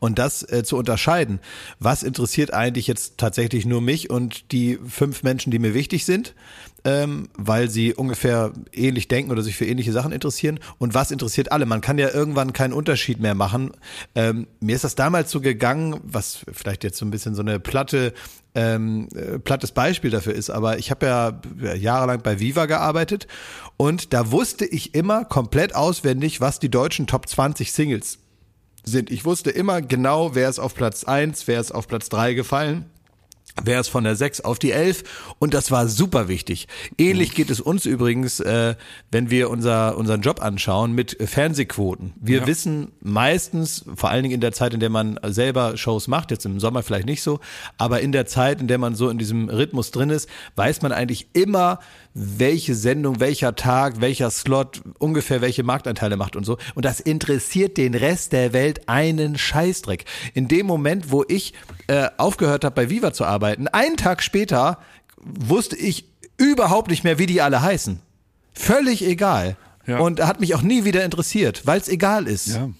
Und 0.00 0.18
das 0.18 0.42
äh, 0.42 0.64
zu 0.64 0.76
unterscheiden, 0.76 1.40
was 1.78 2.02
interessiert 2.02 2.52
eigentlich 2.52 2.86
jetzt 2.86 3.18
tatsächlich 3.18 3.66
nur 3.66 3.80
mich 3.80 4.10
und 4.10 4.52
die 4.52 4.78
fünf 4.88 5.22
Menschen, 5.22 5.50
die 5.50 5.58
mir 5.58 5.74
wichtig 5.74 6.04
sind, 6.04 6.34
ähm, 6.84 7.28
weil 7.36 7.70
sie 7.70 7.94
ungefähr 7.94 8.52
ähnlich 8.72 9.08
denken 9.08 9.30
oder 9.30 9.42
sich 9.42 9.56
für 9.56 9.64
ähnliche 9.64 9.92
Sachen 9.92 10.12
interessieren. 10.12 10.60
Und 10.78 10.94
was 10.94 11.10
interessiert 11.10 11.50
alle? 11.50 11.66
Man 11.66 11.80
kann 11.80 11.98
ja 11.98 12.10
irgendwann 12.10 12.52
keinen 12.52 12.74
Unterschied 12.74 13.20
mehr 13.20 13.34
machen. 13.34 13.72
Ähm, 14.14 14.46
mir 14.60 14.76
ist 14.76 14.84
das 14.84 14.94
damals 14.94 15.30
so 15.30 15.40
gegangen, 15.40 15.98
was 16.02 16.44
vielleicht 16.52 16.84
jetzt 16.84 16.98
so 16.98 17.06
ein 17.06 17.10
bisschen 17.10 17.34
so 17.34 17.42
eine 17.42 17.58
platte, 17.58 18.12
ähm, 18.54 19.08
äh, 19.14 19.38
plattes 19.38 19.72
Beispiel 19.72 20.10
dafür 20.10 20.34
ist, 20.34 20.50
aber 20.50 20.78
ich 20.78 20.90
habe 20.90 21.06
ja 21.06 21.40
jahrelang 21.74 22.20
bei 22.22 22.38
Viva 22.38 22.66
gearbeitet 22.66 23.26
und 23.76 24.12
da 24.12 24.30
wusste 24.30 24.64
ich 24.66 24.94
immer 24.94 25.24
komplett 25.24 25.74
auswendig, 25.74 26.40
was 26.40 26.60
die 26.60 26.70
deutschen 26.70 27.06
Top 27.06 27.28
20 27.28 27.72
Singles 27.72 28.18
sind. 28.84 29.10
Ich 29.10 29.24
wusste 29.24 29.50
immer 29.50 29.82
genau, 29.82 30.34
wer 30.34 30.48
ist 30.48 30.58
auf 30.58 30.74
Platz 30.74 31.04
1, 31.04 31.46
wer 31.48 31.60
ist 31.60 31.72
auf 31.72 31.88
Platz 31.88 32.10
3 32.10 32.34
gefallen. 32.34 32.90
Wer 33.62 33.80
ist 33.80 33.88
von 33.88 34.02
der 34.02 34.16
6 34.16 34.40
auf 34.40 34.58
die 34.58 34.72
11? 34.72 35.04
Und 35.38 35.54
das 35.54 35.70
war 35.70 35.86
super 35.86 36.26
wichtig. 36.26 36.66
Ähnlich 36.98 37.34
geht 37.34 37.50
es 37.50 37.60
uns 37.60 37.86
übrigens, 37.86 38.40
äh, 38.40 38.74
wenn 39.12 39.30
wir 39.30 39.48
unser, 39.48 39.96
unseren 39.96 40.22
Job 40.22 40.42
anschauen, 40.42 40.92
mit 40.92 41.16
Fernsehquoten. 41.24 42.14
Wir 42.20 42.46
wissen 42.48 42.92
meistens, 43.00 43.84
vor 43.94 44.10
allen 44.10 44.24
Dingen 44.24 44.34
in 44.34 44.40
der 44.40 44.52
Zeit, 44.52 44.74
in 44.74 44.80
der 44.80 44.90
man 44.90 45.20
selber 45.22 45.76
Shows 45.76 46.08
macht, 46.08 46.32
jetzt 46.32 46.44
im 46.44 46.58
Sommer 46.58 46.82
vielleicht 46.82 47.06
nicht 47.06 47.22
so, 47.22 47.38
aber 47.78 48.00
in 48.00 48.10
der 48.10 48.26
Zeit, 48.26 48.60
in 48.60 48.66
der 48.66 48.78
man 48.78 48.96
so 48.96 49.08
in 49.08 49.18
diesem 49.18 49.48
Rhythmus 49.48 49.92
drin 49.92 50.10
ist, 50.10 50.28
weiß 50.56 50.82
man 50.82 50.90
eigentlich 50.90 51.28
immer, 51.32 51.78
welche 52.14 52.76
Sendung, 52.76 53.18
welcher 53.18 53.56
Tag, 53.56 54.00
welcher 54.00 54.30
Slot 54.30 54.82
ungefähr 54.98 55.40
welche 55.40 55.64
Marktanteile 55.64 56.16
macht 56.16 56.36
und 56.36 56.44
so. 56.44 56.58
Und 56.74 56.84
das 56.84 57.00
interessiert 57.00 57.76
den 57.76 57.94
Rest 57.94 58.32
der 58.32 58.52
Welt 58.52 58.88
einen 58.88 59.36
Scheißdreck. 59.36 60.04
In 60.32 60.46
dem 60.46 60.66
Moment, 60.66 61.10
wo 61.10 61.24
ich 61.26 61.54
äh, 61.88 62.08
aufgehört 62.16 62.64
habe, 62.64 62.74
bei 62.74 62.88
Viva 62.88 63.12
zu 63.12 63.24
arbeiten, 63.24 63.66
einen 63.66 63.96
Tag 63.96 64.22
später 64.22 64.78
wusste 65.16 65.76
ich 65.76 66.08
überhaupt 66.36 66.88
nicht 66.88 67.02
mehr, 67.02 67.18
wie 67.18 67.26
die 67.26 67.42
alle 67.42 67.62
heißen. 67.62 68.00
Völlig 68.52 69.04
egal. 69.04 69.56
Ja. 69.86 69.98
Und 69.98 70.20
hat 70.20 70.40
mich 70.40 70.54
auch 70.54 70.62
nie 70.62 70.84
wieder 70.84 71.04
interessiert, 71.04 71.66
weil 71.66 71.80
es 71.80 71.88
egal 71.88 72.26
ist. 72.28 72.48
Ja. 72.48 72.70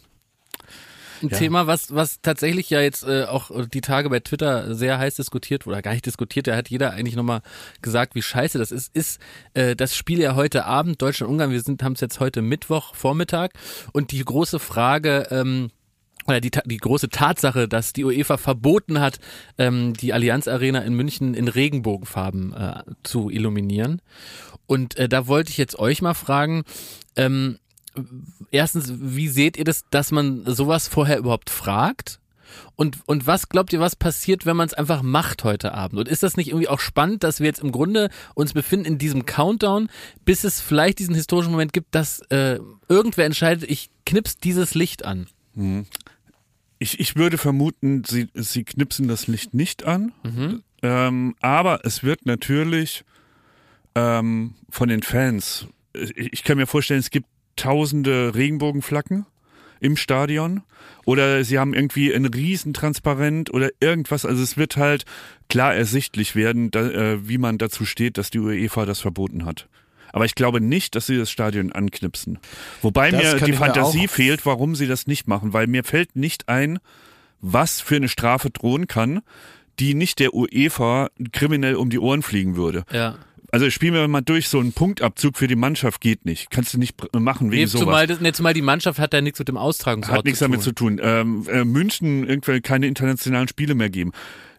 Ein 1.33 1.39
Thema, 1.39 1.67
was, 1.67 1.95
was 1.95 2.21
tatsächlich 2.21 2.71
ja 2.71 2.81
jetzt 2.81 3.05
äh, 3.05 3.25
auch 3.25 3.51
die 3.67 3.81
Tage 3.81 4.11
bei 4.11 4.21
Twitter 4.21 4.75
sehr 4.75 4.99
heiß 4.99 5.17
diskutiert 5.17 5.67
wurde, 5.67 5.75
oder 5.75 5.83
gar 5.83 5.93
nicht 5.93 6.07
diskutiert, 6.07 6.47
da 6.47 6.57
hat 6.57 6.69
jeder 6.69 6.93
eigentlich 6.93 7.17
nochmal 7.17 7.43
gesagt, 7.83 8.15
wie 8.15 8.23
scheiße 8.23 8.59
das 8.59 8.71
ist, 8.71 8.95
ist 8.95 9.21
äh, 9.55 9.77
das 9.77 9.97
Spiel 9.97 10.21
ja 10.21 10.35
heute 10.35 10.65
Abend, 10.65 11.01
Deutschland-Ungarn, 11.03 11.51
wir 11.51 11.61
sind 11.61 11.83
haben 11.83 11.95
es 11.95 12.01
jetzt 12.01 12.21
heute 12.21 12.43
Mittwoch, 12.43 12.95
Vormittag. 12.95 13.53
Und 13.93 14.13
die 14.13 14.25
große 14.25 14.59
Frage, 14.59 15.27
ähm, 15.31 15.71
oder 16.27 16.41
die, 16.41 16.51
die 16.65 16.77
große 16.79 17.11
Tatsache, 17.11 17.69
dass 17.69 17.93
die 17.93 18.05
UEFA 18.05 18.37
verboten 18.37 19.01
hat, 19.01 19.19
ähm, 19.59 19.95
die 19.95 20.13
Allianz 20.13 20.49
Arena 20.49 20.81
in 20.81 20.95
München 20.95 21.35
in 21.35 21.49
Regenbogenfarben 21.49 22.55
äh, 22.55 22.83
zu 23.03 23.31
illuminieren. 23.31 24.01
Und 24.67 24.97
äh, 24.97 25.09
da 25.09 25.27
wollte 25.27 25.51
ich 25.51 25.59
jetzt 25.59 25.79
euch 25.79 26.01
mal 26.01 26.15
fragen, 26.15 26.65
ähm, 27.17 27.59
erstens, 28.51 28.93
wie 28.97 29.29
seht 29.29 29.57
ihr 29.57 29.65
das, 29.65 29.85
dass 29.91 30.11
man 30.11 30.45
sowas 30.47 30.89
vorher 30.89 31.19
überhaupt 31.19 31.51
fragt? 31.51 32.21
Und, 32.77 32.99
und 33.07 33.27
was 33.27 33.49
glaubt 33.49 33.73
ihr, 33.73 33.81
was 33.81 33.97
passiert, 33.97 34.47
wenn 34.47 34.57
man 34.57 34.67
es 34.67 34.75
einfach 34.75 35.03
macht 35.03 35.45
heute 35.45 35.75
Abend? 35.75 35.99
Und 35.99 36.09
ist 36.09 36.23
das 36.23 36.37
nicht 36.37 36.49
irgendwie 36.49 36.69
auch 36.69 36.81
spannend, 36.81 37.25
dass 37.25 37.41
wir 37.41 37.47
jetzt 37.47 37.61
im 37.61 37.73
Grunde 37.73 38.11
uns 38.35 38.53
befinden 38.53 38.87
in 38.87 38.99
diesem 38.99 39.27
Countdown, 39.27 39.89
bis 40.25 40.45
es 40.45 40.61
vielleicht 40.61 40.99
diesen 40.99 41.15
historischen 41.15 41.51
Moment 41.51 41.73
gibt, 41.73 41.95
dass 41.95 42.21
äh, 42.31 42.59
irgendwer 42.89 43.27
entscheidet, 43.27 43.69
ich 43.69 43.91
knips 44.07 44.37
dieses 44.37 44.75
Licht 44.75 45.05
an? 45.05 45.27
Ich, 46.79 47.01
ich 47.01 47.17
würde 47.17 47.39
vermuten, 47.39 48.05
sie, 48.05 48.29
sie 48.35 48.65
knipsen 48.65 49.09
das 49.09 49.27
Licht 49.27 49.55
nicht 49.55 49.85
an, 49.85 50.13
ähm, 50.83 51.35
aber 51.41 51.81
es 51.85 52.03
wird 52.03 52.27
natürlich 52.27 53.05
ähm, 53.95 54.55
von 54.69 54.89
den 54.89 55.03
Fans, 55.03 55.67
ich, 55.95 56.33
ich 56.33 56.45
kann 56.45 56.59
mir 56.59 56.67
vorstellen, 56.67 57.01
es 57.01 57.11
gibt 57.11 57.29
tausende 57.57 58.35
Regenbogenflaggen 58.35 59.27
im 59.81 59.97
Stadion 59.97 60.63
oder 61.05 61.45
sie 61.45 61.59
haben 61.59 61.75
irgendwie 61.75 62.15
ein 62.15 62.25
Riesentransparent 62.25 63.53
oder 63.53 63.71
irgendwas, 63.81 64.25
also 64.25 64.43
es 64.43 64.57
wird 64.57 64.77
halt 64.77 65.05
klar 65.49 65.75
ersichtlich 65.75 66.35
werden, 66.35 66.71
da, 66.71 66.89
äh, 66.89 67.29
wie 67.29 67.39
man 67.39 67.59
dazu 67.59 67.85
steht, 67.85 68.17
dass 68.17 68.31
die 68.31 68.39
UEFA 68.39 68.87
das 68.87 69.01
verboten 69.01 69.45
hat. 69.45 69.69
Aber 70.13 70.25
ich 70.25 70.37
glaube 70.37 70.61
nicht, 70.61 70.95
dass 70.95 71.07
sie 71.07 71.19
das 71.19 71.31
Stadion 71.31 71.73
anknipsen. 71.73 72.39
Wobei 72.83 73.11
Das 73.11 73.35
mir 73.35 73.41
die 73.41 73.51
mir 73.51 73.59
Fantasie 73.59 74.07
fehlt, 74.07 74.47
warum 74.47 74.77
sie 74.77 74.87
das 74.87 75.07
nicht 75.09 75.27
machen, 75.27 75.53
weil 75.53 75.67
mir 75.67 75.83
fällt 75.83 76.15
nicht 76.15 76.49
ein, 76.49 76.79
was 77.41 77.81
für 77.81 77.97
eine 77.97 78.09
Strafe 78.09 78.49
drohen 78.51 78.87
kann, 78.87 79.23
die 79.81 79.95
nicht 79.95 80.21
der 80.21 80.33
UEFA 80.33 81.09
kriminell 81.33 81.75
um 81.75 81.91
die 81.91 81.99
Ohren 81.99 82.23
fliegen 82.23 82.57
würde. 82.57 82.85
Ja. 82.93 83.17
Also 83.55 83.71
spielen 83.71 83.95
wir 83.95 84.09
mal 84.09 84.21
durch, 84.21 84.49
so 84.49 84.59
ein 84.59 84.73
Punktabzug 84.73 85.37
für 85.39 85.47
die 85.47 85.55
Mannschaft 85.55 86.01
geht 86.01 86.25
nicht. 86.25 86.51
Kannst 86.51 86.75
du 86.75 86.79
nicht 86.79 86.97
machen 87.15 87.53
wegen 87.53 87.61
Nee, 87.63 87.67
sowas. 87.67 87.85
zumal, 87.85 88.07
das, 88.09 88.19
nee, 88.21 88.33
zumal 88.33 88.53
die 88.53 88.63
Mannschaft 88.63 88.99
hat 88.99 89.15
ja 89.15 89.21
nichts 89.21 89.39
mit 89.39 89.47
dem 89.47 89.57
Austragungsort 89.57 90.19
Hat 90.19 90.25
nichts 90.25 90.41
damit 90.41 90.61
zu 90.61 90.73
tun. 90.73 91.01
Ähm, 91.01 91.47
äh, 91.49 91.65
München 91.65 92.29
irgendwie 92.29 92.61
keine 92.63 92.89
internationalen 92.89 93.47
Spiele 93.47 93.77
mehr 93.77 93.91
geben. 93.91 94.11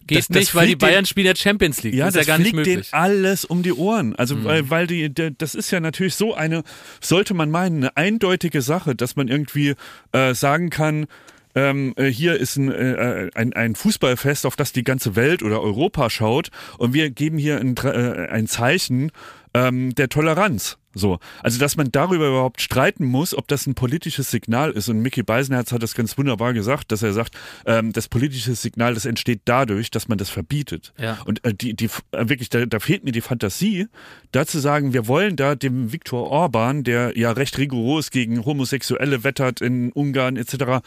Geht 0.07 0.19
Das- 0.19 0.27
das 0.29 0.37
nicht, 0.37 0.55
weil 0.55 0.67
die 0.67 0.77
Bayern 0.77 1.05
spielen 1.05 1.27
ja 1.27 1.35
Champions 1.35 1.83
League. 1.83 1.93
Ja, 1.93 2.05
das 2.05 2.13
das, 2.13 2.21
ist 2.21 2.27
ja 2.27 2.33
gar 2.33 2.37
nicht 2.37 2.51
fliegt 2.51 2.55
möglich. 2.67 2.77
Mhm. 2.77 2.81
denen 2.91 3.03
alles 3.03 3.43
um 3.43 3.63
die 3.63 3.73
Ohren. 3.73 4.15
Also 4.15 4.45
weil, 4.45 4.69
weil 4.69 4.87
die, 4.87 5.13
der, 5.13 5.31
das 5.31 5.55
ist 5.55 5.71
ja 5.71 5.81
natürlich 5.81 6.15
so 6.15 6.33
eine, 6.33 6.63
sollte 7.01 7.33
man 7.33 7.51
meinen, 7.51 7.77
eine 7.83 7.97
eindeutige 7.97 8.61
Sache, 8.61 8.95
dass 8.95 9.17
man 9.17 9.27
irgendwie 9.27 9.73
äh, 10.13 10.33
sagen 10.33 10.69
kann, 10.69 11.07
ähm, 11.55 11.93
äh, 11.95 12.05
hier 12.05 12.35
ist 12.39 12.57
ein, 12.57 12.71
äh, 12.71 13.29
ein, 13.33 13.53
ein 13.53 13.75
Fußballfest, 13.75 14.45
auf 14.45 14.55
das 14.55 14.73
die 14.73 14.83
ganze 14.83 15.15
Welt 15.15 15.41
oder 15.41 15.61
Europa 15.61 16.09
schaut 16.09 16.49
und 16.77 16.93
wir 16.93 17.09
geben 17.09 17.37
hier 17.37 17.59
ein, 17.59 17.75
äh, 17.77 18.27
ein 18.29 18.47
Zeichen 18.47 19.11
ähm, 19.53 19.95
der 19.95 20.09
Toleranz. 20.09 20.77
So, 20.97 21.19
also 21.43 21.59
dass 21.59 21.75
man 21.75 21.91
darüber 21.91 22.29
überhaupt 22.29 22.61
streiten 22.61 23.05
muss, 23.05 23.37
ob 23.37 23.49
das 23.49 23.67
ein 23.67 23.75
politisches 23.75 24.31
Signal 24.31 24.71
ist. 24.71 24.87
Und 24.87 25.01
Mickey 25.01 25.23
Beisenherz 25.23 25.73
hat 25.73 25.83
das 25.83 25.93
ganz 25.93 26.17
wunderbar 26.17 26.53
gesagt, 26.53 26.91
dass 26.93 27.03
er 27.03 27.11
sagt, 27.11 27.35
ähm, 27.65 27.91
das 27.91 28.07
politische 28.07 28.55
Signal, 28.55 28.93
das 28.93 29.05
entsteht 29.05 29.41
dadurch, 29.43 29.91
dass 29.91 30.07
man 30.07 30.17
das 30.17 30.29
verbietet. 30.29 30.93
Ja. 30.97 31.17
Und 31.25 31.43
äh, 31.43 31.53
die, 31.53 31.75
die 31.75 31.89
äh, 32.11 32.29
wirklich, 32.29 32.49
da, 32.49 32.65
da 32.65 32.79
fehlt 32.79 33.03
mir 33.03 33.11
die 33.11 33.19
Fantasie, 33.19 33.87
da 34.35 34.45
zu 34.45 34.59
sagen, 34.59 34.93
wir 34.93 35.07
wollen 35.07 35.35
da 35.35 35.55
dem 35.55 35.93
Viktor 35.93 36.29
Orban, 36.29 36.83
der 36.83 37.17
ja 37.17 37.31
recht 37.31 37.57
rigoros 37.57 38.11
gegen 38.11 38.43
Homosexuelle 38.43 39.23
wettert 39.23 39.61
in 39.61 39.91
Ungarn 39.93 40.35
etc. 40.35 40.85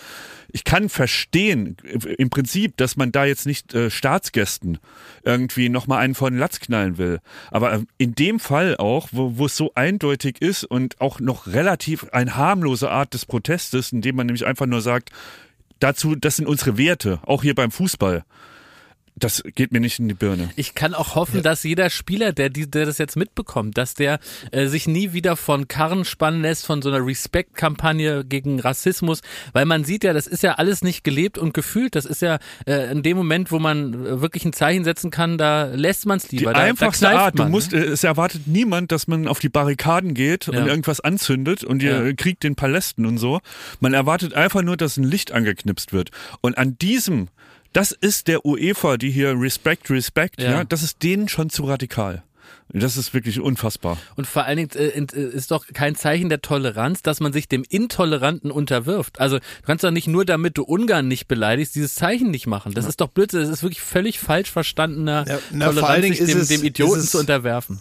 Ich 0.53 0.64
kann 0.64 0.88
verstehen 0.88 1.76
äh, 1.84 2.12
im 2.14 2.28
Prinzip, 2.28 2.76
dass 2.76 2.96
man 2.96 3.11
da 3.11 3.24
jetzt 3.24 3.46
nicht 3.46 3.72
äh, 3.74 3.90
Staatsgästen 3.90 4.78
irgendwie 5.22 5.70
nochmal 5.70 6.01
einen 6.01 6.14
vor 6.14 6.30
den 6.30 6.38
Latz 6.38 6.61
knallen 6.61 6.99
will. 6.99 7.20
Aber 7.51 7.72
äh, 7.72 7.80
in 7.96 8.14
dem 8.14 8.38
Fall 8.38 8.76
auch, 8.76 9.09
wo, 9.12 9.38
wo 9.38 9.46
es 9.46 9.57
so 9.57 9.72
eindeutig 9.74 10.42
ist 10.42 10.64
und 10.64 11.01
auch 11.01 11.18
noch 11.18 11.46
relativ 11.46 12.05
eine 12.11 12.36
harmlose 12.36 12.90
Art 12.90 13.14
des 13.14 13.24
Protestes, 13.24 13.92
indem 13.92 14.16
man 14.16 14.26
nämlich 14.26 14.46
einfach 14.46 14.66
nur 14.66 14.82
sagt, 14.82 15.11
dazu, 15.80 16.14
das 16.14 16.36
sind 16.36 16.46
unsere 16.46 16.76
Werte, 16.76 17.20
auch 17.24 17.42
hier 17.42 17.55
beim 17.55 17.70
Fußball. 17.70 18.24
Das 19.18 19.42
geht 19.54 19.72
mir 19.72 19.80
nicht 19.80 19.98
in 19.98 20.08
die 20.08 20.14
Birne. 20.14 20.50
Ich 20.56 20.74
kann 20.74 20.94
auch 20.94 21.14
hoffen, 21.14 21.42
dass 21.42 21.62
jeder 21.64 21.90
Spieler, 21.90 22.32
der, 22.32 22.50
die, 22.50 22.70
der 22.70 22.86
das 22.86 22.98
jetzt 22.98 23.16
mitbekommt, 23.16 23.76
dass 23.78 23.94
der 23.94 24.18
äh, 24.52 24.66
sich 24.66 24.86
nie 24.86 25.12
wieder 25.12 25.36
von 25.36 25.66
Karren 25.68 26.04
spannen 26.04 26.42
lässt, 26.42 26.66
von 26.66 26.82
so 26.82 26.88
einer 26.90 27.04
Respect-Kampagne 27.04 28.24
gegen 28.24 28.60
Rassismus, 28.60 29.20
weil 29.52 29.64
man 29.64 29.84
sieht 29.84 30.04
ja, 30.04 30.12
das 30.12 30.26
ist 30.26 30.42
ja 30.42 30.54
alles 30.54 30.82
nicht 30.82 31.04
gelebt 31.04 31.38
und 31.38 31.54
gefühlt. 31.54 31.94
Das 31.94 32.04
ist 32.04 32.22
ja 32.22 32.38
äh, 32.66 32.90
in 32.90 33.02
dem 33.02 33.16
Moment, 33.16 33.50
wo 33.50 33.58
man 33.58 33.94
äh, 34.06 34.20
wirklich 34.20 34.44
ein 34.44 34.52
Zeichen 34.52 34.84
setzen 34.84 35.10
kann, 35.10 35.38
da 35.38 35.64
lässt 35.64 36.06
man 36.06 36.18
es 36.18 36.28
Die 36.28 36.38
lieber. 36.38 36.52
da, 36.52 36.60
einfachste 36.60 37.06
da 37.06 37.18
Art, 37.18 37.38
du 37.38 37.42
man, 37.44 37.50
musst, 37.52 37.72
ne? 37.72 37.84
äh, 37.84 37.88
es 37.88 38.04
erwartet 38.04 38.42
niemand, 38.46 38.92
dass 38.92 39.06
man 39.08 39.26
auf 39.28 39.38
die 39.38 39.48
Barrikaden 39.48 40.14
geht 40.14 40.46
Ja. 40.46 40.60
und 40.60 40.66
irgendwas 40.68 41.00
anzündet 41.00 41.64
und 41.64 41.82
ihr 41.82 42.06
Ja. 42.08 42.12
kriegt 42.12 42.42
den 42.42 42.54
Palästen 42.56 43.06
und 43.06 43.18
so. 43.18 43.40
Man 43.80 43.94
erwartet 43.94 44.34
einfach 44.34 44.62
nur, 44.62 44.76
dass 44.76 44.96
ein 44.96 45.04
Licht 45.04 45.32
angeknipst 45.32 45.92
wird. 45.92 46.10
Und 46.40 46.58
an 46.58 46.76
diesem, 46.78 47.28
das 47.72 47.92
ist 47.92 48.28
der 48.28 48.44
UEFA, 48.44 48.96
die 48.96 49.10
hier 49.10 49.34
Respect, 49.38 49.90
Respect, 49.90 50.40
Ja. 50.40 50.50
ja, 50.50 50.64
das 50.64 50.82
ist 50.82 51.02
denen 51.02 51.28
schon 51.28 51.50
zu 51.50 51.64
radikal. 51.64 52.22
Das 52.70 52.98
ist 52.98 53.14
wirklich 53.14 53.40
unfassbar. 53.40 53.96
Und 54.16 54.26
vor 54.26 54.44
allen 54.44 54.58
Dingen 54.58 54.70
äh, 54.74 54.88
äh, 54.88 55.22
ist 55.30 55.50
doch 55.52 55.66
kein 55.72 55.94
Zeichen 55.94 56.28
der 56.28 56.42
Toleranz, 56.42 57.00
dass 57.00 57.18
man 57.18 57.32
sich 57.32 57.48
dem 57.48 57.64
Intoleranten 57.66 58.50
unterwirft. 58.50 59.20
Also 59.20 59.38
du 59.38 59.44
kannst 59.64 59.84
doch 59.84 59.90
nicht 59.90 60.06
nur 60.06 60.26
damit 60.26 60.58
du 60.58 60.64
Ungarn 60.64 61.08
nicht 61.08 61.28
beleidigst, 61.28 61.74
dieses 61.74 61.94
Zeichen 61.94 62.30
nicht 62.30 62.46
machen. 62.46 62.74
Das 62.74 62.84
ist 62.84 63.00
doch 63.00 63.08
Blödsinn. 63.08 63.40
Das 63.40 63.48
ist 63.48 63.62
wirklich 63.62 63.80
völlig 63.80 64.18
falsch 64.20 64.50
verstandener 64.50 65.24
Ja, 65.26 65.38
na, 65.50 65.66
Toleranz, 65.66 65.78
vor 65.80 65.88
allen 65.88 66.02
Dingen 66.02 66.14
sich 66.16 66.26
dem, 66.26 66.40
es- 66.40 66.48
dem 66.48 66.62
Idioten 66.62 66.98
ist 66.98 67.04
es- 67.04 67.10
zu 67.12 67.18
unterwerfen. 67.20 67.80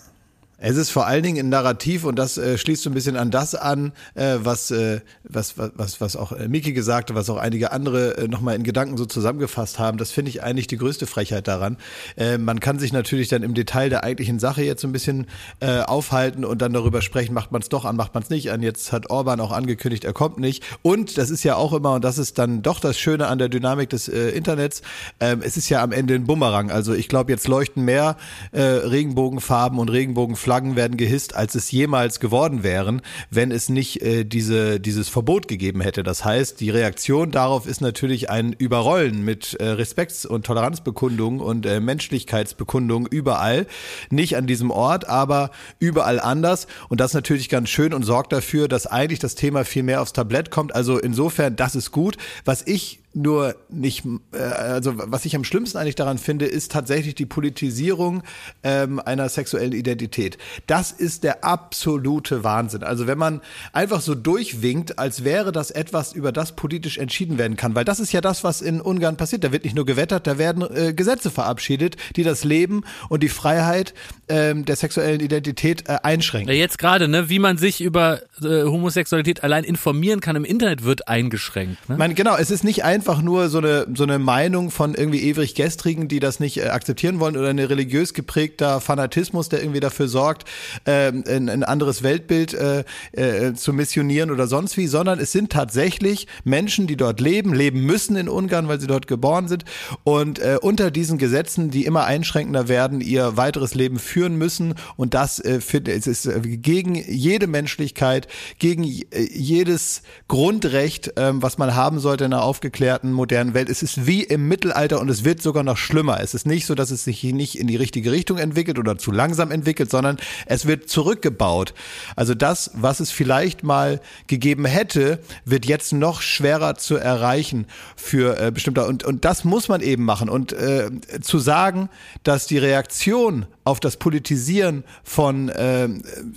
Es 0.60 0.76
ist 0.76 0.90
vor 0.90 1.06
allen 1.06 1.22
Dingen 1.22 1.46
ein 1.46 1.50
Narrativ 1.50 2.04
und 2.04 2.18
das 2.18 2.40
äh, 2.40 2.58
schließt 2.58 2.82
so 2.82 2.90
ein 2.90 2.96
bisschen 2.96 3.16
an 3.16 3.30
das 3.30 3.54
an, 3.54 3.92
äh, 4.16 4.38
was, 4.40 4.72
äh, 4.72 5.02
was, 5.24 5.54
was, 5.56 6.02
was, 6.02 6.16
auch 6.16 6.32
äh, 6.32 6.48
Miki 6.48 6.74
gesagt 6.74 7.12
hat, 7.12 7.16
was 7.16 7.30
auch 7.30 7.38
einige 7.38 7.72
andere 7.72 8.18
äh, 8.18 8.28
nochmal 8.28 8.56
in 8.56 8.64
Gedanken 8.64 8.98
so 8.98 9.06
zusammengefasst 9.06 9.78
haben. 9.78 10.00
Das 10.00 10.10
finde 10.10 10.30
ich 10.30 10.42
eigentlich 10.42 10.66
die 10.66 10.78
größte 10.78 11.06
Frechheit 11.06 11.48
daran. 11.48 11.78
Äh, 12.16 12.40
man 12.40 12.60
kann 12.60 12.80
sich 12.80 12.92
natürlich 12.92 13.30
dann 13.30 13.44
im 13.44 13.54
Detail 13.54 13.90
der 13.90 14.04
eigentlichen 14.04 14.40
Sache 14.40 14.64
jetzt 14.64 14.82
so 14.82 14.88
ein 14.88 14.92
bisschen 14.92 15.28
äh, 15.60 15.82
aufhalten 15.82 16.44
und 16.44 16.60
dann 16.60 16.74
darüber 16.74 17.04
sprechen, 17.04 17.36
macht 17.36 17.52
man 17.52 17.62
es 17.62 17.70
doch 17.70 17.86
an, 17.86 17.96
macht 17.96 18.16
man 18.16 18.24
es 18.24 18.32
nicht 18.32 18.52
an. 18.52 18.64
Jetzt 18.64 18.92
hat 18.92 19.12
Orban 19.12 19.40
auch 19.40 19.52
angekündigt, 19.52 20.06
er 20.06 20.14
kommt 20.14 20.40
nicht. 20.40 20.64
Und 20.82 21.20
das 21.20 21.30
ist 21.30 21.44
ja 21.44 21.56
auch 21.56 21.72
immer, 21.72 21.94
und 21.94 22.04
das 22.04 22.18
ist 22.18 22.40
dann 22.40 22.64
doch 22.64 22.80
das 22.80 22.98
Schöne 22.98 23.28
an 23.28 23.38
der 23.38 23.50
Dynamik 23.50 23.92
des 23.92 24.08
äh, 24.08 24.30
Internets, 24.30 24.82
ähm, 25.20 25.42
es 25.44 25.56
ist 25.56 25.70
ja 25.70 25.84
am 25.84 25.92
Ende 25.92 26.16
ein 26.16 26.26
Bumerang. 26.26 26.72
Also 26.72 26.96
ich 26.96 27.10
glaube, 27.10 27.32
jetzt 27.32 27.48
leuchten 27.48 27.86
mehr 27.86 28.18
äh, 28.54 28.62
Regenbogenfarben 28.62 29.78
und 29.78 29.90
Regenbogenflaggen 29.90 30.47
werden 30.48 30.98
gehisst, 30.98 31.36
als 31.36 31.56
es 31.56 31.72
jemals 31.72 32.20
geworden 32.20 32.64
wären, 32.64 33.02
wenn 33.30 33.52
es 33.52 33.70
nicht 33.70 34.02
äh, 34.02 34.24
diese, 34.24 34.80
dieses 34.80 35.10
Verbot 35.10 35.48
gegeben 35.48 35.82
hätte. 35.82 36.04
Das 36.04 36.26
heißt, 36.26 36.60
die 36.60 36.70
Reaktion 36.70 37.32
darauf 37.32 37.68
ist 37.68 37.82
natürlich 37.82 38.30
ein 38.30 38.54
Überrollen 38.54 39.24
mit 39.24 39.54
äh, 39.56 39.66
Respekts- 39.66 40.26
und 40.26 40.46
Toleranzbekundungen 40.46 41.42
und 41.42 41.66
äh, 41.66 41.80
Menschlichkeitsbekundungen 41.80 43.08
überall. 43.08 43.68
Nicht 44.10 44.38
an 44.38 44.48
diesem 44.48 44.72
Ort, 44.72 45.08
aber 45.08 45.52
überall 45.80 46.20
anders. 46.20 46.68
Und 46.90 47.00
das 47.00 47.12
ist 47.12 47.16
natürlich 47.16 47.50
ganz 47.50 47.70
schön 47.70 47.94
und 47.94 48.04
sorgt 48.04 48.32
dafür, 48.34 48.68
dass 48.68 48.88
eigentlich 48.88 49.20
das 49.20 49.36
Thema 49.36 49.66
viel 49.66 49.84
mehr 49.84 50.02
aufs 50.02 50.14
Tablett 50.14 50.50
kommt. 50.50 50.74
Also 50.74 50.98
insofern, 50.98 51.56
das 51.56 51.76
ist 51.76 51.92
gut. 51.92 52.18
Was 52.46 52.66
ich 52.66 53.00
nur 53.18 53.56
nicht, 53.70 54.06
äh, 54.32 54.38
also 54.38 54.94
was 54.96 55.26
ich 55.26 55.36
am 55.36 55.44
schlimmsten 55.44 55.78
eigentlich 55.78 55.96
daran 55.96 56.20
finde, 56.20 56.46
ist 56.46 56.72
tatsächlich 56.72 57.16
die 57.16 57.26
Politisierung 57.26 58.22
ähm, 58.64 59.00
einer 59.00 59.28
sexuellen 59.28 59.74
Identität. 59.74 60.38
Das 60.68 60.92
ist 60.92 61.24
der 61.24 61.44
absolute 61.44 62.44
Wahnsinn. 62.44 62.84
Also 62.84 63.08
wenn 63.08 63.18
man 63.18 63.42
einfach 63.74 64.02
so 64.02 64.14
durchwinkt, 64.14 65.00
als 65.00 65.24
wäre 65.24 65.52
das 65.52 65.72
etwas, 65.72 66.14
über 66.14 66.32
das 66.32 66.56
politisch 66.56 66.98
entschieden 67.00 67.38
werden 67.38 67.58
kann, 67.58 67.74
weil 67.74 67.86
das 67.86 68.00
ist 68.00 68.12
ja 68.12 68.22
das, 68.22 68.44
was 68.44 68.62
in 68.62 68.80
Ungarn 68.82 69.18
passiert. 69.18 69.44
Da 69.44 69.52
wird 69.52 69.64
nicht 69.64 69.76
nur 69.76 69.86
gewettert, 69.86 70.28
da 70.28 70.38
werden 70.38 70.64
äh, 70.64 70.94
Gesetze 70.94 71.32
verabschiedet, 71.32 71.96
die 72.16 72.24
das 72.24 72.44
Leben 72.44 72.84
und 73.10 73.24
die 73.24 73.30
Freiheit 73.30 73.96
ähm, 74.30 74.66
der 74.66 74.76
sexuellen 74.76 75.22
Identität 75.22 75.90
äh, 75.90 75.98
einschränken. 76.04 76.54
Ja, 76.54 76.60
jetzt 76.60 76.78
gerade, 76.78 77.08
ne, 77.08 77.30
wie 77.30 77.40
man 77.40 77.58
sich 77.58 77.82
über 77.82 78.22
äh, 78.42 78.64
Homosexualität 78.64 79.44
allein 79.44 79.64
informieren 79.64 80.20
kann 80.20 80.36
im 80.36 80.46
Internet, 80.46 80.84
wird 80.84 81.08
eingeschränkt. 81.08 81.90
Ne? 81.90 81.98
Meine, 81.98 82.14
genau, 82.14 82.36
es 82.38 82.52
ist 82.52 82.64
nicht 82.64 82.84
einfach 82.84 83.07
nur 83.22 83.50
so 83.50 83.60
eine, 83.60 83.88
so 83.94 84.04
eine 84.04 84.20
Meinung 84.20 84.72
von 84.72 84.94
irgendwie 84.94 85.22
ewig 85.22 85.56
Gestrigen, 85.56 86.08
die 86.08 86.20
das 86.20 86.40
nicht 86.40 86.58
äh, 86.58 86.68
akzeptieren 86.68 87.20
wollen 87.20 87.38
oder 87.38 87.50
eine 87.50 87.70
religiös 87.70 88.14
geprägter 88.14 88.82
Fanatismus, 88.82 89.50
der 89.50 89.62
irgendwie 89.62 89.80
dafür 89.80 90.08
sorgt, 90.08 90.46
ähm, 90.86 91.24
ein, 91.28 91.50
ein 91.50 91.64
anderes 91.64 92.04
Weltbild 92.04 92.54
äh, 92.54 92.84
äh, 93.14 93.54
zu 93.54 93.72
missionieren 93.72 94.32
oder 94.32 94.48
sonst 94.48 94.76
wie, 94.76 94.88
sondern 94.88 95.20
es 95.20 95.32
sind 95.32 95.52
tatsächlich 95.52 96.28
Menschen, 96.44 96.88
die 96.88 96.98
dort 96.98 97.22
leben, 97.22 97.54
leben 97.54 97.82
müssen 97.82 98.18
in 98.18 98.28
Ungarn, 98.28 98.68
weil 98.68 98.82
sie 98.82 98.88
dort 98.88 99.08
geboren 99.08 99.48
sind 99.48 99.64
und 100.04 100.40
äh, 100.40 100.58
unter 100.62 100.92
diesen 100.92 101.18
Gesetzen, 101.18 101.72
die 101.72 101.86
immer 101.86 102.06
einschränkender 102.06 102.68
werden, 102.68 103.00
ihr 103.00 103.38
weiteres 103.38 103.74
Leben 103.74 104.00
führen 104.00 104.36
müssen 104.36 104.76
und 104.98 105.14
das 105.14 105.40
äh, 105.40 105.62
finde 105.62 105.94
es 105.94 106.08
ist 106.08 106.26
äh, 106.26 106.40
gegen 106.42 106.96
jede 106.96 107.48
Menschlichkeit, 107.48 108.28
gegen 108.60 108.84
äh, 108.84 109.02
jedes 109.32 110.02
Grundrecht, 110.28 111.14
ähm, 111.16 111.42
was 111.42 111.58
man 111.58 111.74
haben 111.74 112.00
sollte 112.00 112.26
in 112.26 112.34
einer 112.34 112.44
aufgeklärten 112.44 112.87
modernen 113.04 113.54
Welt. 113.54 113.70
Es 113.70 113.84
ist 113.84 114.06
wie 114.08 114.24
im 114.24 114.48
Mittelalter 114.48 115.00
und 115.00 115.10
es 115.10 115.24
wird 115.24 115.42
sogar 115.42 115.64
noch 115.64 115.78
schlimmer. 115.78 116.20
Es 116.22 116.34
ist 116.34 116.46
nicht 116.46 116.66
so, 116.66 116.76
dass 116.76 116.92
es 116.92 117.04
sich 117.04 117.24
nicht 117.24 117.58
in 117.58 117.68
die 117.68 117.76
richtige 117.76 118.12
Richtung 118.12 118.38
entwickelt 118.38 118.80
oder 118.80 118.98
zu 118.98 119.12
langsam 119.12 119.52
entwickelt, 119.52 119.90
sondern 119.90 120.18
es 120.46 120.66
wird 120.66 120.90
zurückgebaut. 120.90 121.74
Also 122.16 122.34
das, 122.34 122.72
was 122.74 123.00
es 123.00 123.12
vielleicht 123.12 123.64
mal 123.64 124.02
gegeben 124.28 124.66
hätte, 124.66 125.20
wird 125.46 125.66
jetzt 125.66 125.94
noch 125.94 126.22
schwerer 126.22 126.76
zu 126.76 126.96
erreichen 126.96 127.66
für 127.96 128.40
äh, 128.40 128.52
bestimmte 128.52 128.86
und 128.86 129.04
und 129.04 129.26
das 129.26 129.44
muss 129.44 129.68
man 129.68 129.82
eben 129.82 130.04
machen 130.04 130.30
und 130.30 130.54
äh, 130.54 130.90
zu 131.22 131.40
sagen, 131.40 131.90
dass 132.24 132.48
die 132.48 132.58
Reaktion 132.58 133.46
auf 133.64 133.80
das 133.80 133.98
Politisieren 133.98 134.84
von 135.04 135.50
äh, 135.50 135.90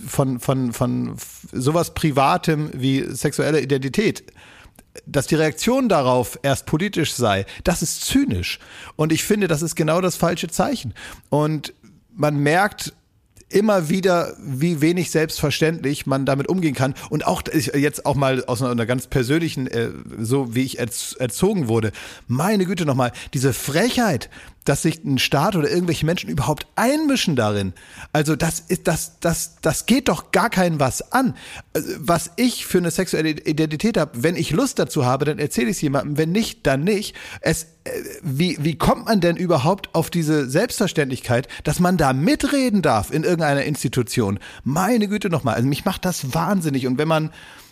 von 0.07 0.39
von 0.39 0.73
von 0.73 1.15
sowas 1.51 1.93
privatem 1.93 2.69
wie 2.73 3.03
sexuelle 3.09 3.61
Identität 3.61 4.23
dass 5.05 5.27
die 5.27 5.35
Reaktion 5.35 5.89
darauf 5.89 6.39
erst 6.43 6.65
politisch 6.65 7.13
sei, 7.13 7.45
das 7.63 7.81
ist 7.81 8.05
zynisch. 8.05 8.59
Und 8.95 9.11
ich 9.11 9.23
finde, 9.23 9.47
das 9.47 9.61
ist 9.61 9.75
genau 9.75 10.01
das 10.01 10.15
falsche 10.15 10.47
Zeichen. 10.47 10.93
Und 11.29 11.73
man 12.13 12.37
merkt 12.37 12.93
immer 13.53 13.89
wieder, 13.89 14.35
wie 14.39 14.81
wenig 14.81 15.11
selbstverständlich 15.11 16.05
man 16.05 16.25
damit 16.25 16.47
umgehen 16.47 16.75
kann. 16.75 16.93
Und 17.09 17.25
auch 17.25 17.43
jetzt 17.51 18.05
auch 18.05 18.15
mal 18.15 18.43
aus 18.45 18.61
einer, 18.61 18.85
ganz 18.85 19.07
persönlichen, 19.07 19.67
äh, 19.67 19.89
so 20.19 20.55
wie 20.55 20.63
ich 20.63 20.79
erz, 20.79 21.15
erzogen 21.17 21.67
wurde. 21.67 21.91
Meine 22.27 22.65
Güte 22.65 22.85
nochmal, 22.85 23.11
diese 23.33 23.53
Frechheit, 23.53 24.29
dass 24.65 24.83
sich 24.83 25.03
ein 25.03 25.17
Staat 25.17 25.55
oder 25.55 25.69
irgendwelche 25.69 26.05
Menschen 26.05 26.29
überhaupt 26.29 26.67
einmischen 26.75 27.35
darin. 27.35 27.73
Also 28.13 28.35
das 28.35 28.59
ist 28.59 28.87
das 28.87 29.19
das 29.19 29.57
das 29.61 29.85
geht 29.85 30.07
doch 30.07 30.31
gar 30.31 30.49
keinen 30.49 30.79
was 30.79 31.11
an. 31.11 31.35
Also, 31.73 31.89
Was 31.99 32.31
ich 32.35 32.65
für 32.65 32.77
eine 32.77 32.91
sexuelle 32.91 33.31
Identität 33.31 33.97
habe, 33.97 34.23
wenn 34.23 34.35
ich 34.35 34.51
Lust 34.51 34.77
dazu 34.77 35.05
habe, 35.05 35.25
dann 35.25 35.39
erzähle 35.39 35.69
ich 35.69 35.77
es 35.77 35.81
jemandem, 35.81 36.17
wenn 36.17 36.31
nicht, 36.31 36.67
dann 36.67 36.83
nicht. 36.83 37.15
Es 37.41 37.67
wie 38.21 38.57
wie 38.61 38.77
kommt 38.77 39.05
man 39.05 39.21
denn 39.21 39.37
überhaupt 39.37 39.93
auf 39.95 40.09
diese 40.09 40.47
Selbstverständlichkeit, 40.49 41.47
dass 41.63 41.79
man 41.79 41.97
da 41.97 42.13
mitreden 42.13 42.81
darf 42.81 43.11
in 43.11 43.23
irgendeiner 43.23 43.63
Institution? 43.63 44.39
Meine 44.63 45.07
Güte 45.07 45.29
nochmal, 45.29 45.55
also 45.55 45.67
mich 45.67 45.83
macht 45.83 46.05
das 46.05 46.33
wahnsinnig 46.33 46.85
und 46.85 46.97
wenn 46.97 47.07
man 47.07 47.31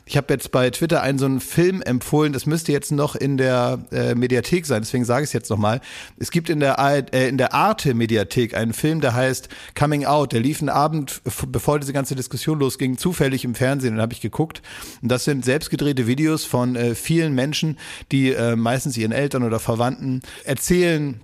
ich 0.09 0.17
habe 0.17 0.33
jetzt 0.33 0.51
bei 0.51 0.67
Twitter 0.71 1.03
einen 1.03 1.19
so 1.19 1.25
einen 1.27 1.39
Film 1.39 1.83
empfohlen, 1.83 2.33
das 2.33 2.47
müsste 2.47 2.71
jetzt 2.71 2.91
noch 2.91 3.15
in 3.15 3.37
der 3.37 3.77
äh, 3.91 4.15
Mediathek 4.15 4.65
sein, 4.65 4.81
deswegen 4.81 5.05
sage 5.05 5.23
ich 5.23 5.29
es 5.29 5.33
jetzt 5.33 5.51
nochmal. 5.51 5.81
Es 6.17 6.31
gibt 6.31 6.49
in 6.49 6.59
der, 6.59 6.79
äh, 6.79 7.29
in 7.29 7.37
der 7.37 7.53
Arte 7.53 7.93
Mediathek 7.93 8.55
einen 8.55 8.73
Film, 8.73 9.01
der 9.01 9.13
heißt 9.13 9.49
Coming 9.77 10.05
Out. 10.05 10.33
Der 10.33 10.39
lief 10.39 10.61
einen 10.61 10.69
Abend, 10.69 11.21
f- 11.25 11.45
bevor 11.47 11.79
diese 11.79 11.93
ganze 11.93 12.15
Diskussion 12.15 12.57
losging, 12.59 12.97
zufällig 12.97 13.45
im 13.45 13.53
Fernsehen, 13.53 13.93
den 13.93 14.01
habe 14.01 14.13
ich 14.13 14.21
geguckt. 14.21 14.63
Und 15.03 15.11
das 15.11 15.25
sind 15.25 15.45
selbstgedrehte 15.45 16.07
Videos 16.07 16.43
von 16.43 16.75
äh, 16.75 16.95
vielen 16.95 17.35
Menschen, 17.35 17.77
die 18.11 18.33
äh, 18.33 18.55
meistens 18.55 18.97
ihren 18.97 19.11
Eltern 19.11 19.43
oder 19.43 19.59
Verwandten 19.59 20.21
erzählen, 20.43 21.21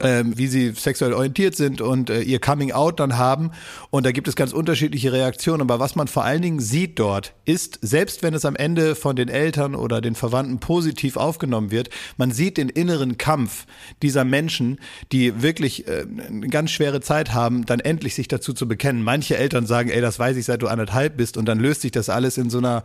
ähm, 0.00 0.38
wie 0.38 0.46
sie 0.46 0.70
sexuell 0.70 1.12
orientiert 1.12 1.56
sind 1.56 1.80
und 1.80 2.10
äh, 2.10 2.20
ihr 2.20 2.38
Coming 2.38 2.70
Out 2.70 3.00
dann 3.00 3.18
haben. 3.18 3.50
Und 3.90 4.06
da 4.06 4.12
gibt 4.12 4.28
es 4.28 4.36
ganz 4.36 4.52
unterschiedliche 4.52 5.12
Reaktionen. 5.12 5.62
Aber 5.62 5.80
was 5.80 5.96
man 5.96 6.06
vor 6.06 6.24
allen 6.24 6.42
Dingen 6.42 6.60
sieht 6.60 6.98
dort, 7.00 7.34
ist, 7.44 7.78
selbst 7.82 8.22
wenn 8.22 8.34
es 8.34 8.44
am 8.44 8.54
Ende 8.54 8.94
von 8.94 9.16
den 9.16 9.28
Eltern 9.28 9.74
oder 9.74 10.00
den 10.00 10.14
Verwandten 10.14 10.60
positiv 10.60 11.16
aufgenommen 11.16 11.72
wird, 11.72 11.90
man 12.16 12.30
sieht 12.30 12.56
den 12.56 12.68
inneren 12.68 13.18
Kampf 13.18 13.66
dieser 14.00 14.24
Menschen, 14.24 14.78
die 15.10 15.42
wirklich 15.42 15.88
äh, 15.88 16.06
eine 16.28 16.48
ganz 16.48 16.70
schwere 16.70 17.00
Zeit 17.00 17.34
haben, 17.34 17.66
dann 17.66 17.80
endlich 17.80 18.14
sich 18.14 18.28
dazu 18.28 18.52
zu 18.52 18.68
bekennen. 18.68 19.02
Manche 19.02 19.36
Eltern 19.36 19.66
sagen, 19.66 19.90
ey, 19.90 20.00
das 20.00 20.20
weiß 20.20 20.36
ich, 20.36 20.44
seit 20.44 20.62
du 20.62 20.68
anderthalb 20.68 21.16
bist. 21.16 21.36
Und 21.36 21.46
dann 21.46 21.58
löst 21.58 21.80
sich 21.80 21.90
das 21.90 22.08
alles 22.08 22.38
in 22.38 22.48
so 22.48 22.58
einer 22.58 22.84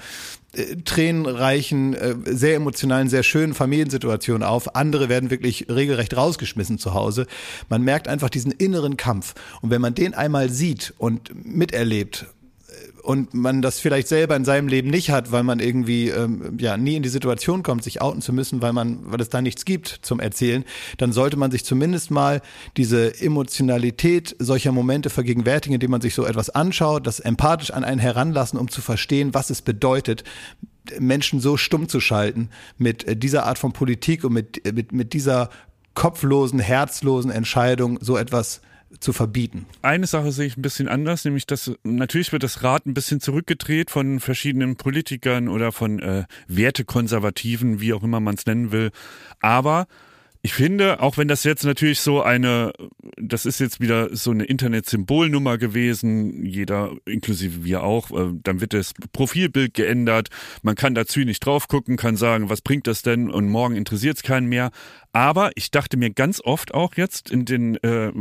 äh, 0.55 0.77
tränenreichen, 0.77 1.93
äh, 1.93 2.15
sehr 2.25 2.55
emotionalen, 2.55 3.09
sehr 3.09 3.23
schönen 3.23 3.53
Familiensituation 3.53 4.43
auf. 4.43 4.75
Andere 4.75 5.09
werden 5.09 5.29
wirklich 5.29 5.67
regelrecht 5.69 6.15
rausgeschmissen 6.15 6.77
zu 6.77 6.93
Hause. 6.93 7.27
Man 7.69 7.81
merkt 7.81 8.07
einfach 8.07 8.29
diesen 8.29 8.51
inneren 8.51 8.97
Kampf. 8.97 9.35
Und 9.61 9.69
wenn 9.69 9.81
man 9.81 9.95
den 9.95 10.13
einmal 10.13 10.49
sieht 10.49 10.93
und 10.97 11.31
miterlebt, 11.45 12.25
und 13.05 13.33
man 13.33 13.61
das 13.61 13.79
vielleicht 13.79 14.07
selber 14.07 14.35
in 14.35 14.45
seinem 14.45 14.67
Leben 14.67 14.89
nicht 14.89 15.11
hat, 15.11 15.31
weil 15.31 15.43
man 15.43 15.59
irgendwie 15.59 16.09
ähm, 16.09 16.57
ja 16.59 16.75
nie 16.75 16.95
in 16.95 17.03
die 17.03 17.09
Situation 17.09 17.61
kommt, 17.61 17.83
sich 17.83 18.01
outen 18.01 18.21
zu 18.21 18.33
müssen, 18.33 18.61
weil 18.61 18.73
man, 18.73 18.99
weil 19.03 19.21
es 19.21 19.29
da 19.29 19.41
nichts 19.41 19.63
gibt 19.63 19.99
zum 20.01 20.19
Erzählen, 20.19 20.65
dann 20.97 21.13
sollte 21.13 21.37
man 21.37 21.51
sich 21.51 21.63
zumindest 21.63 22.09
mal 22.09 22.41
diese 22.77 23.21
Emotionalität 23.21 24.35
solcher 24.39 24.71
Momente 24.71 25.09
vergegenwärtigen, 25.09 25.75
indem 25.75 25.91
man 25.91 26.01
sich 26.01 26.15
so 26.15 26.25
etwas 26.25 26.49
anschaut, 26.49 27.05
das 27.05 27.19
empathisch 27.19 27.71
an 27.71 27.83
einen 27.83 27.99
heranlassen, 27.99 28.57
um 28.57 28.69
zu 28.69 28.81
verstehen, 28.81 29.33
was 29.33 29.49
es 29.51 29.61
bedeutet, 29.61 30.23
Menschen 30.99 31.39
so 31.39 31.57
stumm 31.57 31.87
zu 31.87 31.99
schalten 31.99 32.49
mit 32.77 33.07
äh, 33.07 33.15
dieser 33.15 33.45
Art 33.45 33.59
von 33.59 33.71
Politik 33.71 34.23
und 34.23 34.33
mit, 34.33 34.65
äh, 34.65 34.71
mit, 34.71 34.91
mit 34.91 35.13
dieser 35.13 35.49
kopflosen, 35.93 36.59
herzlosen 36.59 37.31
Entscheidung, 37.31 37.99
so 38.01 38.17
etwas 38.17 38.61
zu 38.99 39.13
verbieten. 39.13 39.65
Eine 39.81 40.07
Sache 40.07 40.31
sehe 40.31 40.47
ich 40.47 40.57
ein 40.57 40.61
bisschen 40.61 40.87
anders, 40.87 41.25
nämlich 41.25 41.45
dass 41.45 41.71
natürlich 41.83 42.31
wird 42.31 42.43
das 42.43 42.63
Rad 42.63 42.85
ein 42.85 42.93
bisschen 42.93 43.19
zurückgedreht 43.19 43.91
von 43.91 44.19
verschiedenen 44.19 44.75
Politikern 44.75 45.47
oder 45.47 45.71
von 45.71 45.99
äh, 45.99 46.23
Wertekonservativen, 46.47 47.81
wie 47.81 47.93
auch 47.93 48.03
immer 48.03 48.19
man 48.19 48.35
es 48.35 48.45
nennen 48.45 48.71
will. 48.71 48.91
Aber 49.41 49.87
ich 50.45 50.53
finde, 50.53 51.01
auch 51.01 51.17
wenn 51.17 51.27
das 51.27 51.43
jetzt 51.43 51.63
natürlich 51.63 52.01
so 52.01 52.21
eine, 52.21 52.71
das 53.17 53.47
ist 53.47 53.59
jetzt 53.59 53.79
wieder 53.79 54.15
so 54.15 54.29
eine 54.29 54.43
Internet-Symbolnummer 54.43 55.57
gewesen, 55.57 56.45
jeder, 56.45 56.91
inklusive 57.05 57.63
wir 57.63 57.81
auch, 57.81 58.11
äh, 58.11 58.31
dann 58.43 58.61
wird 58.61 58.73
das 58.73 58.93
Profilbild 59.11 59.73
geändert, 59.73 60.29
man 60.61 60.75
kann 60.75 60.93
dazu 60.93 61.21
nicht 61.21 61.43
drauf 61.43 61.67
gucken, 61.67 61.97
kann 61.97 62.15
sagen, 62.15 62.47
was 62.47 62.61
bringt 62.61 62.85
das 62.85 63.01
denn 63.01 63.31
und 63.31 63.49
morgen 63.49 63.75
interessiert 63.75 64.17
es 64.17 64.21
keinen 64.21 64.45
mehr. 64.45 64.69
Aber 65.15 65.51
ich 65.55 65.71
dachte 65.71 65.95
mir 65.95 66.09
ganz 66.09 66.41
oft 66.43 66.73
auch 66.73 66.95
jetzt 66.95 67.31
in 67.31 67.45
den 67.45 67.75
äh, 67.75 68.11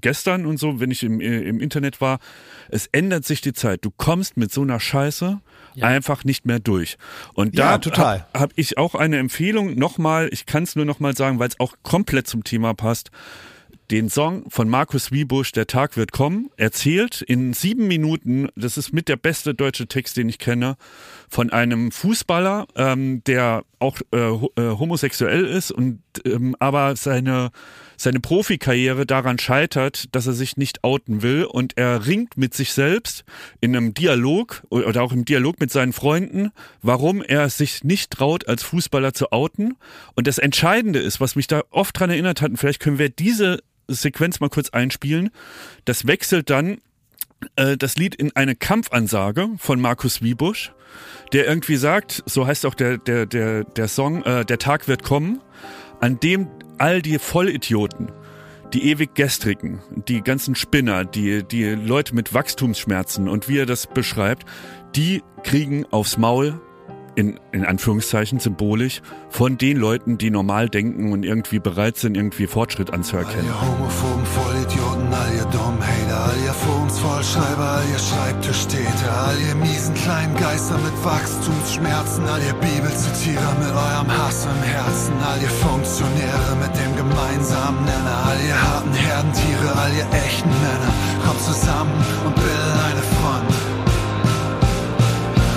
gestern 0.00 0.46
und 0.46 0.56
so, 0.56 0.78
wenn 0.78 0.92
ich 0.92 1.02
im, 1.02 1.20
äh, 1.20 1.40
im 1.40 1.58
Internet 1.58 2.00
war, 2.00 2.20
es 2.68 2.86
ändert 2.92 3.24
sich 3.24 3.40
die 3.40 3.52
Zeit. 3.52 3.84
Du 3.84 3.90
kommst 3.90 4.36
mit 4.36 4.52
so 4.52 4.62
einer 4.62 4.78
Scheiße 4.78 5.40
ja. 5.74 5.84
einfach 5.84 6.22
nicht 6.22 6.46
mehr 6.46 6.60
durch. 6.60 6.96
Und 7.34 7.58
da 7.58 7.76
ja, 7.76 7.96
habe 7.96 8.24
hab 8.34 8.52
ich 8.54 8.78
auch 8.78 8.94
eine 8.94 9.18
Empfehlung 9.18 9.74
nochmal, 9.74 10.28
ich 10.30 10.46
kann 10.46 10.62
es 10.62 10.76
nur 10.76 10.84
nochmal 10.84 11.16
sagen, 11.16 11.40
weil 11.40 11.48
es 11.48 11.58
auch 11.58 11.74
komplett 11.82 12.28
zum 12.28 12.44
Thema 12.44 12.72
passt 12.72 13.10
den 13.92 14.08
Song 14.08 14.48
von 14.48 14.70
Markus 14.70 15.12
Wiebusch, 15.12 15.52
Der 15.52 15.66
Tag 15.66 15.98
wird 15.98 16.12
kommen, 16.12 16.50
erzählt 16.56 17.20
in 17.20 17.52
sieben 17.52 17.88
Minuten, 17.88 18.48
das 18.56 18.78
ist 18.78 18.92
mit 18.92 19.06
der 19.06 19.16
beste 19.16 19.54
deutsche 19.54 19.86
Text, 19.86 20.16
den 20.16 20.30
ich 20.30 20.38
kenne, 20.38 20.76
von 21.32 21.48
einem 21.48 21.92
Fußballer, 21.92 22.66
ähm, 22.76 23.24
der 23.24 23.64
auch 23.78 23.96
äh, 24.12 24.18
äh, 24.18 24.38
homosexuell 24.56 25.46
ist 25.46 25.72
und 25.72 26.02
ähm, 26.26 26.54
aber 26.58 26.94
seine 26.94 27.52
seine 27.96 28.20
Profikarriere 28.20 29.06
daran 29.06 29.38
scheitert, 29.38 30.14
dass 30.14 30.26
er 30.26 30.34
sich 30.34 30.58
nicht 30.58 30.84
outen 30.84 31.22
will 31.22 31.44
und 31.44 31.78
er 31.78 32.06
ringt 32.06 32.36
mit 32.36 32.52
sich 32.52 32.74
selbst 32.74 33.24
in 33.62 33.74
einem 33.74 33.94
Dialog 33.94 34.62
oder 34.68 35.02
auch 35.02 35.12
im 35.12 35.24
Dialog 35.24 35.58
mit 35.58 35.70
seinen 35.70 35.94
Freunden, 35.94 36.50
warum 36.82 37.22
er 37.22 37.48
sich 37.48 37.82
nicht 37.82 38.10
traut, 38.10 38.46
als 38.46 38.62
Fußballer 38.62 39.14
zu 39.14 39.32
outen. 39.32 39.78
Und 40.14 40.26
das 40.26 40.36
Entscheidende 40.36 40.98
ist, 40.98 41.18
was 41.18 41.34
mich 41.34 41.46
da 41.46 41.62
oft 41.70 41.98
dran 41.98 42.10
erinnert 42.10 42.42
hat, 42.42 42.50
und 42.50 42.58
vielleicht 42.58 42.80
können 42.80 42.98
wir 42.98 43.08
diese 43.08 43.60
Sequenz 43.88 44.40
mal 44.40 44.50
kurz 44.50 44.68
einspielen. 44.70 45.30
Das 45.86 46.06
wechselt 46.06 46.50
dann 46.50 46.78
äh, 47.56 47.76
das 47.76 47.96
Lied 47.96 48.14
in 48.14 48.34
eine 48.36 48.54
Kampfansage 48.54 49.48
von 49.58 49.80
Markus 49.80 50.22
Wiebusch, 50.22 50.72
der 51.32 51.46
irgendwie 51.46 51.76
sagt, 51.76 52.22
so 52.26 52.46
heißt 52.46 52.66
auch 52.66 52.74
der, 52.74 52.98
der, 52.98 53.26
der, 53.26 53.64
der 53.64 53.88
Song, 53.88 54.22
äh, 54.24 54.44
der 54.44 54.58
Tag 54.58 54.88
wird 54.88 55.02
kommen, 55.02 55.40
an 56.00 56.20
dem 56.20 56.48
all 56.78 57.02
die 57.02 57.18
Vollidioten, 57.18 58.10
die 58.72 58.90
ewig 58.90 59.14
gestrigen, 59.14 59.80
die 60.08 60.22
ganzen 60.22 60.54
Spinner, 60.54 61.04
die, 61.04 61.44
die 61.44 61.70
Leute 61.70 62.14
mit 62.14 62.34
Wachstumsschmerzen 62.34 63.28
und 63.28 63.48
wie 63.48 63.58
er 63.58 63.66
das 63.66 63.86
beschreibt, 63.86 64.46
die 64.96 65.22
kriegen 65.42 65.86
aufs 65.90 66.18
Maul 66.18 66.60
in, 67.14 67.38
in 67.52 67.64
Anführungszeichen 67.64 68.40
symbolisch 68.40 69.02
von 69.28 69.58
den 69.58 69.76
Leuten, 69.76 70.18
die 70.18 70.30
normal 70.30 70.68
denken 70.68 71.12
und 71.12 71.24
irgendwie 71.24 71.58
bereit 71.58 71.98
sind, 71.98 72.16
irgendwie 72.16 72.46
Fortschritt 72.46 72.90
anzuerkennen. 72.92 73.50
All 73.50 73.66
ihr 73.66 73.78
homophoben 73.78 74.26
Vollschreiber, 77.22 77.78
all 77.78 77.88
ihr 77.88 77.98
Schreibtischtäter, 77.98 79.12
all 79.26 79.38
ihr 79.40 79.54
miesen 79.54 79.94
kleinen 79.94 80.34
Geister 80.34 80.76
mit 80.78 81.04
Wachstumsschmerzen, 81.04 82.24
all 82.26 82.42
ihr 82.42 82.54
Bibelzitierer 82.54 83.54
mit 83.60 83.70
eurem 83.70 84.10
Hass 84.10 84.44
im 84.44 84.62
Herzen, 84.62 85.14
all 85.22 85.40
ihr 85.40 85.48
Funktionäre 85.48 86.56
mit 86.60 86.74
dem 86.74 86.96
gemeinsamen 86.96 87.84
Nenner, 87.84 88.18
all 88.26 88.40
ihr 88.44 88.60
harten 88.60 88.92
Herdentiere, 88.92 89.70
all 89.76 89.92
ihr 89.94 90.06
echten 90.18 90.48
Männer, 90.48 90.92
kommt 91.24 91.40
zusammen 91.42 91.94
und 92.26 92.34
bildet 92.34 92.78
eine 92.90 93.02
Front. 93.14 93.54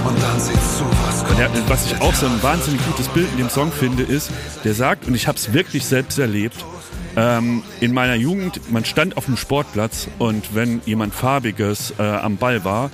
Und 0.06 0.22
dann 0.22 0.40
sieht's 0.40 0.78
zu, 0.78 0.84
und 0.84 1.40
der, 1.40 1.50
was 1.68 1.88
ich 1.88 2.00
auch 2.00 2.14
so 2.14 2.28
ein 2.28 2.44
wahnsinnig 2.44 2.86
gutes 2.86 3.08
Bild 3.08 3.28
in 3.32 3.38
dem 3.40 3.50
Song 3.50 3.72
finde, 3.72 4.04
ist, 4.04 4.30
der 4.64 4.76
sagt, 4.76 5.08
und 5.08 5.16
ich 5.16 5.28
habe 5.28 5.38
es 5.38 5.52
wirklich 5.52 5.86
selbst 5.86 6.20
erlebt, 6.20 6.64
ähm, 7.16 7.64
in 7.80 7.94
meiner 7.94 8.16
Jugend, 8.16 8.72
man 8.72 8.86
stand 8.86 9.18
auf 9.18 9.26
dem 9.26 9.38
Sportplatz 9.38 10.08
und 10.20 10.56
wenn 10.56 10.82
jemand 10.86 11.14
Farbiges 11.14 11.94
äh, 11.98 12.04
am 12.04 12.38
Ball 12.38 12.64
war, 12.64 12.92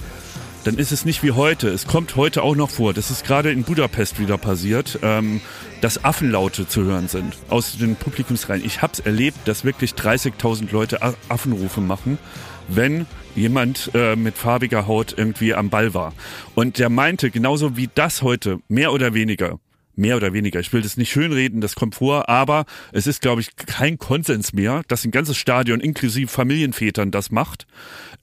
dann 0.64 0.78
ist 0.78 0.92
es 0.92 1.06
nicht 1.06 1.24
wie 1.24 1.32
heute. 1.32 1.70
Es 1.70 1.88
kommt 1.88 2.16
heute 2.16 2.44
auch 2.44 2.56
noch 2.56 2.70
vor. 2.70 2.94
Das 2.94 3.10
ist 3.10 3.26
gerade 3.26 3.52
in 3.52 3.64
Budapest 3.64 4.20
wieder 4.20 4.38
passiert, 4.38 5.00
ähm, 5.02 5.42
dass 5.82 6.04
Affenlaute 6.04 6.68
zu 6.68 6.84
hören 6.84 7.08
sind 7.08 7.36
aus 7.50 7.78
den 7.78 7.96
Publikumsreihen. 7.96 8.64
Ich 8.64 8.82
habe 8.82 8.94
es 8.94 9.00
erlebt, 9.00 9.40
dass 9.46 9.66
wirklich 9.66 9.94
30.000 9.94 10.72
Leute 10.72 11.00
Affenrufe 11.30 11.82
machen, 11.82 12.20
wenn 12.68 13.08
jemand 13.36 13.92
äh, 13.96 14.16
mit 14.16 14.38
farbiger 14.38 14.88
Haut 14.88 15.16
irgendwie 15.18 15.56
am 15.56 15.70
Ball 15.70 15.94
war. 15.94 16.14
Und 16.54 16.78
der 16.78 16.90
meinte, 16.90 17.32
genauso 17.32 17.76
wie 17.78 17.90
das 17.94 18.22
heute, 18.22 18.60
mehr 18.68 18.94
oder 18.94 19.14
weniger, 19.14 19.60
mehr 19.96 20.18
oder 20.18 20.34
weniger, 20.34 20.60
ich 20.60 20.72
will 20.74 20.82
das 20.82 20.98
nicht 20.98 21.12
schönreden, 21.12 21.62
das 21.62 21.76
kommt 21.76 21.96
vor, 21.96 22.30
aber 22.30 22.66
es 22.92 23.08
ist, 23.08 23.22
glaube 23.22 23.42
ich, 23.42 23.56
kein 23.56 23.98
Konsens 23.98 24.54
mehr, 24.54 24.84
dass 24.88 25.06
ein 25.06 25.12
ganzes 25.12 25.38
Stadion 25.38 25.80
inklusive 25.80 26.30
Familienvätern 26.30 27.12
das 27.12 27.32
macht. 27.32 27.68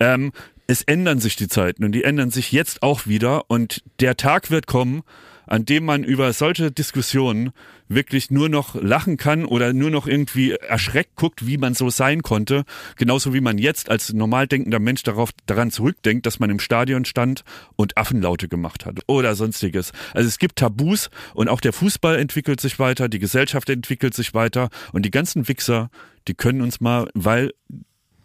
Ähm, 0.01 0.33
es 0.66 0.83
ändern 0.83 1.19
sich 1.19 1.37
die 1.37 1.49
Zeiten 1.49 1.85
und 1.85 1.93
die 1.93 2.05
ändern 2.05 2.31
sich 2.31 2.53
jetzt 2.53 2.83
auch 2.83 3.07
wieder 3.07 3.51
und 3.51 3.83
der 4.01 4.16
Tag 4.16 4.51
wird 4.51 4.66
kommen, 4.66 5.03
an 5.47 5.64
dem 5.64 5.85
man 5.85 6.05
über 6.05 6.33
solche 6.33 6.71
Diskussionen 6.71 7.53
wirklich 7.89 8.30
nur 8.30 8.49
noch 8.49 8.74
lachen 8.74 9.16
kann 9.16 9.45
oder 9.45 9.72
nur 9.72 9.91
noch 9.91 10.07
irgendwie 10.07 10.53
erschreckt 10.53 11.16
guckt, 11.16 11.47
wie 11.47 11.59
man 11.59 11.74
so 11.74 11.91
sein 11.91 12.22
konnte. 12.22 12.64
Genauso 12.97 13.34
wie 13.34 13.41
man 13.41 13.59
jetzt 13.59 13.91
als 13.91 14.12
normal 14.12 14.47
denkender 14.47 14.78
Mensch 14.78 15.03
darauf, 15.03 15.30
daran 15.47 15.70
zurückdenkt, 15.70 16.26
dass 16.26 16.39
man 16.39 16.51
im 16.51 16.61
Stadion 16.61 17.05
stand 17.05 17.45
und 17.76 17.97
Affenlaute 17.97 18.49
gemacht 18.49 18.86
hat 18.86 19.01
oder 19.07 19.34
sonstiges. 19.34 19.93
Also 20.14 20.28
es 20.28 20.39
gibt 20.39 20.57
Tabus 20.57 21.11
und 21.34 21.49
auch 21.49 21.61
der 21.61 21.72
Fußball 21.72 22.18
entwickelt 22.18 22.61
sich 22.61 22.78
weiter, 22.78 23.09
die 23.09 23.18
Gesellschaft 23.18 23.68
entwickelt 23.70 24.14
sich 24.14 24.34
weiter 24.34 24.68
und 24.93 25.05
die 25.05 25.11
ganzen 25.11 25.49
Wichser, 25.49 25.91
die 26.26 26.34
können 26.34 26.61
uns 26.61 26.80
mal, 26.80 27.09
weil 27.14 27.53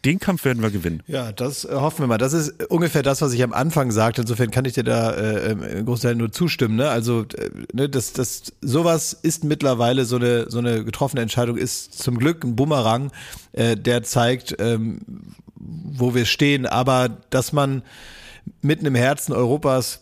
den 0.06 0.20
Kampf 0.20 0.43
werden 0.45 0.62
wir 0.62 0.72
gewinnen. 0.72 1.01
Ja, 1.08 1.32
das 1.32 1.66
äh, 1.66 1.74
hoffen 1.74 1.99
wir 1.99 2.08
mal. 2.08 2.18
Das 2.18 2.34
ist 2.34 2.70
ungefähr 2.70 3.04
das, 3.04 3.22
was 3.22 3.34
ich 3.34 3.43
am 3.43 3.54
Anfang 3.54 3.91
sagte. 3.91 4.22
Insofern 4.22 4.51
kann 4.51 4.66
ich 4.66 4.74
dir 4.74 4.84
da 4.84 5.12
äh, 5.12 5.51
im 5.51 5.86
Großteil 5.86 6.16
nur 6.16 6.32
zustimmen. 6.32 6.76
Ne? 6.76 6.89
Also, 6.89 7.22
äh, 7.22 7.49
ne, 7.74 7.89
das, 7.89 8.14
das, 8.14 8.54
sowas 8.62 9.14
ist 9.14 9.43
mittlerweile 9.43 10.06
so 10.06 10.18
eine, 10.18 10.49
so 10.49 10.60
eine 10.60 10.84
getroffene 10.84 11.22
Entscheidung, 11.22 11.58
ist 11.58 11.97
zum 11.97 12.18
Glück 12.18 12.43
ein 12.43 12.56
Bumerang, 12.56 13.12
äh, 13.54 13.78
der 13.78 14.04
zeigt, 14.04 14.56
ähm, 14.60 14.99
wo 15.56 16.14
wir 16.14 16.26
stehen. 16.26 16.66
Aber 16.66 17.10
dass 17.30 17.54
man 17.54 17.84
mitten 18.62 18.86
im 18.86 18.95
Herzen 18.95 19.34
Europas 19.34 20.01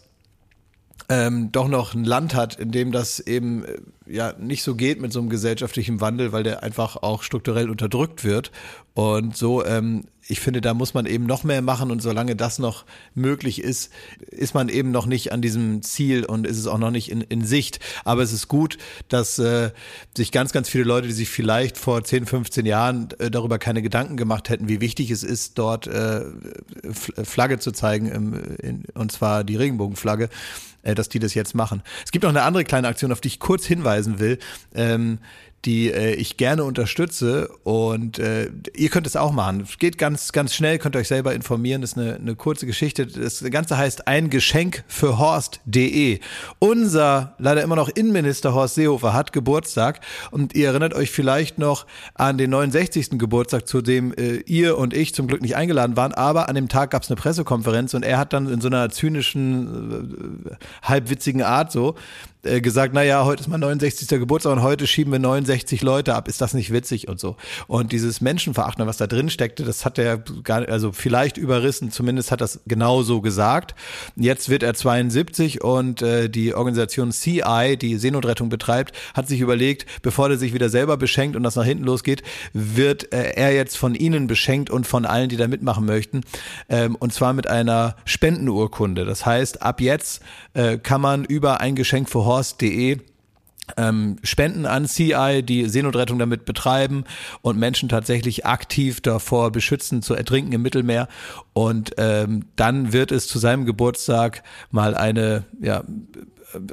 ähm, 1.10 1.52
doch 1.52 1.68
noch 1.68 1.94
ein 1.94 2.06
Land 2.06 2.34
hat, 2.34 2.56
in 2.56 2.72
dem 2.72 2.92
das 2.92 3.20
eben 3.20 3.66
äh, 3.66 3.78
ja 4.12 4.34
nicht 4.40 4.64
so 4.64 4.76
geht 4.76 5.02
mit 5.02 5.14
so 5.14 5.20
einem 5.20 5.30
gesellschaftlichen 5.30 6.02
Wandel, 6.02 6.32
weil 6.32 6.44
der 6.44 6.64
einfach 6.64 6.98
auch 6.98 7.24
strukturell 7.24 7.70
unterdrückt 7.70 8.24
wird. 8.24 8.52
Und 8.94 9.38
so, 9.38 9.64
ähm, 9.66 10.04
ich 10.28 10.42
finde, 10.42 10.60
da 10.60 10.74
muss 10.74 10.94
man 10.94 11.06
eben 11.06 11.26
noch 11.26 11.44
mehr 11.44 11.62
machen 11.62 11.92
und 11.92 12.02
solange 12.02 12.36
das 12.36 12.60
noch 12.60 12.86
möglich 13.16 13.62
ist, 13.62 13.92
ist 14.30 14.54
man 14.54 14.70
eben 14.70 14.92
noch 14.92 15.06
nicht 15.06 15.32
an 15.32 15.42
diesem 15.42 15.82
Ziel 15.82 16.26
und 16.26 16.46
ist 16.46 16.58
es 16.58 16.68
auch 16.68 16.78
noch 16.78 16.92
nicht 16.92 17.10
in, 17.10 17.22
in 17.22 17.46
Sicht. 17.46 17.80
Aber 18.04 18.22
es 18.22 18.34
ist 18.34 18.48
gut, 18.48 18.78
dass 19.08 19.40
äh, 19.40 19.72
sich 20.16 20.32
ganz, 20.32 20.52
ganz 20.52 20.70
viele 20.70 20.84
Leute, 20.84 21.08
die 21.08 21.14
sich 21.14 21.30
vielleicht 21.30 21.78
vor 21.78 22.04
10, 22.04 22.26
15 22.26 22.66
Jahren 22.66 23.10
äh, 23.20 23.32
darüber 23.32 23.60
keine 23.60 23.82
Gedanken 23.82 24.18
gemacht 24.18 24.50
hätten, 24.50 24.68
wie 24.68 24.82
wichtig 24.82 25.10
es 25.10 25.24
ist, 25.24 25.58
dort 25.58 25.88
äh, 25.88 26.26
Flagge 27.24 27.60
zu 27.60 27.72
zeigen, 27.72 28.08
im, 28.08 28.34
in, 28.62 28.84
und 28.94 29.12
zwar 29.12 29.44
die 29.44 29.56
Regenbogenflagge, 29.56 30.30
äh, 30.84 30.96
dass 30.96 31.10
die 31.10 31.20
das 31.20 31.34
jetzt 31.34 31.56
machen. 31.56 31.82
Es 32.06 32.12
gibt 32.12 32.24
noch 32.24 32.30
eine 32.30 32.44
andere 32.44 32.64
kleine 32.64 32.88
Aktion, 32.88 33.12
auf 33.12 33.22
die 33.22 33.28
ich 33.28 33.40
kurz 33.40 33.66
hinweisen 34.02 34.20
will. 34.20 34.38
Ähm, 34.74 35.20
die 35.66 35.92
äh, 35.92 36.14
ich 36.16 36.38
gerne 36.38 36.64
unterstütze 36.64 37.48
und 37.64 38.18
äh, 38.18 38.50
ihr 38.76 38.90
könnt 38.90 39.06
es 39.06 39.16
auch 39.16 39.32
machen. 39.32 39.62
Es 39.62 39.78
geht 39.78 39.98
ganz, 40.00 40.32
ganz 40.32 40.56
schnell, 40.56 40.80
könnt 40.80 40.96
euch 40.96 41.08
selber 41.08 41.36
informieren. 41.36 41.82
Das 41.82 41.92
ist 41.92 41.98
eine, 42.00 42.16
eine 42.16 42.36
kurze 42.36 42.66
Geschichte. 42.66 43.06
Das 43.06 43.44
Ganze 43.52 43.78
heißt 43.78 44.08
ein 44.08 44.32
Geschenk 44.32 44.84
für 44.88 45.20
Horst.de. 45.20 46.20
Unser 46.58 47.36
leider 47.38 47.62
immer 47.62 47.76
noch 47.76 47.90
Innenminister 47.90 48.56
Horst 48.56 48.76
Seehofer 48.76 49.14
hat 49.14 49.34
Geburtstag 49.34 50.02
und 50.32 50.56
ihr 50.56 50.70
erinnert 50.70 50.96
euch 50.96 51.12
vielleicht 51.12 51.60
noch 51.60 51.86
an 52.16 52.40
den 52.40 52.50
69. 52.50 53.20
Geburtstag, 53.20 53.68
zu 53.68 53.82
dem 53.82 54.14
äh, 54.14 54.38
ihr 54.48 54.80
und 54.80 54.96
ich 54.96 55.14
zum 55.14 55.28
Glück 55.28 55.44
nicht 55.44 55.56
eingeladen 55.56 55.96
waren, 55.96 56.14
aber 56.14 56.50
an 56.50 56.56
dem 56.56 56.70
Tag 56.70 56.90
gab 56.92 57.04
es 57.04 57.10
eine 57.10 57.18
Pressekonferenz 57.18 57.94
und 57.94 58.04
er 58.04 58.18
hat 58.18 58.34
dann 58.34 58.52
in 58.52 58.62
so 58.62 58.68
einer 58.68 58.90
zynischen, 58.90 60.48
äh, 60.50 60.56
halbwitzigen 60.82 61.44
Art 61.44 61.72
so 61.72 61.96
äh, 62.44 62.62
gesagt, 62.62 62.94
naja, 62.94 63.24
heute 63.26 63.42
ist 63.42 63.48
mein 63.48 63.60
69. 63.60 64.08
Geburtstag 64.08 64.54
und 64.54 64.62
heute 64.62 64.88
schieben 64.88 65.12
wir 65.12 65.20
69 65.20 65.82
Leute 65.82 66.16
ab. 66.16 66.28
Ist 66.28 66.42
das 66.42 66.54
nicht 66.54 66.72
witzig 66.74 67.08
und 67.08 67.20
so? 67.20 67.36
Und 67.68 67.92
dieses 67.92 68.22
Menschenverachten, 68.22 68.86
was 68.88 68.98
da 68.98 69.08
drin 69.08 69.30
steckte, 69.30 69.64
das 69.64 69.86
hat 69.86 70.00
er 70.00 70.18
gar 70.18 70.68
also 70.68 70.92
vielleicht 70.92 71.38
überrissen, 71.38 71.92
zumindest 71.92 72.32
hat 72.32 72.42
das 72.42 72.62
genau 72.66 73.04
so 73.04 73.22
gesagt. 73.22 73.76
Jetzt 74.16 74.50
wird 74.50 74.64
er 74.64 74.74
72 74.74 75.64
und 75.64 76.02
äh, 76.02 76.30
die 76.30 76.56
Organisation 76.56 77.12
CI, 77.12 77.78
die 77.80 77.98
Seenotrettung 77.98 78.50
betreibt, 78.50 78.96
hat 79.14 79.28
sich 79.28 79.40
überlegt, 79.40 79.86
bevor 80.02 80.30
er 80.30 80.38
sich 80.38 80.54
wieder 80.54 80.70
selber 80.70 80.98
beschenkt 80.98 81.36
und 81.36 81.44
das 81.44 81.56
nach 81.56 81.66
hinten 81.66 81.84
losgeht, 81.84 82.24
wird 82.54 83.14
äh, 83.14 83.34
er 83.36 83.54
jetzt 83.54 83.78
von 83.78 83.96
Ihnen 83.96 84.28
beschenkt 84.28 84.70
und 84.70 84.88
von 84.88 85.06
allen, 85.06 85.30
die 85.30 85.38
da 85.38 85.48
mitmachen 85.48 85.86
möchten. 85.86 86.22
Ähm, 86.70 86.96
und 86.96 87.14
zwar 87.14 87.34
mit 87.34 87.48
einer 87.48 87.96
Spendenurkunde. 88.06 89.06
Das 89.06 89.26
heißt, 89.26 89.62
ab 89.62 89.82
jetzt 89.82 90.22
äh, 90.54 90.78
kann 90.78 91.02
man 91.02 91.24
über 91.24 91.62
ein 91.62 91.76
Geschenk 91.76 92.10
für 92.10 92.26
horst.de 92.32 93.00
ähm, 93.78 94.18
Spenden 94.24 94.66
an 94.66 94.88
CI, 94.88 95.44
die 95.44 95.68
Seenotrettung 95.68 96.18
damit 96.20 96.46
betreiben 96.46 97.06
und 97.42 97.58
Menschen 97.58 97.90
tatsächlich 97.90 98.46
aktiv 98.46 99.02
davor 99.02 99.52
beschützen, 99.52 100.02
zu 100.02 100.14
ertrinken 100.14 100.54
im 100.54 100.62
Mittelmeer. 100.62 101.08
Und 101.54 101.92
ähm, 101.98 102.46
dann 102.56 102.94
wird 102.94 103.12
es 103.12 103.28
zu 103.28 103.40
seinem 103.40 103.66
Geburtstag 103.66 104.44
mal 104.72 104.96
eine 104.96 105.46
ja, 105.62 105.84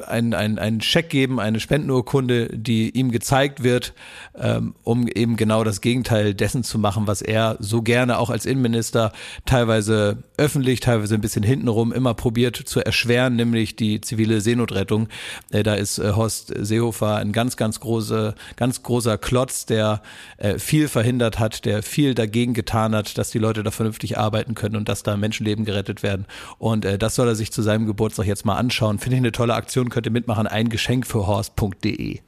einen, 0.07 0.35
einen, 0.35 0.59
einen 0.59 0.81
Scheck 0.81 1.11
geben, 1.11 1.41
eine 1.41 1.61
Spendenurkunde, 1.61 2.49
die 2.49 2.91
ihm 2.91 3.11
gezeigt 3.11 3.62
wird, 3.62 3.95
ähm, 4.37 4.74
um 4.83 5.09
eben 5.09 5.37
genau 5.37 5.64
das 5.64 5.81
Gegenteil 5.81 6.35
dessen 6.35 6.64
zu 6.64 6.79
machen, 6.79 7.07
was 7.07 7.22
er 7.22 7.57
so 7.61 7.83
gerne 7.83 8.18
auch 8.18 8.31
als 8.31 8.47
Innenminister 8.47 9.12
teilweise 9.47 10.18
öffentlich, 10.37 10.81
teilweise 10.81 11.14
ein 11.14 11.20
bisschen 11.20 11.43
hintenrum 11.43 11.93
immer 11.93 12.14
probiert 12.14 12.57
zu 12.57 12.81
erschweren, 12.81 13.37
nämlich 13.37 13.76
die 13.76 14.01
zivile 14.01 14.41
Seenotrettung. 14.41 15.09
Äh, 15.51 15.62
da 15.62 15.74
ist 15.74 15.99
äh, 15.99 16.12
Horst 16.12 16.53
Seehofer 16.57 17.16
ein 17.16 17.33
ganz, 17.33 17.57
ganz 17.57 17.81
große, 17.81 18.35
ganz 18.57 18.83
großer 18.83 19.18
Klotz, 19.18 19.66
der 19.66 20.03
äh, 20.37 20.59
viel 20.59 20.89
verhindert 20.89 21.39
hat, 21.39 21.64
der 21.64 21.83
viel 21.83 22.14
dagegen 22.14 22.55
getan 22.55 22.95
hat, 22.95 23.18
dass 23.18 23.31
die 23.31 23.39
Leute 23.39 23.62
da 23.62 23.70
vernünftig 23.70 24.18
arbeiten 24.18 24.55
können 24.55 24.76
und 24.76 24.89
dass 24.89 25.03
da 25.03 25.16
Menschenleben 25.16 25.64
gerettet 25.64 26.03
werden. 26.03 26.26
Und 26.59 26.85
äh, 26.85 26.99
das 26.99 27.14
soll 27.14 27.29
er 27.29 27.35
sich 27.35 27.53
zu 27.53 27.62
seinem 27.62 27.87
Geburtstag 27.87 28.26
jetzt 28.26 28.45
mal 28.45 28.57
anschauen. 28.57 28.99
Finde 28.99 29.16
ich 29.16 29.20
eine 29.20 29.33
tolle 29.33 29.55
Aktion 29.55 29.68
Aktion 29.69 29.91
könnt 29.91 30.07
ihr 30.07 30.12
mitmachen, 30.12 30.47
ein 30.47 30.71
Geschenk 30.71 31.07
für 31.07 31.27
Horst.de. 31.27 32.21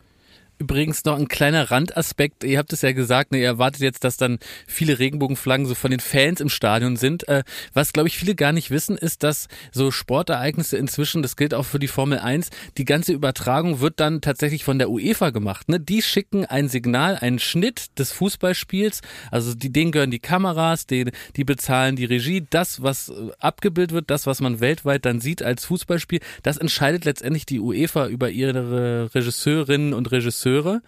Übrigens 0.61 1.07
noch 1.07 1.19
ein 1.19 1.27
kleiner 1.27 1.71
Randaspekt. 1.71 2.45
Ihr 2.45 2.59
habt 2.59 2.71
es 2.75 2.83
ja 2.83 2.93
gesagt, 2.93 3.33
ne, 3.33 3.39
ihr 3.39 3.47
erwartet 3.47 3.81
jetzt, 3.81 4.05
dass 4.05 4.19
dann 4.19 4.39
viele 4.67 4.99
Regenbogenflaggen 4.99 5.65
so 5.65 5.75
von 5.75 5.91
den 5.91 6.01
Fans 6.01 6.39
im 6.39 6.51
Stadion 6.51 6.97
sind. 6.97 7.27
Äh, 7.29 7.45
was, 7.73 7.95
glaube 7.95 8.09
ich, 8.09 8.19
viele 8.19 8.35
gar 8.35 8.53
nicht 8.53 8.71
wissen, 8.71 8.99
ist, 8.99 9.23
dass 9.23 9.49
so 9.73 9.91
Sportereignisse 9.91 10.77
inzwischen, 10.77 11.23
das 11.23 11.37
gilt 11.37 11.55
auch 11.55 11.65
für 11.65 11.79
die 11.79 11.89
Formel 11.89 12.19
1, 12.19 12.51
die 12.77 12.85
ganze 12.85 13.15
Übertragung 13.15 13.81
wird 13.81 14.01
dann 14.01 14.21
tatsächlich 14.21 14.63
von 14.63 14.79
der 14.79 14.91
UEFA 14.91 15.31
gemacht. 15.31 15.71
Ne? 15.71 15.81
Die 15.81 16.03
schicken 16.03 16.45
ein 16.45 16.69
Signal, 16.69 17.17
einen 17.17 17.39
Schnitt 17.39 17.99
des 17.99 18.13
Fußballspiels. 18.13 19.01
Also 19.31 19.55
die, 19.55 19.73
denen 19.73 19.93
gehören 19.93 20.11
die 20.11 20.19
Kameras, 20.19 20.87
die, 20.87 21.11
die 21.37 21.45
bezahlen 21.45 21.97
die 21.97 22.05
Regie. 22.05 22.47
Das, 22.51 22.83
was 22.83 23.09
äh, 23.09 23.31
abgebildet 23.39 23.95
wird, 23.95 24.11
das, 24.11 24.27
was 24.27 24.43
man 24.43 24.61
weltweit 24.61 25.07
dann 25.07 25.23
sieht 25.23 25.43
als 25.43 25.65
Fußballspiel, 25.65 26.21
das 26.43 26.59
entscheidet 26.59 27.07
letztendlich 27.07 27.47
die 27.47 27.61
UEFA 27.61 28.09
über 28.09 28.29
ihre 28.29 29.15
Regisseurinnen 29.15 29.95
und 29.95 30.13
Regisseure 30.13 30.50
Akteure. 30.51 30.83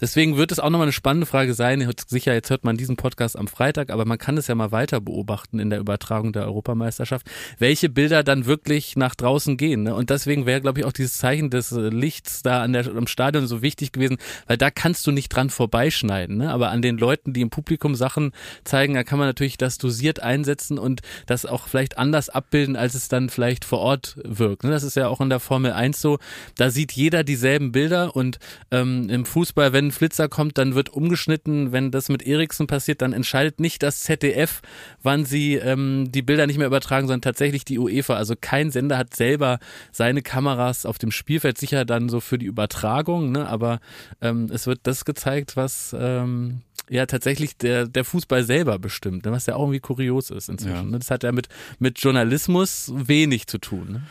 Deswegen 0.00 0.36
wird 0.36 0.52
es 0.52 0.60
auch 0.60 0.70
nochmal 0.70 0.86
eine 0.86 0.92
spannende 0.92 1.26
Frage 1.26 1.54
sein. 1.54 1.90
Sicher, 2.06 2.34
jetzt 2.34 2.50
hört 2.50 2.64
man 2.64 2.76
diesen 2.76 2.96
Podcast 2.96 3.36
am 3.38 3.48
Freitag, 3.48 3.90
aber 3.90 4.04
man 4.04 4.18
kann 4.18 4.36
es 4.36 4.46
ja 4.46 4.54
mal 4.54 4.70
weiter 4.70 5.00
beobachten 5.00 5.58
in 5.58 5.70
der 5.70 5.80
Übertragung 5.80 6.32
der 6.32 6.44
Europameisterschaft, 6.44 7.26
welche 7.58 7.88
Bilder 7.88 8.22
dann 8.22 8.46
wirklich 8.46 8.96
nach 8.96 9.14
draußen 9.14 9.56
gehen. 9.56 9.82
Ne? 9.82 9.94
Und 9.94 10.10
deswegen 10.10 10.46
wäre, 10.46 10.60
glaube 10.60 10.80
ich, 10.80 10.86
auch 10.86 10.92
dieses 10.92 11.18
Zeichen 11.18 11.50
des 11.50 11.70
Lichts 11.72 12.42
da 12.42 12.62
an 12.62 12.72
der, 12.72 12.86
am 12.86 13.06
Stadion 13.06 13.46
so 13.46 13.62
wichtig 13.62 13.92
gewesen, 13.92 14.18
weil 14.46 14.56
da 14.56 14.70
kannst 14.70 15.06
du 15.06 15.12
nicht 15.12 15.28
dran 15.30 15.50
vorbeischneiden. 15.50 16.36
Ne? 16.36 16.50
Aber 16.50 16.70
an 16.70 16.82
den 16.82 16.96
Leuten, 16.98 17.32
die 17.32 17.40
im 17.40 17.50
Publikum 17.50 17.94
Sachen 17.94 18.32
zeigen, 18.64 18.94
da 18.94 19.02
kann 19.02 19.18
man 19.18 19.28
natürlich 19.28 19.58
das 19.58 19.78
dosiert 19.78 20.22
einsetzen 20.22 20.78
und 20.78 21.00
das 21.26 21.46
auch 21.46 21.68
vielleicht 21.68 21.98
anders 21.98 22.28
abbilden, 22.28 22.76
als 22.76 22.94
es 22.94 23.08
dann 23.08 23.28
vielleicht 23.30 23.64
vor 23.64 23.80
Ort 23.80 24.16
wirkt. 24.24 24.64
Ne? 24.64 24.70
Das 24.70 24.84
ist 24.84 24.96
ja 24.96 25.08
auch 25.08 25.20
in 25.20 25.30
der 25.30 25.40
Formel 25.40 25.72
1 25.72 26.00
so. 26.00 26.18
Da 26.56 26.70
sieht 26.70 26.92
jeder 26.92 27.24
dieselben 27.24 27.72
Bilder 27.72 28.14
und 28.14 28.38
ähm, 28.70 29.07
im 29.10 29.24
Fußball, 29.24 29.72
wenn 29.72 29.86
ein 29.86 29.92
Flitzer 29.92 30.28
kommt, 30.28 30.58
dann 30.58 30.74
wird 30.74 30.90
umgeschnitten. 30.90 31.72
Wenn 31.72 31.90
das 31.90 32.08
mit 32.08 32.22
Eriksen 32.26 32.66
passiert, 32.66 33.02
dann 33.02 33.12
entscheidet 33.12 33.60
nicht 33.60 33.82
das 33.82 34.00
ZDF, 34.00 34.62
wann 35.02 35.24
sie 35.24 35.54
ähm, 35.54 36.10
die 36.10 36.22
Bilder 36.22 36.46
nicht 36.46 36.58
mehr 36.58 36.66
übertragen, 36.66 37.06
sondern 37.06 37.22
tatsächlich 37.22 37.64
die 37.64 37.78
UEFA. 37.78 38.14
Also 38.14 38.34
kein 38.40 38.70
Sender 38.70 38.98
hat 38.98 39.14
selber 39.14 39.58
seine 39.92 40.22
Kameras 40.22 40.86
auf 40.86 40.98
dem 40.98 41.10
Spielfeld, 41.10 41.58
sicher 41.58 41.84
dann 41.84 42.08
so 42.08 42.20
für 42.20 42.38
die 42.38 42.46
Übertragung, 42.46 43.32
ne? 43.32 43.48
aber 43.48 43.80
ähm, 44.20 44.48
es 44.52 44.66
wird 44.66 44.80
das 44.84 45.04
gezeigt, 45.04 45.56
was 45.56 45.94
ähm, 45.98 46.62
ja 46.88 47.06
tatsächlich 47.06 47.56
der, 47.56 47.86
der 47.86 48.04
Fußball 48.04 48.44
selber 48.44 48.78
bestimmt, 48.78 49.24
ne? 49.24 49.32
was 49.32 49.46
ja 49.46 49.54
auch 49.54 49.62
irgendwie 49.62 49.80
kurios 49.80 50.30
ist 50.30 50.48
inzwischen. 50.48 50.74
Ja. 50.74 50.82
Ne? 50.82 50.98
Das 50.98 51.10
hat 51.10 51.22
ja 51.22 51.32
mit, 51.32 51.48
mit 51.78 51.98
Journalismus 51.98 52.92
wenig 52.94 53.46
zu 53.46 53.58
tun. 53.58 53.92
Ne? 53.92 54.02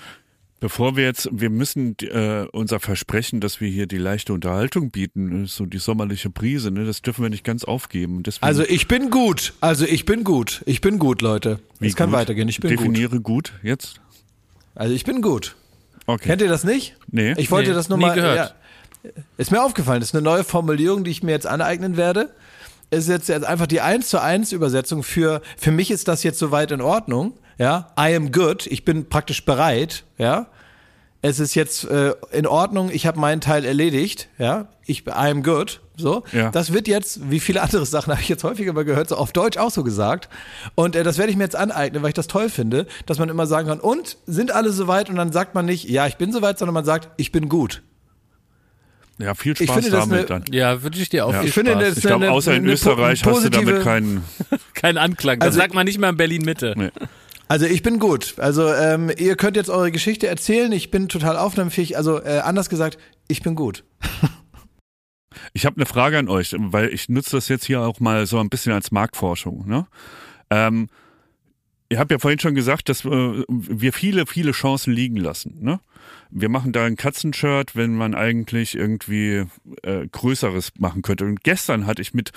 Bevor 0.59 0.95
wir 0.95 1.03
jetzt, 1.03 1.29
wir 1.31 1.51
müssen 1.51 1.95
äh, 1.99 2.47
unser 2.51 2.79
Versprechen, 2.79 3.41
dass 3.41 3.61
wir 3.61 3.69
hier 3.69 3.85
die 3.85 3.99
leichte 3.99 4.33
Unterhaltung 4.33 4.89
bieten, 4.89 5.45
so 5.45 5.67
die 5.67 5.77
sommerliche 5.77 6.31
Brise, 6.31 6.71
ne, 6.71 6.83
das 6.83 7.03
dürfen 7.03 7.21
wir 7.21 7.29
nicht 7.29 7.43
ganz 7.43 7.63
aufgeben. 7.63 8.23
Deswegen, 8.23 8.43
also 8.45 8.63
ich 8.63 8.87
bin 8.87 9.11
gut, 9.11 9.53
also 9.61 9.85
ich 9.85 10.05
bin 10.05 10.23
gut, 10.23 10.63
ich 10.65 10.81
bin 10.81 10.97
gut, 10.97 11.21
Leute. 11.21 11.59
Wie 11.79 11.87
es 11.87 11.95
kann 11.95 12.11
weitergehen, 12.11 12.49
ich 12.49 12.59
bin 12.59 12.71
Definiere 12.71 13.17
gut. 13.17 13.51
gut 13.51 13.53
jetzt. 13.61 14.01
Also 14.73 14.95
ich 14.95 15.03
bin 15.03 15.21
gut. 15.21 15.55
Okay. 16.07 16.29
Kennt 16.29 16.41
ihr 16.41 16.49
das 16.49 16.63
nicht? 16.63 16.95
Nee. 17.11 17.33
Ich 17.37 17.51
wollte 17.51 17.69
nee, 17.69 17.75
das 17.75 17.89
nur 17.89 17.99
mal. 17.99 18.17
Ja, 18.17 18.51
ist 19.37 19.51
mir 19.51 19.61
aufgefallen, 19.61 19.99
das 19.99 20.09
ist 20.09 20.15
eine 20.15 20.23
neue 20.23 20.43
Formulierung, 20.43 21.03
die 21.03 21.11
ich 21.11 21.21
mir 21.21 21.31
jetzt 21.31 21.45
aneignen 21.45 21.97
werde. 21.97 22.31
Ist 22.89 23.09
jetzt, 23.09 23.29
jetzt 23.29 23.45
einfach 23.45 23.67
die 23.67 23.81
1 23.81 24.09
zu 24.09 24.21
1 24.21 24.53
Übersetzung 24.53 25.03
für, 25.03 25.41
für 25.57 25.71
mich 25.71 25.91
ist 25.91 26.07
das 26.07 26.23
jetzt 26.23 26.39
soweit 26.39 26.71
in 26.71 26.81
Ordnung 26.81 27.33
ja, 27.57 27.91
I 27.99 28.15
am 28.15 28.31
good, 28.31 28.67
ich 28.67 28.85
bin 28.85 29.09
praktisch 29.09 29.45
bereit, 29.45 30.03
ja. 30.17 30.47
Es 31.23 31.39
ist 31.39 31.55
jetzt 31.55 31.83
äh, 31.85 32.13
in 32.31 32.45
Ordnung, 32.45 32.91
ich 32.91 33.07
habe 33.07 33.19
meinen 33.19 33.41
Teil 33.41 33.65
erledigt, 33.65 34.29
ja. 34.37 34.67
Ich 34.85 35.07
I 35.07 35.11
am 35.11 35.43
good, 35.43 35.81
so. 35.97 36.23
Ja. 36.31 36.51
Das 36.51 36.71
wird 36.71 36.87
jetzt, 36.87 37.31
wie 37.31 37.39
viele 37.39 37.61
andere 37.61 37.85
Sachen 37.85 38.11
habe 38.13 38.21
ich 38.21 38.29
jetzt 38.29 38.43
häufiger 38.43 38.71
mal 38.73 38.85
gehört, 38.85 39.09
so 39.09 39.15
auf 39.15 39.33
Deutsch 39.33 39.57
auch 39.57 39.71
so 39.71 39.83
gesagt. 39.83 40.29
Und 40.75 40.95
äh, 40.95 41.03
das 41.03 41.17
werde 41.17 41.31
ich 41.31 41.37
mir 41.37 41.43
jetzt 41.43 41.55
aneignen, 41.55 42.03
weil 42.03 42.09
ich 42.09 42.15
das 42.15 42.27
toll 42.27 42.49
finde, 42.49 42.85
dass 43.07 43.17
man 43.17 43.29
immer 43.29 43.47
sagen 43.47 43.67
kann, 43.67 43.79
und 43.79 44.17
sind 44.27 44.51
alle 44.51 44.71
soweit? 44.71 45.09
Und 45.09 45.15
dann 45.15 45.31
sagt 45.31 45.55
man 45.55 45.65
nicht, 45.65 45.89
ja, 45.89 46.05
ich 46.05 46.17
bin 46.17 46.31
soweit, 46.31 46.59
sondern 46.59 46.75
man 46.75 46.85
sagt, 46.85 47.09
ich 47.17 47.31
bin 47.31 47.49
gut. 47.49 47.81
Ja, 49.19 49.33
viel 49.33 49.55
Spaß 49.55 49.65
ich 49.65 49.73
finde, 49.73 49.89
damit 49.89 50.31
eine, 50.31 50.41
dann. 50.41 50.53
Ja, 50.53 50.83
wünsche 50.83 51.01
ich 51.01 51.09
dir 51.09 51.25
auch 51.25 51.33
ja. 51.33 51.39
viel 51.39 51.47
ich 51.47 51.55
Spaß. 51.55 51.67
Finde, 51.67 51.87
ich 51.87 52.01
glaube, 52.01 52.31
außer 52.31 52.53
in 52.53 52.67
Österreich 52.67 53.25
hast 53.25 53.45
du 53.45 53.49
damit 53.49 53.81
keinen... 53.81 54.23
keinen 54.75 54.99
Anklang. 54.99 55.39
Das 55.39 55.47
also, 55.47 55.59
sagt 55.59 55.73
man 55.73 55.85
nicht 55.85 55.99
mal 55.99 56.09
in 56.09 56.17
Berlin-Mitte. 56.17 56.75
Nee. 56.77 56.91
Also 57.47 57.65
ich 57.65 57.81
bin 57.81 57.99
gut. 57.99 58.35
Also 58.37 58.73
ähm, 58.73 59.11
ihr 59.17 59.35
könnt 59.35 59.55
jetzt 59.55 59.69
eure 59.69 59.91
Geschichte 59.91 60.27
erzählen. 60.27 60.71
Ich 60.71 60.91
bin 60.91 61.07
total 61.07 61.37
aufnahmefähig. 61.37 61.97
Also 61.97 62.21
äh, 62.21 62.39
anders 62.39 62.69
gesagt, 62.69 62.97
ich 63.27 63.41
bin 63.41 63.55
gut. 63.55 63.83
ich 65.53 65.65
habe 65.65 65.77
eine 65.77 65.85
Frage 65.85 66.17
an 66.17 66.29
euch, 66.29 66.55
weil 66.57 66.93
ich 66.93 67.09
nutze 67.09 67.37
das 67.37 67.47
jetzt 67.47 67.65
hier 67.65 67.81
auch 67.81 67.99
mal 67.99 68.25
so 68.25 68.39
ein 68.39 68.49
bisschen 68.49 68.73
als 68.73 68.91
Marktforschung. 68.91 69.67
Ne? 69.67 69.87
Ähm, 70.49 70.89
ihr 71.89 71.99
habt 71.99 72.11
ja 72.11 72.19
vorhin 72.19 72.39
schon 72.39 72.55
gesagt, 72.55 72.89
dass 72.89 73.05
äh, 73.05 73.43
wir 73.47 73.93
viele, 73.93 74.25
viele 74.25 74.51
Chancen 74.51 74.93
liegen 74.93 75.17
lassen. 75.17 75.57
Ne? 75.61 75.79
Wir 76.29 76.49
machen 76.49 76.73
da 76.73 76.83
ein 76.83 76.97
Katzenshirt, 76.97 77.77
wenn 77.77 77.95
man 77.95 78.13
eigentlich 78.13 78.75
irgendwie 78.75 79.45
äh, 79.83 80.07
Größeres 80.11 80.73
machen 80.79 81.01
könnte. 81.01 81.23
Und 81.23 81.43
gestern 81.43 81.85
hatte 81.87 82.01
ich 82.01 82.13
mit 82.13 82.31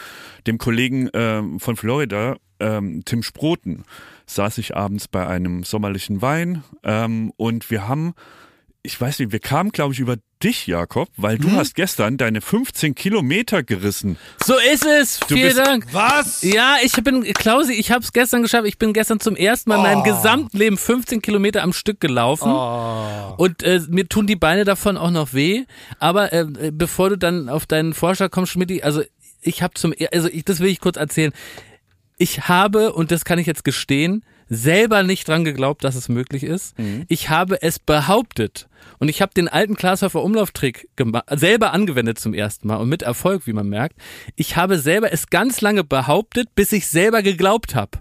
dem 0.47 0.59
Kollegen 0.59 1.09
äh, 1.09 1.43
von 1.59 1.75
Florida, 1.75 2.37
ähm, 2.61 3.03
Tim 3.05 3.23
Sproten, 3.23 3.85
saß 4.27 4.59
ich 4.59 4.77
abends 4.77 5.09
bei 5.09 5.27
einem 5.27 5.65
sommerlichen 5.65 6.23
Wein 6.23 6.63
ähm, 6.85 7.33
und 7.37 7.71
wir 7.71 7.89
haben, 7.89 8.15
ich 8.83 8.99
weiß 9.01 9.19
nicht, 9.19 9.33
wir 9.33 9.41
kamen, 9.41 9.73
glaube 9.73 9.93
ich, 9.93 10.01
über 10.01 10.17
dich, 10.43 10.67
Jakob, 10.67 11.09
weil 11.17 11.39
du 11.39 11.49
hm? 11.49 11.57
hast 11.57 11.75
gestern 11.75 12.17
deine 12.17 12.41
15 12.41 12.95
Kilometer 12.95 13.63
gerissen. 13.63 14.17
So 14.43 14.55
ist 14.73 14.87
es. 14.87 15.21
Du 15.21 15.35
Vielen 15.35 15.57
Dank. 15.57 15.87
Was? 15.93 16.43
Ja, 16.43 16.77
ich 16.83 16.93
bin, 16.93 17.25
Klausi, 17.35 17.75
ich 17.75 17.91
habe 17.91 18.03
es 18.03 18.13
gestern 18.13 18.43
geschafft. 18.43 18.67
Ich 18.67 18.79
bin 18.79 18.93
gestern 18.93 19.21
zum 19.21 19.37
ersten 19.37 19.69
Mal 19.69 19.77
oh. 19.77 19.79
in 19.81 19.83
meinem 19.85 20.01
oh. 20.01 20.03
gesamten 20.05 20.57
Leben 20.57 20.79
15 20.79 21.21
Kilometer 21.21 21.63
am 21.63 21.73
Stück 21.73 22.01
gelaufen. 22.01 22.51
Oh. 22.51 23.35
Und 23.37 23.63
äh, 23.63 23.81
mir 23.89 24.09
tun 24.09 24.27
die 24.27 24.37
Beine 24.37 24.65
davon 24.65 24.97
auch 24.97 25.11
noch 25.11 25.35
weh. 25.35 25.65
Aber 25.99 26.33
äh, 26.33 26.47
bevor 26.73 27.11
du 27.11 27.19
dann 27.19 27.49
auf 27.49 27.67
deinen 27.67 27.93
Vorschlag 27.93 28.31
kommst, 28.31 28.53
Schmidt, 28.53 28.83
also 28.83 29.03
ich 29.43 29.63
habe 29.63 29.75
zum, 29.75 29.95
also 30.13 30.29
ich, 30.29 30.45
das 30.45 30.61
will 30.61 30.69
ich 30.69 30.81
kurz 30.81 30.97
erzählen 30.97 31.33
ich 32.21 32.49
habe, 32.49 32.93
und 32.93 33.11
das 33.11 33.25
kann 33.25 33.39
ich 33.39 33.47
jetzt 33.47 33.65
gestehen, 33.65 34.25
selber 34.51 35.03
nicht 35.03 35.27
dran 35.27 35.43
geglaubt, 35.43 35.85
dass 35.85 35.95
es 35.95 36.11
möglich 36.11 36.43
ist. 36.43 36.79
Mhm. 36.79 37.07
Ich 37.09 37.31
habe 37.31 37.63
es 37.63 37.79
behauptet. 37.79 38.69
Und 38.99 39.09
ich 39.09 39.23
habe 39.23 39.33
den 39.33 39.49
alten 39.49 39.75
Glashäufer 39.75 40.23
Umlauftrick 40.23 40.89
selber 41.31 41.73
angewendet 41.73 42.19
zum 42.19 42.35
ersten 42.35 42.69
Mal 42.69 42.77
und 42.77 42.91
mit 42.91 43.03
Erfolg, 43.03 43.47
wie 43.47 43.55
man 43.55 43.69
merkt. 43.69 43.97
Ich 44.37 44.57
habe 44.57 44.79
selber 44.79 45.13
es 45.13 45.31
ganz 45.31 45.63
lange 45.63 45.83
behauptet, 45.83 46.55
bis 46.55 46.73
ich 46.73 46.89
selber 46.89 47.23
geglaubt 47.23 47.75
habe. 47.75 48.01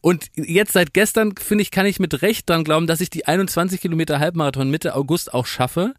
Und 0.00 0.30
jetzt 0.36 0.72
seit 0.72 0.94
gestern, 0.94 1.34
finde 1.36 1.62
ich, 1.62 1.70
kann 1.70 1.84
ich 1.84 2.00
mit 2.00 2.22
Recht 2.22 2.48
dran 2.48 2.64
glauben, 2.64 2.86
dass 2.86 3.02
ich 3.02 3.10
die 3.10 3.26
21 3.26 3.80
Kilometer 3.80 4.20
Halbmarathon 4.20 4.70
Mitte 4.70 4.94
August 4.94 5.34
auch 5.34 5.46
schaffe, 5.46 5.94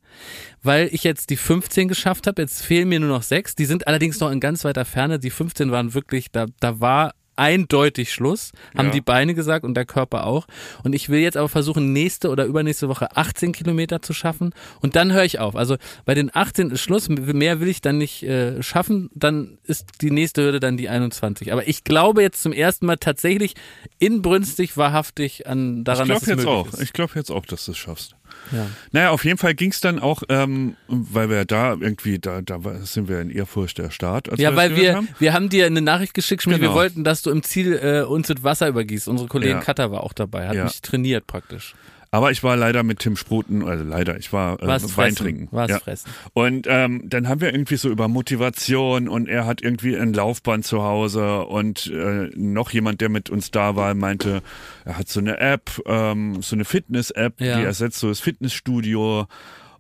weil 0.64 0.90
ich 0.92 1.04
jetzt 1.04 1.30
die 1.30 1.38
15 1.38 1.88
geschafft 1.88 2.26
habe. 2.26 2.42
Jetzt 2.42 2.64
fehlen 2.64 2.90
mir 2.90 3.00
nur 3.00 3.10
noch 3.10 3.24
sechs. 3.24 3.54
Die 3.54 3.66
sind 3.66 3.88
allerdings 3.88 4.20
noch 4.20 4.32
in 4.32 4.40
ganz 4.40 4.64
weiter 4.64 4.86
Ferne. 4.86 5.20
Die 5.20 5.30
15 5.30 5.72
waren 5.72 5.94
wirklich, 5.94 6.32
da, 6.32 6.48
da 6.60 6.80
war 6.80 7.14
eindeutig 7.42 8.14
Schluss, 8.14 8.52
haben 8.78 8.88
ja. 8.88 8.92
die 8.92 9.02
Beine 9.02 9.34
gesagt 9.34 9.66
und 9.66 9.74
der 9.74 9.86
Körper 9.86 10.28
auch. 10.28 10.46
Und 10.84 10.94
ich 10.94 11.10
will 11.10 11.20
jetzt 11.20 11.38
aber 11.38 11.50
versuchen, 11.50 11.92
nächste 11.92 12.30
oder 12.30 12.46
übernächste 12.46 12.88
Woche 12.88 13.18
18 13.18 13.52
Kilometer 13.52 14.04
zu 14.04 14.14
schaffen 14.14 14.54
und 14.80 14.96
dann 14.96 15.12
höre 15.12 15.26
ich 15.26 15.40
auf. 15.40 15.56
Also 15.56 15.78
bei 16.06 16.14
den 16.14 16.30
18 16.34 16.70
ist 16.70 16.82
Schluss, 16.82 17.10
mehr 17.10 17.60
will 17.60 17.68
ich 17.68 17.82
dann 17.82 17.98
nicht 17.98 18.22
äh, 18.22 18.62
schaffen, 18.62 19.10
dann 19.16 19.58
ist 19.64 19.88
die 20.02 20.12
nächste 20.12 20.44
Hürde 20.44 20.60
dann 20.60 20.78
die 20.78 20.88
21. 20.88 21.52
Aber 21.52 21.68
ich 21.68 21.84
glaube 21.84 22.22
jetzt 22.22 22.44
zum 22.44 22.54
ersten 22.54 22.86
Mal 22.86 22.98
tatsächlich 22.98 23.56
inbrünstig, 23.98 24.78
wahrhaftig 24.78 25.48
an 25.48 25.84
daran, 25.84 26.08
ich 26.08 26.14
dass 26.14 26.22
es 26.22 26.28
jetzt 26.28 26.38
möglich 26.38 26.54
auch. 26.54 26.68
ist. 26.68 26.82
Ich 26.82 26.94
glaube 26.94 27.14
jetzt 27.16 27.32
auch, 27.32 27.46
dass 27.48 27.66
du 27.66 27.72
es 27.72 27.78
schaffst. 27.78 28.16
Ja. 28.52 28.68
Naja, 28.92 29.10
auf 29.12 29.24
jeden 29.24 29.38
Fall 29.38 29.54
ging 29.54 29.72
es 29.72 29.80
dann 29.80 30.00
auch, 30.00 30.24
ähm, 30.30 30.76
weil 30.88 31.30
wir 31.30 31.46
da 31.46 31.72
irgendwie, 31.80 32.20
da, 32.20 32.42
da 32.42 32.60
sind 32.84 33.08
wir 33.08 33.22
in 33.22 33.30
Ehrfurcht 33.30 33.78
der 33.78 33.92
Staat. 33.92 34.28
Ja, 34.38 34.52
wir 34.52 34.56
weil 34.58 34.76
wir, 34.76 34.96
haben. 34.96 35.08
wir 35.20 35.34
haben 35.34 35.50
dir 35.50 35.66
eine 35.68 35.82
Nachricht 35.82 36.14
geschickt, 36.14 36.44
Schmidt, 36.44 36.60
wir 36.60 36.68
Genau. 36.68 36.76
wollten, 36.80 37.04
dass 37.04 37.22
du 37.22 37.30
im 37.30 37.44
Ziel 37.44 37.74
äh, 37.82 38.02
uns 38.02 38.28
mit 38.28 38.44
Wasser 38.44 38.68
übergießt. 38.68 39.08
Unsere 39.08 39.30
Kollegin 39.30 39.58
Ja. 39.58 39.62
Katha 39.64 39.90
war 39.92 40.04
auch 40.04 40.14
dabei, 40.14 40.48
hat 40.48 40.56
Ja. 40.56 40.66
mich 40.66 40.82
trainiert 40.82 41.28
praktisch. 41.28 41.76
Aber 42.14 42.30
ich 42.32 42.44
war 42.44 42.58
leider 42.58 42.84
mit 42.84 43.00
Tim 43.00 43.16
Spruten, 43.16 43.64
also 43.64 43.86
leider, 43.86 44.18
ich 44.18 44.34
war 44.34 44.62
äh, 44.62 44.68
Was 44.68 44.84
Wein 44.84 44.90
fressen, 44.90 45.16
trinken. 45.16 45.48
was 45.52 45.70
ja. 45.70 45.80
fressen. 45.80 46.10
Und 46.34 46.68
ähm, 46.70 47.04
dann 47.10 47.30
haben 47.30 47.40
wir 47.40 47.54
irgendwie 47.54 47.78
so 47.78 47.90
über 47.90 48.10
Motivation 48.10 49.08
und 49.08 49.30
er 49.30 49.46
hat 49.46 49.62
irgendwie 49.62 49.96
ein 49.96 50.14
Laufband 50.14 50.66
zu 50.66 50.84
Hause 50.84 51.46
und 51.46 51.88
äh, 51.88 52.30
noch 52.36 52.72
jemand, 52.72 53.00
der 53.00 53.08
mit 53.08 53.30
uns 53.30 53.50
da 53.52 53.78
war, 53.78 53.94
meinte, 53.94 54.42
er 54.84 54.98
hat 54.98 55.08
so 55.08 55.22
eine 55.22 55.40
App, 55.40 55.72
ähm, 55.86 56.42
so 56.42 56.58
eine 56.58 56.66
Fitness-App, 56.66 57.40
Ja. 57.40 57.58
die 57.58 57.64
ersetzt 57.64 58.00
so 58.00 58.10
das 58.10 58.20
Fitnessstudio. 58.20 59.28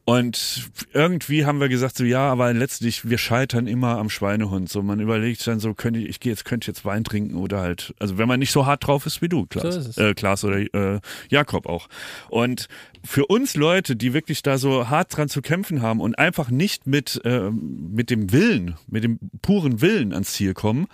Und 0.04 0.72
irgendwie 0.94 1.46
haben 1.46 1.60
wir 1.60 1.70
gesagt, 1.70 1.96
so 1.96 2.04
ja, 2.04 2.32
aber 2.32 2.54
letztlich, 2.54 3.08
wir 3.08 3.20
scheitern 3.20 3.68
immer 3.68 3.98
am 3.98 4.10
Schweinehund. 4.10 4.68
So, 4.68 4.82
man 4.82 5.00
überlegt 5.00 5.46
dann 5.46 5.60
so, 5.60 5.76
könnte 5.76 6.00
ich, 6.00 6.10
ich 6.10 6.20
gehe 6.20 6.32
jetzt, 6.32 6.44
könnte 6.44 6.66
ich 6.66 6.68
jetzt 6.70 6.86
Wein 6.86 7.04
trinken 7.04 7.36
oder 7.36 7.60
halt, 7.60 7.94
also 8.00 8.18
wenn 8.18 8.28
man 8.28 8.40
nicht 8.40 8.52
so 8.52 8.66
hart 8.66 8.86
drauf 8.86 9.06
ist 9.06 9.22
wie 9.22 9.30
du, 9.30 9.46
Klaas, 9.46 9.94
So 9.94 10.02
äh, 10.02 10.14
Klaas 10.16 10.44
oder 10.44 10.58
äh, 10.58 11.00
Jakob 11.30 11.68
auch. 11.68 11.88
Und 12.30 12.68
für 13.04 13.28
uns 13.28 13.56
Leute, 13.56 13.96
die 13.96 14.14
wirklich 14.14 14.42
da 14.42 14.58
so 14.58 14.90
hart 14.90 15.16
dran 15.16 15.30
zu 15.30 15.42
kämpfen 15.42 15.82
haben 15.84 16.02
und 16.02 16.18
einfach 16.18 16.50
nicht 16.50 16.88
mit, 16.88 17.22
ähm, 17.24 17.92
mit 17.94 18.10
dem 18.10 18.32
Willen, 18.32 18.76
mit 18.88 19.04
dem 19.04 19.20
puren 19.42 19.82
Willen 19.82 20.14
ans 20.14 20.34
Ziel 20.34 20.54
kommen, 20.56 20.88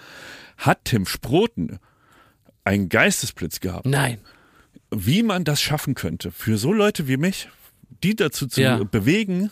hat 0.57 0.85
Tim 0.85 1.05
Sproten 1.05 1.79
einen 2.65 2.89
Geistesblitz 2.89 3.61
gehabt 3.61 3.85
Nein. 3.85 4.19
wie 4.91 5.23
man 5.23 5.45
das 5.45 5.61
schaffen 5.61 5.95
könnte, 5.95 6.31
für 6.31 6.57
so 6.57 6.73
Leute 6.73 7.07
wie 7.07 7.17
mich, 7.17 7.47
die 8.03 8.15
dazu 8.15 8.47
zu 8.47 8.61
Ja. 8.61 8.83
bewegen, 8.83 9.51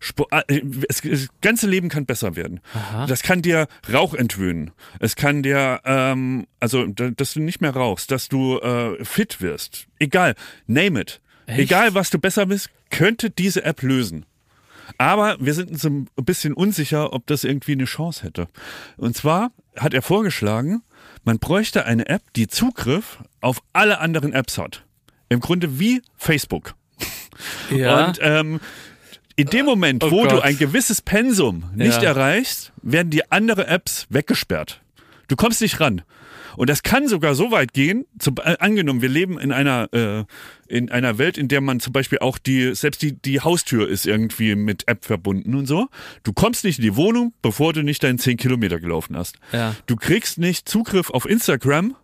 Spo- 0.00 0.26
äh, 0.48 0.60
das 0.88 1.02
ganze 1.40 1.66
Leben 1.66 1.88
kann 1.88 2.04
besser 2.04 2.36
werden. 2.36 2.60
Das 3.08 3.22
kann 3.22 3.40
dir 3.40 3.68
Rauch 3.90 4.12
entwöhnen. 4.12 4.72
Es 5.00 5.16
kann 5.16 5.42
dir, 5.42 5.80
ähm, 5.84 6.46
also, 6.60 6.86
da- 6.86 7.10
dass 7.10 7.32
du 7.34 7.40
nicht 7.40 7.62
mehr 7.62 7.70
rauchst, 7.74 8.10
dass 8.10 8.28
du 8.28 8.58
äh, 8.58 9.02
fit 9.02 9.40
wirst. 9.40 9.86
Egal, 9.98 10.34
name 10.66 11.00
it. 11.00 11.20
Egal, 11.46 11.94
was 11.94 12.10
du 12.10 12.18
besser 12.18 12.44
bist, 12.46 12.68
könnte 12.90 13.30
diese 13.30 13.64
App 13.64 13.82
lösen. 13.82 14.26
Aber 14.98 15.36
wir 15.40 15.54
sind 15.54 15.70
uns 15.70 15.84
ein 15.84 16.06
bisschen 16.16 16.52
unsicher, 16.52 17.12
ob 17.14 17.26
das 17.26 17.44
irgendwie 17.44 17.72
eine 17.72 17.84
Chance 17.86 18.24
hätte. 18.24 18.48
Und 18.98 19.16
zwar 19.16 19.52
hat 19.78 19.94
er 19.94 20.02
vorgeschlagen, 20.02 20.82
man 21.24 21.38
bräuchte 21.38 21.86
eine 21.86 22.06
App, 22.08 22.22
die 22.36 22.46
Zugriff 22.48 23.18
auf 23.40 23.62
alle 23.72 24.00
anderen 24.00 24.34
Apps 24.34 24.58
hat. 24.58 24.84
Im 25.30 25.40
Grunde 25.40 25.78
wie 25.80 26.02
Facebook. 26.16 26.74
Ja. 27.70 28.06
Und 28.06 28.18
ähm, 28.22 28.60
in 29.36 29.46
dem 29.46 29.66
Moment, 29.66 30.04
Oh 30.04 30.10
wo 30.10 30.24
du 30.24 30.36
Gott. 30.36 30.44
ein 30.44 30.56
gewisses 30.58 31.02
Pensum 31.02 31.64
nicht 31.74 32.02
Ja. 32.02 32.10
erreichst, 32.10 32.72
werden 32.82 33.10
die 33.10 33.30
andere 33.32 33.66
Apps 33.66 34.06
weggesperrt. 34.10 34.80
Du 35.28 35.36
kommst 35.36 35.60
nicht 35.60 35.80
ran. 35.80 36.02
Und 36.56 36.70
das 36.70 36.84
kann 36.84 37.08
sogar 37.08 37.34
so 37.34 37.50
weit 37.50 37.72
gehen, 37.72 38.04
zum, 38.20 38.36
äh, 38.36 38.56
angenommen, 38.60 39.02
wir 39.02 39.08
leben 39.08 39.40
in 39.40 39.50
einer, 39.50 39.88
äh, 39.92 40.22
in 40.68 40.88
einer 40.88 41.18
Welt, 41.18 41.36
in 41.36 41.48
der 41.48 41.60
man 41.60 41.80
zum 41.80 41.92
Beispiel 41.92 42.20
auch 42.20 42.38
die, 42.38 42.76
selbst 42.76 43.02
die, 43.02 43.20
die 43.20 43.40
Haustür 43.40 43.88
ist 43.88 44.06
irgendwie 44.06 44.54
mit 44.54 44.86
App 44.86 45.04
verbunden 45.04 45.56
und 45.56 45.66
so. 45.66 45.88
Du 46.22 46.32
kommst 46.32 46.62
nicht 46.62 46.78
in 46.78 46.84
die 46.84 46.94
Wohnung, 46.94 47.32
bevor 47.42 47.72
du 47.72 47.82
nicht 47.82 48.04
deinen 48.04 48.20
10 48.20 48.36
Kilometer 48.36 48.78
gelaufen 48.78 49.16
hast. 49.16 49.36
Ja. 49.52 49.74
Du 49.86 49.96
kriegst 49.96 50.38
nicht 50.38 50.68
Zugriff 50.68 51.10
auf 51.10 51.26
Instagram, 51.28 51.96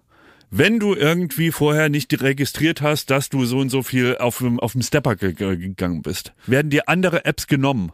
wenn 0.51 0.78
du 0.80 0.94
irgendwie 0.94 1.51
vorher 1.53 1.88
nicht 1.88 2.20
registriert 2.22 2.82
hast, 2.82 3.11
dass 3.11 3.28
du 3.28 3.44
so 3.44 3.59
und 3.59 3.68
so 3.70 3.82
viel 3.82 4.16
auf 4.18 4.38
dem, 4.38 4.59
auf 4.61 4.72
dem 4.72 4.82
Stepper 4.82 5.16
ge 5.16 5.32
ge- 5.32 5.57
gegangen 5.57 6.03
bist. 6.03 6.32
Werden 6.46 6.70
dir 6.70 6.88
andere 6.88 7.24
Apps 7.24 7.46
genommen. 7.46 7.92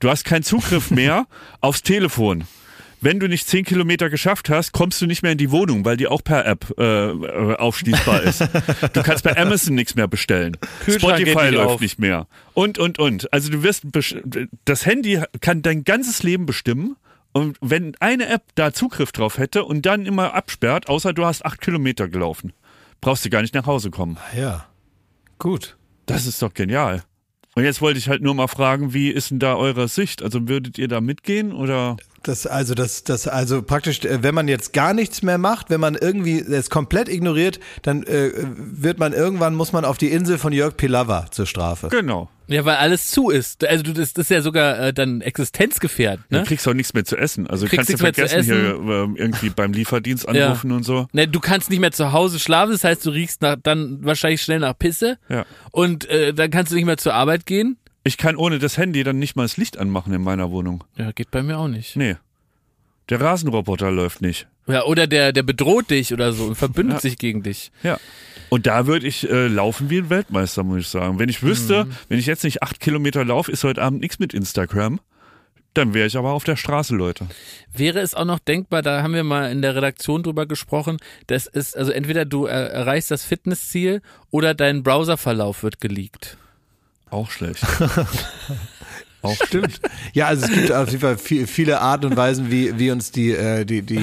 Du 0.00 0.10
hast 0.10 0.24
keinen 0.24 0.42
Zugriff 0.42 0.90
mehr 0.90 1.26
aufs 1.60 1.82
Telefon. 1.82 2.44
Wenn 3.02 3.20
du 3.20 3.28
nicht 3.28 3.46
10 3.46 3.66
Kilometer 3.66 4.08
geschafft 4.08 4.48
hast, 4.48 4.72
kommst 4.72 5.00
du 5.02 5.06
nicht 5.06 5.22
mehr 5.22 5.32
in 5.32 5.38
die 5.38 5.50
Wohnung, 5.50 5.84
weil 5.84 5.98
die 5.98 6.06
auch 6.06 6.24
per 6.24 6.46
App 6.46 6.72
äh, 6.78 7.10
aufschließbar 7.54 8.22
ist. 8.22 8.40
Du 8.94 9.02
kannst 9.02 9.22
bei 9.22 9.36
Amazon 9.36 9.74
nichts 9.74 9.94
mehr 9.94 10.08
bestellen. 10.08 10.56
Spotify 10.88 11.50
läuft 11.50 11.68
auf. 11.74 11.80
nicht 11.82 11.98
mehr. 11.98 12.26
Und, 12.54 12.78
und, 12.78 12.98
und. 12.98 13.30
Also 13.34 13.50
du 13.50 13.62
wirst, 13.62 13.84
das 14.64 14.86
Handy 14.86 15.20
kann 15.42 15.60
dein 15.60 15.84
ganzes 15.84 16.22
Leben 16.22 16.46
bestimmen. 16.46 16.96
Und 17.36 17.58
wenn 17.60 17.94
eine 18.00 18.28
App 18.28 18.44
da 18.54 18.72
Zugriff 18.72 19.12
drauf 19.12 19.36
hätte 19.36 19.66
und 19.66 19.84
dann 19.84 20.06
immer 20.06 20.32
absperrt, 20.32 20.88
außer 20.88 21.12
du 21.12 21.26
hast 21.26 21.44
acht 21.44 21.60
Kilometer 21.60 22.08
gelaufen, 22.08 22.54
brauchst 23.02 23.26
du 23.26 23.28
gar 23.28 23.42
nicht 23.42 23.52
nach 23.52 23.66
Hause 23.66 23.90
kommen. 23.90 24.16
Ja. 24.34 24.64
Gut. 25.38 25.76
Das 26.06 26.24
ist 26.24 26.40
doch 26.40 26.54
genial. 26.54 27.02
Und 27.54 27.64
jetzt 27.64 27.82
wollte 27.82 27.98
ich 27.98 28.08
halt 28.08 28.22
nur 28.22 28.34
mal 28.34 28.46
fragen, 28.48 28.94
wie 28.94 29.10
ist 29.10 29.32
denn 29.32 29.38
da 29.38 29.54
eure 29.54 29.86
Sicht? 29.86 30.22
Also 30.22 30.48
würdet 30.48 30.78
ihr 30.78 30.88
da 30.88 31.02
mitgehen 31.02 31.52
oder? 31.52 31.98
Das, 32.26 32.46
also, 32.46 32.74
das, 32.74 33.04
das, 33.04 33.28
also 33.28 33.62
praktisch, 33.62 34.04
äh, 34.04 34.22
wenn 34.22 34.34
man 34.34 34.48
jetzt 34.48 34.72
gar 34.72 34.94
nichts 34.94 35.22
mehr 35.22 35.38
macht, 35.38 35.70
wenn 35.70 35.80
man 35.80 35.94
irgendwie 35.94 36.40
es 36.40 36.70
komplett 36.70 37.08
ignoriert, 37.08 37.60
dann 37.82 38.02
äh, 38.02 38.32
wird 38.56 38.98
man 38.98 39.12
irgendwann, 39.12 39.54
muss 39.54 39.72
man 39.72 39.84
auf 39.84 39.96
die 39.96 40.08
Insel 40.10 40.38
von 40.38 40.52
Jörg 40.52 40.76
Pilawa 40.76 41.26
zur 41.30 41.46
Strafe. 41.46 41.88
Genau. 41.88 42.28
ja, 42.48 42.64
weil 42.64 42.76
alles 42.76 43.08
zu 43.10 43.30
ist. 43.30 43.64
Also 43.64 43.84
du, 43.84 43.92
das, 43.92 44.12
das 44.12 44.24
ist 44.26 44.30
ja 44.30 44.40
sogar 44.42 44.78
äh, 44.78 44.92
dann 44.92 45.20
existenzgefährdend, 45.20 46.26
Du 46.30 46.38
ne? 46.38 46.44
kriegst 46.44 46.66
auch 46.66 46.74
nichts 46.74 46.94
mehr 46.94 47.04
zu 47.04 47.16
essen. 47.16 47.46
Also 47.46 47.66
Kriegst 47.66 47.76
kannst 47.88 47.90
du 47.90 48.04
nichts 48.04 48.18
mehr 48.18 48.28
zu 48.28 48.34
vergessen, 48.34 48.52
hier 48.86 48.94
ähm, 49.04 49.16
irgendwie 49.16 49.50
beim 49.50 49.72
Lieferdienst 49.72 50.28
anrufen 50.28 50.72
und 50.72 50.82
so. 50.84 51.06
Ne, 51.12 51.28
du 51.28 51.38
kannst 51.40 51.70
nicht 51.70 51.80
mehr 51.80 51.92
zu 51.92 52.12
Hause 52.12 52.38
schlafen, 52.40 52.72
das 52.72 52.82
heißt, 52.84 53.06
du 53.06 53.10
riechst 53.10 53.40
nach, 53.42 53.56
dann 53.62 54.04
wahrscheinlich 54.04 54.42
schnell 54.42 54.58
nach 54.58 54.76
Pisse 54.76 55.18
Ja. 55.28 55.44
und 55.70 56.08
äh, 56.10 56.34
dann 56.34 56.50
kannst 56.50 56.72
du 56.72 56.76
nicht 56.76 56.86
mehr 56.86 56.96
zur 56.96 57.14
Arbeit 57.14 57.46
gehen. 57.46 57.78
Ich 58.06 58.16
kann 58.18 58.36
ohne 58.36 58.60
das 58.60 58.78
Handy 58.78 59.02
dann 59.02 59.18
nicht 59.18 59.34
mal 59.34 59.42
das 59.42 59.56
Licht 59.56 59.78
anmachen 59.78 60.12
in 60.14 60.22
meiner 60.22 60.52
Wohnung. 60.52 60.84
Ja, 60.96 61.10
geht 61.10 61.32
bei 61.32 61.42
mir 61.42 61.58
auch 61.58 61.66
nicht. 61.66 61.96
Nee. 61.96 62.14
Der 63.08 63.20
Rasenroboter 63.20 63.90
läuft 63.90 64.20
nicht. 64.20 64.46
Ja, 64.68 64.84
oder 64.84 65.08
der, 65.08 65.32
der 65.32 65.42
bedroht 65.42 65.90
dich 65.90 66.12
oder 66.12 66.32
so 66.32 66.44
und 66.44 66.54
verbündet 66.54 66.98
Ja. 66.98 67.00
sich 67.00 67.18
gegen 67.18 67.42
dich. 67.42 67.72
Ja. 67.82 67.98
Und 68.48 68.66
da 68.66 68.86
würde 68.86 69.08
ich 69.08 69.28
äh, 69.28 69.48
laufen 69.48 69.90
wie 69.90 69.98
ein 69.98 70.08
Weltmeister, 70.10 70.62
muss 70.62 70.82
ich 70.82 70.88
sagen. 70.88 71.18
Wenn 71.18 71.28
ich 71.28 71.42
wüsste, 71.42 71.84
Mhm. 71.86 71.92
wenn 72.08 72.18
ich 72.20 72.26
jetzt 72.26 72.44
nicht 72.44 72.62
acht 72.62 72.78
Kilometer 72.78 73.24
laufe, 73.24 73.50
ist 73.50 73.64
heute 73.64 73.82
Abend 73.82 74.00
nichts 74.00 74.20
mit 74.20 74.34
Instagram, 74.34 75.00
dann 75.74 75.92
wäre 75.92 76.06
ich 76.06 76.16
aber 76.16 76.30
auf 76.32 76.44
der 76.44 76.54
Straße, 76.56 76.94
Leute. 76.94 77.26
Wäre 77.72 77.98
es 78.00 78.14
auch 78.14 78.24
noch 78.24 78.38
denkbar, 78.38 78.82
da 78.82 79.02
haben 79.02 79.14
wir 79.14 79.24
mal 79.24 79.50
in 79.50 79.62
der 79.62 79.74
Redaktion 79.74 80.22
drüber 80.22 80.46
gesprochen, 80.46 80.98
dass 81.26 81.46
es, 81.48 81.74
also 81.74 81.90
entweder 81.90 82.24
du 82.24 82.44
erreichst 82.46 83.10
das 83.10 83.24
Fitnessziel 83.24 84.00
oder 84.30 84.54
dein 84.54 84.82
Browserverlauf 84.84 85.62
wird 85.64 85.80
geleakt. 85.80 86.36
Auch 87.10 87.30
schlecht. 87.30 87.64
Auch 89.22 89.34
stimmt. 89.44 89.80
Ja, 90.12 90.26
also 90.26 90.46
es 90.46 90.52
gibt 90.52 90.70
auf 90.72 90.88
jeden 90.88 91.00
Fall 91.00 91.18
viel, 91.18 91.46
viele 91.46 91.80
Arten 91.80 92.06
und 92.06 92.16
Weisen, 92.16 92.50
wie, 92.50 92.78
wie 92.78 92.90
uns 92.90 93.10
die, 93.10 93.32
äh, 93.32 93.64
die, 93.64 93.82
die 93.82 94.00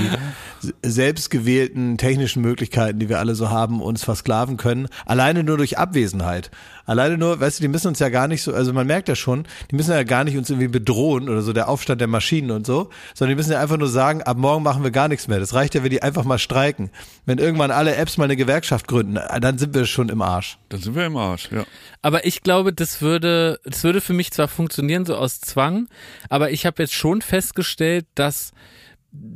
selbstgewählten 0.81 1.97
technischen 1.97 2.41
Möglichkeiten, 2.41 2.99
die 2.99 3.09
wir 3.09 3.19
alle 3.19 3.35
so 3.35 3.49
haben, 3.49 3.81
uns 3.81 4.03
versklaven 4.03 4.57
können. 4.57 4.87
Alleine 5.05 5.43
nur 5.43 5.57
durch 5.57 5.77
Abwesenheit. 5.77 6.51
Alleine 6.85 7.17
nur, 7.17 7.39
weißt 7.39 7.59
du, 7.59 7.61
die 7.61 7.67
müssen 7.69 7.87
uns 7.87 7.99
ja 7.99 8.09
gar 8.09 8.27
nicht 8.27 8.41
so, 8.43 8.53
also 8.53 8.73
man 8.73 8.85
merkt 8.85 9.07
ja 9.07 9.15
schon, 9.15 9.45
die 9.71 9.75
müssen 9.75 9.91
ja 9.91 10.03
gar 10.03 10.23
nicht 10.23 10.37
uns 10.37 10.49
irgendwie 10.49 10.67
bedrohen 10.67 11.29
oder 11.29 11.41
so, 11.41 11.53
der 11.53 11.69
Aufstand 11.69 12.01
der 12.01 12.07
Maschinen 12.07 12.51
und 12.51 12.65
so, 12.65 12.89
sondern 13.13 13.35
die 13.35 13.35
müssen 13.35 13.53
ja 13.53 13.61
einfach 13.61 13.77
nur 13.77 13.87
sagen, 13.87 14.21
ab 14.21 14.37
morgen 14.37 14.63
machen 14.63 14.83
wir 14.83 14.91
gar 14.91 15.07
nichts 15.07 15.27
mehr. 15.27 15.39
Das 15.39 15.53
reicht 15.53 15.75
ja, 15.75 15.83
wenn 15.83 15.89
die 15.89 16.03
einfach 16.03 16.25
mal 16.25 16.39
streiken. 16.39 16.89
Wenn 17.25 17.37
irgendwann 17.37 17.71
alle 17.71 17.95
Apps 17.95 18.17
mal 18.17 18.25
eine 18.25 18.35
Gewerkschaft 18.35 18.87
gründen, 18.87 19.17
dann 19.39 19.57
sind 19.57 19.73
wir 19.73 19.85
schon 19.85 20.09
im 20.09 20.21
Arsch. 20.21 20.57
Dann 20.69 20.81
sind 20.81 20.95
wir 20.95 21.05
im 21.05 21.15
Arsch, 21.15 21.49
ja. 21.51 21.65
Aber 22.01 22.25
ich 22.25 22.41
glaube, 22.41 22.73
das 22.73 23.01
würde, 23.01 23.59
das 23.63 23.83
würde 23.83 24.01
für 24.01 24.13
mich 24.13 24.31
zwar 24.31 24.49
funktionieren, 24.49 25.05
so 25.05 25.15
aus 25.15 25.39
Zwang, 25.39 25.87
aber 26.29 26.51
ich 26.51 26.65
habe 26.65 26.83
jetzt 26.83 26.93
schon 26.93 27.21
festgestellt, 27.21 28.05
dass, 28.15 28.51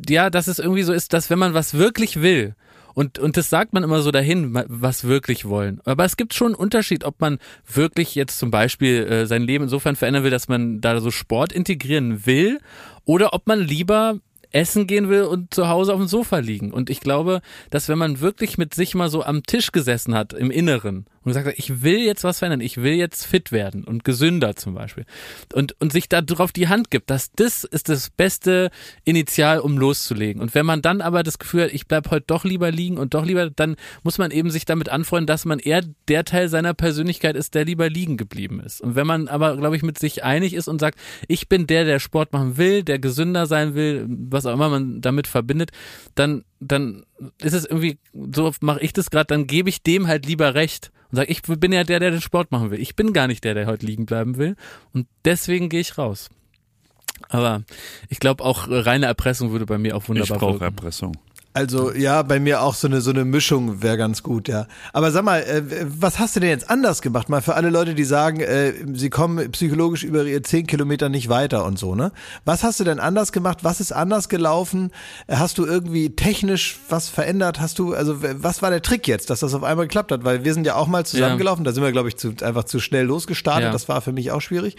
ja, 0.09 0.29
dass 0.29 0.47
es 0.47 0.59
irgendwie 0.59 0.83
so 0.83 0.91
ist, 0.91 1.13
dass 1.13 1.29
wenn 1.29 1.39
man 1.39 1.53
was 1.53 1.75
wirklich 1.75 2.21
will, 2.21 2.55
und, 2.97 3.19
und 3.19 3.37
das 3.37 3.51
sagt 3.51 3.73
man 3.73 3.83
immer 3.83 4.01
so 4.01 4.09
dahin, 4.09 4.59
was 4.69 5.03
wirklich 5.03 5.45
wollen. 5.45 5.81
Aber 5.85 6.03
es 6.03 6.17
gibt 6.17 6.33
schon 6.33 6.47
einen 6.47 6.55
Unterschied, 6.55 7.03
ob 7.03 7.21
man 7.21 7.37
wirklich 7.71 8.15
jetzt 8.15 8.39
zum 8.39 8.49
Beispiel 8.49 9.05
äh, 9.05 9.27
sein 9.27 9.43
Leben 9.43 9.65
insofern 9.65 9.95
verändern 9.95 10.23
will, 10.23 10.31
dass 10.31 10.47
man 10.47 10.81
da 10.81 10.99
so 10.99 11.11
Sport 11.11 11.53
integrieren 11.53 12.25
will, 12.25 12.57
oder 13.05 13.35
ob 13.35 13.45
man 13.45 13.59
lieber 13.59 14.17
essen 14.51 14.87
gehen 14.87 15.09
will 15.09 15.25
und 15.25 15.53
zu 15.53 15.67
Hause 15.67 15.93
auf 15.93 15.99
dem 15.99 16.07
Sofa 16.07 16.39
liegen. 16.39 16.73
Und 16.73 16.89
ich 16.89 16.99
glaube, 16.99 17.41
dass 17.69 17.87
wenn 17.87 17.99
man 17.99 18.19
wirklich 18.19 18.57
mit 18.57 18.73
sich 18.73 18.95
mal 18.95 19.09
so 19.09 19.23
am 19.23 19.43
Tisch 19.43 19.71
gesessen 19.71 20.15
hat, 20.15 20.33
im 20.33 20.49
Inneren, 20.49 21.05
und 21.23 21.29
gesagt 21.29 21.47
hat, 21.47 21.55
ich 21.57 21.81
will 21.83 21.99
jetzt 21.99 22.23
was 22.23 22.39
verändern, 22.39 22.61
ich 22.61 22.77
will 22.77 22.93
jetzt 22.93 23.25
fit 23.25 23.51
werden 23.51 23.83
und 23.83 24.03
gesünder 24.03 24.55
zum 24.55 24.73
Beispiel, 24.73 25.05
und, 25.53 25.79
und 25.79 25.91
sich 25.91 26.09
da 26.09 26.21
drauf 26.21 26.51
die 26.51 26.67
Hand 26.67 26.91
gibt, 26.91 27.09
dass 27.09 27.31
das 27.33 27.63
ist 27.63 27.89
das 27.89 28.09
beste 28.09 28.69
Initial, 29.03 29.59
um 29.59 29.77
loszulegen. 29.77 30.41
Und 30.41 30.55
wenn 30.55 30.65
man 30.65 30.81
dann 30.81 31.01
aber 31.01 31.23
das 31.23 31.39
Gefühl 31.39 31.63
hat, 31.63 31.73
ich 31.73 31.87
bleib 31.87 32.11
heute 32.11 32.25
doch 32.27 32.43
lieber 32.43 32.71
liegen 32.71 32.97
und 32.97 33.13
doch 33.13 33.25
lieber, 33.25 33.49
dann 33.49 33.75
muss 34.03 34.17
man 34.17 34.31
eben 34.31 34.49
sich 34.51 34.65
damit 34.65 34.89
anfreunden, 34.89 35.27
dass 35.27 35.45
man 35.45 35.59
eher 35.59 35.81
der 36.07 36.25
Teil 36.25 36.49
seiner 36.49 36.73
Persönlichkeit 36.73 37.35
ist, 37.35 37.55
der 37.55 37.65
lieber 37.65 37.89
liegen 37.89 38.17
geblieben 38.17 38.59
ist. 38.59 38.81
Und 38.81 38.95
wenn 38.95 39.07
man 39.07 39.27
aber, 39.27 39.57
glaube 39.57 39.75
ich, 39.75 39.83
mit 39.83 39.97
sich 39.99 40.23
einig 40.23 40.53
ist 40.53 40.67
und 40.67 40.79
sagt, 40.79 40.99
ich 41.27 41.49
bin 41.49 41.67
der, 41.67 41.85
der 41.85 41.99
Sport 41.99 42.33
machen 42.33 42.57
will, 42.57 42.83
der 42.83 42.99
gesünder 42.99 43.45
sein 43.45 43.75
will, 43.75 44.05
was 44.07 44.45
auch 44.45 44.53
immer 44.53 44.69
man 44.69 45.01
damit 45.01 45.27
verbindet, 45.27 45.71
dann 46.15 46.43
dann 46.59 47.05
ist 47.41 47.53
es 47.53 47.65
irgendwie, 47.65 47.99
so 48.13 48.51
mache 48.61 48.81
ich 48.81 48.93
das 48.93 49.09
gerade, 49.09 49.27
dann 49.27 49.47
gebe 49.47 49.69
ich 49.69 49.83
dem 49.83 50.07
halt 50.07 50.25
lieber 50.25 50.55
recht 50.55 50.91
und 51.11 51.17
sage, 51.17 51.31
ich 51.31 51.41
bin 51.43 51.71
ja 51.71 51.83
der, 51.83 51.99
der 51.99 52.11
den 52.11 52.21
Sport 52.21 52.51
machen 52.51 52.71
will. 52.71 52.79
Ich 52.79 52.95
bin 52.95 53.13
gar 53.13 53.27
nicht 53.27 53.43
der, 53.43 53.53
der 53.53 53.65
heute 53.65 53.85
liegen 53.85 54.05
bleiben 54.05 54.37
will. 54.37 54.55
Und 54.93 55.07
deswegen 55.23 55.69
gehe 55.69 55.79
ich 55.79 55.97
raus. 55.97 56.29
Aber 57.29 57.63
ich 58.09 58.19
glaube 58.19 58.43
auch 58.43 58.67
reine 58.69 59.05
Erpressung 59.05 59.51
würde 59.51 59.65
bei 59.65 59.77
mir 59.77 59.95
auch 59.95 60.03
Ich 60.03 60.09
wunderbar 60.09 60.37
brauche 60.37 60.59
wirken. 60.59 60.75
Erpressung. 60.75 61.17
Also 61.57 61.91
ja, 61.93 62.21
bei 62.21 62.39
mir 62.39 62.61
auch 62.61 62.75
so 62.75 62.87
eine 62.87 63.01
so 63.01 63.09
eine 63.09 63.25
Mischung 63.25 63.81
wäre 63.81 63.97
ganz 63.97 64.21
gut, 64.21 64.47
ja. 64.47 64.67
Aber 64.93 65.11
sag 65.11 65.23
mal, 65.23 65.41
äh, 65.41 65.63
was 65.87 66.19
hast 66.19 66.35
du 66.35 66.39
denn 66.39 66.49
jetzt 66.49 66.69
anders 66.69 67.01
gemacht? 67.01 67.29
Mal 67.29 67.41
für 67.41 67.55
alle 67.55 67.71
Leute, 67.71 67.95
die 67.95 68.03
sagen, 68.03 68.41
äh, 68.41 68.73
sie 68.93 69.09
kommen 69.09 69.51
psychologisch 69.51 70.03
über 70.03 70.23
ihre 70.23 70.43
zehn 70.43 70.67
Kilometer 70.67 71.09
nicht 71.09 71.29
weiter 71.29 71.65
und 71.65 71.79
so, 71.79 71.95
ne? 71.95 72.11
Was 72.45 72.63
hast 72.63 72.79
du 72.79 72.83
denn 72.83 72.99
anders 72.99 73.31
gemacht? 73.31 73.63
Was 73.63 73.79
ist 73.79 73.91
anders 73.91 74.29
gelaufen? 74.29 74.91
Hast 75.27 75.57
du 75.57 75.65
irgendwie 75.65 76.15
technisch 76.15 76.77
was 76.89 77.09
verändert? 77.09 77.59
Hast 77.59 77.79
du, 77.79 77.95
also 77.95 78.17
was 78.21 78.61
war 78.61 78.69
der 78.69 78.83
Trick 78.83 79.07
jetzt, 79.07 79.29
dass 79.29 79.39
das 79.39 79.55
auf 79.55 79.63
einmal 79.63 79.87
geklappt 79.87 80.11
hat? 80.11 80.23
Weil 80.23 80.43
wir 80.43 80.53
sind 80.53 80.67
ja 80.67 80.75
auch 80.75 80.87
mal 80.87 81.05
zusammengelaufen, 81.05 81.63
da 81.63 81.71
sind 81.71 81.83
wir, 81.83 81.91
glaube 81.91 82.09
ich, 82.09 82.17
zu, 82.17 82.33
einfach 82.41 82.65
zu 82.65 82.79
schnell 82.79 83.05
losgestartet. 83.05 83.65
Ja. 83.65 83.71
Das 83.71 83.89
war 83.89 84.01
für 84.01 84.11
mich 84.11 84.31
auch 84.31 84.41
schwierig. 84.41 84.77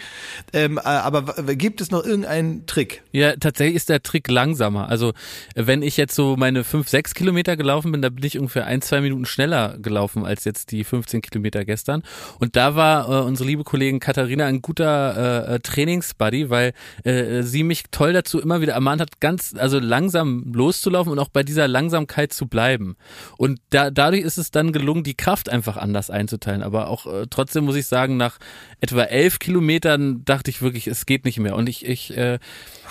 Ähm, 0.53 0.77
äh, 0.77 0.81
aber 0.81 1.23
gibt 1.55 1.81
es 1.81 1.91
noch 1.91 2.05
irgendeinen 2.05 2.65
Trick? 2.67 3.03
Ja, 3.11 3.35
tatsächlich 3.35 3.75
ist 3.75 3.89
der 3.89 4.01
Trick 4.01 4.29
langsamer. 4.29 4.87
Also 4.87 5.13
wenn 5.55 5.81
ich 5.81 5.97
jetzt 5.97 6.15
so 6.15 6.37
meine 6.37 6.63
fünf, 6.69 6.87
sechs 6.87 7.13
Kilometer 7.13 7.57
gelaufen 7.57 7.91
bin, 7.91 8.01
da 8.01 8.09
bin 8.09 8.23
ich 8.23 8.37
ungefähr 8.37 8.65
ein, 8.65 8.81
zwei 8.81 9.01
Minuten 9.01 9.25
schneller 9.25 9.77
gelaufen 9.79 10.25
als 10.25 10.45
jetzt 10.45 10.71
die 10.71 10.83
15 10.83 11.21
Kilometer 11.21 11.65
gestern. 11.65 12.03
Und 12.39 12.55
da 12.55 12.75
war 12.75 13.09
äh, 13.09 13.25
unsere 13.25 13.49
liebe 13.49 13.63
Kollegin 13.63 13.99
Katharina 13.99 14.45
ein 14.45 14.61
guter 14.61 15.47
äh, 15.49 15.55
äh, 15.55 15.59
Trainingsbuddy, 15.59 16.49
weil 16.49 16.73
äh, 17.03 17.41
sie 17.41 17.63
mich 17.63 17.83
toll 17.91 18.13
dazu 18.13 18.39
immer 18.39 18.61
wieder 18.61 18.73
ermahnt 18.73 19.01
hat, 19.01 19.19
ganz 19.19 19.55
also 19.57 19.79
langsam 19.79 20.53
loszulaufen 20.53 21.11
und 21.11 21.19
auch 21.19 21.29
bei 21.29 21.43
dieser 21.43 21.67
Langsamkeit 21.67 22.31
zu 22.33 22.47
bleiben. 22.47 22.95
Und 23.37 23.59
da, 23.71 23.89
dadurch 23.89 24.21
ist 24.21 24.37
es 24.37 24.51
dann 24.51 24.71
gelungen, 24.71 25.03
die 25.03 25.15
Kraft 25.15 25.49
einfach 25.49 25.77
anders 25.77 26.09
einzuteilen. 26.09 26.61
Aber 26.61 26.87
auch 26.87 27.07
äh, 27.07 27.25
trotzdem 27.29 27.65
muss 27.65 27.75
ich 27.75 27.87
sagen, 27.87 28.17
nach 28.17 28.37
etwa 28.79 29.03
elf 29.03 29.39
Kilometern 29.39 30.23
dachte 30.23 30.51
ich 30.51 30.61
wirklich, 30.61 30.87
es 30.87 31.05
geht 31.05 31.25
nicht 31.25 31.39
mehr. 31.39 31.55
Und 31.55 31.67
ich, 31.67 31.85
ich 31.85 32.15
äh, 32.15 32.37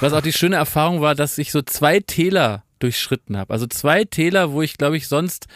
was 0.01 0.13
auch 0.13 0.21
die 0.21 0.33
schöne 0.33 0.57
Erfahrung 0.57 1.01
war, 1.01 1.15
dass 1.15 1.39
ich 1.39 1.53
so 1.53 1.63
zwei 1.63 2.01
Täler 2.01 2.65
durchschritten 2.79 3.37
habe. 3.37 3.53
Also 3.53 3.67
zwei 3.67 4.05
Täler, 4.05 4.53
wo 4.53 4.63
ich 4.63 4.79
glaube 4.79 4.97
ich 4.97 5.09
sonst 5.09 5.47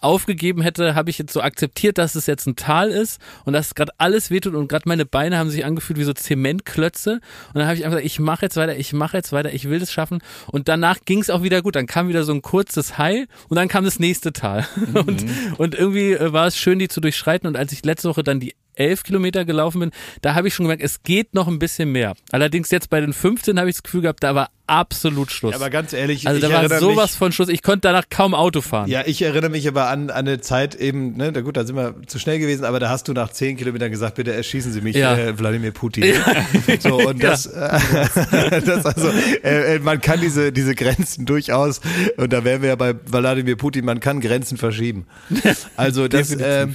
aufgegeben 0.00 0.62
hätte, 0.62 0.94
habe 0.94 1.10
ich 1.10 1.18
jetzt 1.18 1.32
so 1.32 1.40
akzeptiert, 1.40 1.98
dass 1.98 2.14
es 2.14 2.26
jetzt 2.26 2.46
ein 2.46 2.56
Tal 2.56 2.90
ist 2.90 3.20
und 3.44 3.54
dass 3.54 3.74
gerade 3.74 3.92
alles 3.98 4.30
wehtut 4.30 4.54
und 4.54 4.68
gerade 4.68 4.88
meine 4.88 5.06
Beine 5.06 5.38
haben 5.38 5.50
sich 5.50 5.64
angefühlt 5.64 5.98
wie 5.98 6.04
so 6.04 6.12
Zementklötze. 6.12 7.14
Und 7.48 7.54
dann 7.54 7.66
habe 7.66 7.76
ich 7.76 7.84
einfach 7.84 7.98
gesagt, 7.98 8.06
ich 8.06 8.20
mache 8.20 8.46
jetzt 8.46 8.56
weiter, 8.56 8.76
ich 8.76 8.92
mache 8.92 9.16
jetzt 9.16 9.32
weiter, 9.32 9.52
ich 9.52 9.68
will 9.68 9.80
das 9.80 9.92
schaffen. 9.92 10.20
Und 10.46 10.68
danach 10.68 10.98
ging 11.04 11.20
es 11.20 11.30
auch 11.30 11.42
wieder 11.42 11.62
gut, 11.62 11.76
dann 11.76 11.86
kam 11.86 12.08
wieder 12.08 12.24
so 12.24 12.32
ein 12.32 12.42
kurzes 12.42 12.98
High 12.98 13.26
und 13.48 13.56
dann 13.56 13.68
kam 13.68 13.84
das 13.84 13.98
nächste 13.98 14.32
Tal. 14.32 14.66
Und, 15.06 15.24
und 15.58 15.74
irgendwie 15.74 16.12
äh, 16.12 16.32
war 16.32 16.46
es 16.46 16.56
schön, 16.56 16.78
die 16.78 16.88
zu 16.88 17.00
durchschreiten. 17.00 17.46
Und 17.46 17.56
als 17.56 17.72
ich 17.72 17.84
letzte 17.84 18.08
Woche 18.08 18.22
dann 18.22 18.40
die 18.40 18.54
elf 18.74 19.02
Kilometer 19.02 19.44
gelaufen 19.44 19.80
bin, 19.80 19.90
da 20.22 20.34
habe 20.34 20.48
ich 20.48 20.54
schon 20.54 20.64
gemerkt, 20.64 20.82
es 20.82 21.02
geht 21.02 21.34
noch 21.34 21.48
ein 21.48 21.58
bisschen 21.58 21.92
mehr. 21.92 22.14
Allerdings 22.30 22.70
jetzt 22.70 22.90
bei 22.90 23.00
den 23.00 23.12
15 23.12 23.58
habe 23.58 23.68
ich 23.68 23.76
das 23.76 23.82
Gefühl 23.82 24.02
gehabt, 24.02 24.22
da 24.22 24.34
war 24.34 24.50
absolut 24.66 25.30
Schluss. 25.30 25.54
Aber 25.54 25.70
ganz 25.70 25.92
ehrlich, 25.92 26.26
also 26.26 26.38
ich 26.44 26.52
da 26.52 26.68
war 26.70 26.78
sowas 26.78 27.10
mich, 27.12 27.18
von 27.18 27.32
Schluss. 27.32 27.48
Ich 27.48 27.62
konnte 27.62 27.80
danach 27.88 28.04
kaum 28.10 28.34
Auto 28.34 28.60
fahren. 28.60 28.88
Ja, 28.88 29.02
ich 29.06 29.22
erinnere 29.22 29.50
mich 29.50 29.66
aber 29.68 29.88
an, 29.88 30.10
an 30.10 30.26
eine 30.26 30.40
Zeit 30.40 30.74
eben, 30.74 31.16
ne, 31.16 31.30
na 31.34 31.40
gut, 31.40 31.56
da 31.56 31.64
sind 31.64 31.76
wir 31.76 31.94
zu 32.06 32.18
schnell 32.18 32.38
gewesen, 32.38 32.64
aber 32.64 32.80
da 32.80 32.88
hast 32.88 33.08
du 33.08 33.12
nach 33.12 33.30
zehn 33.30 33.56
Kilometern 33.56 33.90
gesagt, 33.90 34.16
bitte 34.16 34.32
erschießen 34.32 34.72
Sie 34.72 34.80
mich, 34.80 34.96
Ja. 34.96 35.16
äh, 35.16 35.38
Wladimir 35.38 35.72
Putin. 35.72 36.04
So, 36.80 36.96
und 36.96 37.22
das, 37.22 37.46
äh, 37.46 37.80
das 38.64 38.84
also, 38.86 39.08
äh, 39.42 39.76
äh, 39.76 39.78
man 39.78 40.00
kann 40.00 40.20
diese, 40.20 40.52
diese 40.52 40.74
Grenzen 40.74 41.26
durchaus, 41.26 41.80
und 42.16 42.32
da 42.32 42.44
wären 42.44 42.62
wir 42.62 42.70
ja 42.70 42.76
bei 42.76 42.94
Wladimir 43.06 43.56
Putin, 43.56 43.84
man 43.84 44.00
kann 44.00 44.20
Grenzen 44.20 44.56
verschieben. 44.58 45.06
Also 45.76 46.08
das, 46.08 46.30
ja. 46.30 46.66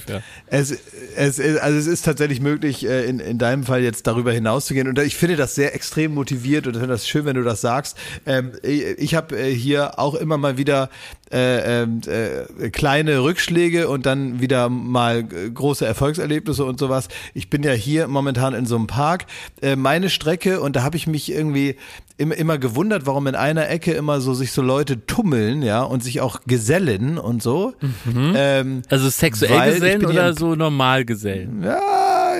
es, 0.46 0.70
es, 1.16 1.38
ist- 1.38 1.58
also 1.60 1.78
es 1.78 1.86
ist 1.86 2.04
tatsächlich 2.04 2.40
möglich, 2.40 2.86
äh, 2.86 3.04
in, 3.04 3.18
in 3.20 3.38
deinem 3.38 3.64
Fall 3.64 3.82
jetzt 3.82 4.06
darüber 4.06 4.32
hinauszugehen. 4.32 4.88
Und 4.88 4.98
ich 4.98 5.16
finde 5.16 5.36
das 5.36 5.54
sehr 5.54 5.74
extrem 5.74 6.14
motiviert 6.14 6.66
und 6.66 6.74
ich 6.74 6.78
finde 6.80 6.94
das 6.94 7.06
schön, 7.08 7.24
wenn 7.24 7.34
du 7.36 7.42
das 7.42 7.60
sagst. 7.60 7.81
Ähm, 8.26 8.52
ich 8.62 9.14
habe 9.14 9.38
äh, 9.38 9.54
hier 9.54 9.98
auch 9.98 10.14
immer 10.14 10.36
mal 10.38 10.56
wieder 10.58 10.88
äh, 11.32 11.82
ähm, 11.82 12.00
äh, 12.06 12.70
kleine 12.70 13.22
Rückschläge 13.22 13.88
und 13.88 14.04
dann 14.06 14.40
wieder 14.40 14.68
mal 14.68 15.24
große 15.24 15.86
Erfolgserlebnisse 15.86 16.64
und 16.64 16.78
sowas. 16.78 17.08
Ich 17.32 17.48
bin 17.48 17.62
ja 17.62 17.72
hier 17.72 18.06
momentan 18.08 18.54
in 18.54 18.66
so 18.66 18.76
einem 18.76 18.86
Park. 18.86 19.26
Äh, 19.62 19.76
meine 19.76 20.10
Strecke 20.10 20.60
und 20.60 20.76
da 20.76 20.82
habe 20.82 20.96
ich 20.96 21.06
mich 21.06 21.32
irgendwie 21.32 21.76
immer, 22.18 22.36
immer 22.36 22.58
gewundert, 22.58 23.06
warum 23.06 23.26
in 23.26 23.34
einer 23.34 23.68
Ecke 23.70 23.92
immer 23.92 24.20
so 24.20 24.34
sich 24.34 24.52
so 24.52 24.60
Leute 24.62 25.06
tummeln, 25.06 25.62
ja, 25.62 25.82
und 25.82 26.04
sich 26.04 26.20
auch 26.20 26.40
gesellen 26.46 27.18
und 27.18 27.42
so. 27.42 27.72
Ähm, 28.14 28.82
Also 28.88 29.08
sexuell 29.08 29.72
Gesellen 29.72 30.04
oder 30.04 30.34
so 30.34 30.54
normal 30.54 31.04
Gesellen? 31.04 31.62
ja, 31.62 31.80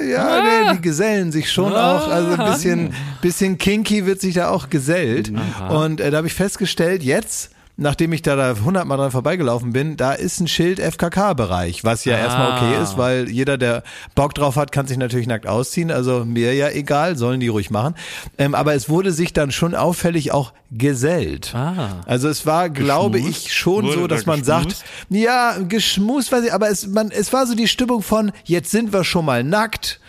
ja, 0.02 0.42
nee, 0.42 0.72
die 0.74 0.80
gesellen 0.80 1.32
sich 1.32 1.50
schon 1.50 1.72
auch. 1.72 2.08
Also 2.08 2.32
ein 2.32 2.52
bisschen, 2.52 2.94
bisschen 3.20 3.58
kinky 3.58 4.06
wird 4.06 4.20
sich 4.20 4.34
da 4.34 4.48
auch 4.50 4.70
gesellt. 4.70 5.32
Und 5.68 6.00
äh, 6.00 6.10
da 6.10 6.18
habe 6.18 6.26
ich 6.26 6.34
festgestellt, 6.34 7.02
jetzt, 7.02 7.50
nachdem 7.76 8.12
ich 8.12 8.22
da, 8.22 8.36
da 8.36 8.50
100 8.50 8.86
Mal 8.86 8.96
dran 8.96 9.10
vorbeigelaufen 9.10 9.72
bin, 9.72 9.96
da 9.96 10.12
ist 10.12 10.40
ein 10.40 10.48
Schild 10.48 10.78
FKK-Bereich, 10.78 11.84
was 11.84 12.04
ja 12.04 12.16
erstmal 12.18 12.52
okay 12.58 12.82
ist, 12.82 12.96
weil 12.98 13.28
jeder, 13.30 13.58
der 13.58 13.82
Bock 14.14 14.34
drauf 14.34 14.56
hat, 14.56 14.72
kann 14.72 14.86
sich 14.86 14.98
natürlich 14.98 15.26
nackt 15.26 15.46
ausziehen. 15.46 15.90
Also 15.90 16.24
mir 16.24 16.54
ja 16.54 16.68
egal, 16.68 17.16
sollen 17.16 17.40
die 17.40 17.48
ruhig 17.48 17.70
machen. 17.70 17.94
Ähm, 18.38 18.54
aber 18.54 18.74
es 18.74 18.88
wurde 18.88 19.12
sich 19.12 19.32
dann 19.32 19.50
schon 19.52 19.74
auffällig 19.74 20.32
auch 20.32 20.52
gesellt. 20.70 21.54
Ah. 21.54 22.00
Also 22.06 22.28
es 22.28 22.46
war, 22.46 22.68
glaube 22.70 23.18
Geschmust? 23.20 23.46
ich, 23.46 23.52
schon 23.54 23.84
Wurde 23.84 23.94
so, 23.94 24.06
da 24.06 24.14
dass 24.16 24.26
man 24.26 24.40
geschmust? 24.42 24.78
sagt, 24.78 24.84
ja, 25.10 25.56
geschmust 25.66 26.30
weiß 26.32 26.44
ich, 26.44 26.52
aber 26.52 26.68
es, 26.70 26.86
man, 26.86 27.10
es 27.10 27.32
war 27.32 27.46
so 27.46 27.54
die 27.54 27.68
Stimmung 27.68 28.02
von, 28.02 28.32
jetzt 28.44 28.70
sind 28.70 28.92
wir 28.92 29.04
schon 29.04 29.24
mal 29.24 29.42
nackt. 29.44 30.00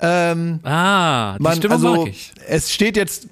Ähm, 0.00 0.60
Ah, 0.64 1.36
die 1.38 1.42
man, 1.42 1.56
Stimme 1.56 1.74
also, 1.74 1.96
mag 1.96 2.08
ich. 2.08 2.32
es 2.48 2.72
steht 2.72 2.96
jetzt, 2.96 3.28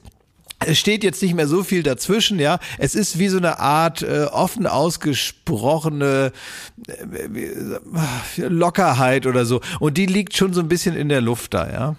es 0.67 0.79
steht 0.79 1.03
jetzt 1.05 1.23
nicht 1.23 1.35
mehr 1.35 1.47
so 1.49 1.63
viel 1.65 1.83
dazwischen, 1.83 2.39
ja. 2.39 2.59
Es 2.79 2.95
ist 2.95 3.19
wie 3.19 3.29
so 3.29 3.39
eine 3.39 3.59
Art 3.59 4.03
äh, 4.03 4.25
offen 4.31 4.67
ausgesprochene 4.67 6.33
äh, 6.87 6.93
wie- 7.31 7.45
äh, 8.43 8.47
Lockerheit 8.49 9.27
oder 9.27 9.45
so. 9.45 9.61
Und 9.79 9.97
die 9.97 10.07
liegt 10.07 10.37
schon 10.37 10.53
so 10.53 10.61
ein 10.61 10.69
bisschen 10.69 10.97
in 10.97 11.09
der 11.09 11.21
Luft 11.21 11.55
da, 11.55 11.71
ja. 11.71 11.97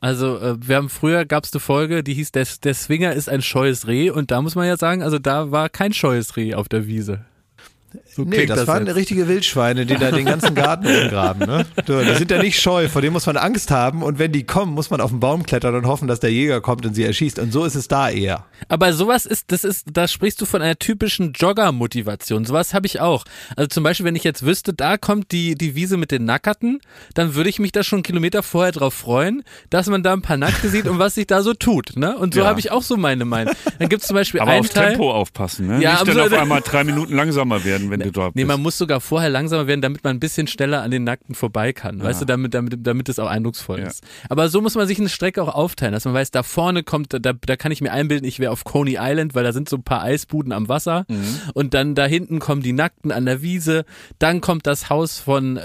Also 0.00 0.38
äh, 0.38 0.56
wir 0.60 0.76
haben 0.76 0.88
früher 0.90 1.24
gab's 1.24 1.52
eine 1.52 1.60
Folge, 1.60 2.04
die 2.04 2.14
hieß 2.14 2.30
der, 2.32 2.46
der 2.62 2.74
Swinger 2.74 3.12
ist 3.14 3.28
ein 3.28 3.42
scheues 3.42 3.86
Reh 3.88 4.10
und 4.10 4.30
da 4.30 4.40
muss 4.42 4.54
man 4.54 4.66
ja 4.66 4.76
sagen, 4.76 5.02
also 5.02 5.18
da 5.18 5.50
war 5.50 5.68
kein 5.68 5.92
scheues 5.92 6.36
Reh 6.36 6.54
auf 6.54 6.68
der 6.68 6.86
Wiese. 6.86 7.24
So 8.14 8.22
Nee, 8.24 8.36
klingt 8.36 8.50
das, 8.50 8.66
waren 8.66 8.86
jetzt. 8.86 8.96
richtige 8.96 9.28
Wildschweine, 9.28 9.86
die 9.86 9.96
da 9.96 10.10
den 10.10 10.26
ganzen 10.26 10.54
Garten 10.54 10.86
umgraben. 11.04 11.46
Ne? 11.46 11.64
Die 11.86 12.14
sind 12.16 12.30
ja 12.30 12.42
nicht 12.42 12.60
scheu, 12.60 12.88
vor 12.88 13.00
denen 13.00 13.14
muss 13.14 13.24
man 13.26 13.36
Angst 13.38 13.70
haben. 13.70 14.02
Und 14.02 14.18
wenn 14.18 14.30
die 14.32 14.44
kommen, 14.44 14.74
muss 14.74 14.90
man 14.90 15.00
auf 15.00 15.10
den 15.10 15.20
Baum 15.20 15.44
klettern 15.44 15.74
und 15.74 15.86
hoffen, 15.86 16.06
dass 16.08 16.20
der 16.20 16.30
Jäger 16.30 16.60
kommt 16.60 16.84
und 16.84 16.94
sie 16.94 17.04
erschießt. 17.04 17.38
Und 17.38 17.50
so 17.52 17.64
ist 17.64 17.74
es 17.76 17.88
da 17.88 18.10
eher. 18.10 18.44
Aber 18.68 18.92
sowas 18.92 19.24
ist, 19.24 19.52
das 19.52 19.64
ist, 19.64 19.86
da 19.92 20.06
sprichst 20.06 20.40
du 20.40 20.44
von 20.46 20.60
einer 20.60 20.78
typischen 20.78 21.32
Jogger-Motivation. 21.32 22.44
Sowas 22.44 22.74
habe 22.74 22.86
ich 22.86 23.00
auch. 23.00 23.24
Also 23.56 23.68
zum 23.68 23.84
Beispiel, 23.84 24.06
wenn 24.06 24.16
ich 24.16 24.24
jetzt 24.24 24.44
wüsste, 24.44 24.72
da 24.72 24.96
kommt 24.96 25.32
die, 25.32 25.54
die 25.54 25.74
Wiese 25.74 25.96
mit 25.96 26.10
den 26.10 26.24
Nackerten, 26.24 26.80
dann 27.14 27.34
würde 27.34 27.48
ich 27.50 27.58
mich 27.58 27.72
da 27.72 27.82
schon 27.82 27.98
einen 27.98 28.02
Kilometer 28.04 28.42
vorher 28.42 28.72
drauf 28.72 28.94
freuen, 28.94 29.44
dass 29.70 29.86
man 29.88 30.02
da 30.02 30.12
ein 30.12 30.22
paar 30.22 30.36
Nackte 30.36 30.68
sieht 30.68 30.86
und 30.88 30.98
was 30.98 31.14
sich 31.14 31.26
da 31.26 31.42
so 31.42 31.54
tut. 31.54 31.96
Ne? 31.96 32.16
Und 32.16 32.34
so 32.34 32.40
Ja. 32.40 32.46
habe 32.46 32.60
ich 32.60 32.70
auch 32.70 32.82
so 32.82 32.96
meine 32.96 33.24
Meinung. 33.24 33.54
Dann 33.78 33.88
gibt's 33.88 34.06
zum 34.06 34.14
Beispiel 34.14 34.40
Aber 34.40 34.50
einen 34.52 34.60
aufs 34.60 34.70
Teil. 34.74 34.90
Tempo 34.90 35.12
aufpassen, 35.12 35.66
ne? 35.68 35.80
Ja, 35.82 35.92
Nicht 35.92 36.00
aber 36.02 36.14
dann 36.14 36.28
so- 36.30 36.36
auf 36.36 36.42
einmal 36.42 36.60
drei 36.62 36.84
Minuten 36.84 37.14
langsamer 37.14 37.64
werden, 37.64 37.77
wenn 37.90 38.00
du 38.00 38.10
dort 38.12 38.34
Nee, 38.36 38.42
bist. 38.42 38.48
man 38.48 38.62
muss 38.62 38.78
sogar 38.78 39.00
vorher 39.00 39.30
langsamer 39.30 39.66
werden, 39.66 39.80
damit 39.80 40.04
man 40.04 40.16
ein 40.16 40.20
bisschen 40.20 40.46
schneller 40.46 40.82
an 40.82 40.90
den 40.90 41.04
Nackten 41.04 41.34
vorbei 41.34 41.72
kann. 41.72 42.02
Weißt 42.02 42.20
du, 42.20 42.24
damit, 42.24 42.54
damit, 42.54 42.86
damit 42.86 43.08
es 43.08 43.18
auch 43.18 43.28
eindrucksvoll 43.28 43.80
Ja. 43.80 43.86
ist. 43.86 44.02
Aber 44.28 44.48
so 44.48 44.60
muss 44.60 44.74
man 44.74 44.86
sich 44.86 44.98
eine 44.98 45.08
Strecke 45.08 45.42
auch 45.42 45.54
aufteilen, 45.54 45.92
dass 45.92 46.04
man 46.04 46.14
weiß, 46.14 46.30
da 46.30 46.42
vorne 46.42 46.82
kommt, 46.82 47.12
da, 47.12 47.18
da 47.32 47.56
kann 47.56 47.72
ich 47.72 47.80
mir 47.80 47.92
einbilden, 47.92 48.26
ich 48.26 48.38
wäre 48.40 48.52
auf 48.52 48.64
Coney 48.64 48.96
Island, 49.00 49.34
weil 49.34 49.44
da 49.44 49.52
sind 49.52 49.68
so 49.68 49.76
ein 49.76 49.82
paar 49.82 50.02
Eisbuden 50.02 50.52
am 50.52 50.68
Wasser. 50.68 51.06
Und 51.54 51.74
dann 51.74 51.94
da 51.94 52.06
hinten 52.06 52.38
kommen 52.38 52.62
die 52.62 52.72
Nackten 52.72 53.12
an 53.12 53.24
der 53.26 53.42
Wiese. 53.42 53.84
Dann 54.18 54.40
kommt 54.40 54.66
das 54.66 54.88
Haus 54.90 55.18
von 55.18 55.56
äh, 55.56 55.60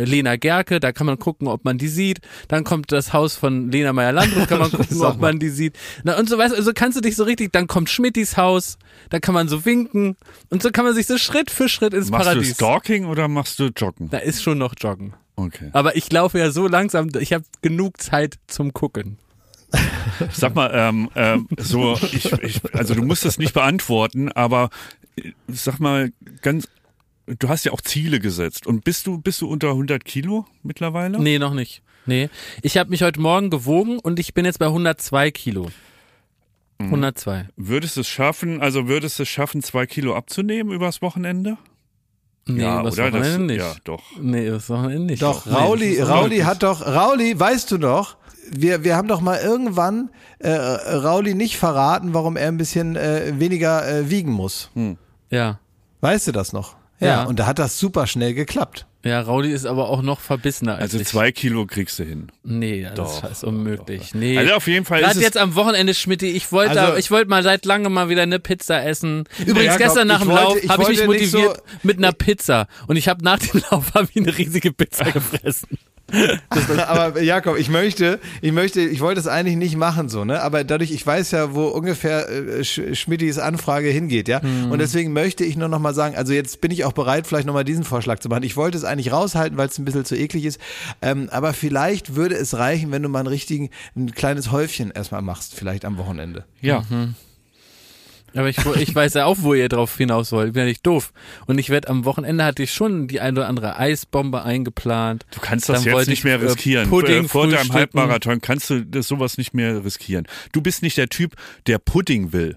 äh, 0.00 0.04
Lena 0.04 0.36
Gerke, 0.36 0.80
da 0.80 0.92
kann 0.92 1.06
man 1.06 1.18
gucken, 1.18 1.48
ob 1.48 1.64
man 1.64 1.78
die 1.78 1.88
sieht. 1.88 2.20
Dann 2.48 2.64
kommt 2.64 2.92
das 2.92 3.12
Haus 3.12 3.36
von 3.36 3.70
Lena 3.70 3.92
Meyer-Landrut, 3.92 4.48
kann 4.48 4.58
man 4.60 4.70
gucken, 4.70 5.00
ob 5.02 5.20
man 5.20 5.38
die 5.38 5.48
sieht. 5.48 5.76
Na, 6.02 6.18
und 6.18 6.28
so 6.28 6.38
weißt 6.38 6.52
du, 6.52 6.56
also 6.56 6.72
kannst 6.74 6.96
du 6.96 7.00
dich 7.00 7.16
so 7.16 7.24
richtig, 7.24 7.52
dann 7.52 7.66
kommt 7.66 7.90
Schmittis 7.90 8.36
Haus, 8.36 8.78
da 9.10 9.20
kann 9.20 9.34
man 9.34 9.48
so 9.48 9.64
winken. 9.64 10.16
Und 10.50 10.62
so 10.62 10.70
kann 10.70 10.84
man 10.84 10.94
sich 10.94 11.06
so 11.06 11.18
Schritt 11.24 11.50
für 11.50 11.68
Schritt 11.68 11.94
ins 11.94 12.10
Machst 12.10 12.26
Paradies. 12.26 12.48
du 12.50 12.54
Stalking 12.54 13.06
oder 13.06 13.28
machst 13.28 13.58
du 13.58 13.70
Joggen? 13.76 14.10
Da 14.10 14.18
ist 14.18 14.42
schon 14.42 14.58
noch 14.58 14.74
Joggen. 14.78 15.14
Okay. 15.36 15.70
Aber 15.72 15.96
ich 15.96 16.10
laufe 16.12 16.38
ja 16.38 16.50
so 16.50 16.68
langsam, 16.68 17.08
ich 17.18 17.32
habe 17.32 17.44
genug 17.62 18.00
Zeit 18.00 18.38
zum 18.46 18.72
Gucken. 18.72 19.18
Sag 20.32 20.54
mal, 20.54 20.70
ähm, 20.72 21.10
ähm, 21.16 21.48
so, 21.58 21.98
ich, 22.12 22.32
ich, 22.32 22.74
also 22.74 22.94
du 22.94 23.02
musst 23.02 23.24
das 23.24 23.38
nicht 23.38 23.54
beantworten, 23.54 24.30
aber 24.30 24.70
äh, 25.16 25.32
sag 25.48 25.80
mal 25.80 26.12
ganz, 26.42 26.68
du 27.26 27.48
hast 27.48 27.64
ja 27.64 27.72
auch 27.72 27.80
Ziele 27.80 28.20
gesetzt 28.20 28.66
und 28.66 28.84
bist 28.84 29.06
du, 29.06 29.18
bist 29.18 29.40
du 29.40 29.48
unter 29.48 29.70
100 29.70 30.04
Kilo 30.04 30.46
mittlerweile? 30.62 31.20
Nee, 31.20 31.38
noch 31.38 31.54
nicht. 31.54 31.82
Nee. 32.06 32.28
Ich 32.62 32.76
habe 32.76 32.90
mich 32.90 33.02
heute 33.02 33.20
Morgen 33.20 33.50
gewogen 33.50 33.98
und 33.98 34.18
ich 34.18 34.34
bin 34.34 34.44
jetzt 34.44 34.58
bei 34.58 34.66
102 34.66 35.30
Kilo. 35.30 35.70
102. 36.78 37.48
Würdest 37.56 37.96
du 37.96 38.00
es 38.00 38.08
schaffen, 38.08 38.60
also 38.60 38.88
würdest 38.88 39.18
du 39.18 39.22
es 39.22 39.28
schaffen, 39.28 39.62
zwei 39.62 39.86
Kilo 39.86 40.14
abzunehmen 40.16 40.72
übers 40.72 41.02
Wochenende? 41.02 41.56
Nee, 42.46 42.62
ja, 42.62 42.80
übers 42.80 42.94
oder? 42.94 43.10
Das, 43.10 43.20
Wochenende 43.20 43.54
nicht. 43.54 43.62
ja, 43.62 43.74
doch. 43.84 44.02
Nee, 44.20 44.48
übers 44.48 44.68
Wochenende 44.68 45.04
nicht. 45.06 45.22
Doch, 45.22 45.46
Nee, 45.46 45.52
Rauli, 45.52 45.96
das 45.96 46.08
Rauli 46.08 46.38
hat 46.40 46.62
doch, 46.62 46.84
Rauli, 46.86 47.38
weißt 47.38 47.70
du 47.70 47.78
noch, 47.78 48.16
wir, 48.50 48.84
wir 48.84 48.96
haben 48.96 49.08
doch 49.08 49.20
mal 49.20 49.40
irgendwann 49.40 50.10
äh, 50.40 50.50
Rauli 50.50 51.34
nicht 51.34 51.56
verraten, 51.56 52.12
warum 52.12 52.36
er 52.36 52.48
ein 52.48 52.58
bisschen 52.58 52.96
äh, 52.96 53.32
weniger 53.38 53.88
äh, 53.88 54.10
wiegen 54.10 54.32
muss. 54.32 54.70
Ja. 55.30 55.58
Weißt 56.00 56.26
du 56.26 56.32
das 56.32 56.52
noch? 56.52 56.76
Ja. 57.00 57.06
Ja. 57.06 57.24
Und 57.24 57.38
da 57.38 57.46
hat 57.46 57.58
das 57.58 57.78
super 57.78 58.06
schnell 58.06 58.34
geklappt. 58.34 58.86
Ja, 59.04 59.20
Rauli 59.20 59.52
ist 59.52 59.66
aber 59.66 59.88
auch 59.90 60.00
noch 60.02 60.18
verbissener 60.20 60.74
als 60.74 60.82
Also 60.84 60.98
ich. 60.98 61.06
zwei 61.06 61.30
Kilo 61.30 61.66
kriegst 61.66 61.98
du 61.98 62.04
hin. 62.04 62.28
Nee, 62.42 62.82
das 62.82 62.94
Doch, 63.20 63.30
ist 63.30 63.44
unmöglich. 63.44 64.14
Nee. 64.14 64.38
Also 64.38 64.54
auf 64.54 64.66
jeden 64.66 64.84
Fall 64.86 65.00
ist 65.00 65.04
Gerade 65.06 65.18
es 65.18 65.24
jetzt 65.24 65.36
am 65.38 65.54
Wochenende, 65.54 65.92
Schmidti, 65.94 66.28
ich 66.28 66.50
wollte 66.52 66.80
Also- 66.80 66.96
ich 66.96 67.10
wollte 67.10 67.28
mal 67.28 67.42
seit 67.42 67.64
langem 67.66 67.92
mal 67.92 68.08
wieder 68.08 68.22
eine 68.22 68.38
Pizza 68.40 68.82
essen. 68.84 69.24
Übrigens, 69.40 69.64
Jakob, 69.66 69.78
gestern 69.80 70.08
nach 70.08 70.20
dem 70.22 70.30
Lauf 70.30 70.56
ich 70.62 70.68
habe 70.70 70.82
ich 70.84 70.88
mich 70.88 71.06
motiviert 71.06 71.56
so- 71.56 71.62
mit 71.82 71.98
einer 71.98 72.12
Pizza. 72.12 72.66
Und 72.86 72.96
ich 72.96 73.08
habe 73.08 73.22
nach 73.22 73.38
dem 73.38 73.60
Lauf 73.70 73.94
habe 73.94 74.08
ich 74.12 74.16
eine 74.16 74.36
riesige 74.36 74.72
Pizza 74.72 75.04
gefressen. 75.10 75.68
aber 76.86 77.22
Jakob, 77.22 77.56
ich 77.58 77.68
möchte, 77.68 78.20
ich 78.40 78.52
möchte, 78.52 78.80
ich 78.80 79.00
wollte 79.00 79.20
es 79.20 79.26
eigentlich 79.26 79.56
nicht 79.56 79.76
machen 79.76 80.08
so, 80.08 80.24
ne? 80.24 80.42
Aber 80.42 80.64
dadurch, 80.64 80.90
ich 80.90 81.04
weiß 81.06 81.30
ja, 81.30 81.54
wo 81.54 81.66
ungefähr 81.66 82.28
äh, 82.28 82.64
Sch 82.64 82.80
Schmidtis 82.94 83.38
Anfrage 83.38 83.88
hingeht, 83.88 84.28
ja. 84.28 84.40
Und 84.70 84.78
deswegen 84.78 85.12
möchte 85.12 85.44
ich 85.44 85.56
nur 85.56 85.68
noch 85.68 85.78
mal 85.78 85.94
sagen, 85.94 86.16
also 86.16 86.32
jetzt 86.32 86.60
bin 86.60 86.70
ich 86.70 86.84
auch 86.84 86.92
bereit, 86.92 87.26
vielleicht 87.26 87.46
noch 87.46 87.54
mal 87.54 87.64
diesen 87.64 87.84
Vorschlag 87.84 88.18
zu 88.18 88.28
machen. 88.28 88.42
Ich 88.42 88.56
wollte 88.56 88.76
es 88.76 88.84
eigentlich 88.84 89.12
raushalten, 89.12 89.56
weil 89.56 89.68
es 89.68 89.78
ein 89.78 89.84
bisschen 89.84 90.04
zu 90.04 90.16
eklig 90.16 90.44
ist. 90.44 90.60
Ähm, 91.02 91.28
aber 91.30 91.52
vielleicht 91.52 92.14
würde 92.14 92.34
es 92.34 92.56
reichen, 92.56 92.92
wenn 92.92 93.02
du 93.02 93.08
mal 93.08 93.20
einen 93.20 93.28
richtigen, 93.28 93.70
ein 93.96 94.12
kleines 94.12 94.52
Häufchen 94.52 94.90
erstmal 94.90 95.22
machst, 95.22 95.54
vielleicht 95.54 95.84
am 95.84 95.96
Wochenende. 95.96 96.44
Ja. 96.60 96.84
Aber 98.34 98.48
ich, 98.48 98.58
ich 98.58 98.94
weiß 98.94 99.14
ja 99.14 99.26
auch, 99.26 99.38
wo 99.40 99.54
ihr 99.54 99.68
drauf 99.68 99.96
hinaus 99.96 100.32
wollt. 100.32 100.48
Ich 100.48 100.52
bin 100.54 100.62
ja 100.62 100.66
nicht 100.66 100.86
doof. 100.86 101.12
Und 101.46 101.58
ich 101.58 101.70
werde 101.70 101.88
am 101.88 102.04
Wochenende 102.04 102.44
hatte 102.44 102.62
ich 102.62 102.72
schon 102.72 103.06
die 103.08 103.20
eine 103.20 103.40
oder 103.40 103.48
andere 103.48 103.78
Eisbombe 103.78 104.42
eingeplant. 104.42 105.24
Du 105.30 105.40
kannst 105.40 105.68
das 105.68 105.84
Dann 105.84 105.94
jetzt 105.94 106.08
nicht 106.08 106.18
ich, 106.18 106.24
mehr 106.24 106.40
äh, 106.40 106.44
riskieren. 106.44 106.88
Pudding 106.88 107.28
Vor 107.28 107.48
deinem. 107.48 107.72
Halbmarathon 107.72 108.40
kannst 108.40 108.70
du 108.70 108.84
das 108.84 109.08
sowas 109.08 109.38
nicht 109.38 109.54
mehr 109.54 109.84
riskieren. 109.84 110.26
Du 110.52 110.60
bist 110.60 110.82
nicht 110.82 110.96
der 110.96 111.08
Typ, 111.08 111.34
der 111.66 111.78
Pudding 111.78 112.32
will. 112.32 112.56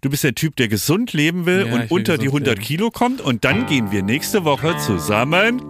Du 0.00 0.10
bist 0.10 0.24
der 0.24 0.34
Typ, 0.34 0.56
der 0.56 0.68
gesund 0.68 1.12
leben 1.12 1.44
will 1.44 1.66
Ja, 1.66 1.74
und 1.74 1.80
will 1.80 1.86
unter 1.90 2.18
die 2.18 2.26
gesund 2.26 2.46
100 2.46 2.56
leben. 2.56 2.66
Kilo 2.66 2.90
kommt 2.90 3.20
und 3.20 3.44
dann 3.44 3.66
gehen 3.66 3.90
wir 3.90 4.02
nächste 4.02 4.44
Woche 4.44 4.76
zusammen. 4.78 5.60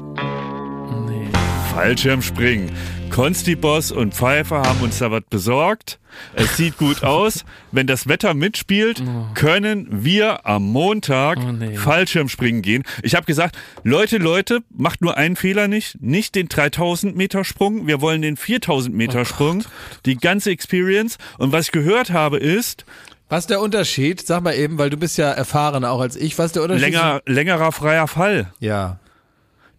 Fallschirmspringen. 1.78 2.72
Konsti-Boss 3.10 3.92
und 3.92 4.12
Pfeiffer 4.12 4.62
haben 4.62 4.80
uns 4.80 4.98
da 4.98 5.12
was 5.12 5.22
besorgt. 5.30 6.00
Es 6.34 6.56
sieht 6.56 6.76
gut 6.76 7.04
aus. 7.04 7.44
Wenn 7.70 7.86
das 7.86 8.08
Wetter 8.08 8.34
mitspielt, 8.34 9.00
können 9.34 9.86
wir 9.88 10.44
am 10.44 10.64
Montag 10.72 11.38
Oh, 11.38 11.52
nee. 11.52 11.76
Fallschirmspringen 11.76 12.62
gehen. 12.62 12.82
Ich 13.04 13.14
habe 13.14 13.26
gesagt, 13.26 13.56
Leute, 13.84 14.18
Leute, 14.18 14.64
macht 14.76 15.02
nur 15.02 15.16
einen 15.16 15.36
Fehler 15.36 15.68
nicht. 15.68 16.02
Nicht 16.02 16.34
den 16.34 16.48
3000 16.48 17.14
Meter 17.16 17.44
Sprung. 17.44 17.86
Wir 17.86 18.00
wollen 18.00 18.22
den 18.22 18.36
4000 18.36 18.92
Meter 18.92 19.24
Sprung. 19.24 19.62
Die 20.04 20.16
ganze 20.16 20.50
Experience. 20.50 21.16
Und 21.38 21.52
was 21.52 21.66
ich 21.66 21.72
gehört 21.72 22.10
habe 22.10 22.38
ist, 22.38 22.84
Was 23.28 23.44
ist 23.44 23.50
der 23.50 23.60
Unterschied? 23.60 24.26
Sag 24.26 24.42
mal 24.42 24.54
eben, 24.56 24.78
weil 24.78 24.90
du 24.90 24.96
bist 24.96 25.16
ja 25.16 25.30
erfahrener 25.30 25.92
auch 25.92 26.00
als 26.00 26.16
ich. 26.16 26.36
Was 26.38 26.46
ist 26.46 26.56
der 26.56 26.64
Unterschied? 26.64 26.86
länger, 26.86 27.20
längerer 27.24 27.70
freier 27.70 28.08
Fall. 28.08 28.52
Ja. 28.58 28.98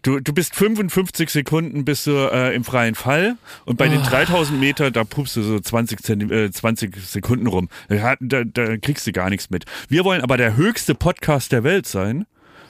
Du, 0.02 0.18
du 0.18 0.32
bist 0.32 0.54
55 0.54 1.28
Sekunden 1.28 1.84
bist 1.84 2.06
du 2.06 2.12
äh, 2.12 2.54
im 2.54 2.64
freien 2.64 2.94
Fall 2.94 3.36
und 3.66 3.76
bei 3.76 3.88
den 3.88 4.02
3000 4.02 4.58
Meter, 4.58 4.90
da 4.90 5.04
pupst 5.04 5.36
du 5.36 5.42
so 5.42 5.60
20, 5.60 6.02
Zenti 6.02 6.34
äh, 6.34 6.50
20 6.50 6.96
Sekunden 6.96 7.46
rum. 7.46 7.68
Da, 7.88 8.16
da, 8.20 8.44
da 8.44 8.76
kriegst 8.78 9.06
du 9.06 9.12
gar 9.12 9.28
nichts 9.28 9.50
mit. 9.50 9.64
Wir 9.88 10.04
wollen 10.04 10.22
aber 10.22 10.38
der 10.38 10.56
höchste 10.56 10.94
Podcast 10.94 11.52
der 11.52 11.64
Welt 11.64 11.86
sein. 11.86 12.24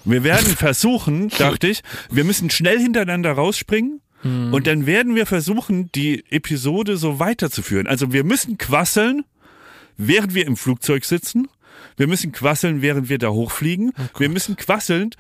Wir 0.04 0.24
werden 0.24 0.46
versuchen, 0.56 1.28
dachte 1.28 1.68
ich, 1.68 1.82
wir 2.10 2.24
müssen 2.24 2.50
schnell 2.50 2.78
hintereinander 2.78 3.32
rausspringen. 3.32 4.00
Und 4.22 4.66
dann 4.66 4.84
werden 4.84 5.14
wir 5.14 5.24
versuchen, 5.24 5.90
die 5.92 6.26
Episode 6.30 6.98
so 6.98 7.18
weiterzuführen. 7.18 7.86
Also 7.86 8.12
wir 8.12 8.22
müssen 8.22 8.58
quasseln, 8.58 9.24
während 9.96 10.34
wir 10.34 10.46
im 10.46 10.58
Flugzeug 10.58 11.06
sitzen. 11.06 11.48
Wir 11.96 12.06
müssen 12.06 12.30
quasseln, 12.30 12.82
während 12.82 13.08
wir 13.08 13.16
da 13.16 13.30
hochfliegen. 13.30 13.92
wir 14.18 14.28
müssen 14.28 14.56
quasseln. 14.56 15.10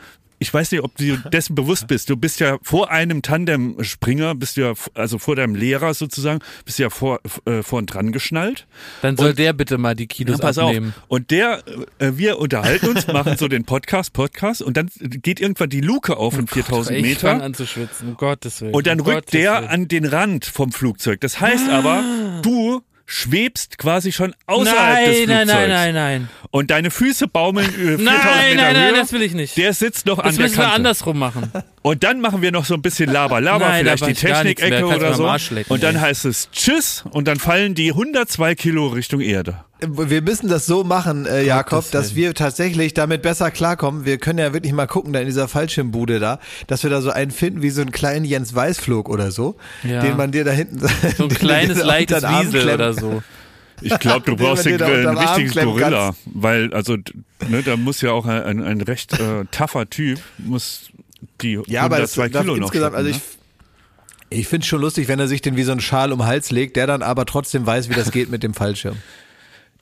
Ich 0.42 0.52
weiß 0.52 0.72
nicht, 0.72 0.82
ob 0.82 0.96
du 0.96 1.16
dessen 1.32 1.54
bewusst 1.54 1.86
bist. 1.86 2.08
Du 2.08 2.16
bist 2.16 2.40
ja 2.40 2.56
vor 2.62 2.90
einem 2.90 3.20
Tandemspringer, 3.22 4.34
bist 4.34 4.56
du 4.56 4.62
ja, 4.62 4.72
also 4.94 5.18
vor 5.18 5.36
deinem 5.36 5.54
Lehrer 5.54 5.92
sozusagen, 5.94 6.40
bist 6.64 6.78
du 6.78 6.84
ja 6.84 6.90
vor, 6.90 7.20
äh, 7.44 7.62
vorn 7.62 7.84
dran 7.86 8.10
geschnallt. 8.10 8.66
Dann 9.02 9.16
soll 9.18 9.34
der 9.34 9.52
bitte 9.52 9.76
mal 9.78 9.94
die 9.94 10.06
Kilos 10.06 10.38
Ja, 10.38 10.42
pass 10.46 10.56
abnehmen. 10.58 10.94
auf. 10.96 11.04
Und 11.08 11.30
der, 11.30 11.62
äh, 11.98 12.12
wir 12.14 12.38
unterhalten 12.38 12.88
uns, 12.88 13.06
machen 13.12 13.36
so 13.36 13.48
den 13.48 13.64
Podcast, 13.64 14.12
Podcast 14.14 14.62
und 14.62 14.76
dann 14.78 14.90
geht 14.98 15.40
irgendwann 15.40 15.68
die 15.68 15.82
Luke 15.82 16.16
auf 16.16 16.38
in 16.38 16.46
4000 16.46 16.96
Ich 16.96 17.02
Meter. 17.02 17.28
fange 17.28 17.42
an 17.44 17.54
zu 17.54 17.66
schwitzen, 17.66 18.08
um 18.08 18.16
Gottes 18.16 18.62
Willen. 18.62 18.74
Und 18.74 18.86
dann 18.86 19.00
um 19.00 19.06
rückt 19.06 19.16
Gottes 19.26 19.30
der 19.32 19.52
Willen. 19.60 19.68
an 19.68 19.88
den 19.88 20.04
Rand 20.06 20.46
vom 20.46 20.72
Flugzeug. 20.72 21.20
Das 21.20 21.38
heißt 21.40 21.68
aber, 21.68 22.02
du 22.42 22.82
schwebst 23.12 23.76
quasi 23.76 24.12
schon 24.12 24.34
außerhalb 24.46 25.04
des 25.04 25.26
Nein, 25.26 25.26
Flugzeugs. 25.26 25.28
nein, 25.28 25.46
nein, 25.48 25.68
nein, 25.68 25.94
nein. 25.94 26.28
Und 26.52 26.70
deine 26.70 26.90
Füße 26.90 27.26
baumeln 27.26 27.66
äh, 27.68 27.98
4000 27.98 28.04
Nein, 28.04 28.14
Meter 28.14 28.24
nein, 28.34 28.56
nein, 28.74 28.90
Höhe. 28.92 29.00
das 29.00 29.12
will 29.12 29.22
ich 29.22 29.34
nicht. 29.34 29.56
Der 29.56 29.72
sitzt 29.72 30.06
noch 30.06 30.18
Das 30.18 30.26
an 30.26 30.34
der 30.36 30.42
müssen 30.44 30.56
wir 30.56 30.62
Kante. 30.62 30.76
andersrum 30.76 31.18
machen. 31.18 31.52
Und 31.82 32.04
dann 32.04 32.20
machen 32.20 32.40
wir 32.40 32.52
noch 32.52 32.64
so 32.64 32.74
ein 32.74 32.82
bisschen 32.82 33.10
Laber, 33.12 33.40
Laber, 33.40 33.66
Nein, 33.68 33.80
vielleicht 33.84 34.06
die. 34.06 34.14
Technikecke 34.14 34.86
oder 34.86 35.14
so. 35.14 35.54
lecken, 35.54 35.72
und 35.72 35.82
dann 35.82 35.96
ey. 35.96 36.00
heißt 36.02 36.24
es 36.24 36.50
Tschüss 36.52 37.04
und 37.10 37.26
dann 37.26 37.38
fallen 37.38 37.74
die 37.74 37.90
102 37.90 38.54
Kilo 38.54 38.86
Richtung 38.88 39.20
Erde. 39.20 39.64
Wir 39.86 40.22
müssen 40.22 40.48
das 40.48 40.66
so 40.66 40.84
machen, 40.84 41.26
äh, 41.26 41.42
Jakob, 41.44 41.90
dass 41.90 42.14
wir 42.14 42.34
tatsächlich 42.34 42.94
damit 42.94 43.22
besser 43.22 43.50
klarkommen. 43.50 44.04
Wir 44.04 44.18
können 44.18 44.38
ja 44.38 44.52
wirklich 44.52 44.72
mal 44.72 44.86
gucken, 44.86 45.12
da 45.12 45.20
in 45.20 45.26
dieser 45.26 45.48
Fallschirmbude 45.48 46.18
da, 46.18 46.38
dass 46.66 46.82
wir 46.82 46.90
da 46.90 47.00
so 47.00 47.10
einen 47.10 47.30
finden 47.30 47.62
wie 47.62 47.70
so 47.70 47.80
einen 47.80 47.92
kleinen 47.92 48.24
Jens 48.24 48.54
Weißflug 48.54 49.08
oder 49.08 49.30
so, 49.30 49.56
Ja. 49.82 50.00
den 50.02 50.16
man 50.16 50.32
dir 50.32 50.44
da 50.44 50.50
hinten 50.50 50.80
So 51.16 51.24
ein 51.24 51.28
kleines, 51.30 51.82
leichtes 51.82 52.22
Wiesel 52.22 52.68
oder 52.74 52.92
so. 52.92 53.22
Ich 53.82 53.98
glaube, 53.98 54.26
du 54.26 54.36
brauchst 54.36 54.66
den, 54.66 54.78
äh, 54.78 54.84
richtigen 54.84 55.50
klemmen 55.50 55.74
Gorilla, 55.74 56.14
weil 56.26 56.72
also 56.74 56.96
ne, 57.48 57.62
da 57.64 57.76
muss 57.76 58.02
ja 58.02 58.12
auch 58.12 58.26
ein, 58.26 58.42
ein, 58.42 58.62
ein 58.62 58.80
recht 58.82 59.18
äh, 59.18 59.46
tougher 59.50 59.88
Typ 59.88 60.20
muss 60.38 60.90
die 61.40 61.58
Ja, 61.66 61.82
aber 61.82 61.98
das, 61.98 62.18
102 62.18 62.28
das 62.28 62.42
Kilo 62.42 62.56
noch 62.56 62.62
insgesamt, 62.64 62.94
also 62.94 63.08
schleppen, 63.10 63.26
ich, 64.28 64.30
ne? 64.30 64.38
ich 64.40 64.48
finde 64.48 64.64
es 64.64 64.68
schon 64.68 64.80
lustig, 64.82 65.08
wenn 65.08 65.18
er 65.18 65.28
sich 65.28 65.40
den 65.40 65.56
wie 65.56 65.62
so 65.62 65.72
einen 65.72 65.80
Schal 65.80 66.12
um 66.12 66.18
den 66.18 66.26
Hals 66.26 66.50
legt, 66.50 66.76
der 66.76 66.86
dann 66.86 67.02
aber 67.02 67.24
trotzdem 67.24 67.64
weiß, 67.64 67.88
wie 67.88 67.94
das 67.94 68.10
geht 68.10 68.30
mit 68.30 68.42
dem 68.42 68.52
Fallschirm. 68.52 68.96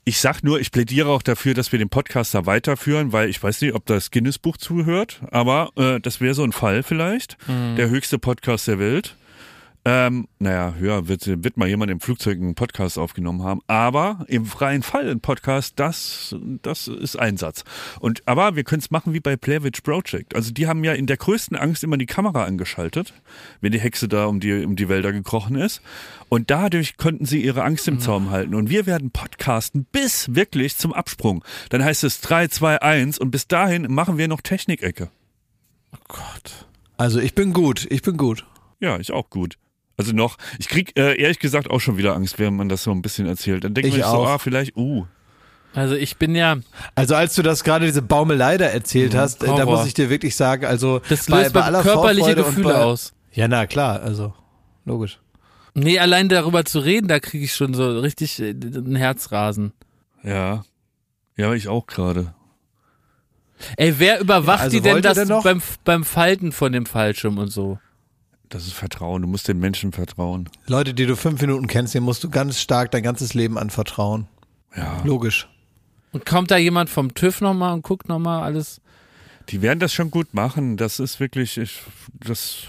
Ich 0.05 0.19
sag 0.19 0.43
nur, 0.43 0.59
ich 0.59 0.71
plädiere 0.71 1.09
auch 1.09 1.21
dafür, 1.21 1.53
dass 1.53 1.71
wir 1.71 1.79
den 1.79 1.89
Podcast 1.89 2.33
da 2.33 2.45
weiterführen, 2.45 3.11
weil 3.11 3.29
ich 3.29 3.41
weiß 3.41 3.61
nicht, 3.61 3.73
ob 3.73 3.85
das 3.85 4.11
Guinness-Buch 4.11 4.57
zuhört, 4.57 5.21
aber 5.31 5.69
äh, 5.75 5.99
das 5.99 6.21
wäre 6.21 6.33
so 6.33 6.43
ein 6.43 6.51
Fall 6.51 6.83
vielleicht. 6.83 7.37
Mhm. 7.47 7.75
Der 7.75 7.89
höchste 7.89 8.17
Podcast 8.17 8.67
der 8.67 8.79
Welt. 8.79 9.15
Ähm, 9.85 10.27
naja, 10.39 10.73
höher 10.77 11.07
wird, 11.07 11.25
wird 11.25 11.55
mal 11.55 11.67
jemand 11.67 11.89
im 11.89 12.01
Flugzeug 12.01 12.37
einen 12.37 12.53
Podcast 12.53 12.97
aufgenommen 12.97 13.43
haben, 13.43 13.61
aber 13.67 14.25
im 14.27 14.45
freien 14.45 14.83
Fall 14.83 15.09
ein 15.09 15.21
Podcast, 15.21 15.79
das, 15.79 16.35
das 16.61 16.89
ist 16.89 17.17
Einsatz. 17.17 17.63
Und 18.01 18.21
aber 18.27 18.57
wir 18.57 18.65
können 18.65 18.81
es 18.81 18.91
machen 18.91 19.13
wie 19.13 19.21
bei 19.21 19.37
Plavich 19.37 19.81
Project. 19.81 20.35
Also 20.35 20.51
die 20.51 20.67
haben 20.67 20.83
ja 20.83 20.91
in 20.91 21.07
der 21.07 21.15
größten 21.15 21.55
Angst 21.55 21.83
immer 21.85 21.97
die 21.97 22.07
Kamera 22.07 22.43
angeschaltet, 22.43 23.13
wenn 23.61 23.71
die 23.71 23.79
Hexe 23.79 24.09
da 24.09 24.25
um 24.25 24.41
die, 24.41 24.65
um 24.65 24.75
die 24.75 24.89
Wälder 24.89 25.13
gekrochen 25.13 25.55
ist. 25.55 25.81
Und 26.27 26.51
dadurch 26.51 26.97
konnten 26.97 27.25
sie 27.25 27.41
ihre 27.41 27.63
Angst 27.63 27.87
im 27.87 27.99
Zaum 28.01 28.31
halten. 28.31 28.55
Und 28.55 28.69
wir 28.69 28.85
werden 28.85 29.11
podcasten 29.11 29.85
bis 29.91 30.35
wirklich 30.35 30.75
zum 30.75 30.91
Absprung. 30.91 31.43
Dann 31.69 31.83
heißt 31.83 32.03
es 32.03 32.19
3, 32.19 32.49
2, 32.49 32.81
1 32.81 33.17
und 33.17 33.31
bis 33.31 33.47
dahin 33.47 33.91
machen 33.91 34.17
wir 34.17 34.27
noch 34.27 34.41
Technikecke. 34.41 35.09
Also 36.97 37.19
ich 37.21 37.33
bin 37.33 37.53
gut, 37.53 37.87
ich 37.89 38.01
bin 38.01 38.17
gut. 38.17 38.45
Ja, 38.81 38.99
ich 38.99 39.11
auch 39.11 39.29
gut. 39.29 39.57
Also 39.99 40.13
noch, 40.13 40.37
ich 40.59 40.69
krieg 40.69 40.97
äh, 40.97 41.21
ehrlich 41.21 41.39
gesagt 41.39 41.69
auch 41.69 41.81
schon 41.81 41.97
wieder 41.97 42.15
Angst, 42.15 42.39
wenn 42.39 42.55
man 42.55 42.69
das 42.69 42.83
so 42.83 42.91
ein 42.91 43.01
bisschen 43.01 43.27
erzählt. 43.27 43.65
Dann 43.65 43.73
denkt 43.73 43.89
Ich 43.89 43.95
sich 43.95 44.05
so, 44.05 44.25
ah, 44.25 44.37
vielleicht, 44.37 44.77
uh. 44.77 45.05
Also 45.73 45.93
ich 45.95 46.15
bin 46.15 46.35
ja, 46.35 46.55
Also 46.95 47.15
als 47.15 47.35
du 47.35 47.41
das 47.41 47.65
gerade 47.65 47.85
diese 47.85 48.01
Baumelei 48.01 48.57
da 48.57 48.63
erzählt 48.63 49.13
hast, 49.13 49.43
äh, 49.43 49.47
da 49.47 49.51
Horror. 49.51 49.79
muss 49.79 49.87
ich 49.87 49.93
dir 49.93 50.09
wirklich 50.09 50.37
sagen, 50.37 50.65
also 50.65 50.99
das 51.09 51.27
löst 51.27 51.51
bei, 51.51 51.69
körperliche 51.69 51.91
Vorfreude 51.91 52.45
und 52.45 52.55
Gefühle 52.55 52.73
bei, 52.75 52.79
aus. 52.79 53.11
Ja, 53.33 53.49
na 53.49 53.67
klar, 53.67 54.01
also 54.01 54.33
logisch. 54.85 55.19
Nee, 55.73 55.99
allein 55.99 56.29
darüber 56.29 56.63
zu 56.63 56.79
reden, 56.79 57.09
da 57.09 57.19
kriege 57.19 57.43
ich 57.43 57.53
schon 57.53 57.73
so 57.73 57.99
richtig 57.99 58.39
äh, 58.39 58.51
ein 58.51 58.95
Herzrasen. 58.95 59.73
Ja. 60.23 60.63
Ja, 61.35 61.53
ich 61.53 61.67
auch 61.67 61.87
gerade. 61.87 62.33
Ey, 63.75 63.95
wer 63.97 64.21
überwacht 64.21 64.59
Ja, 64.59 64.63
also 64.63 64.77
die 64.77 64.81
denn 64.81 65.01
das 65.01 65.17
denn 65.17 65.27
noch? 65.27 65.43
beim, 65.43 65.61
beim 65.83 66.05
Falten 66.05 66.53
von 66.53 66.71
dem 66.71 66.85
Fallschirm 66.85 67.37
und 67.37 67.51
so? 67.51 67.79
Das 68.49 68.65
ist 68.65 68.73
Vertrauen. 68.73 69.21
Du 69.21 69.27
musst 69.27 69.47
den 69.47 69.59
Menschen 69.59 69.91
vertrauen. 69.91 70.49
Leute, 70.65 70.93
die 70.93 71.05
du 71.05 71.15
fünf 71.15 71.39
Minuten 71.39 71.67
kennst, 71.67 71.93
denen 71.93 72.05
musst 72.05 72.23
du 72.23 72.29
ganz 72.29 72.59
stark 72.59 72.91
dein 72.91 73.03
ganzes 73.03 73.35
Leben 73.35 73.57
anvertrauen. 73.57 74.27
Ja. 74.75 75.01
Logisch. 75.03 75.47
Und 76.11 76.25
kommt 76.25 76.49
da 76.49 76.57
jemand 76.57 76.89
vom 76.89 77.13
TÜV 77.13 77.41
nochmal 77.41 77.73
und 77.73 77.83
guckt 77.83 78.09
nochmal 78.09 78.43
alles? 78.43 78.81
Die 79.49 79.61
werden 79.61 79.79
das 79.79 79.93
schon 79.93 80.09
gut 80.09 80.33
machen. 80.33 80.77
Das 80.77 80.99
ist 80.99 81.19
wirklich, 81.19 81.57
ich, 81.57 81.81
das, 82.13 82.63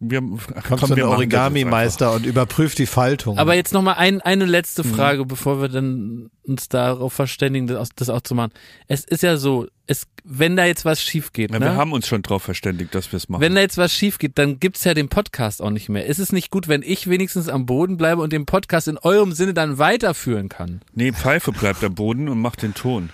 wir 0.00 0.20
Kommt 0.20 0.80
komm, 0.80 0.96
wir 0.96 1.08
Origami-Meister 1.08 2.12
und 2.12 2.26
überprüft 2.26 2.78
die 2.78 2.86
Faltung. 2.86 3.38
Aber 3.38 3.54
jetzt 3.54 3.72
nochmal 3.72 3.94
ein, 3.96 4.20
eine 4.20 4.44
letzte 4.44 4.84
Mhm. 4.84 4.94
Frage, 4.94 5.24
bevor 5.24 5.60
wir 5.60 5.68
dann 5.68 6.30
uns 6.42 6.68
darauf 6.68 7.12
verständigen, 7.12 7.66
das, 7.66 7.90
das 7.96 8.08
auch 8.10 8.20
zu 8.20 8.34
machen. 8.34 8.52
Es 8.86 9.04
ist 9.04 9.22
ja 9.22 9.36
so, 9.36 9.66
es, 9.86 10.06
wenn 10.24 10.56
da 10.56 10.64
jetzt 10.66 10.84
was 10.84 11.02
schief 11.02 11.32
geht, 11.32 11.50
Ja, 11.52 11.58
ne? 11.58 11.66
Wir 11.66 11.74
haben 11.76 11.92
uns 11.92 12.06
schon 12.06 12.22
drauf 12.22 12.42
verständigt, 12.42 12.94
dass 12.94 13.12
wir 13.12 13.16
es 13.16 13.28
machen. 13.28 13.40
wenn 13.40 13.54
da 13.54 13.60
jetzt 13.62 13.78
was 13.78 13.92
schief 13.92 14.18
geht, 14.18 14.38
dann 14.38 14.60
gibt's 14.60 14.84
ja 14.84 14.94
den 14.94 15.08
Podcast 15.08 15.62
auch 15.62 15.70
nicht 15.70 15.88
mehr. 15.88 16.06
Ist 16.06 16.18
es 16.18 16.32
nicht 16.32 16.50
gut, 16.50 16.68
wenn 16.68 16.82
ich 16.82 17.08
wenigstens 17.08 17.48
am 17.48 17.66
Boden 17.66 17.96
bleibe 17.96 18.20
und 18.22 18.32
den 18.32 18.46
Podcast 18.46 18.88
in 18.88 18.98
eurem 18.98 19.32
Sinne 19.32 19.54
dann 19.54 19.78
weiterführen 19.78 20.48
kann? 20.48 20.80
nee, 20.92 21.12
Pfeife 21.12 21.52
bleibt 21.52 21.82
am 21.84 21.94
Boden 21.94 22.28
und 22.28 22.40
macht 22.40 22.62
den 22.62 22.74
Ton. 22.74 23.10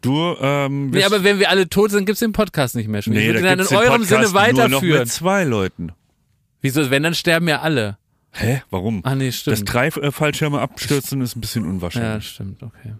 Du, 0.00 0.36
ähm, 0.40 0.90
Nee, 0.90 1.04
aber 1.04 1.24
wenn 1.24 1.38
wir 1.38 1.50
alle 1.50 1.68
tot 1.68 1.90
sind, 1.90 2.04
gibt's 2.06 2.20
den 2.20 2.32
Podcast 2.32 2.74
nicht 2.76 2.88
mehr. 2.88 3.02
Schon. 3.02 3.12
ich 3.14 3.20
nee, 3.20 3.26
würde 3.26 3.42
da 3.42 3.56
dann 3.56 3.66
in 3.66 3.76
eurem 3.76 4.04
Sinne 4.04 4.20
nur 4.22 4.28
noch 4.30 4.34
weiterführen. 4.34 5.00
mit 5.00 5.08
zwei 5.10 5.44
Leuten. 5.44 5.92
Wieso? 6.60 6.90
Wenn, 6.90 7.02
dann 7.02 7.14
sterben 7.14 7.48
ja 7.48 7.60
alle. 7.60 7.98
Hä? 8.32 8.62
Warum? 8.70 9.00
Ah, 9.04 9.14
nee, 9.14 9.26
Dass 9.26 9.36
stimmt. 9.36 9.72
drei 9.72 9.86
äh, 9.88 10.10
Fallschirme 10.12 10.60
abstürzen 10.60 11.20
ist 11.22 11.36
ein 11.36 11.40
bisschen 11.40 11.64
Ja, 11.64 11.70
unwahrscheinlich. 11.70 12.28
stimmt, 12.28 12.62
okay. 12.62 12.94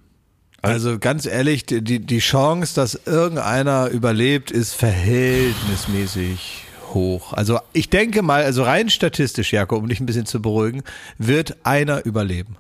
Also 0.62 0.98
ganz 0.98 1.26
ehrlich, 1.26 1.66
die, 1.66 1.82
die 1.82 2.00
die 2.00 2.18
Chance, 2.18 2.74
dass 2.74 2.94
irgendeiner 3.06 3.88
überlebt, 3.88 4.50
ist 4.50 4.72
verhältnismäßig 4.74 6.64
hoch. 6.94 7.32
Also 7.34 7.60
ich 7.72 7.90
denke 7.90 8.22
mal, 8.22 8.42
also 8.42 8.62
rein 8.62 8.88
statistisch, 8.90 9.52
Jakob, 9.52 9.80
um 9.82 9.88
dich 9.88 10.00
ein 10.00 10.06
bisschen 10.06 10.26
zu 10.26 10.40
beruhigen, 10.40 10.82
wird 11.18 11.56
einer 11.64 12.04
überleben. 12.04 12.56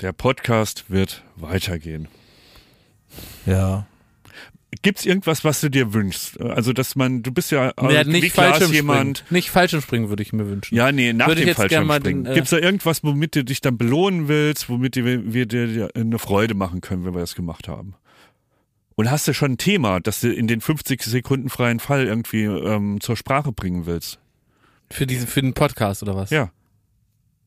Der 0.00 0.12
Podcast 0.12 0.84
wird 0.88 1.22
weitergehen. 1.36 2.08
Ja. 3.46 3.86
Gibt's 4.82 5.06
irgendwas, 5.06 5.44
was 5.44 5.60
du 5.60 5.70
dir 5.70 5.94
wünschst? 5.94 6.40
Also, 6.40 6.72
dass 6.72 6.96
man, 6.96 7.22
du 7.22 7.30
bist 7.32 7.50
ja, 7.52 7.72
Ja, 7.80 7.90
äh, 7.90 8.06
wie 8.06 8.10
nicht 8.20 8.32
Fallschirmspringen. 8.34 8.74
jemand. 8.74 9.24
Nicht 9.30 9.50
Fallschirmspringen 9.50 10.08
würde 10.08 10.22
ich 10.22 10.32
mir 10.32 10.48
wünschen. 10.48 10.74
Ja, 10.74 10.90
nee, 10.92 11.12
nach 11.12 11.28
Würde 11.28 11.44
dem 11.44 11.54
Fallschirmspringen. 11.54 12.26
äh, 12.26 12.34
Gibt's 12.34 12.50
da 12.50 12.58
irgendwas, 12.58 13.04
womit 13.04 13.36
du 13.36 13.44
dich 13.44 13.60
dann 13.60 13.78
belohnen 13.78 14.26
willst, 14.28 14.68
womit 14.68 14.96
wir, 14.96 15.32
wir 15.32 15.46
dir 15.46 15.90
eine 15.94 16.18
Freude 16.18 16.54
machen 16.54 16.80
können, 16.80 17.04
wenn 17.04 17.14
wir 17.14 17.20
das 17.20 17.34
gemacht 17.36 17.68
haben? 17.68 17.94
Und 18.96 19.10
hast 19.10 19.26
du 19.28 19.32
schon 19.34 19.52
ein 19.52 19.58
Thema, 19.58 20.00
das 20.00 20.20
du 20.20 20.32
in 20.32 20.46
den 20.48 20.60
50 20.60 21.02
Sekunden 21.02 21.48
freien 21.50 21.80
Fall 21.80 22.06
irgendwie 22.06 22.44
ähm, 22.44 23.00
zur 23.00 23.16
Sprache 23.16 23.52
bringen 23.52 23.86
willst? 23.86 24.18
Für 24.90 25.06
diesen, 25.06 25.26
für 25.28 25.40
den 25.40 25.54
Podcast 25.54 26.02
oder 26.02 26.14
was? 26.16 26.30
Ja. 26.30 26.50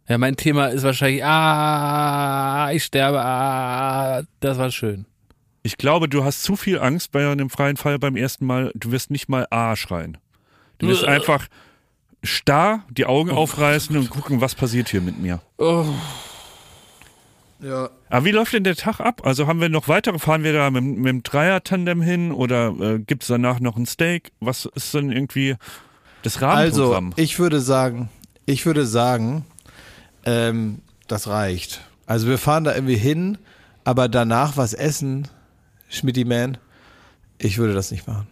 Ja, 0.10 0.18
mein 0.18 0.38
Thema 0.38 0.68
ist 0.68 0.84
wahrscheinlich, 0.84 1.23
ah, 1.26 2.72
ich 2.73 2.85
sterbe, 2.85 3.22
ah, 3.22 4.23
das 4.39 4.57
war 4.57 4.72
schön. 4.72 5.06
Ich 5.68 5.76
glaube, 5.76 6.07
du 6.07 6.23
hast 6.23 6.44
zu 6.44 6.56
viel 6.56 6.80
Angst 6.80 7.11
bei 7.11 7.30
einem 7.30 7.49
freien 7.49 7.76
Fall 7.76 7.99
beim 7.99 8.15
ersten 8.15 8.45
Mal. 8.45 8.72
Du 8.73 8.91
wirst 8.94 9.11
nicht 9.11 9.27
mal 9.27 9.48
A 9.49 9.76
schreien. 9.76 10.18
Du 10.77 10.88
wirst 10.88 11.03
Äh. 11.03 11.07
einfach 11.07 11.48
starr 12.23 12.85
die 12.89 13.06
Augen 13.06 13.31
aufreißen 13.31 13.98
und 13.98 14.10
gucken, 14.10 14.39
was 14.39 14.56
passiert 14.56 14.88
hier 14.88 15.02
mit 15.02 15.19
mir. 15.19 15.41
Oh, 15.57 15.84
Ja. 17.60 17.89
Aber 18.10 18.23
wie 18.23 18.31
läuft 18.31 18.53
denn 18.53 18.64
der 18.64 18.77
Tag 18.77 19.02
ab? 19.02 19.26
Also 19.26 19.45
haben 19.48 19.60
wir 19.60 19.68
noch 19.68 19.89
weitere, 19.89 20.19
fahren 20.19 20.45
wir 20.45 20.53
da 20.53 20.69
mit, 20.72 20.85
mit 20.85 21.06
dem 21.07 21.23
Dreier-Tandem 21.23 22.02
hin 22.02 22.31
oder 22.31 22.69
äh, 22.80 22.99
gibt's 22.99 23.27
danach 23.27 23.60
noch 23.60 23.76
ein 23.76 23.85
Steak? 23.85 24.31
Was 24.39 24.69
ist 24.73 24.94
denn 24.94 25.11
irgendwie 25.11 25.56
das 26.22 26.41
Also, 26.41 26.94
Rahmenprogramm? 26.94 27.14
ich 27.18 27.39
würde 27.39 27.60
sagen, 27.60 28.07
ich 28.45 28.65
würde 28.65 28.85
sagen, 28.85 29.44
ähm, 30.26 30.80
das 31.10 31.27
reicht. 31.27 31.81
Also 32.06 32.27
wir 32.30 32.38
fahren 32.38 32.64
da 32.64 32.73
irgendwie 32.73 32.95
hin, 32.95 33.38
aber 33.84 34.07
danach 34.07 34.56
was 34.56 34.73
essen, 34.73 35.27
Schmitty 35.89 36.26
Man, 36.26 36.57
ich 37.38 37.57
würde 37.57 37.73
das 37.73 37.91
nicht 37.91 38.07
machen. 38.07 38.27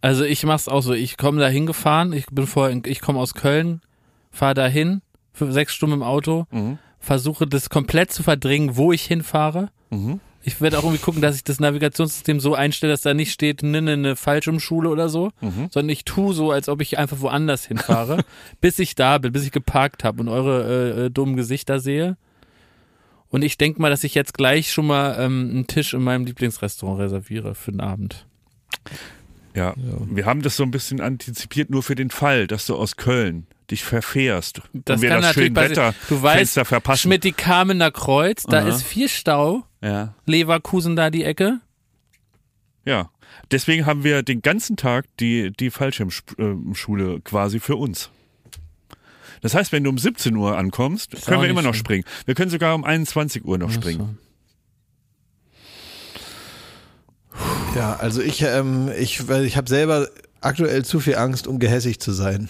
Also 0.00 0.24
ich 0.24 0.44
mach's 0.44 0.68
auch 0.68 0.80
so, 0.82 0.92
ich 0.94 1.16
komme 1.18 1.40
da 1.40 1.48
hingefahren, 1.48 2.12
ich 2.12 2.26
bin 2.26 2.46
vorher, 2.46 2.80
ich 2.86 3.00
komme 3.00 3.18
aus 3.18 3.34
Köln, 3.34 3.82
fahre 4.30 4.54
da 4.54 4.66
hin, 4.66 5.02
für 5.32 5.52
sechs 5.52 5.74
Stunden 5.74 5.96
im 5.96 6.02
Auto, 6.02 6.46
Mhm. 6.50 6.78
versuche 6.98 7.46
das 7.46 7.68
komplett 7.70 8.10
zu 8.12 8.22
verdrängen, 8.22 8.76
wo 8.76 8.92
ich 8.92 9.02
hinfahre. 9.04 9.68
Mhm. 9.90 10.20
Ich 10.42 10.58
werde 10.62 10.78
auch 10.78 10.84
irgendwie 10.84 11.02
gucken, 11.02 11.20
dass 11.20 11.36
ich 11.36 11.44
das 11.44 11.60
Navigationssystem 11.60 12.40
so 12.40 12.54
einstelle, 12.54 12.94
dass 12.94 13.02
da 13.02 13.12
nicht 13.12 13.30
steht, 13.30 13.62
ne, 13.62 13.82
ne, 13.82 13.98
ne 13.98 14.16
Fallschirmschule 14.16 14.88
oder 14.88 15.10
so, 15.10 15.32
Mhm. 15.42 15.68
sondern 15.70 15.90
ich 15.90 16.04
tue 16.06 16.32
so, 16.32 16.50
als 16.50 16.70
ob 16.70 16.80
ich 16.80 16.96
einfach 16.96 17.20
woanders 17.20 17.66
hinfahre, 17.66 18.24
bis 18.62 18.78
ich 18.78 18.94
da 18.94 19.18
bin, 19.18 19.32
bis 19.32 19.44
ich 19.44 19.52
geparkt 19.52 20.02
habe 20.02 20.22
und 20.22 20.28
eure 20.30 20.64
äh, 20.64 21.06
äh, 21.06 21.10
dummen 21.10 21.36
Gesichter 21.36 21.78
sehe. 21.78 22.16
Und 23.30 23.42
ich 23.42 23.56
denke 23.56 23.80
mal, 23.80 23.90
dass 23.90 24.04
ich 24.04 24.14
jetzt 24.14 24.34
gleich 24.34 24.72
schon 24.72 24.86
mal 24.86 25.16
ähm, 25.18 25.50
einen 25.50 25.66
Tisch 25.66 25.94
in 25.94 26.02
meinem 26.02 26.26
Lieblingsrestaurant 26.26 27.00
reserviere 27.00 27.54
für 27.54 27.70
den 27.70 27.80
Abend. 27.80 28.26
Ja, 29.54 29.74
wir 29.76 30.26
haben 30.26 30.42
das 30.42 30.56
so 30.56 30.62
ein 30.62 30.70
bisschen 30.70 31.00
antizipiert, 31.00 31.70
nur 31.70 31.82
für 31.82 31.94
den 31.94 32.10
Fall, 32.10 32.46
dass 32.46 32.66
du 32.66 32.76
aus 32.76 32.96
Köln 32.96 33.46
dich 33.70 33.84
verfährst 33.84 34.62
Das 34.72 34.96
und 34.96 35.02
wir 35.02 35.10
das 35.10 35.34
schöne. 35.34 35.54
Wetter 35.54 35.94
Du 36.08 36.22
weißt, 36.22 36.38
Fenster 36.38 36.64
verpassen. 36.64 37.02
Schmidt 37.02 37.24
die 37.24 37.32
Kamener 37.32 37.90
Kreuz, 37.90 38.44
da 38.44 38.60
Aha. 38.60 38.68
ist 38.68 38.82
viel 38.82 39.08
Stau. 39.08 39.64
Ja. 39.80 40.14
Leverkusen 40.26 40.96
da 40.96 41.10
die 41.10 41.24
Ecke. 41.24 41.60
Ja. 42.84 43.10
Deswegen 43.50 43.86
haben 43.86 44.04
wir 44.04 44.22
den 44.22 44.42
ganzen 44.42 44.76
Tag 44.76 45.06
die, 45.18 45.52
die 45.52 45.70
Fallschirmschule 45.70 47.20
quasi 47.20 47.60
für 47.60 47.76
uns. 47.76 48.10
Das 49.42 49.54
heißt, 49.54 49.72
wenn 49.72 49.84
du 49.84 49.90
um 49.90 49.98
17 49.98 50.36
Uhr 50.36 50.56
ankommst, 50.56 51.14
Ist 51.14 51.26
können 51.26 51.40
wir 51.42 51.48
immer 51.48 51.62
noch 51.62 51.74
schlimm. 51.74 51.84
springen. 51.84 52.04
Wir 52.26 52.34
können 52.34 52.50
sogar 52.50 52.74
um 52.74 52.84
21 52.84 53.44
Uhr 53.44 53.56
noch 53.58 53.70
springen. 53.70 54.18
Ja, 57.74 57.94
also 57.96 58.20
ich, 58.20 58.42
ähm, 58.42 58.90
ich, 58.98 59.20
ich 59.28 59.56
habe 59.56 59.68
selber 59.68 60.08
aktuell 60.40 60.84
zu 60.84 61.00
viel 61.00 61.14
Angst, 61.16 61.46
um 61.46 61.58
gehässig 61.58 62.00
zu 62.00 62.12
sein. 62.12 62.48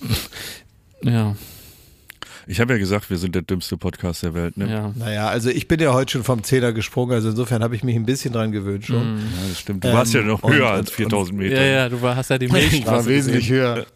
Ja, 1.04 1.34
Ich 2.46 2.60
habe 2.60 2.74
ja 2.74 2.78
gesagt, 2.78 3.10
wir 3.10 3.18
sind 3.18 3.34
der 3.34 3.42
dümmste 3.42 3.76
Podcast 3.76 4.22
der 4.22 4.34
Welt. 4.34 4.56
Ne? 4.56 4.70
ja. 4.70 4.92
Naja, 4.96 5.26
also 5.28 5.50
ich 5.50 5.66
bin 5.66 5.80
ja 5.80 5.92
heute 5.92 6.12
schon 6.12 6.22
vom 6.22 6.44
Zehner 6.44 6.72
gesprungen, 6.72 7.12
also 7.12 7.30
insofern 7.30 7.60
habe 7.64 7.74
ich 7.74 7.82
mich 7.82 7.96
ein 7.96 8.06
bisschen 8.06 8.32
dran 8.32 8.52
gewöhnt 8.52 8.86
schon. 8.86 9.18
Ja, 9.18 9.48
das 9.48 9.58
stimmt. 9.58 9.82
Du 9.82 9.88
Ähm, 9.88 9.94
warst 9.94 10.14
ja 10.14 10.22
noch 10.22 10.44
und- 10.44 10.52
höher 10.54 10.68
und- 10.68 10.74
als 10.76 10.92
4000 10.92 11.36
Meter. 11.36 11.56
Ja, 11.56 11.62
ja, 11.64 11.88
du 11.88 12.00
war, 12.02 12.14
hast 12.14 12.30
ja 12.30 12.38
die 12.38 12.46
Ich 12.46 12.52
war 12.52 12.60
Milchstraße 12.60 13.08
wesentlich 13.08 13.48
gesehen. 13.48 13.56
höher. 13.62 13.86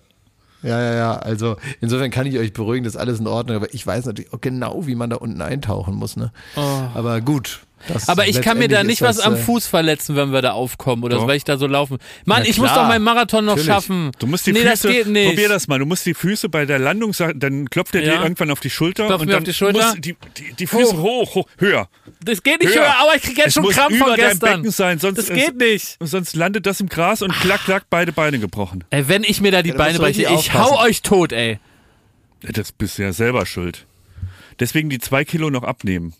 Ja, 0.67 0.81
ja, 0.81 0.95
ja. 0.95 1.17
Also 1.17 1.57
insofern 1.81 2.11
kann 2.11 2.27
ich 2.27 2.39
euch 2.39 2.53
beruhigen, 2.53 2.85
das 2.85 2.95
ist 2.95 3.01
alles 3.01 3.21
in 3.21 3.27
Ordnung. 3.27 3.57
Aber 3.57 3.73
ich 3.73 3.87
weiß 3.87 4.07
natürlich 4.07 4.33
auch 4.33 4.41
genau, 4.41 4.87
wie 4.87 4.95
man 4.95 5.11
da 5.11 5.17
unten 5.17 5.41
eintauchen 5.41 5.95
muss. 5.95 6.17
Ne? 6.17 6.33
Oh. 6.57 6.61
Aber 6.95 7.21
gut. 7.21 7.66
Das 7.89 8.09
Aber 8.09 8.27
ich 8.27 8.41
kann 8.41 8.59
mir 8.59 8.69
da 8.69 8.83
nicht 8.83 9.03
was 9.03 9.21
am 9.21 9.35
äh, 9.35 9.37
Fuß 9.37 9.67
verletzen, 9.67 10.17
wenn 10.17 10.33
wir 10.33 10.43
da 10.43 10.53
aufkommen 10.53 11.05
oder 11.05 11.21
so, 11.21 11.27
weil 11.27 11.37
ich 11.37 11.45
da 11.45 11.57
so 11.59 11.67
laufen. 11.67 11.99
Mann, 12.25 12.43
ich 12.45 12.59
muss 12.59 12.73
doch 12.73 12.89
meinen 12.89 13.05
Marathon 13.05 13.45
noch 13.45 13.53
natürlich. 13.57 13.67
schaffen. 13.67 14.11
Du 14.19 14.27
musst 14.27 14.47
die 14.47 14.53
nee, 14.53 14.61
Füße, 14.61 14.71
das 14.71 14.83
geht 14.83 15.07
nicht. 15.09 15.29
probier 15.29 15.49
das 15.49 15.69
mal. 15.69 15.79
Du 15.79 15.87
musst 15.87 16.05
die 16.07 16.15
Füße 16.15 16.49
bei 16.49 16.65
der 16.65 16.79
Landung, 16.79 17.13
sagen, 17.13 17.39
dann 17.39 17.69
klopft 17.71 17.95
er 17.95 18.01
dir 18.01 18.15
Ja. 18.15 18.23
irgendwann 18.23 18.51
auf 18.51 18.61
die 18.61 18.71
Schulter 18.71 19.07
Klopft 19.07 19.23
und 19.23 19.29
dann 19.31 19.39
auf 19.39 19.45
die 19.45 19.53
Schulter. 19.55 19.85
musst 19.85 20.05
die, 20.05 20.17
die, 20.37 20.55
die 20.59 20.67
Füße 20.67 20.97
hoch, 20.97 21.35
hoch, 21.35 21.47
höher. 21.59 21.89
Das 22.25 22.43
geht 22.43 22.61
nicht 22.61 22.75
Höher. 22.75 22.83
höher, 22.83 22.95
aber 22.99 23.15
ich 23.15 23.23
krieg 23.23 23.37
jetzt 23.39 23.49
Es 23.49 23.55
schon 23.55 23.69
Krampf 23.69 23.95
über 23.95 24.07
von 24.07 24.17
gestern. 24.17 24.57
Becken 24.63 24.71
sein, 24.71 24.99
sonst 24.99 25.19
das 25.19 25.29
geht 25.29 25.57
nicht. 25.57 25.97
Sonst 26.01 26.35
landet 26.35 26.67
das 26.67 26.81
im 26.81 26.89
Gras 26.89 27.23
und 27.23 27.33
klack, 27.33 27.65
klack, 27.65 27.85
beide 27.91 28.11
Beine 28.13 28.39
gebrochen. 28.39 28.85
Ey, 28.91 29.07
wenn 29.09 29.23
ich 29.23 29.41
mir 29.41 29.53
da 29.53 29.63
die 29.63 29.71
Ja, 29.71 29.77
Beine 29.77 29.99
breche, 29.99 30.23
ich 30.35 30.55
hau 30.55 30.81
euch 30.83 31.03
tot, 31.03 31.33
ey. 31.33 31.59
Das 32.43 32.73
bist 32.73 32.99
du 32.99 33.03
ja 33.03 33.13
selber 33.13 33.47
schuld. 33.47 33.87
Deswegen 34.61 34.89
die 34.89 34.99
zwei 34.99 35.25
Kilo 35.25 35.51
noch 35.51 35.63
abnehmen. 35.63 36.15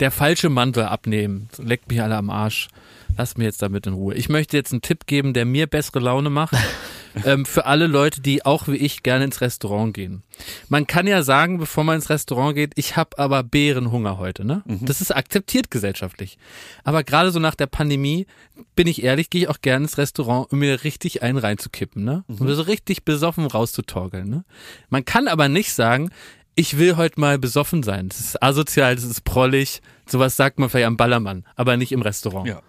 Der 0.00 0.10
falsche 0.10 0.48
Mantel 0.48 0.84
abnehmen. 0.84 1.48
Leckt 1.58 1.88
mich 1.88 2.00
alle 2.00 2.16
am 2.16 2.30
Arsch. 2.30 2.68
Lasst 3.16 3.38
mir 3.38 3.44
jetzt 3.44 3.62
damit 3.62 3.86
in 3.86 3.94
Ruhe. 3.94 4.14
Ich 4.14 4.28
möchte 4.28 4.56
jetzt 4.56 4.72
einen 4.72 4.82
Tipp 4.82 5.06
geben, 5.06 5.32
der 5.32 5.44
mir 5.44 5.66
bessere 5.66 6.00
Laune 6.00 6.30
macht. 6.30 6.54
ähm, 7.24 7.46
für 7.46 7.66
alle 7.66 7.86
Leute, 7.86 8.20
die 8.20 8.44
auch 8.44 8.68
wie 8.68 8.76
ich 8.76 9.02
gerne 9.02 9.24
ins 9.24 9.40
Restaurant 9.40 9.94
gehen. 9.94 10.22
Man 10.68 10.86
kann 10.86 11.06
ja 11.06 11.22
sagen, 11.22 11.58
bevor 11.58 11.84
man 11.84 11.96
ins 11.96 12.10
Restaurant 12.10 12.54
geht, 12.54 12.72
ich 12.76 12.96
habe 12.96 13.18
aber 13.18 13.42
Bärenhunger 13.42 14.18
heute. 14.18 14.44
Ne? 14.44 14.62
Das 14.66 15.00
ist 15.00 15.14
akzeptiert 15.14 15.70
gesellschaftlich. 15.70 16.38
Aber 16.84 17.04
gerade 17.04 17.30
so 17.30 17.38
nach 17.38 17.54
der 17.54 17.66
Pandemie, 17.66 18.26
bin 18.74 18.86
ich 18.86 19.02
ehrlich, 19.02 19.30
gehe 19.30 19.42
ich 19.42 19.48
auch 19.48 19.60
gerne 19.60 19.84
ins 19.84 19.98
Restaurant, 19.98 20.52
um 20.52 20.58
mir 20.58 20.84
richtig 20.84 21.22
einen 21.22 21.38
reinzukippen. 21.38 22.04
Ne? 22.04 22.24
Um 22.28 22.52
so 22.52 22.62
richtig 22.62 23.04
besoffen 23.04 23.46
rauszutorgeln. 23.46 24.28
Ne? 24.28 24.44
Man 24.90 25.04
kann 25.04 25.28
aber 25.28 25.48
nicht 25.48 25.72
sagen, 25.72 26.10
ich 26.56 26.78
will 26.78 26.96
heute 26.96 27.20
mal 27.20 27.38
besoffen 27.38 27.82
sein. 27.82 28.08
Das 28.08 28.18
ist 28.18 28.42
asozial, 28.42 28.96
das 28.96 29.04
ist 29.04 29.22
prollig. 29.24 29.82
Sowas 30.08 30.36
sagt 30.36 30.58
man 30.58 30.68
vielleicht 30.68 30.86
am 30.86 30.96
Ballermann, 30.96 31.44
aber 31.54 31.76
nicht 31.76 31.92
im 31.92 32.02
Restaurant. 32.02 32.48
Ja. 32.48 32.62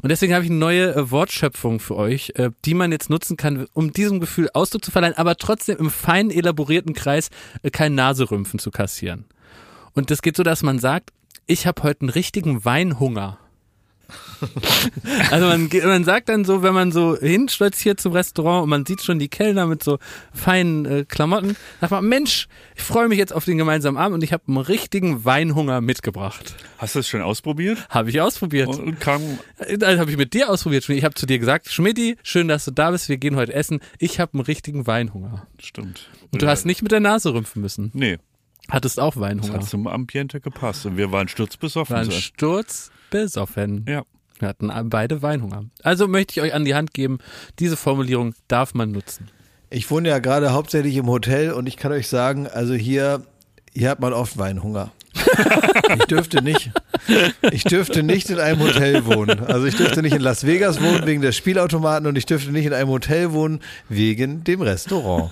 Und 0.00 0.10
deswegen 0.10 0.32
habe 0.32 0.44
ich 0.44 0.50
eine 0.50 0.58
neue 0.58 0.94
äh, 0.94 1.10
Wortschöpfung 1.10 1.80
für 1.80 1.96
euch, 1.96 2.32
äh, 2.36 2.50
die 2.64 2.74
man 2.74 2.92
jetzt 2.92 3.10
nutzen 3.10 3.36
kann, 3.36 3.66
um 3.72 3.92
diesem 3.92 4.20
Gefühl 4.20 4.48
Ausdruck 4.54 4.84
zu 4.84 4.90
verleihen, 4.90 5.16
aber 5.16 5.36
trotzdem 5.36 5.78
im 5.78 5.90
fein 5.90 6.30
elaborierten 6.30 6.94
Kreis 6.94 7.30
äh, 7.62 7.70
kein 7.70 7.94
Naserümpfen 7.94 8.58
zu 8.58 8.70
kassieren. 8.70 9.24
Und 9.94 10.10
das 10.10 10.22
geht 10.22 10.36
so, 10.36 10.42
dass 10.42 10.62
man 10.62 10.78
sagt, 10.78 11.10
ich 11.46 11.66
habe 11.66 11.82
heute 11.82 12.02
einen 12.02 12.10
richtigen 12.10 12.64
Weinhunger. 12.64 13.38
Also 15.30 15.46
man, 15.46 15.68
man 15.84 16.04
sagt 16.04 16.28
dann 16.28 16.44
so, 16.44 16.62
wenn 16.62 16.74
man 16.74 16.92
so 16.92 17.16
hinstolziert 17.16 18.00
zum 18.00 18.12
Restaurant 18.12 18.64
und 18.64 18.70
man 18.70 18.84
sieht 18.86 19.02
schon 19.02 19.18
die 19.18 19.28
Kellner 19.28 19.66
mit 19.66 19.82
so 19.82 19.98
feinen 20.32 20.84
äh, 20.84 21.04
Klamotten, 21.06 21.56
sagt 21.80 21.92
man, 21.92 22.04
Mensch, 22.04 22.48
ich 22.74 22.82
freue 22.82 23.08
mich 23.08 23.18
jetzt 23.18 23.32
auf 23.32 23.44
den 23.44 23.58
gemeinsamen 23.58 23.96
Abend 23.96 24.14
und 24.14 24.24
ich 24.24 24.32
habe 24.32 24.44
einen 24.48 24.58
richtigen 24.58 25.24
Weinhunger 25.24 25.80
mitgebracht. 25.80 26.54
Hast 26.78 26.94
du 26.94 26.98
das 26.98 27.08
schon 27.08 27.22
ausprobiert? 27.22 27.86
Habe 27.88 28.10
ich 28.10 28.20
ausprobiert. 28.20 28.68
Und 28.68 29.00
kam, 29.00 29.22
Das 29.78 29.98
habe 29.98 30.10
ich 30.10 30.16
mit 30.16 30.34
dir 30.34 30.50
ausprobiert. 30.50 30.88
Ich 30.88 31.04
habe 31.04 31.14
zu 31.14 31.26
dir 31.26 31.38
gesagt, 31.38 31.68
Schmidti, 31.68 32.16
schön, 32.22 32.48
dass 32.48 32.64
du 32.64 32.70
da 32.72 32.90
bist, 32.90 33.08
wir 33.08 33.18
gehen 33.18 33.36
heute 33.36 33.54
essen. 33.54 33.80
Ich 33.98 34.18
habe 34.20 34.34
einen 34.34 34.42
richtigen 34.42 34.86
Weinhunger. 34.86 35.46
stimmt. 35.60 36.08
Und 36.32 36.42
du 36.42 36.46
hast 36.46 36.64
nicht 36.64 36.82
mit 36.82 36.92
der 36.92 37.00
Nase 37.00 37.32
rümpfen 37.34 37.60
müssen. 37.62 37.90
Nee, 37.94 38.18
Hattest 38.70 39.00
auch 39.00 39.14
das 39.14 39.20
Weinhunger. 39.22 39.54
hat 39.54 39.64
zum 39.68 39.86
Ambiente 39.86 40.40
gepasst. 40.40 40.86
Und 40.86 40.96
wir 40.96 41.12
waren 41.12 41.28
sturzbesoffen. 41.28 41.96
Waren 41.96 42.10
so. 42.10 42.12
sturzbesoffen. 42.12 43.84
Ja. 43.88 44.02
Wir 44.38 44.48
hatten 44.48 44.72
beide 44.90 45.22
Weinhunger. 45.22 45.66
Also 45.82 46.08
möchte 46.08 46.32
ich 46.32 46.40
euch 46.40 46.54
an 46.54 46.64
die 46.64 46.74
Hand 46.74 46.94
geben, 46.94 47.18
diese 47.60 47.76
Formulierung 47.76 48.34
darf 48.48 48.74
man 48.74 48.90
nutzen. 48.90 49.30
Ich 49.70 49.90
wohne 49.90 50.08
ja 50.08 50.18
gerade 50.18 50.52
hauptsächlich 50.52 50.96
im 50.96 51.06
Hotel 51.06 51.52
und 51.52 51.66
ich 51.66 51.76
kann 51.76 51.92
euch 51.92 52.08
sagen, 52.08 52.48
also 52.48 52.74
hier, 52.74 53.24
hier 53.72 53.90
hat 53.90 54.00
man 54.00 54.12
oft 54.12 54.38
Weinhunger. 54.38 54.92
Ich 55.94 56.06
dürfte 56.06 56.42
nicht, 56.42 56.70
ich 57.50 57.64
dürfte 57.64 58.02
nicht 58.02 58.30
in 58.30 58.38
einem 58.38 58.60
Hotel 58.60 59.04
wohnen. 59.04 59.40
Also 59.40 59.66
ich 59.66 59.76
dürfte 59.76 60.02
nicht 60.02 60.14
in 60.14 60.22
Las 60.22 60.46
Vegas 60.46 60.80
wohnen 60.80 61.06
wegen 61.06 61.22
der 61.22 61.32
Spielautomaten 61.32 62.06
und 62.06 62.16
ich 62.16 62.26
dürfte 62.26 62.52
nicht 62.52 62.66
in 62.66 62.72
einem 62.72 62.88
Hotel 62.88 63.32
wohnen 63.32 63.60
wegen 63.88 64.44
dem 64.44 64.62
Restaurant. 64.62 65.30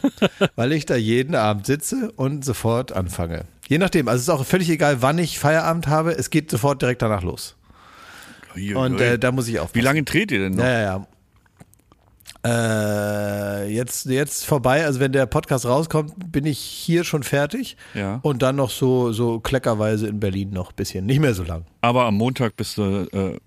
Weil 0.57 0.73
ich 0.73 0.87
da 0.87 0.97
jeden 0.97 1.35
Abend 1.35 1.67
sitze 1.67 2.13
und 2.17 2.45
sofort 2.45 2.93
anfange. 2.93 3.45
Je 3.69 3.79
nachdem, 3.79 4.09
also 4.09 4.17
es 4.17 4.23
ist 4.23 4.29
auch 4.31 4.45
völlig 4.45 4.69
egal, 4.69 5.01
wann 5.03 5.19
ich 5.19 5.39
Feierabend 5.39 5.87
habe, 5.87 6.13
es 6.13 6.31
geht 6.31 6.51
sofort 6.51 6.83
direkt 6.83 7.03
danach 7.03 7.23
los. 7.23 7.57
Und 8.75 9.01
äh, 9.01 9.19
da 9.19 9.31
muss 9.31 9.47
ich 9.49 9.61
aufpassen. 9.61 9.81
Wie 9.81 9.85
lange 9.85 10.03
dreht 10.03 10.33
ihr 10.33 10.41
denn 10.41 10.55
noch? 10.55 10.65
Ja, 10.65 10.71
ja, 10.71 10.81
ja. 10.81 11.07
Äh, 12.45 13.71
jetzt, 13.73 14.07
jetzt 14.07 14.47
vorbei, 14.47 14.85
also 14.87 14.99
wenn 14.99 15.13
der 15.13 15.27
Podcast 15.27 15.67
rauskommt, 15.67 16.15
bin 16.33 16.47
ich 16.47 16.59
hier 16.59 17.05
schon 17.05 17.23
fertig. 17.23 17.77
Ja. 17.95 18.21
Und 18.23 18.43
dann 18.43 18.57
noch 18.57 18.71
so, 18.71 19.13
so 19.13 19.41
kleckerweise 19.41 20.07
in 20.07 20.21
Berlin 20.21 20.51
noch 20.51 20.71
ein 20.71 20.77
bisschen. 20.77 21.07
Nicht 21.07 21.21
mehr 21.21 21.35
so 21.35 21.43
lang. 21.43 21.65
Aber 21.83 22.05
am 22.05 22.17
Montag 22.17 22.57
bist 22.57 22.77
du 22.77 23.09
äh, 23.11 23.39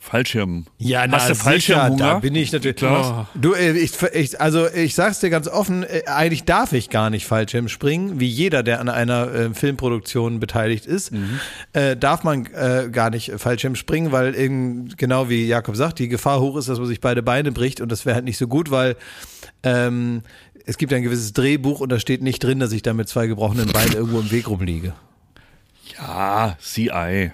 Fallschirm. 0.00 0.66
Ja, 0.78 1.06
Hast 1.08 1.30
du 1.30 1.34
Fallschirmhunger? 1.36 1.96
da 2.04 2.18
bin 2.18 2.34
ich 2.34 2.50
natürlich. 2.50 2.76
Klar. 2.78 3.28
Du, 3.36 3.52
äh, 3.54 3.78
ich, 3.78 3.92
ich, 4.12 4.40
also 4.40 4.66
ich 4.68 4.96
sag's 4.96 5.20
dir 5.20 5.30
ganz 5.30 5.46
offen, 5.46 5.84
äh, 5.84 6.02
eigentlich 6.06 6.42
darf 6.44 6.72
ich 6.72 6.90
gar 6.90 7.10
nicht 7.10 7.26
Fallschirm 7.26 7.68
springen, 7.68 8.18
wie 8.18 8.26
jeder, 8.26 8.64
der 8.64 8.80
an 8.80 8.88
einer 8.88 9.32
äh, 9.32 9.54
Filmproduktion 9.54 10.40
beteiligt 10.40 10.84
ist, 10.86 11.12
Mhm. 11.12 11.38
äh, 11.74 11.96
darf 11.96 12.24
man 12.24 12.46
äh, 12.46 12.88
gar 12.90 13.10
nicht 13.10 13.30
Fallschirm 13.36 13.76
springen, 13.76 14.10
weil 14.10 14.34
eben, 14.34 14.88
genau 14.96 15.28
wie 15.28 15.46
Jakob 15.46 15.76
sagt, 15.76 16.00
die 16.00 16.08
Gefahr 16.08 16.40
hoch 16.40 16.56
ist, 16.56 16.68
dass 16.68 16.80
man 16.80 16.88
sich 16.88 17.00
beide 17.00 17.22
Beine 17.22 17.52
bricht 17.52 17.80
und 17.80 17.92
das 17.92 18.04
wäre 18.04 18.16
halt 18.16 18.24
nicht 18.24 18.38
so 18.38 18.48
gut, 18.48 18.72
weil 18.72 18.96
ähm, 19.62 20.22
es 20.64 20.76
gibt 20.76 20.92
ein 20.92 21.02
gewisses 21.04 21.32
Drehbuch 21.34 21.78
und 21.78 21.90
da 21.92 22.00
steht 22.00 22.20
nicht 22.20 22.42
drin, 22.42 22.58
dass 22.58 22.72
ich 22.72 22.82
da 22.82 22.94
mit 22.94 23.08
zwei 23.08 23.28
gebrochenen 23.28 23.68
Beinen 23.68 23.92
irgendwo 23.92 24.18
im 24.18 24.32
Weg 24.32 24.48
rumliege. 24.48 24.92
Ja, 25.96 26.56
CI. 26.60 27.30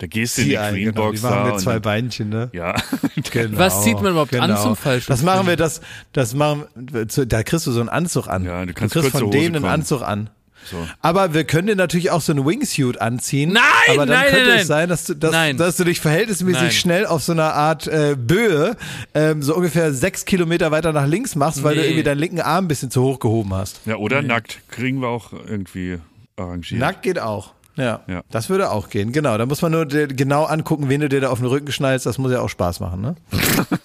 Da 0.00 0.06
gehst 0.06 0.36
du 0.38 0.42
in 0.42 0.48
die 0.48 0.54
CI, 0.54 0.56
genau, 0.60 0.72
Greenbox 0.72 1.20
die 1.20 1.26
machen 1.26 1.36
da. 1.36 1.44
mit 1.44 1.52
und 1.54 1.58
zwei 1.60 1.72
dann- 1.74 1.82
Beinchen, 1.82 2.28
ne? 2.30 2.50
Ja. 2.52 2.74
Genau, 3.32 3.58
Was 3.58 3.84
zieht 3.84 4.00
man 4.00 4.12
überhaupt 4.12 4.34
an 4.34 4.56
zum 4.56 4.74
Fallschirmspringen? 4.74 5.04
Das 5.06 5.22
machen 5.22 5.46
wir, 5.46 5.56
das, 5.56 5.80
das 6.12 6.34
machen, 6.34 6.64
da 6.74 7.42
kriegst 7.42 7.66
du 7.66 7.70
so 7.72 7.80
einen 7.80 7.88
Anzug 7.90 8.26
an. 8.28 8.44
Ja, 8.44 8.64
du 8.66 8.72
kannst 8.72 8.94
kriegst 8.94 9.10
kurze 9.12 9.18
von 9.18 9.28
Hose 9.28 9.38
denen 9.38 9.56
einen. 9.56 9.64
Anzug 9.66 10.02
an. 10.02 10.30
So. 10.70 10.76
Aber 11.00 11.32
wir 11.34 11.44
können 11.44 11.68
dir 11.68 11.76
natürlich 11.76 12.10
auch 12.10 12.20
so 12.22 12.32
einen 12.32 12.44
Wingsuit 12.46 13.00
anziehen. 13.00 13.52
Nein, 13.52 13.62
aber 13.88 14.06
dann 14.06 14.08
nein, 14.20 14.30
könnte 14.30 14.48
nein, 14.50 14.58
es 14.60 14.66
sein, 14.66 14.88
dass 14.88 15.04
du, 15.04 15.14
dass, 15.14 15.32
Nein. 15.32 15.56
dass 15.58 15.76
du 15.76 15.84
dich 15.84 16.00
verhältnismäßig 16.00 16.60
Nein. 16.62 16.70
schnell 16.72 17.06
auf 17.06 17.22
so 17.22 17.32
einer 17.32 17.54
Art 17.54 17.86
äh, 17.86 18.14
Böe 18.18 18.76
ähm, 19.14 19.42
so 19.42 19.54
ungefähr 19.54 19.92
sechs 19.94 20.24
Kilometer 20.24 20.70
weiter 20.70 20.92
nach 20.92 21.06
links 21.06 21.34
machst, 21.34 21.62
weil 21.62 21.74
du 21.76 21.80
Nee. 21.82 21.86
irgendwie 21.88 22.02
deinen 22.04 22.18
linken 22.18 22.40
Arm 22.40 22.64
ein 22.64 22.68
bisschen 22.68 22.90
zu 22.90 23.02
hoch 23.02 23.20
gehoben 23.20 23.54
hast. 23.54 23.80
ja, 23.86 23.96
oder 23.96 24.22
nackt. 24.22 24.60
Kriegen 24.70 25.00
wir 25.00 25.08
auch 25.08 25.32
irgendwie 25.32 25.98
arrangiert. 26.36 26.80
Nackt 26.80 27.02
geht 27.02 27.18
auch. 27.18 27.52
Ja, 27.76 28.00
Ja. 28.06 28.22
das 28.30 28.48
würde 28.50 28.70
auch 28.70 28.90
gehen. 28.90 29.12
Genau, 29.12 29.38
da 29.38 29.46
muss 29.46 29.62
man 29.62 29.72
nur 29.72 29.86
genau 29.86 30.44
angucken, 30.44 30.88
wen 30.88 31.00
du 31.00 31.08
dir 31.08 31.20
da 31.20 31.30
auf 31.30 31.38
den 31.38 31.46
Rücken 31.48 31.72
schnallst. 31.72 32.04
Das 32.06 32.18
muss 32.18 32.32
ja 32.32 32.40
auch 32.40 32.48
Spaß 32.48 32.80
machen, 32.80 33.00
ne? 33.00 33.16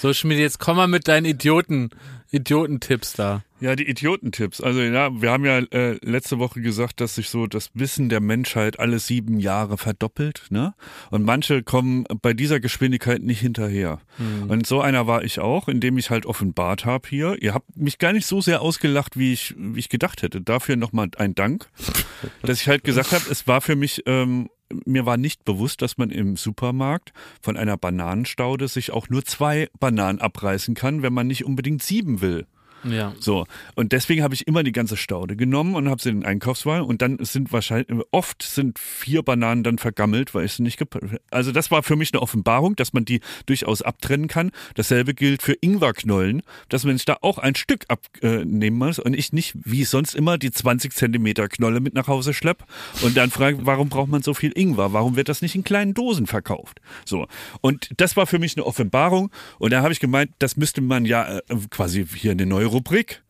So, 0.00 0.12
Schmidt, 0.12 0.38
jetzt 0.38 0.58
komm 0.58 0.76
mal 0.76 0.86
mit 0.88 1.08
deinen 1.08 1.24
Idioten, 1.24 1.88
Idiotentipps 2.30 3.14
da. 3.14 3.42
Ja, 3.64 3.76
die 3.76 3.88
Idiotentipps. 3.88 4.60
Also 4.60 4.82
ja, 4.82 5.22
wir 5.22 5.30
haben 5.30 5.46
ja 5.46 5.60
äh, 5.60 5.96
letzte 6.02 6.38
Woche 6.38 6.60
gesagt, 6.60 7.00
dass 7.00 7.14
sich 7.14 7.30
so 7.30 7.46
das 7.46 7.70
Wissen 7.72 8.10
der 8.10 8.20
Menschheit 8.20 8.78
alle 8.78 8.98
sieben 8.98 9.40
Jahre 9.40 9.78
verdoppelt, 9.78 10.42
ne? 10.50 10.74
Und 11.10 11.24
manche 11.24 11.62
kommen 11.62 12.04
bei 12.20 12.34
dieser 12.34 12.60
Geschwindigkeit 12.60 13.22
nicht 13.22 13.40
hinterher. 13.40 14.00
Und 14.48 14.66
so 14.66 14.82
einer 14.82 15.06
war 15.06 15.24
ich 15.24 15.38
auch, 15.38 15.66
indem 15.68 15.96
ich 15.96 16.10
halt 16.10 16.26
offenbart 16.26 16.84
habe 16.84 17.08
hier. 17.08 17.42
Ihr 17.42 17.54
habt 17.54 17.74
mich 17.74 17.96
gar 17.96 18.12
nicht 18.12 18.26
so 18.26 18.42
sehr 18.42 18.60
ausgelacht, 18.60 19.18
wie 19.18 19.32
ich, 19.32 19.54
wie 19.56 19.78
ich 19.78 19.88
gedacht 19.88 20.20
hätte. 20.20 20.42
Dafür 20.42 20.76
nochmal 20.76 21.08
ein 21.16 21.34
Dank, 21.34 21.70
dass 22.42 22.60
ich 22.60 22.68
halt 22.68 22.84
gesagt 22.84 23.12
habe, 23.12 23.24
es 23.30 23.46
war 23.46 23.62
für 23.62 23.76
mich 23.76 24.02
ähm, 24.04 24.50
mir 24.84 25.06
war 25.06 25.16
nicht 25.16 25.44
bewusst, 25.46 25.80
dass 25.80 25.96
man 25.96 26.10
im 26.10 26.36
Supermarkt 26.36 27.14
von 27.40 27.56
einer 27.56 27.78
Bananenstaude 27.78 28.68
sich 28.68 28.90
auch 28.90 29.08
nur 29.08 29.24
zwei 29.24 29.68
Bananen 29.78 30.20
abreißen 30.20 30.74
kann, 30.74 31.02
wenn 31.02 31.14
man 31.14 31.28
nicht 31.28 31.44
unbedingt 31.44 31.82
sieben 31.82 32.20
will. 32.20 32.46
Ja. 32.84 33.14
So, 33.18 33.46
und 33.74 33.92
deswegen 33.92 34.22
habe 34.22 34.34
ich 34.34 34.46
immer 34.46 34.62
die 34.62 34.72
ganze 34.72 34.96
Staude 34.96 35.36
genommen 35.36 35.74
und 35.74 35.88
habe 35.88 36.00
sie 36.00 36.10
in 36.10 36.20
den 36.20 36.26
Einkaufswagen 36.26 36.86
und 36.86 37.02
dann 37.02 37.18
sind 37.20 37.52
wahrscheinlich, 37.52 37.88
oft 38.10 38.42
sind 38.42 38.78
vier 38.78 39.22
Bananen 39.22 39.62
dann 39.62 39.78
vergammelt, 39.78 40.34
weil 40.34 40.44
ich 40.44 40.52
sie 40.52 40.62
nicht 40.62 40.82
Also 41.30 41.52
das 41.52 41.70
war 41.70 41.82
für 41.82 41.96
mich 41.96 42.12
eine 42.12 42.22
Offenbarung, 42.22 42.76
dass 42.76 42.92
man 42.92 43.04
die 43.04 43.20
durchaus 43.46 43.82
abtrennen 43.82 44.28
kann. 44.28 44.50
Dasselbe 44.74 45.14
gilt 45.14 45.42
für 45.42 45.54
Ingwerknollen, 45.60 46.42
dass 46.68 46.84
man 46.84 46.96
sich 46.96 47.04
da 47.04 47.18
auch 47.22 47.38
ein 47.38 47.54
Stück 47.54 47.84
abnehmen 47.88 48.76
muss 48.76 48.98
und 48.98 49.14
ich 49.14 49.32
nicht, 49.32 49.54
wie 49.64 49.84
sonst 49.84 50.14
immer, 50.14 50.38
die 50.38 50.50
20 50.50 50.92
Zentimeter 50.92 51.48
Knolle 51.48 51.80
mit 51.80 51.94
nach 51.94 52.08
Hause 52.08 52.34
schlepp 52.34 52.64
und 53.02 53.16
dann 53.16 53.30
frage, 53.30 53.58
warum 53.62 53.88
braucht 53.88 54.08
man 54.08 54.22
so 54.22 54.34
viel 54.34 54.52
Ingwer? 54.54 54.92
Warum 54.92 55.16
wird 55.16 55.28
das 55.28 55.42
nicht 55.42 55.54
in 55.54 55.64
kleinen 55.64 55.94
Dosen 55.94 56.26
verkauft? 56.26 56.80
So, 57.04 57.26
und 57.60 57.90
das 57.96 58.16
war 58.16 58.26
für 58.26 58.38
mich 58.38 58.56
eine 58.56 58.66
Offenbarung 58.66 59.30
und 59.58 59.72
da 59.72 59.82
habe 59.82 59.92
ich 59.92 60.00
gemeint, 60.00 60.32
das 60.38 60.56
müsste 60.56 60.80
man 60.80 61.04
ja 61.04 61.38
äh, 61.38 61.42
quasi 61.70 62.06
hier 62.06 62.32
eine 62.32 62.46
neue 62.46 62.66
Rubrik. 62.74 63.22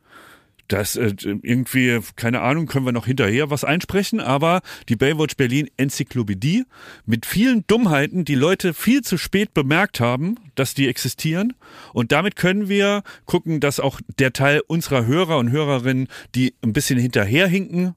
Das 0.68 0.96
äh, 0.96 1.12
irgendwie, 1.42 2.00
keine 2.16 2.40
Ahnung, 2.40 2.64
können 2.66 2.86
wir 2.86 2.92
noch 2.92 3.04
hinterher 3.04 3.50
was 3.50 3.64
einsprechen, 3.64 4.18
aber 4.20 4.62
die 4.88 4.96
Baywatch 4.96 5.36
Berlin 5.36 5.68
Enzyklopädie 5.76 6.64
mit 7.04 7.26
vielen 7.26 7.66
Dummheiten, 7.66 8.24
die 8.24 8.34
Leute 8.34 8.72
viel 8.72 9.02
zu 9.02 9.18
spät 9.18 9.52
bemerkt 9.52 10.00
haben, 10.00 10.36
dass 10.54 10.72
die 10.72 10.88
existieren. 10.88 11.52
Und 11.92 12.12
damit 12.12 12.36
können 12.36 12.70
wir 12.70 13.02
gucken, 13.26 13.60
dass 13.60 13.78
auch 13.78 14.00
der 14.18 14.32
Teil 14.32 14.62
unserer 14.66 15.04
Hörer 15.04 15.36
und 15.36 15.50
Hörerinnen, 15.50 16.08
die 16.34 16.54
ein 16.62 16.72
bisschen 16.72 16.98
hinterherhinken, 16.98 17.94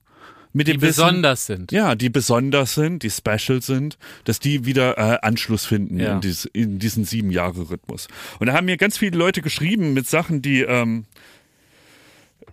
mit 0.52 0.68
Die 0.68 0.74
dem 0.74 0.82
Wissen, 0.82 1.02
besonders 1.03 1.45
sind. 1.45 1.72
ja, 1.72 1.95
die 1.95 2.10
besonders 2.10 2.74
sind, 2.74 3.03
die 3.03 3.11
special 3.11 3.61
sind, 3.61 3.98
dass 4.26 4.40
die 4.40 4.65
wieder 4.65 4.98
äh, 4.98 5.19
Anschluss 5.22 5.65
finden 5.65 5.99
Ja. 5.99 6.15
in, 6.15 6.22
dies, 6.22 6.45
in 6.45 6.80
diesen 6.80 7.06
sieben 7.06 7.32
Jahre 7.32 7.69
Rhythmus. 7.69 8.07
Und 8.40 8.48
da 8.48 8.53
haben 8.53 8.65
mir 8.65 8.76
ganz 8.78 8.98
viele 8.98 9.18
Leute 9.18 9.41
geschrieben 9.41 9.94
mit 9.94 10.07
Sachen, 10.07 10.41
die 10.41 10.61
ähm, 10.61 11.06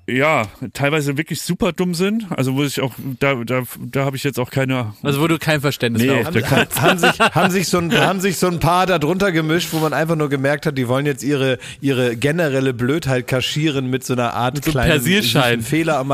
ja 0.07 0.47
teilweise 0.73 1.17
wirklich 1.17 1.41
super 1.41 1.73
dumm 1.73 1.95
sind. 1.95 2.27
Also 2.31 2.55
wo 2.55 2.65
ich 2.65 2.81
auch 2.81 2.93
da 3.21 3.35
da 3.45 3.63
da 3.79 4.05
habe 4.05 4.17
ich 4.17 4.25
jetzt 4.25 4.39
auch 4.39 4.51
keine. 4.51 4.95
Also 5.03 5.21
wo 5.21 5.27
du 5.27 5.39
kein 5.39 5.61
Verständnis 5.61 6.03
Nee, 6.03 6.09
mehr 6.09 6.29
auf 6.29 6.31
der 6.31 6.51
haben, 6.51 6.69
haben, 6.81 6.99
sich, 6.99 7.21
haben, 7.21 7.51
sich 7.51 7.69
so 7.69 7.79
ein, 7.79 7.93
haben 7.93 8.21
sich 8.21 8.39
so 8.39 8.47
ein 8.49 8.61
paar 8.61 8.87
da 8.87 8.99
drunter 8.99 9.33
gemischt, 9.33 9.69
wo 9.73 9.79
man 9.79 9.93
einfach 9.93 10.17
nur 10.17 10.29
gemerkt 10.29 10.67
hat, 10.67 10.77
die 10.77 10.89
wollen 10.89 11.07
jetzt 11.07 11.23
ihre, 11.23 11.59
ihre 11.81 12.17
generelle 12.17 12.75
Blödheit 12.75 13.27
kaschieren 13.27 13.89
mit 13.89 14.05
so 14.05 14.13
einer 14.13 14.35
Art 14.35 14.63
so 14.65 14.71
kleinen 14.71 14.91
Persilschein. 14.91 15.63
Fehler. 15.63 16.05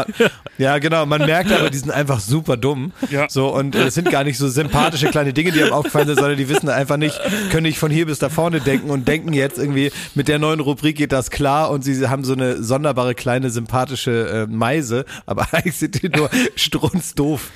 Ja, 0.59 0.79
genau. 0.79 1.07
Man 1.07 1.25
merkt 1.27 1.51
aber, 1.53 1.71
die 1.71 1.79
sind 1.79 1.91
einfach 1.91 2.21
super 2.21 2.57
dumm. 2.57 2.93
Ja. 3.11 3.29
So, 3.29 3.55
und 3.55 3.75
äh, 3.75 3.87
es 3.87 3.95
sind 3.95 4.11
gar 4.11 4.25
nicht 4.25 4.39
so 4.39 4.49
sympathische 4.49 5.09
kleine 5.09 5.33
Dinge, 5.33 5.53
die 5.53 5.63
einem 5.63 5.73
aufgefallen 5.73 6.07
sind, 6.07 6.19
sondern 6.19 6.37
die 6.37 6.49
wissen 6.49 6.69
einfach 6.69 6.97
nicht, 6.97 7.21
können 7.51 7.65
nicht 7.65 7.79
von 7.79 7.91
hier 7.91 8.07
bis 8.07 8.19
da 8.19 8.29
vorne 8.29 8.61
denken 8.61 8.91
und 8.91 9.09
denken 9.09 9.33
jetzt 9.33 9.59
irgendwie, 9.59 9.91
mit 10.15 10.29
der 10.29 10.39
neuen 10.39 10.61
Rubrik 10.61 10.97
geht 10.97 11.13
das 11.13 11.31
klar 11.31 11.71
und 11.71 11.83
sie 11.83 12.09
haben 12.09 12.25
so 12.25 12.35
eine 12.35 12.63
sonderbare 12.63 13.15
kleine 13.15 13.51
sympathische 13.51 13.80
äh, 13.89 14.47
Meise, 14.47 15.05
aber 15.27 15.49
eigentlich 15.53 15.77
sind 15.77 16.03
die 16.03 16.09
nur 16.09 16.31
strunzdoof. 16.57 17.51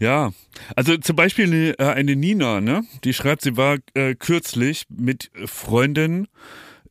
Ja, 0.00 0.32
also 0.76 0.96
zum 0.96 1.16
Beispiel 1.16 1.46
eine, 1.46 1.78
äh, 1.78 1.94
eine 1.94 2.16
Nina, 2.16 2.60
ne? 2.60 2.84
Die 3.04 3.14
schreibt, 3.14 3.42
sie 3.42 3.56
war 3.56 3.78
äh, 3.94 4.14
kürzlich 4.14 4.84
mit 4.88 5.30
Freundin 5.46 6.28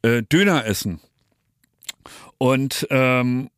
äh, 0.01 0.23
Döner 0.23 0.65
essen. 0.65 0.99
Und 2.38 2.88
ähm, 2.91 3.49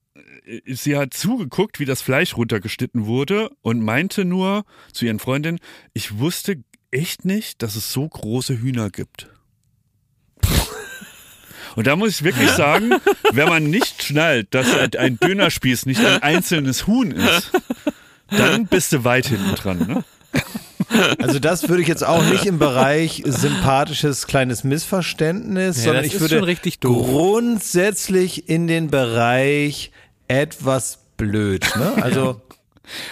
sie 0.65 0.97
hat 0.97 1.13
zugeguckt, 1.13 1.79
wie 1.79 1.85
das 1.85 2.01
Fleisch 2.01 2.35
runtergeschnitten 2.35 3.05
wurde 3.05 3.51
und 3.61 3.81
meinte 3.81 4.25
nur 4.25 4.63
zu 4.93 5.05
ihren 5.05 5.19
Freundinnen, 5.19 5.59
ich 5.93 6.17
wusste 6.17 6.63
echt 6.91 7.25
nicht, 7.25 7.61
dass 7.61 7.75
es 7.75 7.91
so 7.91 8.07
große 8.07 8.59
Hühner 8.59 8.89
gibt. 8.89 9.29
Und 11.75 11.87
da 11.87 11.95
muss 11.95 12.09
ich 12.09 12.23
wirklich 12.23 12.49
sagen, 12.51 12.91
wenn 13.31 13.49
man 13.49 13.63
nicht 13.69 14.03
schnallt, 14.03 14.53
dass 14.53 14.67
ein 14.97 15.19
Dönerspieß 15.19 15.85
nicht 15.85 16.03
ein 16.05 16.21
einzelnes 16.21 16.87
Huhn 16.87 17.11
ist, 17.11 17.51
dann 18.29 18.67
bist 18.67 18.93
du 18.93 19.03
weit 19.03 19.27
hinten 19.27 19.55
dran. 19.55 19.79
Ne? 19.87 20.03
Also 21.19 21.39
das 21.39 21.69
würde 21.69 21.81
ich 21.81 21.87
jetzt 21.87 22.03
auch 22.03 22.23
nicht 22.23 22.45
im 22.45 22.57
Bereich 22.57 23.23
sympathisches 23.25 24.27
kleines 24.27 24.63
Missverständnis, 24.63 25.77
Ja, 25.77 25.83
sondern 25.83 26.05
ich 26.05 26.19
würde 26.19 26.41
grundsätzlich 26.79 28.49
in 28.49 28.67
den 28.67 28.89
Bereich 28.89 29.91
etwas 30.27 30.99
blöd. 31.17 31.67
Ne? 31.75 32.01
Also, 32.01 32.41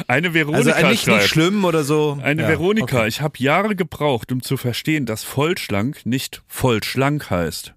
Eine 0.08 0.34
Veronika 0.34 0.72
also 0.72 0.88
nicht, 0.88 1.08
nicht 1.08 1.18
schreibt. 1.18 1.30
schlimm 1.30 1.66
oder 1.66 1.84
so. 1.84 2.18
Eine 2.22 2.44
Ja, 2.44 2.48
Veronika, 2.48 3.00
okay. 3.00 3.08
ich 3.08 3.22
habe 3.22 3.36
Jahre 3.38 3.76
gebraucht, 3.76 4.32
um 4.32 4.42
zu 4.42 4.58
verstehen, 4.58 5.06
dass 5.06 5.24
vollschlank 5.24 6.06
nicht 6.06 6.42
vollschlank 6.48 7.30
heißt, 7.30 7.74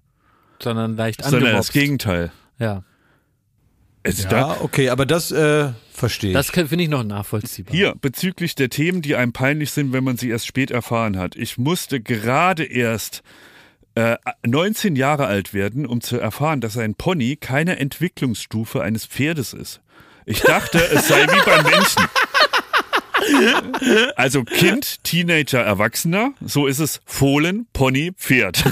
Sondern 0.63 0.95
leicht 0.95 1.23
sondern 1.23 1.41
das 1.41 1.49
angemobst. 1.49 1.73
Gegenteil. 1.73 2.31
Ja. 2.59 2.83
Es 4.03 4.23
Ja, 4.23 4.57
okay, 4.61 4.89
aber 4.89 5.05
das 5.05 5.31
äh, 5.31 5.69
verstehe 5.93 6.31
ich. 6.31 6.33
Das 6.33 6.49
finde 6.49 6.83
ich 6.83 6.89
noch 6.89 7.03
nachvollziehbar. 7.03 7.73
hier, 7.73 7.93
bezüglich 8.01 8.55
der 8.55 8.69
Themen, 8.69 9.01
die 9.01 9.15
einem 9.15 9.31
peinlich 9.31 9.71
sind, 9.71 9.93
wenn 9.93 10.03
man 10.03 10.17
sie 10.17 10.29
erst 10.29 10.47
spät 10.47 10.71
erfahren 10.71 11.17
hat. 11.17 11.35
Ich 11.35 11.59
musste 11.59 12.01
gerade 12.01 12.63
erst 12.63 13.21
äh, 13.93 14.17
19 14.45 14.95
Jahre 14.95 15.27
alt 15.27 15.53
werden, 15.53 15.85
um 15.85 16.01
zu 16.01 16.17
erfahren, 16.17 16.61
dass 16.61 16.77
ein 16.77 16.95
Pony 16.95 17.35
keine 17.35 17.77
Entwicklungsstufe 17.77 18.81
eines 18.81 19.05
Pferdes 19.05 19.53
ist. 19.53 19.81
Ich 20.25 20.41
dachte, 20.41 20.79
es 20.79 21.07
sei 21.07 21.23
wie 21.23 21.45
beim 21.45 21.63
Menschen. 21.63 22.03
Also 24.15 24.43
Kind, 24.43 25.03
Teenager, 25.03 25.61
Erwachsener, 25.61 26.33
so 26.43 26.65
ist 26.65 26.79
es 26.79 27.01
Fohlen, 27.05 27.67
Pony, 27.71 28.13
Pferd. 28.17 28.63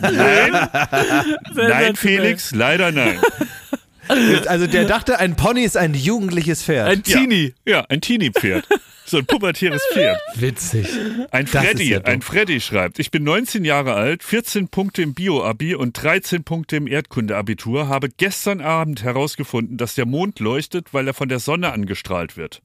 Nein, 0.00 0.68
nein, 1.54 1.96
Felix, 1.96 2.52
leider 2.52 2.92
nein. 2.92 3.18
also 4.08 4.66
der 4.66 4.84
dachte, 4.84 5.18
ein 5.18 5.36
Pony 5.36 5.62
ist 5.62 5.76
ein 5.76 5.94
jugendliches 5.94 6.62
Pferd. 6.62 6.88
Ein 6.88 7.02
Teenie. 7.02 7.54
Ja, 7.64 7.78
ja 7.78 7.86
ein 7.88 8.00
Teenie-Pferd. 8.00 8.66
So 9.10 9.18
ein 9.18 9.26
pubertäres 9.26 9.82
Pferd. 9.92 10.20
Witzig. 10.36 10.86
Ein 11.32 11.46
Das 11.50 11.64
Freddy, 11.64 11.90
ja 11.90 12.00
ein 12.02 12.22
Freddy 12.22 12.60
schreibt, 12.60 13.00
ich 13.00 13.10
bin 13.10 13.24
19 13.24 13.64
Jahre 13.64 13.94
alt, 13.94 14.22
14 14.22 14.68
Punkte 14.68 15.02
im 15.02 15.14
Bio-Abi 15.14 15.74
und 15.74 16.00
13 16.00 16.44
Punkte 16.44 16.76
im 16.76 16.86
Erdkunde-Abitur, 16.86 17.88
habe 17.88 18.08
gestern 18.08 18.60
Abend 18.60 19.02
herausgefunden, 19.02 19.78
dass 19.78 19.96
der 19.96 20.06
Mond 20.06 20.38
leuchtet, 20.38 20.94
weil 20.94 21.08
er 21.08 21.14
von 21.14 21.28
der 21.28 21.40
Sonne 21.40 21.72
angestrahlt 21.72 22.36
wird. 22.36 22.62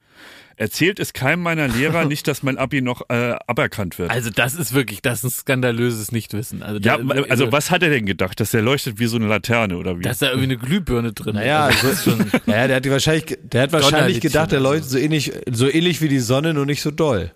Erzählt 0.57 0.99
es 0.99 1.11
keinem 1.11 1.41
meiner 1.41 1.68
Lehrer 1.68 2.06
nicht, 2.07 2.27
dass 2.27 2.44
mein 2.44 2.57
Abi 2.57 2.82
noch 2.82 3.10
äh, 3.10 3.36
aberkannt 3.48 3.99
wird. 3.99 4.10
Also 4.10 4.30
das 4.30 4.56
ist 4.56 4.73
wirklich, 4.73 5.02
das 5.02 5.19
ist 5.19 5.23
ein 5.26 5.30
skandalöses 5.32 6.11
Nichtwissen. 6.11 6.64
Also, 6.64 6.80
ja, 6.80 6.98
da, 6.98 7.23
also 7.23 7.52
was 7.52 7.72
hat 7.72 7.84
er 7.84 7.90
denn 7.90 8.06
gedacht, 8.06 8.40
dass 8.40 8.52
der 8.52 8.61
leuchtet 8.61 8.99
wie 8.99 9.07
so 9.07 9.18
eine 9.18 9.27
Laterne 9.27 9.77
oder 9.77 9.98
wie? 9.99 10.03
Da 10.03 10.11
ist 10.11 10.22
da 10.22 10.27
irgendwie 10.27 10.45
eine 10.45 10.57
Glühbirne 10.57 11.11
drin. 11.11 11.36
Naja, 11.36 11.65
also, 11.65 11.88
also, 11.88 12.11
ja, 12.45 12.68
der 12.68 12.77
hat 12.77 12.90
wahrscheinlich, 12.90 13.38
der 13.44 13.64
hat 13.64 13.73
wahrscheinlich 13.73 14.22
gedacht, 14.22 14.52
der 14.52 14.61
leuchtet 14.61 14.90
so 14.90 14.98
ähnlich, 14.98 15.34
so 15.52 15.69
ähnlich 15.69 16.02
wie 16.02 16.07
die 16.07 16.19
Sonne, 16.19 16.53
nur 16.53 16.65
nicht 16.65 16.82
so 16.82 16.91
doll. 16.91 17.32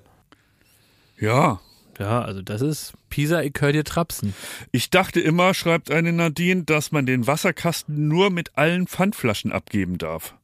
ja. 1.20 1.60
ja, 2.00 2.22
also 2.22 2.42
das 2.42 2.62
ist 2.62 2.94
Pisa, 3.10 3.42
ich 3.42 3.54
hör 3.60 3.74
dir 3.74 3.84
trapsen. 3.84 4.34
Ich 4.72 4.90
dachte 4.90 5.20
immer, 5.20 5.54
schreibt 5.54 5.92
eine 5.92 6.14
Nadine, 6.14 6.64
dass 6.64 6.94
man 6.94 7.06
den 7.06 7.28
Wasserkasten 7.28 8.08
nur 8.08 8.30
mit 8.30 8.58
allen 8.58 8.88
Pfandflaschen 8.88 9.52
abgeben 9.52 9.98
darf. 9.98 10.36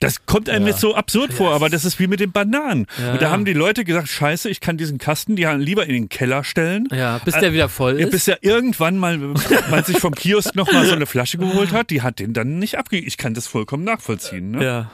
Das 0.00 0.26
kommt 0.26 0.48
einem 0.48 0.66
jetzt 0.68 0.80
so 0.80 0.94
absurd 0.94 1.32
vor, 1.32 1.52
aber 1.52 1.68
das 1.68 1.84
ist 1.84 1.98
wie 1.98 2.06
mit 2.06 2.20
den 2.20 2.30
Bananen. 2.30 2.86
Ja, 3.00 3.12
Und 3.12 3.22
da 3.22 3.26
ja. 3.26 3.30
haben 3.32 3.44
die 3.44 3.52
Leute 3.52 3.84
gesagt, 3.84 4.08
scheiße, 4.08 4.48
ich 4.48 4.60
kann 4.60 4.76
diesen 4.76 4.98
Kasten 4.98 5.34
die 5.34 5.44
lieber 5.44 5.86
in 5.86 5.92
den 5.92 6.08
Keller 6.08 6.44
stellen. 6.44 6.88
Ja, 6.92 7.18
bis 7.18 7.34
der 7.34 7.52
wieder 7.52 7.68
voll 7.68 7.98
Ja, 7.98 8.06
ist. 8.06 8.12
bis 8.12 8.28
er 8.28 8.38
irgendwann 8.42 8.96
mal, 8.96 9.18
man 9.18 9.84
sich 9.84 9.98
vom 9.98 10.14
Kiosk 10.14 10.54
noch 10.54 10.70
mal 10.72 10.86
so 10.86 10.94
eine 10.94 11.06
Flasche 11.06 11.38
geholt 11.38 11.72
hat, 11.72 11.90
die 11.90 12.02
hat 12.02 12.20
den 12.20 12.32
dann 12.32 12.58
nicht 12.60 12.78
abgegeben. 12.78 13.08
Ich 13.08 13.16
kann 13.16 13.34
das 13.34 13.48
vollkommen 13.48 13.84
nachvollziehen. 13.84 14.52
Ne? 14.52 14.64
ja. 14.64 14.90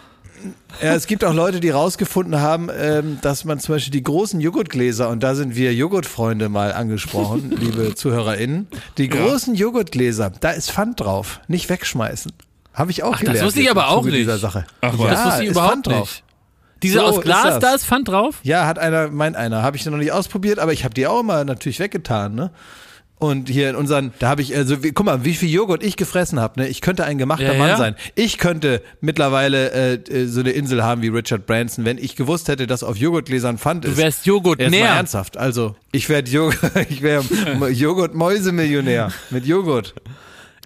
Ja, 0.82 0.94
es 0.94 1.06
gibt 1.06 1.24
auch 1.24 1.32
Leute, 1.32 1.60
die 1.60 1.70
rausgefunden 1.70 2.38
haben, 2.40 2.68
ähm, 2.76 3.18
dass 3.22 3.44
man 3.44 3.60
zum 3.60 3.76
Beispiel 3.76 3.92
die 3.92 4.02
großen 4.02 4.40
Joghurtgläser, 4.40 5.08
und 5.08 5.22
da 5.22 5.34
sind 5.34 5.56
wir 5.56 5.72
Joghurtfreunde 5.72 6.50
mal 6.50 6.72
angesprochen, 6.72 7.50
liebe 7.60 7.94
ZuhörerInnen, 7.94 8.66
die 8.98 9.08
großen 9.08 9.54
Joghurtgläser, 9.54 10.32
da 10.40 10.50
ist 10.50 10.70
Pfand 10.70 11.00
drauf, 11.00 11.40
nicht 11.48 11.70
wegschmeißen. 11.70 12.32
Habe 12.74 12.90
ich 12.90 13.02
auch 13.02 13.12
das 13.12 13.20
gelernt. 13.20 13.46
wusste 13.46 13.60
ich 13.60 13.70
aber 13.70 13.88
auch 13.88 14.04
nicht. 14.04 14.16
Dieser 14.16 14.38
Sache. 14.38 14.66
Ach 14.80 14.98
ja, 14.98 15.10
das 15.10 15.24
wusste 15.26 15.42
ich 15.42 15.48
ist 15.48 15.52
überhaupt 15.52 15.72
Pfand 15.72 15.86
drauf. 15.86 16.00
nicht. 16.10 16.24
Diese 16.82 16.98
So 16.98 17.04
aus 17.04 17.16
ist 17.18 17.22
Glas, 17.22 17.44
das. 17.44 17.58
da 17.60 17.74
ist 17.74 17.86
Pfand 17.86 18.08
drauf? 18.08 18.40
Ja, 18.42 18.66
hat 18.66 18.78
einer, 18.78 19.08
meint 19.08 19.36
einer. 19.36 19.62
Habe 19.62 19.76
ich 19.76 19.86
noch 19.86 19.96
nicht 19.96 20.12
ausprobiert, 20.12 20.58
aber 20.58 20.72
ich 20.72 20.84
habe 20.84 20.92
die 20.92 21.06
auch 21.06 21.20
immer 21.20 21.44
natürlich 21.44 21.78
weggetan, 21.80 22.34
ne? 22.34 22.50
Und 23.16 23.48
hier 23.48 23.70
in 23.70 23.76
unseren, 23.76 24.12
da 24.18 24.28
habe 24.28 24.42
ich, 24.42 24.54
also 24.54 24.82
wie, 24.82 24.90
guck 24.92 25.06
mal, 25.06 25.24
wie 25.24 25.34
viel 25.34 25.48
Joghurt 25.48 25.82
ich 25.84 25.96
gefressen 25.96 26.40
habe, 26.40 26.60
ne? 26.60 26.68
Ich 26.68 26.80
könnte 26.82 27.04
ein 27.04 27.16
gemachter 27.16 27.52
Ja, 27.52 27.58
Mann 27.58 27.68
ja. 27.70 27.76
sein. 27.78 27.94
Ich 28.16 28.36
könnte 28.38 28.82
mittlerweile 29.00 29.70
äh, 29.70 29.94
äh, 29.94 30.26
so 30.26 30.40
eine 30.40 30.50
Insel 30.50 30.82
haben 30.82 31.00
wie 31.00 31.08
Richard 31.08 31.46
Branson, 31.46 31.84
wenn 31.86 31.96
ich 31.96 32.16
gewusst 32.16 32.48
hätte, 32.48 32.66
dass 32.66 32.82
auf 32.82 32.96
Joghurtgläsern 32.98 33.56
Pfand 33.56 33.84
ist. 33.86 33.92
Du 33.96 33.96
wärst 34.02 34.26
Joghurt 34.26 34.58
mal 34.58 34.68
näher. 34.68 34.88
ernsthaft. 34.88 35.38
Also, 35.38 35.76
ich 35.92 36.08
werde 36.10 36.28
Joghurt, 36.30 36.58
ich 36.90 37.00
wäre 37.02 37.22
Joghurt-Mäusemillionär 37.70 39.10
mit 39.30 39.46
Joghurt. 39.46 39.94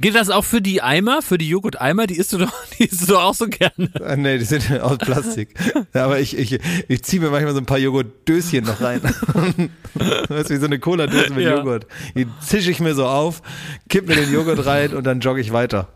Geht 0.01 0.15
das 0.15 0.31
auch 0.31 0.45
für 0.45 0.61
die 0.61 0.81
Eimer, 0.81 1.23
für 1.23 1.39
die 1.39 1.49
Joghurt-Eimer? 1.49 2.07
Die 2.07 2.17
isst 2.17 2.33
du 2.33 2.39
doch, 2.39 2.53
die 2.79 2.85
isst 2.85 3.03
du 3.03 3.07
doch 3.15 3.23
auch 3.23 3.35
so 3.35 3.47
gerne. 3.47 3.91
Ah, 4.01 4.17
nee, 4.17 4.39
die 4.39 4.45
sind 4.45 4.71
aus 4.81 4.99
Plastik. 4.99 5.55
Aber 5.93 6.21
ich, 6.21 6.37
ich, 6.39 6.59
ich 6.89 7.03
ziehe 7.03 7.21
mir 7.21 7.31
manchmal 7.31 7.53
so 7.55 7.61
ein 7.61 7.67
paar 7.67 7.79
Joghurtdöschen 7.79 8.65
noch 8.65 8.81
rein. 8.81 9.03
weißt 9.95 10.51
du, 10.51 10.55
wie 10.55 10.59
so 10.59 10.67
eine 10.67 10.79
Cola-Dose 10.79 11.31
mit 11.31 11.45
Ja. 11.45 11.57
Joghurt. 11.57 11.87
Die 12.15 12.27
zische 12.41 12.71
ich 12.71 12.81
mir 12.81 12.95
so 12.95 13.07
auf, 13.07 13.43
kipp 13.89 14.07
mir 14.07 14.15
den 14.17 14.33
Joghurt 14.33 14.65
rein 14.67 14.95
und 14.95 15.05
dann 15.05 15.21
jogge 15.21 15.41
ich 15.41 15.53
weiter. 15.53 15.89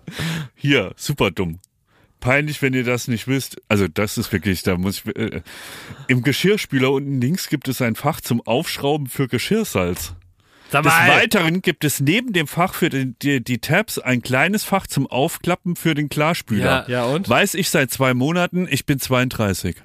Hier, 0.54 0.92
super 0.96 1.30
dumm. 1.30 1.58
Peinlich, 2.20 2.62
wenn 2.62 2.72
ihr 2.72 2.84
das 2.84 3.08
nicht 3.08 3.26
wisst. 3.26 3.60
Also 3.68 3.88
das 3.88 4.16
ist 4.16 4.32
wirklich, 4.32 4.62
da 4.62 4.76
muss 4.76 5.02
ich. 5.04 5.16
Äh, 5.16 5.42
Im 6.06 6.22
Geschirrspüler 6.22 6.90
unten 6.92 7.20
links 7.20 7.48
gibt 7.48 7.66
es 7.68 7.82
ein 7.82 7.96
Fach 7.96 8.20
zum 8.20 8.40
Aufschrauben 8.40 9.08
für 9.08 9.26
Geschirrsalz. 9.26 10.14
Sag 10.72 10.84
Des 10.84 10.92
Weiteren 10.92 11.60
gibt 11.60 11.84
es 11.84 12.00
neben 12.00 12.32
dem 12.32 12.46
Fach 12.46 12.72
für 12.72 12.88
die, 12.88 13.12
die, 13.20 13.44
die 13.44 13.58
Tabs 13.58 13.98
ein 13.98 14.22
kleines 14.22 14.64
Fach 14.64 14.86
zum 14.86 15.06
Aufklappen 15.06 15.76
für 15.76 15.94
den 15.94 16.08
Klarspüler. 16.08 16.86
Ja. 16.88 17.02
Ja, 17.02 17.04
und? 17.04 17.28
Weiß 17.28 17.52
ich 17.54 17.68
seit 17.68 17.90
zwei 17.90 18.14
Monaten, 18.14 18.66
ich 18.70 18.86
bin 18.86 18.98
32. 18.98 19.76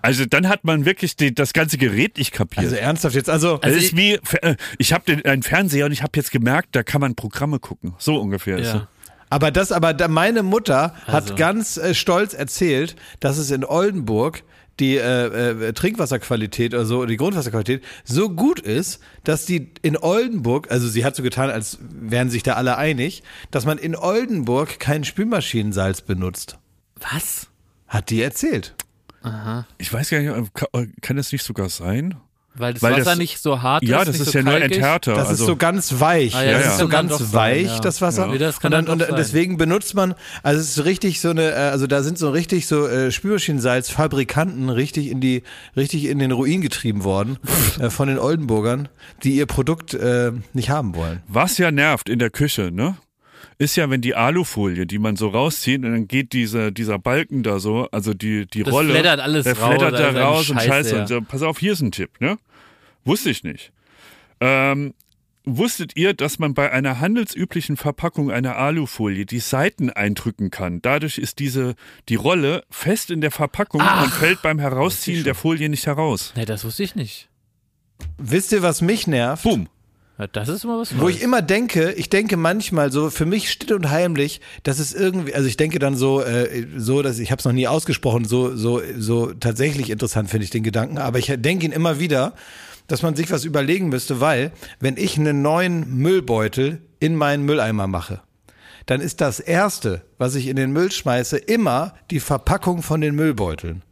Also 0.00 0.24
dann 0.24 0.48
hat 0.48 0.64
man 0.64 0.86
wirklich 0.86 1.16
die, 1.16 1.34
das 1.34 1.52
ganze 1.52 1.76
Gerät 1.76 2.16
nicht 2.16 2.32
kapiert. 2.32 2.64
Also 2.64 2.76
ernsthaft 2.76 3.14
jetzt, 3.14 3.28
also, 3.28 3.58
Es 3.60 3.76
ist 3.76 3.96
wie, 3.96 4.14
äh, 4.14 4.56
ich 4.78 4.94
habe 4.94 5.22
einen 5.24 5.42
Fernseher 5.42 5.84
und 5.86 5.92
ich 5.92 6.02
habe 6.02 6.12
jetzt 6.16 6.30
gemerkt, 6.30 6.70
da 6.72 6.82
kann 6.82 7.02
man 7.02 7.14
Programme 7.14 7.58
gucken. 7.58 7.94
So 7.98 8.16
ungefähr 8.16 8.56
ist 8.56 8.68
es. 8.68 8.72
Ja. 8.74 8.88
aber 9.28 9.50
das, 9.50 9.72
aber 9.72 9.92
da, 9.92 10.08
meine 10.08 10.42
Mutter 10.42 10.94
Also. 11.06 11.12
hat 11.12 11.36
ganz 11.36 11.76
äh, 11.76 11.94
stolz 11.94 12.32
erzählt, 12.32 12.96
dass 13.20 13.36
es 13.36 13.50
in 13.50 13.62
Oldenburg 13.64 14.42
die 14.82 14.96
äh, 14.96 15.68
äh, 15.68 15.72
Trinkwasserqualität 15.72 16.74
oder 16.74 16.84
so, 16.84 17.06
die 17.06 17.16
Grundwasserqualität 17.16 17.82
so 18.04 18.28
gut 18.28 18.60
ist, 18.60 19.00
dass 19.24 19.46
die 19.46 19.72
in 19.82 19.96
Oldenburg, 19.96 20.70
also 20.70 20.88
sie 20.88 21.04
hat 21.04 21.16
so 21.16 21.22
getan, 21.22 21.50
als 21.50 21.78
wären 21.80 22.28
sich 22.28 22.42
da 22.42 22.54
alle 22.54 22.76
einig, 22.76 23.22
dass 23.50 23.64
man 23.64 23.78
in 23.78 23.96
Oldenburg 23.96 24.80
kein 24.80 25.04
Spülmaschinensalz 25.04 26.02
benutzt. 26.02 26.58
Was? 26.96 27.48
Hat 27.86 28.10
die 28.10 28.22
erzählt. 28.22 28.74
Ich 29.78 29.92
weiß 29.92 30.10
gar 30.10 30.18
nicht, 30.20 30.54
kann, 30.54 30.92
kann 31.00 31.16
das 31.16 31.30
nicht 31.30 31.44
sogar 31.44 31.68
sein? 31.68 32.16
Weil 32.54 32.74
das 32.74 32.82
Weil 32.82 32.92
Wasser 32.92 33.04
das- 33.04 33.18
nicht 33.18 33.38
so 33.40 33.62
hart 33.62 33.82
Ja, 33.82 34.00
ist. 34.00 34.08
das 34.08 34.18
nicht 34.18 34.26
ist 34.26 34.32
so 34.32 34.38
ja 34.38 34.44
nur 34.44 34.60
enthärter. 34.60 35.14
Das 35.14 35.28
also, 35.28 35.44
ist 35.44 35.46
so 35.46 35.56
ganz 35.56 36.00
weich. 36.00 36.34
Ah, 36.34 36.44
ja, 36.44 36.52
das 36.52 36.64
das 36.64 36.72
ist 36.74 36.78
so 36.80 36.88
ganz 36.88 37.18
sein, 37.18 37.32
weich, 37.32 37.66
ja. 37.66 37.80
das 37.80 38.02
Wasser. 38.02 38.26
Ja. 38.26 38.32
Nee, 38.32 38.38
das 38.38 38.56
und, 38.58 38.70
dann, 38.70 38.84
dann 38.84 39.00
und 39.00 39.06
sein. 39.06 39.16
deswegen 39.16 39.56
benutzt 39.56 39.94
man, 39.94 40.14
also 40.42 40.60
es 40.60 40.76
ist 40.76 40.84
richtig 40.84 41.20
so 41.20 41.30
eine, 41.30 41.50
äh, 41.50 41.54
also 41.54 41.86
da 41.86 42.02
sind 42.02 42.18
so 42.18 42.30
richtig 42.30 42.66
so 42.66 42.86
äh, 42.86 43.10
Spülmaschinensalzfabrikanten 43.10 44.68
richtig 44.68 45.08
in 45.10 45.20
die, 45.20 45.42
richtig 45.76 46.04
in 46.06 46.18
den 46.18 46.32
Ruin 46.32 46.60
getrieben 46.60 47.04
worden 47.04 47.38
äh, 47.80 47.90
von 47.90 48.08
den 48.08 48.18
Oldenburgern, 48.18 48.88
die 49.22 49.32
ihr 49.36 49.46
Produkt 49.46 49.94
äh, 49.94 50.32
nicht 50.52 50.70
haben 50.70 50.94
wollen. 50.94 51.22
Was 51.28 51.58
ja 51.58 51.70
nervt 51.70 52.08
in 52.08 52.18
der 52.18 52.30
Küche, 52.30 52.70
ne? 52.72 52.96
Ist 53.62 53.76
ja, 53.76 53.88
wenn 53.90 54.00
die 54.00 54.16
Alufolie, 54.16 54.86
die 54.86 54.98
man 54.98 55.14
so 55.14 55.28
rauszieht 55.28 55.84
und 55.84 55.92
dann 55.92 56.08
geht 56.08 56.32
dieser, 56.32 56.72
dieser 56.72 56.98
Balken 56.98 57.44
da 57.44 57.60
so, 57.60 57.88
also 57.92 58.12
die, 58.12 58.44
die 58.46 58.64
Das 58.64 58.74
Rolle. 58.74 58.90
flattert 58.92 59.20
alles 59.20 59.44
der 59.44 59.56
raus, 59.56 59.68
flattert 59.76 59.92
also 59.94 60.02
da 60.02 60.08
eine 60.08 60.20
raus 60.20 60.50
und 60.50 60.56
Scheiße, 60.56 60.68
scheiße. 60.68 60.94
ja. 60.96 61.00
Und 61.02 61.06
so, 61.06 61.20
pass 61.20 61.42
auf, 61.42 61.60
hier 61.60 61.72
ist 61.72 61.80
ein 61.80 61.92
Tipp, 61.92 62.10
ne? 62.20 62.38
Wusste 63.04 63.30
ich 63.30 63.44
nicht. 63.44 63.70
Ähm, 64.40 64.94
wusstet 65.44 65.96
ihr, 65.96 66.12
dass 66.12 66.40
man 66.40 66.54
bei 66.54 66.72
einer 66.72 66.98
handelsüblichen 66.98 67.76
Verpackung 67.76 68.32
einer 68.32 68.56
Alufolie 68.56 69.26
die 69.26 69.38
Seiten 69.38 69.90
eindrücken 69.90 70.50
kann? 70.50 70.82
Dadurch 70.82 71.18
ist 71.18 71.38
diese, 71.38 71.76
die 72.08 72.16
Rolle 72.16 72.64
fest 72.68 73.12
in 73.12 73.20
der 73.20 73.30
Verpackung 73.30 73.80
und 73.80 74.10
fällt 74.10 74.42
beim 74.42 74.58
Herausziehen 74.58 75.22
der 75.22 75.36
Folie 75.36 75.68
nicht 75.68 75.86
heraus. 75.86 76.32
Nee, 76.34 76.46
das 76.46 76.64
wusste 76.64 76.82
ich 76.82 76.96
nicht. 76.96 77.28
Wisst 78.18 78.50
ihr, 78.50 78.62
was 78.62 78.80
mich 78.82 79.06
nervt? 79.06 79.44
Boom. 79.44 79.68
Das 80.28 80.48
ist 80.48 80.64
immer 80.64 80.78
was 80.78 80.96
Wo 80.96 81.04
Neues. 81.04 81.16
ich 81.16 81.22
immer 81.22 81.42
denke, 81.42 81.92
ich 81.92 82.10
denke 82.10 82.36
manchmal 82.36 82.92
so, 82.92 83.10
für 83.10 83.26
mich 83.26 83.50
still 83.50 83.76
und 83.76 83.90
heimlich, 83.90 84.40
dass 84.62 84.78
es 84.78 84.92
irgendwie, 84.94 85.34
also 85.34 85.48
ich 85.48 85.56
denke 85.56 85.78
dann 85.78 85.96
so, 85.96 86.22
äh, 86.22 86.66
so, 86.76 87.02
dass 87.02 87.18
ich 87.18 87.30
habe 87.30 87.38
es 87.40 87.44
noch 87.44 87.52
nie 87.52 87.66
ausgesprochen, 87.68 88.24
so, 88.24 88.56
so, 88.56 88.80
so 88.98 89.32
tatsächlich 89.32 89.90
interessant 89.90 90.30
finde 90.30 90.44
ich 90.44 90.50
den 90.50 90.62
Gedanken, 90.62 90.98
aber 90.98 91.18
ich 91.18 91.32
denke 91.36 91.66
ihn 91.66 91.72
immer 91.72 91.98
wieder, 91.98 92.34
dass 92.86 93.02
man 93.02 93.14
sich 93.16 93.30
was 93.30 93.44
überlegen 93.44 93.88
müsste, 93.88 94.20
weil 94.20 94.52
wenn 94.80 94.96
ich 94.96 95.18
einen 95.18 95.42
neuen 95.42 95.96
Müllbeutel 95.96 96.82
in 97.00 97.16
meinen 97.16 97.44
Mülleimer 97.44 97.86
mache, 97.86 98.20
dann 98.86 99.00
ist 99.00 99.20
das 99.20 99.40
erste, 99.40 100.02
was 100.18 100.34
ich 100.34 100.48
in 100.48 100.56
den 100.56 100.72
Müll 100.72 100.90
schmeiße, 100.90 101.38
immer 101.38 101.94
die 102.10 102.20
Verpackung 102.20 102.82
von 102.82 103.00
den 103.00 103.14
Müllbeuteln. 103.14 103.82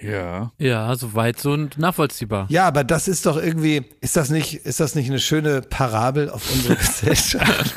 Ja. 0.00 0.52
Ja, 0.58 0.94
soweit 0.96 1.40
so 1.40 1.56
nachvollziehbar. 1.76 2.46
Ja, 2.50 2.66
aber 2.66 2.84
das 2.84 3.08
ist 3.08 3.26
doch 3.26 3.36
irgendwie, 3.36 3.84
ist 4.00 4.16
das 4.16 4.30
nicht, 4.30 4.54
ist 4.54 4.80
das 4.80 4.94
nicht 4.94 5.08
eine 5.08 5.18
schöne 5.18 5.62
Parabel 5.62 6.30
auf 6.30 6.50
unsere 6.52 6.76
Gesellschaft? 6.76 7.74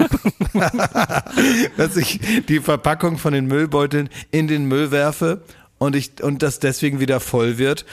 Dass 1.77 1.97
ich 1.97 2.19
die 2.47 2.59
Verpackung 2.59 3.17
von 3.17 3.33
den 3.33 3.45
Müllbeuteln 3.45 4.09
in 4.31 4.47
den 4.47 4.65
Müll 4.65 4.91
werfe 4.91 5.43
und 5.77 5.95
ich, 5.95 6.21
und 6.21 6.43
das 6.43 6.59
deswegen 6.59 6.99
wieder 6.99 7.19
voll 7.19 7.57
wird. 7.57 7.85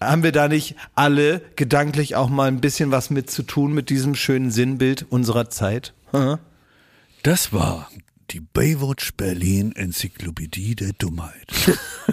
Haben 0.00 0.22
wir 0.22 0.32
da 0.32 0.48
nicht 0.48 0.76
alle 0.94 1.40
gedanklich 1.56 2.16
auch 2.16 2.28
mal 2.28 2.48
ein 2.48 2.60
bisschen 2.60 2.90
was 2.90 3.08
mit 3.10 3.30
zu 3.30 3.42
tun 3.42 3.72
mit 3.72 3.88
diesem 3.88 4.14
schönen 4.14 4.50
Sinnbild 4.50 5.06
unserer 5.08 5.48
Zeit? 5.48 5.94
Hm? 6.10 6.38
Das 7.22 7.52
war 7.52 7.88
die 8.30 8.40
Baywatch 8.40 9.14
Berlin 9.14 9.72
Enzyklopädie 9.74 10.74
der 10.74 10.92
Dummheit. 10.92 11.54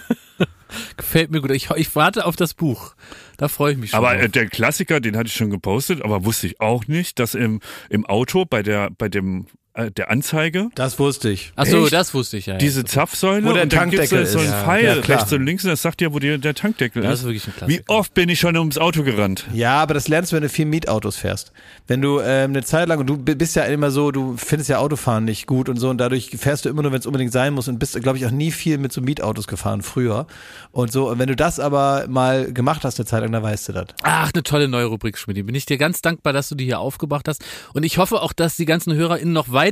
Gefällt 1.14 1.30
mir 1.30 1.42
gut. 1.42 1.52
Ich, 1.52 1.70
ich 1.70 1.96
warte 1.96 2.26
auf 2.26 2.36
das 2.36 2.56
Buch. 2.56 2.96
Da 3.38 3.48
freue 3.48 3.74
ich 3.74 3.78
mich 3.78 3.92
schon. 3.92 4.00
Aber 4.00 4.16
drauf. 4.16 4.24
äh, 4.24 4.30
der 4.30 4.48
Klassiker, 4.48 5.00
den 5.00 5.16
hatte 5.16 5.28
ich 5.28 5.36
schon 5.36 5.52
gepostet, 5.52 6.02
aber 6.02 6.26
wusste 6.26 6.48
ich 6.48 6.60
auch 6.60 6.88
nicht, 6.88 7.20
dass 7.20 7.36
im, 7.36 7.60
im 7.92 8.04
Auto 8.08 8.46
bei 8.46 8.64
der, 8.64 8.90
bei 8.90 9.10
dem, 9.10 9.46
äh, 9.76 9.90
der 9.92 10.12
Anzeige 10.12 10.70
Das 10.76 11.00
wusste 11.00 11.30
ich. 11.30 11.52
Ach 11.56 11.66
so, 11.66 11.84
echt? 11.84 11.94
das 11.94 12.14
wusste 12.14 12.38
ich 12.38 12.46
ja. 12.46 12.54
ja. 12.54 12.60
diese 12.60 12.84
Zapfsäule 12.84 13.44
Wo 13.44 13.54
der 13.54 13.64
und 13.64 13.74
dann 13.74 13.90
gibt's 13.90 14.10
Tankdeckel 14.10 14.26
da 14.26 14.30
so 14.30 14.38
einen 14.40 14.48
ist. 14.48 14.54
Ja. 14.54 14.64
Pfeil 14.64 14.86
Ja, 14.86 14.94
rechts 14.94 15.34
und 15.34 15.46
links 15.46 15.64
und 15.64 15.72
das 15.72 15.82
sagt 15.82 16.00
dir, 16.00 16.14
wo 16.14 16.20
die, 16.20 16.38
der 16.38 16.54
Tankdeckel 16.54 17.02
Das 17.02 17.14
ist. 17.14 17.20
ist 17.22 17.26
wirklich 17.26 17.48
ein 17.48 17.56
Klassiker. 17.56 17.84
Wie 17.84 17.90
oft 17.90 18.14
bin 18.14 18.30
ich 18.30 18.40
schon 18.40 18.56
ums 18.56 18.78
Auto 18.78 19.02
gerannt? 19.04 19.46
Ja, 19.52 19.82
aber 19.82 19.96
das 19.96 20.08
lernst 20.08 20.32
du, 20.32 20.36
wenn 20.36 20.44
du 20.44 20.50
viel 20.50 20.66
Mietautos 20.66 21.18
fährst. 21.18 21.52
Wenn 21.88 22.02
du 22.02 22.20
ähm, 22.20 22.52
eine 22.52 22.64
Zeit 22.64 22.88
lang, 22.88 23.00
und 23.00 23.08
du 23.08 23.18
bist 23.18 23.56
ja 23.56 23.64
immer 23.64 23.90
so, 23.90 24.12
du 24.12 24.38
findest 24.38 24.70
ja 24.70 24.78
Autofahren 24.78 25.26
nicht 25.26 25.48
gut 25.48 25.70
und 25.70 25.78
so, 25.78 25.90
und 25.90 25.98
dadurch 25.98 26.30
fährst 26.38 26.66
du 26.66 26.70
immer 26.70 26.84
nur, 26.84 26.92
wenn 26.92 27.00
es 27.00 27.06
unbedingt 27.06 27.32
sein 27.32 27.54
muss 27.54 27.68
und 27.68 27.80
bist, 27.80 28.00
glaube 28.02 28.18
ich, 28.18 28.26
auch 28.26 28.32
nie 28.32 28.52
viel 28.52 28.78
mit 28.78 28.94
so 28.94 29.02
Mietautos 29.02 29.48
gefahren 29.48 29.82
früher. 29.82 30.28
Und 30.72 30.92
so, 30.92 31.10
und 31.10 31.18
wenn 31.18 31.28
du 31.28 31.36
das 31.36 31.60
aber 31.60 32.06
mal 32.08 32.54
gemacht 32.54 32.86
hast 32.86 33.00
eine 33.00 33.06
Zeit 33.08 33.22
lang, 33.22 33.32
dann 33.32 33.44
weißt 33.44 33.70
du 33.70 33.74
das. 33.74 33.86
Ach, 34.04 34.32
eine 34.34 34.44
tolle 34.44 34.68
neue 34.68 34.86
Rubrik, 34.86 35.18
Schmidt. 35.18 35.44
Bin 35.46 35.56
ich 35.56 35.66
dir 35.66 35.78
ganz 35.80 36.02
dankbar, 36.02 36.32
dass 36.32 36.48
du 36.50 36.56
die 36.56 36.66
hier 36.66 36.80
aufgebracht 36.80 37.28
hast. 37.28 37.44
Und 37.74 37.84
ich 37.84 37.98
hoffe 37.98 38.22
auch, 38.22 38.34
dass 38.34 38.56
die 38.56 38.66
ganzen 38.66 38.94
HörerInnen 38.94 39.34
noch 39.34 39.52
weiter 39.52 39.63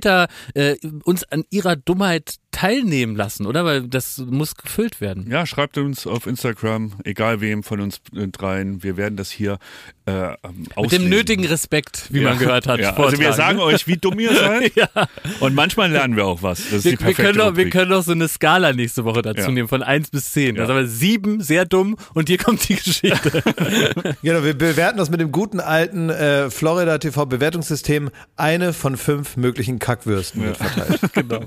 äh, 0.54 0.76
uns 1.04 1.24
an 1.26 1.44
ihrer 1.50 1.76
Dummheit 1.76 2.36
teilnehmen 2.52 3.16
lassen, 3.16 3.46
oder? 3.46 3.64
Weil 3.66 3.88
das 3.88 4.18
muss 4.18 4.56
gefüllt 4.56 5.00
werden. 5.02 5.26
Ja, 5.30 5.46
schreibt 5.46 5.78
uns 5.78 6.06
auf 6.06 6.28
Instagram, 6.28 6.94
egal 7.04 7.40
wem 7.42 7.64
von 7.64 7.80
uns 7.80 8.02
dreien. 8.12 8.84
Wir 8.84 8.98
werden 8.98 9.16
das 9.16 9.32
hier 9.32 9.58
äh, 10.06 10.12
ähm, 10.44 10.68
Mit 10.80 10.92
dem 10.92 11.10
nötigen 11.10 11.46
Respekt, 11.46 12.08
wie 12.10 12.22
Ja. 12.22 12.30
man 12.30 12.40
gehört 12.40 12.68
hat. 12.68 12.80
Ja, 12.80 12.96
also 12.96 13.18
wir 13.20 13.34
sagen 13.34 13.60
euch, 13.60 13.88
wie 13.88 13.98
dumm 13.98 14.20
ihr 14.20 14.36
seid. 14.36 14.76
ja. 14.76 14.88
Und 15.40 15.56
manchmal 15.56 15.92
lernen 15.92 16.16
wir 16.16 16.26
auch 16.26 16.44
was. 16.44 16.64
Das 16.66 16.74
ist 16.74 16.86
Wir, 16.86 16.98
die 16.98 17.06
wir, 17.06 17.14
können 17.14 17.38
doch, 17.38 17.56
wir 17.56 17.70
können 17.70 17.90
doch 17.92 18.04
so 18.04 18.12
eine 18.12 18.28
Skala 18.28 18.74
nächste 18.74 19.06
Woche 19.06 19.22
dazu 19.22 19.42
Ja. 19.42 19.52
nehmen, 19.52 19.68
von 19.68 19.84
1 19.84 20.10
bis 20.10 20.32
10. 20.32 20.56
Ja. 20.56 20.62
Das 20.62 20.70
ist 20.70 20.72
aber 20.72 20.88
7, 20.88 21.42
sehr 21.42 21.66
dumm, 21.66 21.96
und 22.14 22.28
hier 22.30 22.38
kommt 22.38 22.68
die 22.68 22.76
Geschichte. 22.76 23.44
Genau, 24.24 24.44
wir 24.44 24.54
bewerten 24.54 24.98
das 24.98 25.10
mit 25.10 25.20
dem 25.20 25.32
guten 25.32 25.60
alten 25.60 26.10
äh, 26.10 26.50
Florida 26.50 26.98
TV 26.98 27.26
Bewertungssystem. 27.26 28.10
Eine 28.36 28.74
von 28.74 28.98
fünf 28.98 29.38
möglichen 29.38 29.80
Kackwürsten 29.80 30.44
wird 30.44 30.58
verteilt. 30.58 31.00
genau. 31.14 31.46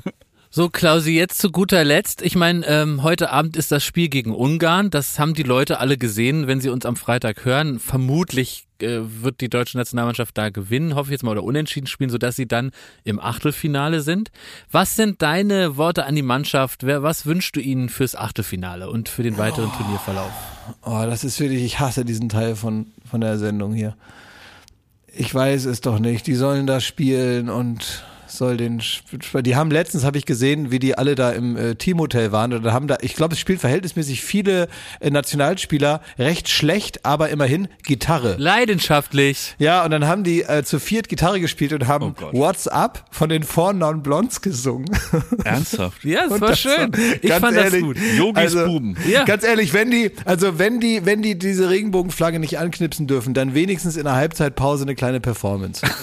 So, 0.56 0.68
Klausi, 0.68 1.10
jetzt 1.10 1.40
zu 1.40 1.50
guter 1.50 1.82
Letzt. 1.82 2.22
Ich 2.22 2.36
meine, 2.36 2.64
ähm, 2.68 3.02
heute 3.02 3.30
Abend 3.30 3.56
ist 3.56 3.72
das 3.72 3.82
Spiel 3.82 4.08
gegen 4.08 4.32
Ungarn. 4.32 4.88
Das 4.88 5.18
haben 5.18 5.34
die 5.34 5.42
Leute 5.42 5.80
alle 5.80 5.98
gesehen, 5.98 6.46
wenn 6.46 6.60
sie 6.60 6.68
uns 6.68 6.86
am 6.86 6.94
Freitag 6.94 7.44
hören. 7.44 7.80
Vermutlich 7.80 8.68
äh, 8.80 9.00
wird 9.02 9.40
die 9.40 9.48
deutsche 9.48 9.76
Nationalmannschaft 9.76 10.38
da 10.38 10.50
gewinnen, 10.50 10.94
hoffe 10.94 11.08
ich 11.08 11.14
jetzt 11.14 11.24
mal, 11.24 11.32
oder 11.32 11.42
unentschieden 11.42 11.88
spielen, 11.88 12.08
sodass 12.08 12.36
sie 12.36 12.46
dann 12.46 12.70
im 13.02 13.18
Achtelfinale 13.18 14.00
sind. 14.00 14.30
Was 14.70 14.94
sind 14.94 15.22
deine 15.22 15.76
Worte 15.76 16.04
an 16.04 16.14
die 16.14 16.22
Mannschaft? 16.22 16.86
Wer, 16.86 17.02
was 17.02 17.26
wünschst 17.26 17.56
du 17.56 17.60
ihnen 17.60 17.88
fürs 17.88 18.14
Achtelfinale 18.14 18.88
und 18.88 19.08
für 19.08 19.24
den 19.24 19.36
weiteren 19.38 19.72
Turnierverlauf? 19.72 20.30
Oh, 20.82 21.02
das 21.04 21.24
ist 21.24 21.40
wirklich, 21.40 21.64
ich 21.64 21.80
hasse 21.80 22.04
diesen 22.04 22.28
Teil 22.28 22.54
von, 22.54 22.86
von 23.04 23.20
der 23.20 23.38
Sendung 23.38 23.74
hier. 23.74 23.96
Ich 25.08 25.34
weiß 25.34 25.64
es 25.64 25.80
doch 25.80 25.98
nicht. 25.98 26.28
Die 26.28 26.36
sollen 26.36 26.68
da 26.68 26.78
spielen 26.78 27.48
und 27.48 28.04
soll 28.36 28.56
den, 28.56 28.82
die 29.42 29.56
haben 29.56 29.70
letztens, 29.70 30.04
habe 30.04 30.18
ich 30.18 30.26
gesehen, 30.26 30.70
wie 30.70 30.78
die 30.78 30.96
alle 30.98 31.14
da 31.14 31.30
im 31.30 31.56
äh, 31.56 31.74
Teamhotel 31.74 32.32
waren 32.32 32.52
und 32.52 32.62
da 32.64 32.72
haben 32.72 32.86
da, 32.88 32.96
ich 33.00 33.14
glaube, 33.16 33.34
es 33.34 33.40
spielen 33.40 33.58
verhältnismäßig 33.58 34.22
viele 34.22 34.68
äh, 35.00 35.10
Nationalspieler 35.10 36.00
recht 36.18 36.48
schlecht, 36.48 37.04
aber 37.04 37.28
immerhin 37.30 37.68
Gitarre. 37.84 38.36
Leidenschaftlich. 38.38 39.54
Ja, 39.58 39.84
und 39.84 39.90
dann 39.90 40.06
haben 40.06 40.24
die 40.24 40.42
äh, 40.42 40.62
zu 40.64 40.78
viert 40.78 41.08
Gitarre 41.08 41.40
gespielt 41.40 41.72
und 41.72 41.86
haben 41.86 42.14
Oh. 42.20 42.32
What's 42.32 42.68
Up 42.68 43.04
von 43.10 43.28
den 43.28 43.42
Four 43.42 43.72
Non 43.72 44.02
Blondes 44.02 44.40
gesungen. 44.40 44.86
Ernsthaft. 45.44 46.04
Ja, 46.04 46.28
das 46.28 46.40
war 46.40 46.48
das 46.48 46.60
schön. 46.60 46.92
war- 46.92 46.98
Ich 47.22 47.28
ganz 47.28 47.40
fand 47.40 47.56
ehrlich, 47.56 47.72
das 47.72 47.80
gut. 47.82 47.96
Yogis 48.16 48.36
Also, 48.42 48.64
Buben. 48.66 48.96
Ja. 49.08 49.24
Ganz 49.24 49.44
ehrlich, 49.44 49.72
wenn 49.72 49.90
die, 49.90 50.10
also 50.24 50.58
wenn 50.58 50.80
die, 50.80 51.04
wenn 51.06 51.22
die 51.22 51.38
diese 51.38 51.70
Regenbogenflagge 51.70 52.38
nicht 52.38 52.58
anknipsen 52.58 53.06
dürfen, 53.06 53.34
dann 53.34 53.54
wenigstens 53.54 53.96
in 53.96 54.04
der 54.04 54.14
Halbzeitpause 54.14 54.84
eine 54.84 54.94
kleine 54.94 55.20
Performance. 55.20 55.82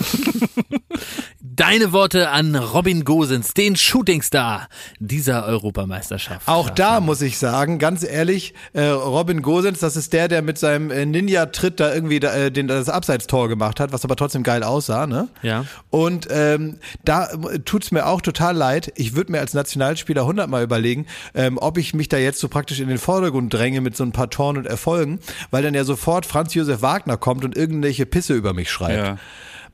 Deine 1.54 1.92
Worte 1.92 2.30
an 2.30 2.56
Robin 2.56 3.04
Gosens, 3.04 3.54
den 3.54 3.76
Shootingstar 3.76 4.70
dieser 5.00 5.46
Europameisterschaft. 5.46 6.48
Auch 6.48 6.70
da 6.70 7.02
muss 7.02 7.22
ich 7.22 7.38
sagen, 7.38 7.78
ganz 7.78 8.06
ehrlich, 8.06 8.54
äh, 8.72 8.86
Robin 8.86 9.42
Gosens, 9.42 9.80
das 9.80 9.98
ist 9.98 10.14
der, 10.14 10.30
der 10.30 10.44
mit 10.44 10.58
seinem 10.58 10.92
äh, 10.92 11.06
Ninja-Tritt 11.06 11.82
da 11.82 11.94
irgendwie 11.94 12.22
da, 12.22 12.34
äh, 12.34 12.52
den, 12.52 12.70
das 12.70 12.88
Abseitstor 12.88 13.50
gemacht 13.50 13.82
hat, 13.82 13.92
was 13.92 14.06
aber 14.06 14.16
trotzdem 14.16 14.44
geil 14.44 14.64
aussah, 14.64 15.08
ne? 15.08 15.28
Ja. 15.42 15.66
Und 15.90 16.30
ähm, 16.32 16.78
da 17.04 17.26
äh, 17.26 17.60
tut's 17.60 17.92
mir 17.92 18.06
auch 18.06 18.22
total 18.22 18.56
leid. 18.56 18.94
Ich 18.96 19.18
würde 19.18 19.34
mir 19.34 19.42
als 19.42 19.54
Nationalspieler 19.54 20.26
hundertmal 20.26 20.64
überlegen, 20.64 21.06
ähm, 21.34 21.58
ob 21.58 21.78
ich 21.78 21.94
mich 21.94 22.08
da 22.08 22.18
jetzt 22.18 22.40
so 22.40 22.48
praktisch 22.48 22.80
in 22.80 22.88
den 22.88 22.98
Vordergrund 22.98 23.54
dränge 23.54 23.82
mit 23.82 23.98
so 23.98 24.06
ein 24.06 24.14
paar 24.14 24.30
Toren 24.30 24.56
und 24.56 24.68
Erfolgen, 24.68 25.20
weil 25.50 25.64
dann 25.64 25.74
ja 25.74 25.84
sofort 25.84 26.26
Franz 26.26 26.54
Josef 26.54 26.82
Wagner 26.82 27.18
kommt 27.18 27.44
und 27.44 27.58
irgendwelche 27.58 28.06
Pisse 28.06 28.36
über 28.36 28.54
mich 28.54 28.72
schreibt. 28.72 29.06
Ja. 29.06 29.18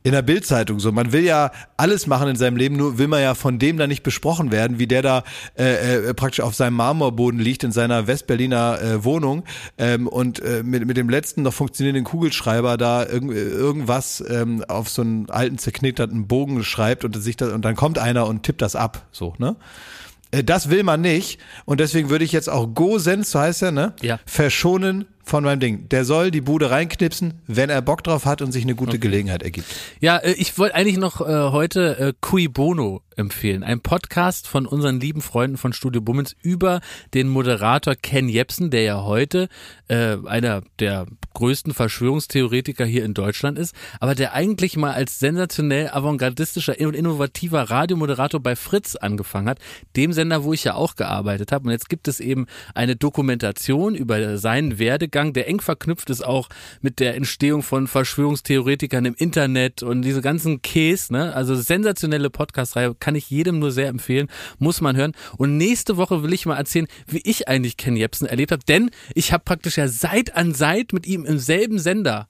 In 0.04 0.14
der 0.14 0.22
Bildzeitung 0.22 0.80
so. 0.80 0.94
Man 0.94 1.12
will 1.12 1.26
ja 1.26 1.52
alles 1.76 2.08
machen 2.08 2.30
in 2.30 2.36
seinem 2.38 2.56
Leben, 2.56 2.78
nur 2.78 2.98
will 2.98 3.08
man 3.08 3.22
ja 3.22 3.36
von 3.36 3.60
dem 3.60 3.78
da 3.78 3.88
nicht 3.88 4.04
besprochen 4.04 4.54
werden, 4.54 4.80
wie 4.80 4.88
der 4.88 5.02
da 5.02 5.24
äh, 5.58 5.98
äh, 6.10 6.14
praktisch 6.14 6.40
auf 6.40 6.56
seinem 6.56 6.76
Marmorboden 6.76 7.40
liegt 7.40 7.66
in 7.66 7.74
seiner 7.74 8.08
Westberliner 8.08 8.82
äh, 8.82 9.04
Wohnung 9.04 9.44
ähm, 9.78 10.08
und 10.08 10.40
äh, 10.40 10.64
mit, 10.64 10.86
mit 10.86 10.96
dem 10.96 11.10
letzten 11.10 11.42
noch 11.42 11.54
funktionierenden 11.54 12.06
Kugelschreiber 12.06 12.78
da 12.78 13.06
irgend, 13.06 13.34
irgendwas 13.34 14.24
ähm, 14.30 14.64
auf 14.70 14.88
so 14.88 15.02
einen 15.02 15.30
alten 15.30 15.58
zerknitterten 15.58 16.28
Bogen 16.28 16.64
schreibt 16.64 17.04
und 17.04 17.22
sich 17.22 17.36
das, 17.36 17.52
und 17.52 17.66
dann 17.66 17.76
kommt 17.76 17.98
einer 17.98 18.28
und 18.28 18.44
tippt 18.44 18.62
das 18.62 18.78
ab, 18.78 19.08
so 19.12 19.34
ne? 19.40 19.58
Äh, 20.32 20.44
Das 20.44 20.70
will 20.70 20.84
man 20.84 21.02
nicht 21.02 21.40
und 21.66 21.82
deswegen 21.82 22.10
würde 22.10 22.24
ich 22.24 22.32
jetzt 22.32 22.50
auch 22.50 22.74
Gosens, 22.74 23.32
so 23.32 23.40
heißt 23.40 23.64
er, 23.64 23.72
ne? 23.72 23.94
Ja. 24.02 24.20
Verschonen 24.26 25.06
von 25.28 25.44
meinem 25.44 25.60
Ding. 25.60 25.90
Der 25.90 26.06
soll 26.06 26.32
die 26.32 26.42
Bude 26.42 26.72
reinknipsen, 26.72 27.42
wenn 27.48 27.70
er 27.70 27.82
Bock 27.82 28.04
drauf 28.04 28.26
hat 28.26 28.42
und 28.42 28.52
sich 28.52 28.64
eine 28.64 28.76
gute 28.76 28.98
Gelegenheit 28.98 29.44
ergibt. 29.44 29.68
Ja, 30.00 30.18
äh, 30.18 30.32
ich 30.32 30.58
wollte 30.58 30.76
eigentlich 30.76 30.98
noch 30.98 31.22
äh, 31.22 31.52
heute 31.52 32.00
äh, 32.00 32.14
Cui 32.22 32.48
Bono 32.48 33.02
empfehlen. 33.18 33.64
Ein 33.64 33.82
Podcast 33.82 34.48
von 34.48 34.66
unseren 34.66 35.00
lieben 35.00 35.22
Freunden 35.22 35.58
von 35.58 35.74
Studio 35.74 36.02
Bummens 36.02 36.36
über 36.42 36.82
den 37.14 37.28
Moderator 37.28 37.96
Ken 37.96 38.30
Jebsen, 38.30 38.70
der 38.70 38.84
ja 38.84 39.04
heute 39.04 39.50
äh, 39.88 40.18
einer 40.26 40.62
der 40.80 41.08
größten 41.34 41.74
Verschwörungstheoretiker 41.74 42.86
hier 42.86 43.06
in 43.06 43.14
Deutschland 43.14 43.60
ist, 43.60 43.76
aber 44.00 44.16
der 44.16 44.34
eigentlich 44.34 44.76
mal 44.76 44.94
als 44.94 45.20
sensationell 45.20 45.90
avantgardistischer 45.90 46.76
und 46.80 46.96
innovativer 46.96 47.70
Radiomoderator 47.70 48.40
bei 48.40 48.56
Fritz 48.56 48.96
angefangen 48.96 49.50
hat, 49.50 49.60
dem 49.96 50.14
Sender, 50.14 50.44
wo 50.44 50.54
ich 50.54 50.64
ja 50.64 50.74
auch 50.74 50.96
gearbeitet 50.96 51.52
habe. 51.52 51.66
Und 51.66 51.72
jetzt 51.72 51.90
gibt 51.90 52.08
es 52.08 52.20
eben 52.20 52.48
eine 52.74 52.96
Dokumentation 52.96 53.94
über 53.94 54.38
seinen 54.38 54.80
Werdegang, 54.80 55.34
der 55.34 55.48
eng 55.48 55.62
verknüpft 55.62 56.10
ist 56.10 56.26
auch 56.26 56.50
mit 56.82 57.00
der 57.00 57.16
Entstehung 57.16 57.62
von 57.62 57.88
Verschwörungstheoretikern 57.88 59.06
im 59.06 59.16
Internet 59.16 59.84
und 59.84 60.02
diese 60.02 60.22
ganzen 60.22 60.62
Käse, 60.62 61.14
ne? 61.14 61.34
Also 61.36 61.56
sensationelle 61.56 62.30
Podcast-Reihe, 62.30 62.96
kann 63.08 63.16
ich 63.16 63.30
jedem 63.30 63.60
nur 63.60 63.72
sehr 63.72 63.88
empfehlen, 63.88 64.28
muss 64.60 64.82
man 64.82 64.98
hören. 64.98 65.14
Und 65.38 65.56
nächste 65.56 65.96
Woche 65.96 66.24
will 66.24 66.34
ich 66.34 66.46
mal 66.46 66.58
erzählen, 66.58 66.88
wie 67.08 67.22
ich 67.24 67.48
eigentlich 67.48 67.78
Ken 67.78 67.96
Jebsen 67.96 68.28
erlebt 68.28 68.52
habe, 68.52 68.66
denn 68.68 68.92
ich 69.16 69.32
habe 69.32 69.46
praktisch 69.46 69.78
ja 69.78 69.88
Seit 69.88 70.36
an 70.36 70.54
Seit 70.54 70.92
mit 70.92 71.08
ihm 71.08 71.24
im 71.24 71.40
selben 71.40 71.80
Sender 71.80 72.28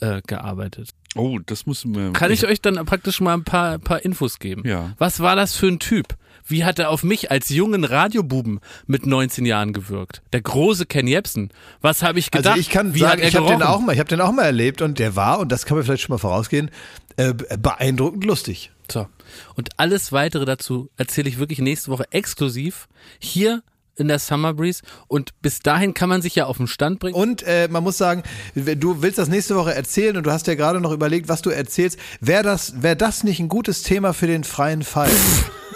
äh, 0.00 0.20
gearbeitet. 0.26 0.90
Oh, 1.14 1.38
das 1.46 1.64
muss 1.64 1.84
mir. 1.84 2.12
Kann 2.12 2.32
ich 2.32 2.44
euch 2.44 2.60
dann 2.60 2.74
praktisch 2.86 3.20
mal 3.20 3.34
ein 3.34 3.44
paar, 3.44 3.78
paar 3.78 4.04
Infos 4.04 4.40
geben? 4.40 4.66
Ja. 4.66 4.94
Was 4.98 5.20
war 5.20 5.36
das 5.36 5.54
für 5.54 5.68
ein 5.68 5.78
Typ? 5.78 6.16
Wie 6.44 6.64
hat 6.64 6.80
er 6.80 6.90
auf 6.90 7.04
mich 7.04 7.30
als 7.30 7.48
jungen 7.48 7.84
Radiobuben 7.84 8.58
mit 8.88 9.06
19 9.06 9.46
Jahren 9.46 9.72
gewirkt? 9.72 10.22
Der 10.32 10.40
große 10.40 10.86
Ken 10.86 11.06
Jebsen. 11.06 11.50
Was 11.82 12.02
habe 12.02 12.18
ich 12.18 12.32
gedacht? 12.32 12.54
Also 12.54 12.60
ich 12.60 12.70
kann 12.70 12.94
Wie 12.94 12.98
sagen, 12.98 13.12
hat 13.12 13.20
er 13.20 13.28
ich 13.28 13.36
habe 13.36 13.46
den 13.46 13.62
auch 13.62 13.78
mal, 13.78 13.92
ich 13.92 14.00
habe 14.00 14.08
den 14.08 14.20
auch 14.20 14.32
mal 14.32 14.42
erlebt 14.42 14.82
und 14.82 14.98
der 14.98 15.14
war 15.14 15.38
und 15.38 15.52
das 15.52 15.66
kann 15.66 15.76
man 15.76 15.86
vielleicht 15.86 16.02
schon 16.02 16.14
mal 16.14 16.18
vorausgehen, 16.18 16.72
äh, 17.16 17.32
beeindruckend 17.32 18.24
lustig. 18.24 18.72
So. 18.90 19.06
Und 19.54 19.70
alles 19.76 20.12
weitere 20.12 20.44
dazu 20.44 20.90
erzähle 20.96 21.28
ich 21.28 21.38
wirklich 21.38 21.58
nächste 21.58 21.90
Woche 21.90 22.04
exklusiv 22.10 22.88
hier 23.18 23.62
in 23.98 24.08
der 24.08 24.18
Summer 24.18 24.52
Breeze 24.52 24.82
und 25.08 25.30
bis 25.40 25.60
dahin 25.60 25.94
kann 25.94 26.10
man 26.10 26.20
sich 26.20 26.34
ja 26.34 26.44
auf 26.44 26.58
den 26.58 26.66
Stand 26.66 26.98
bringen. 26.98 27.14
Und 27.14 27.42
äh, 27.44 27.66
man 27.70 27.82
muss 27.82 27.96
sagen, 27.96 28.24
du 28.54 29.00
willst 29.00 29.16
das 29.16 29.28
nächste 29.28 29.56
Woche 29.56 29.74
erzählen 29.74 30.18
und 30.18 30.26
du 30.26 30.30
hast 30.30 30.46
ja 30.46 30.54
gerade 30.54 30.82
noch 30.82 30.92
überlegt, 30.92 31.28
was 31.28 31.40
du 31.40 31.48
erzählst. 31.48 31.98
Wäre 32.20 32.42
das, 32.42 32.82
wär 32.82 32.94
das 32.94 33.24
nicht 33.24 33.40
ein 33.40 33.48
gutes 33.48 33.82
Thema 33.82 34.12
für 34.12 34.26
den 34.26 34.44
freien 34.44 34.82
Fall? 34.82 35.10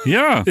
Ja. 0.05 0.45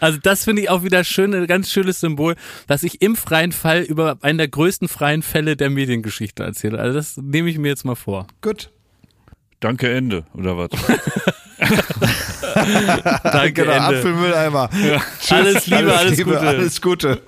Also 0.00 0.18
das 0.22 0.44
finde 0.44 0.62
ich 0.62 0.70
auch 0.70 0.82
wieder 0.82 1.04
schön, 1.04 1.34
ein 1.34 1.46
ganz 1.46 1.70
schönes 1.70 2.00
Symbol, 2.00 2.36
dass 2.66 2.82
ich 2.82 3.02
im 3.02 3.16
freien 3.16 3.52
Fall 3.52 3.82
über 3.82 4.18
einen 4.22 4.38
der 4.38 4.48
größten 4.48 4.88
freien 4.88 5.22
Fälle 5.22 5.56
der 5.56 5.70
Mediengeschichte 5.70 6.42
erzähle. 6.42 6.78
Also 6.78 6.94
das 6.94 7.16
nehme 7.16 7.50
ich 7.50 7.58
mir 7.58 7.68
jetzt 7.68 7.84
mal 7.84 7.94
vor. 7.94 8.26
Gut. 8.40 8.70
Danke, 9.60 9.92
Ende, 9.92 10.24
oder 10.34 10.56
was? 10.56 10.70
Danke, 13.22 13.52
genau, 13.52 13.72
Ende. 13.72 13.98
Apfelmülleimer. 13.98 14.70
Tschüss, 15.20 15.30
Alles 15.32 15.66
Liebe, 15.66 15.96
alles 15.96 16.18
Gute. 16.22 16.40
Alles 16.40 16.80
Gute. 16.80 17.22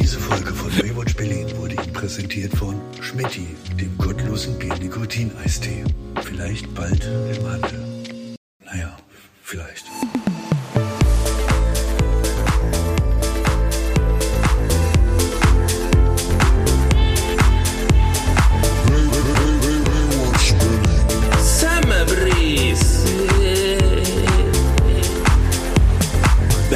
Diese 0.00 0.18
Folge 0.18 0.52
von 0.52 0.70
Baywatch 0.70 1.16
Berlin 1.16 1.46
wurde 1.56 1.74
Ihnen 1.74 1.92
präsentiert 1.92 2.54
von 2.56 2.80
Schmitti, 3.00 3.46
dem 3.80 3.96
gottlosen 3.98 4.58
Bier-Nikotin-Eistee. 4.58 5.84
Vielleicht 6.22 6.72
bald 6.74 7.04
im 7.04 7.46
Handel. 7.50 8.34
Naja, 8.64 8.96
vielleicht. 9.42 9.84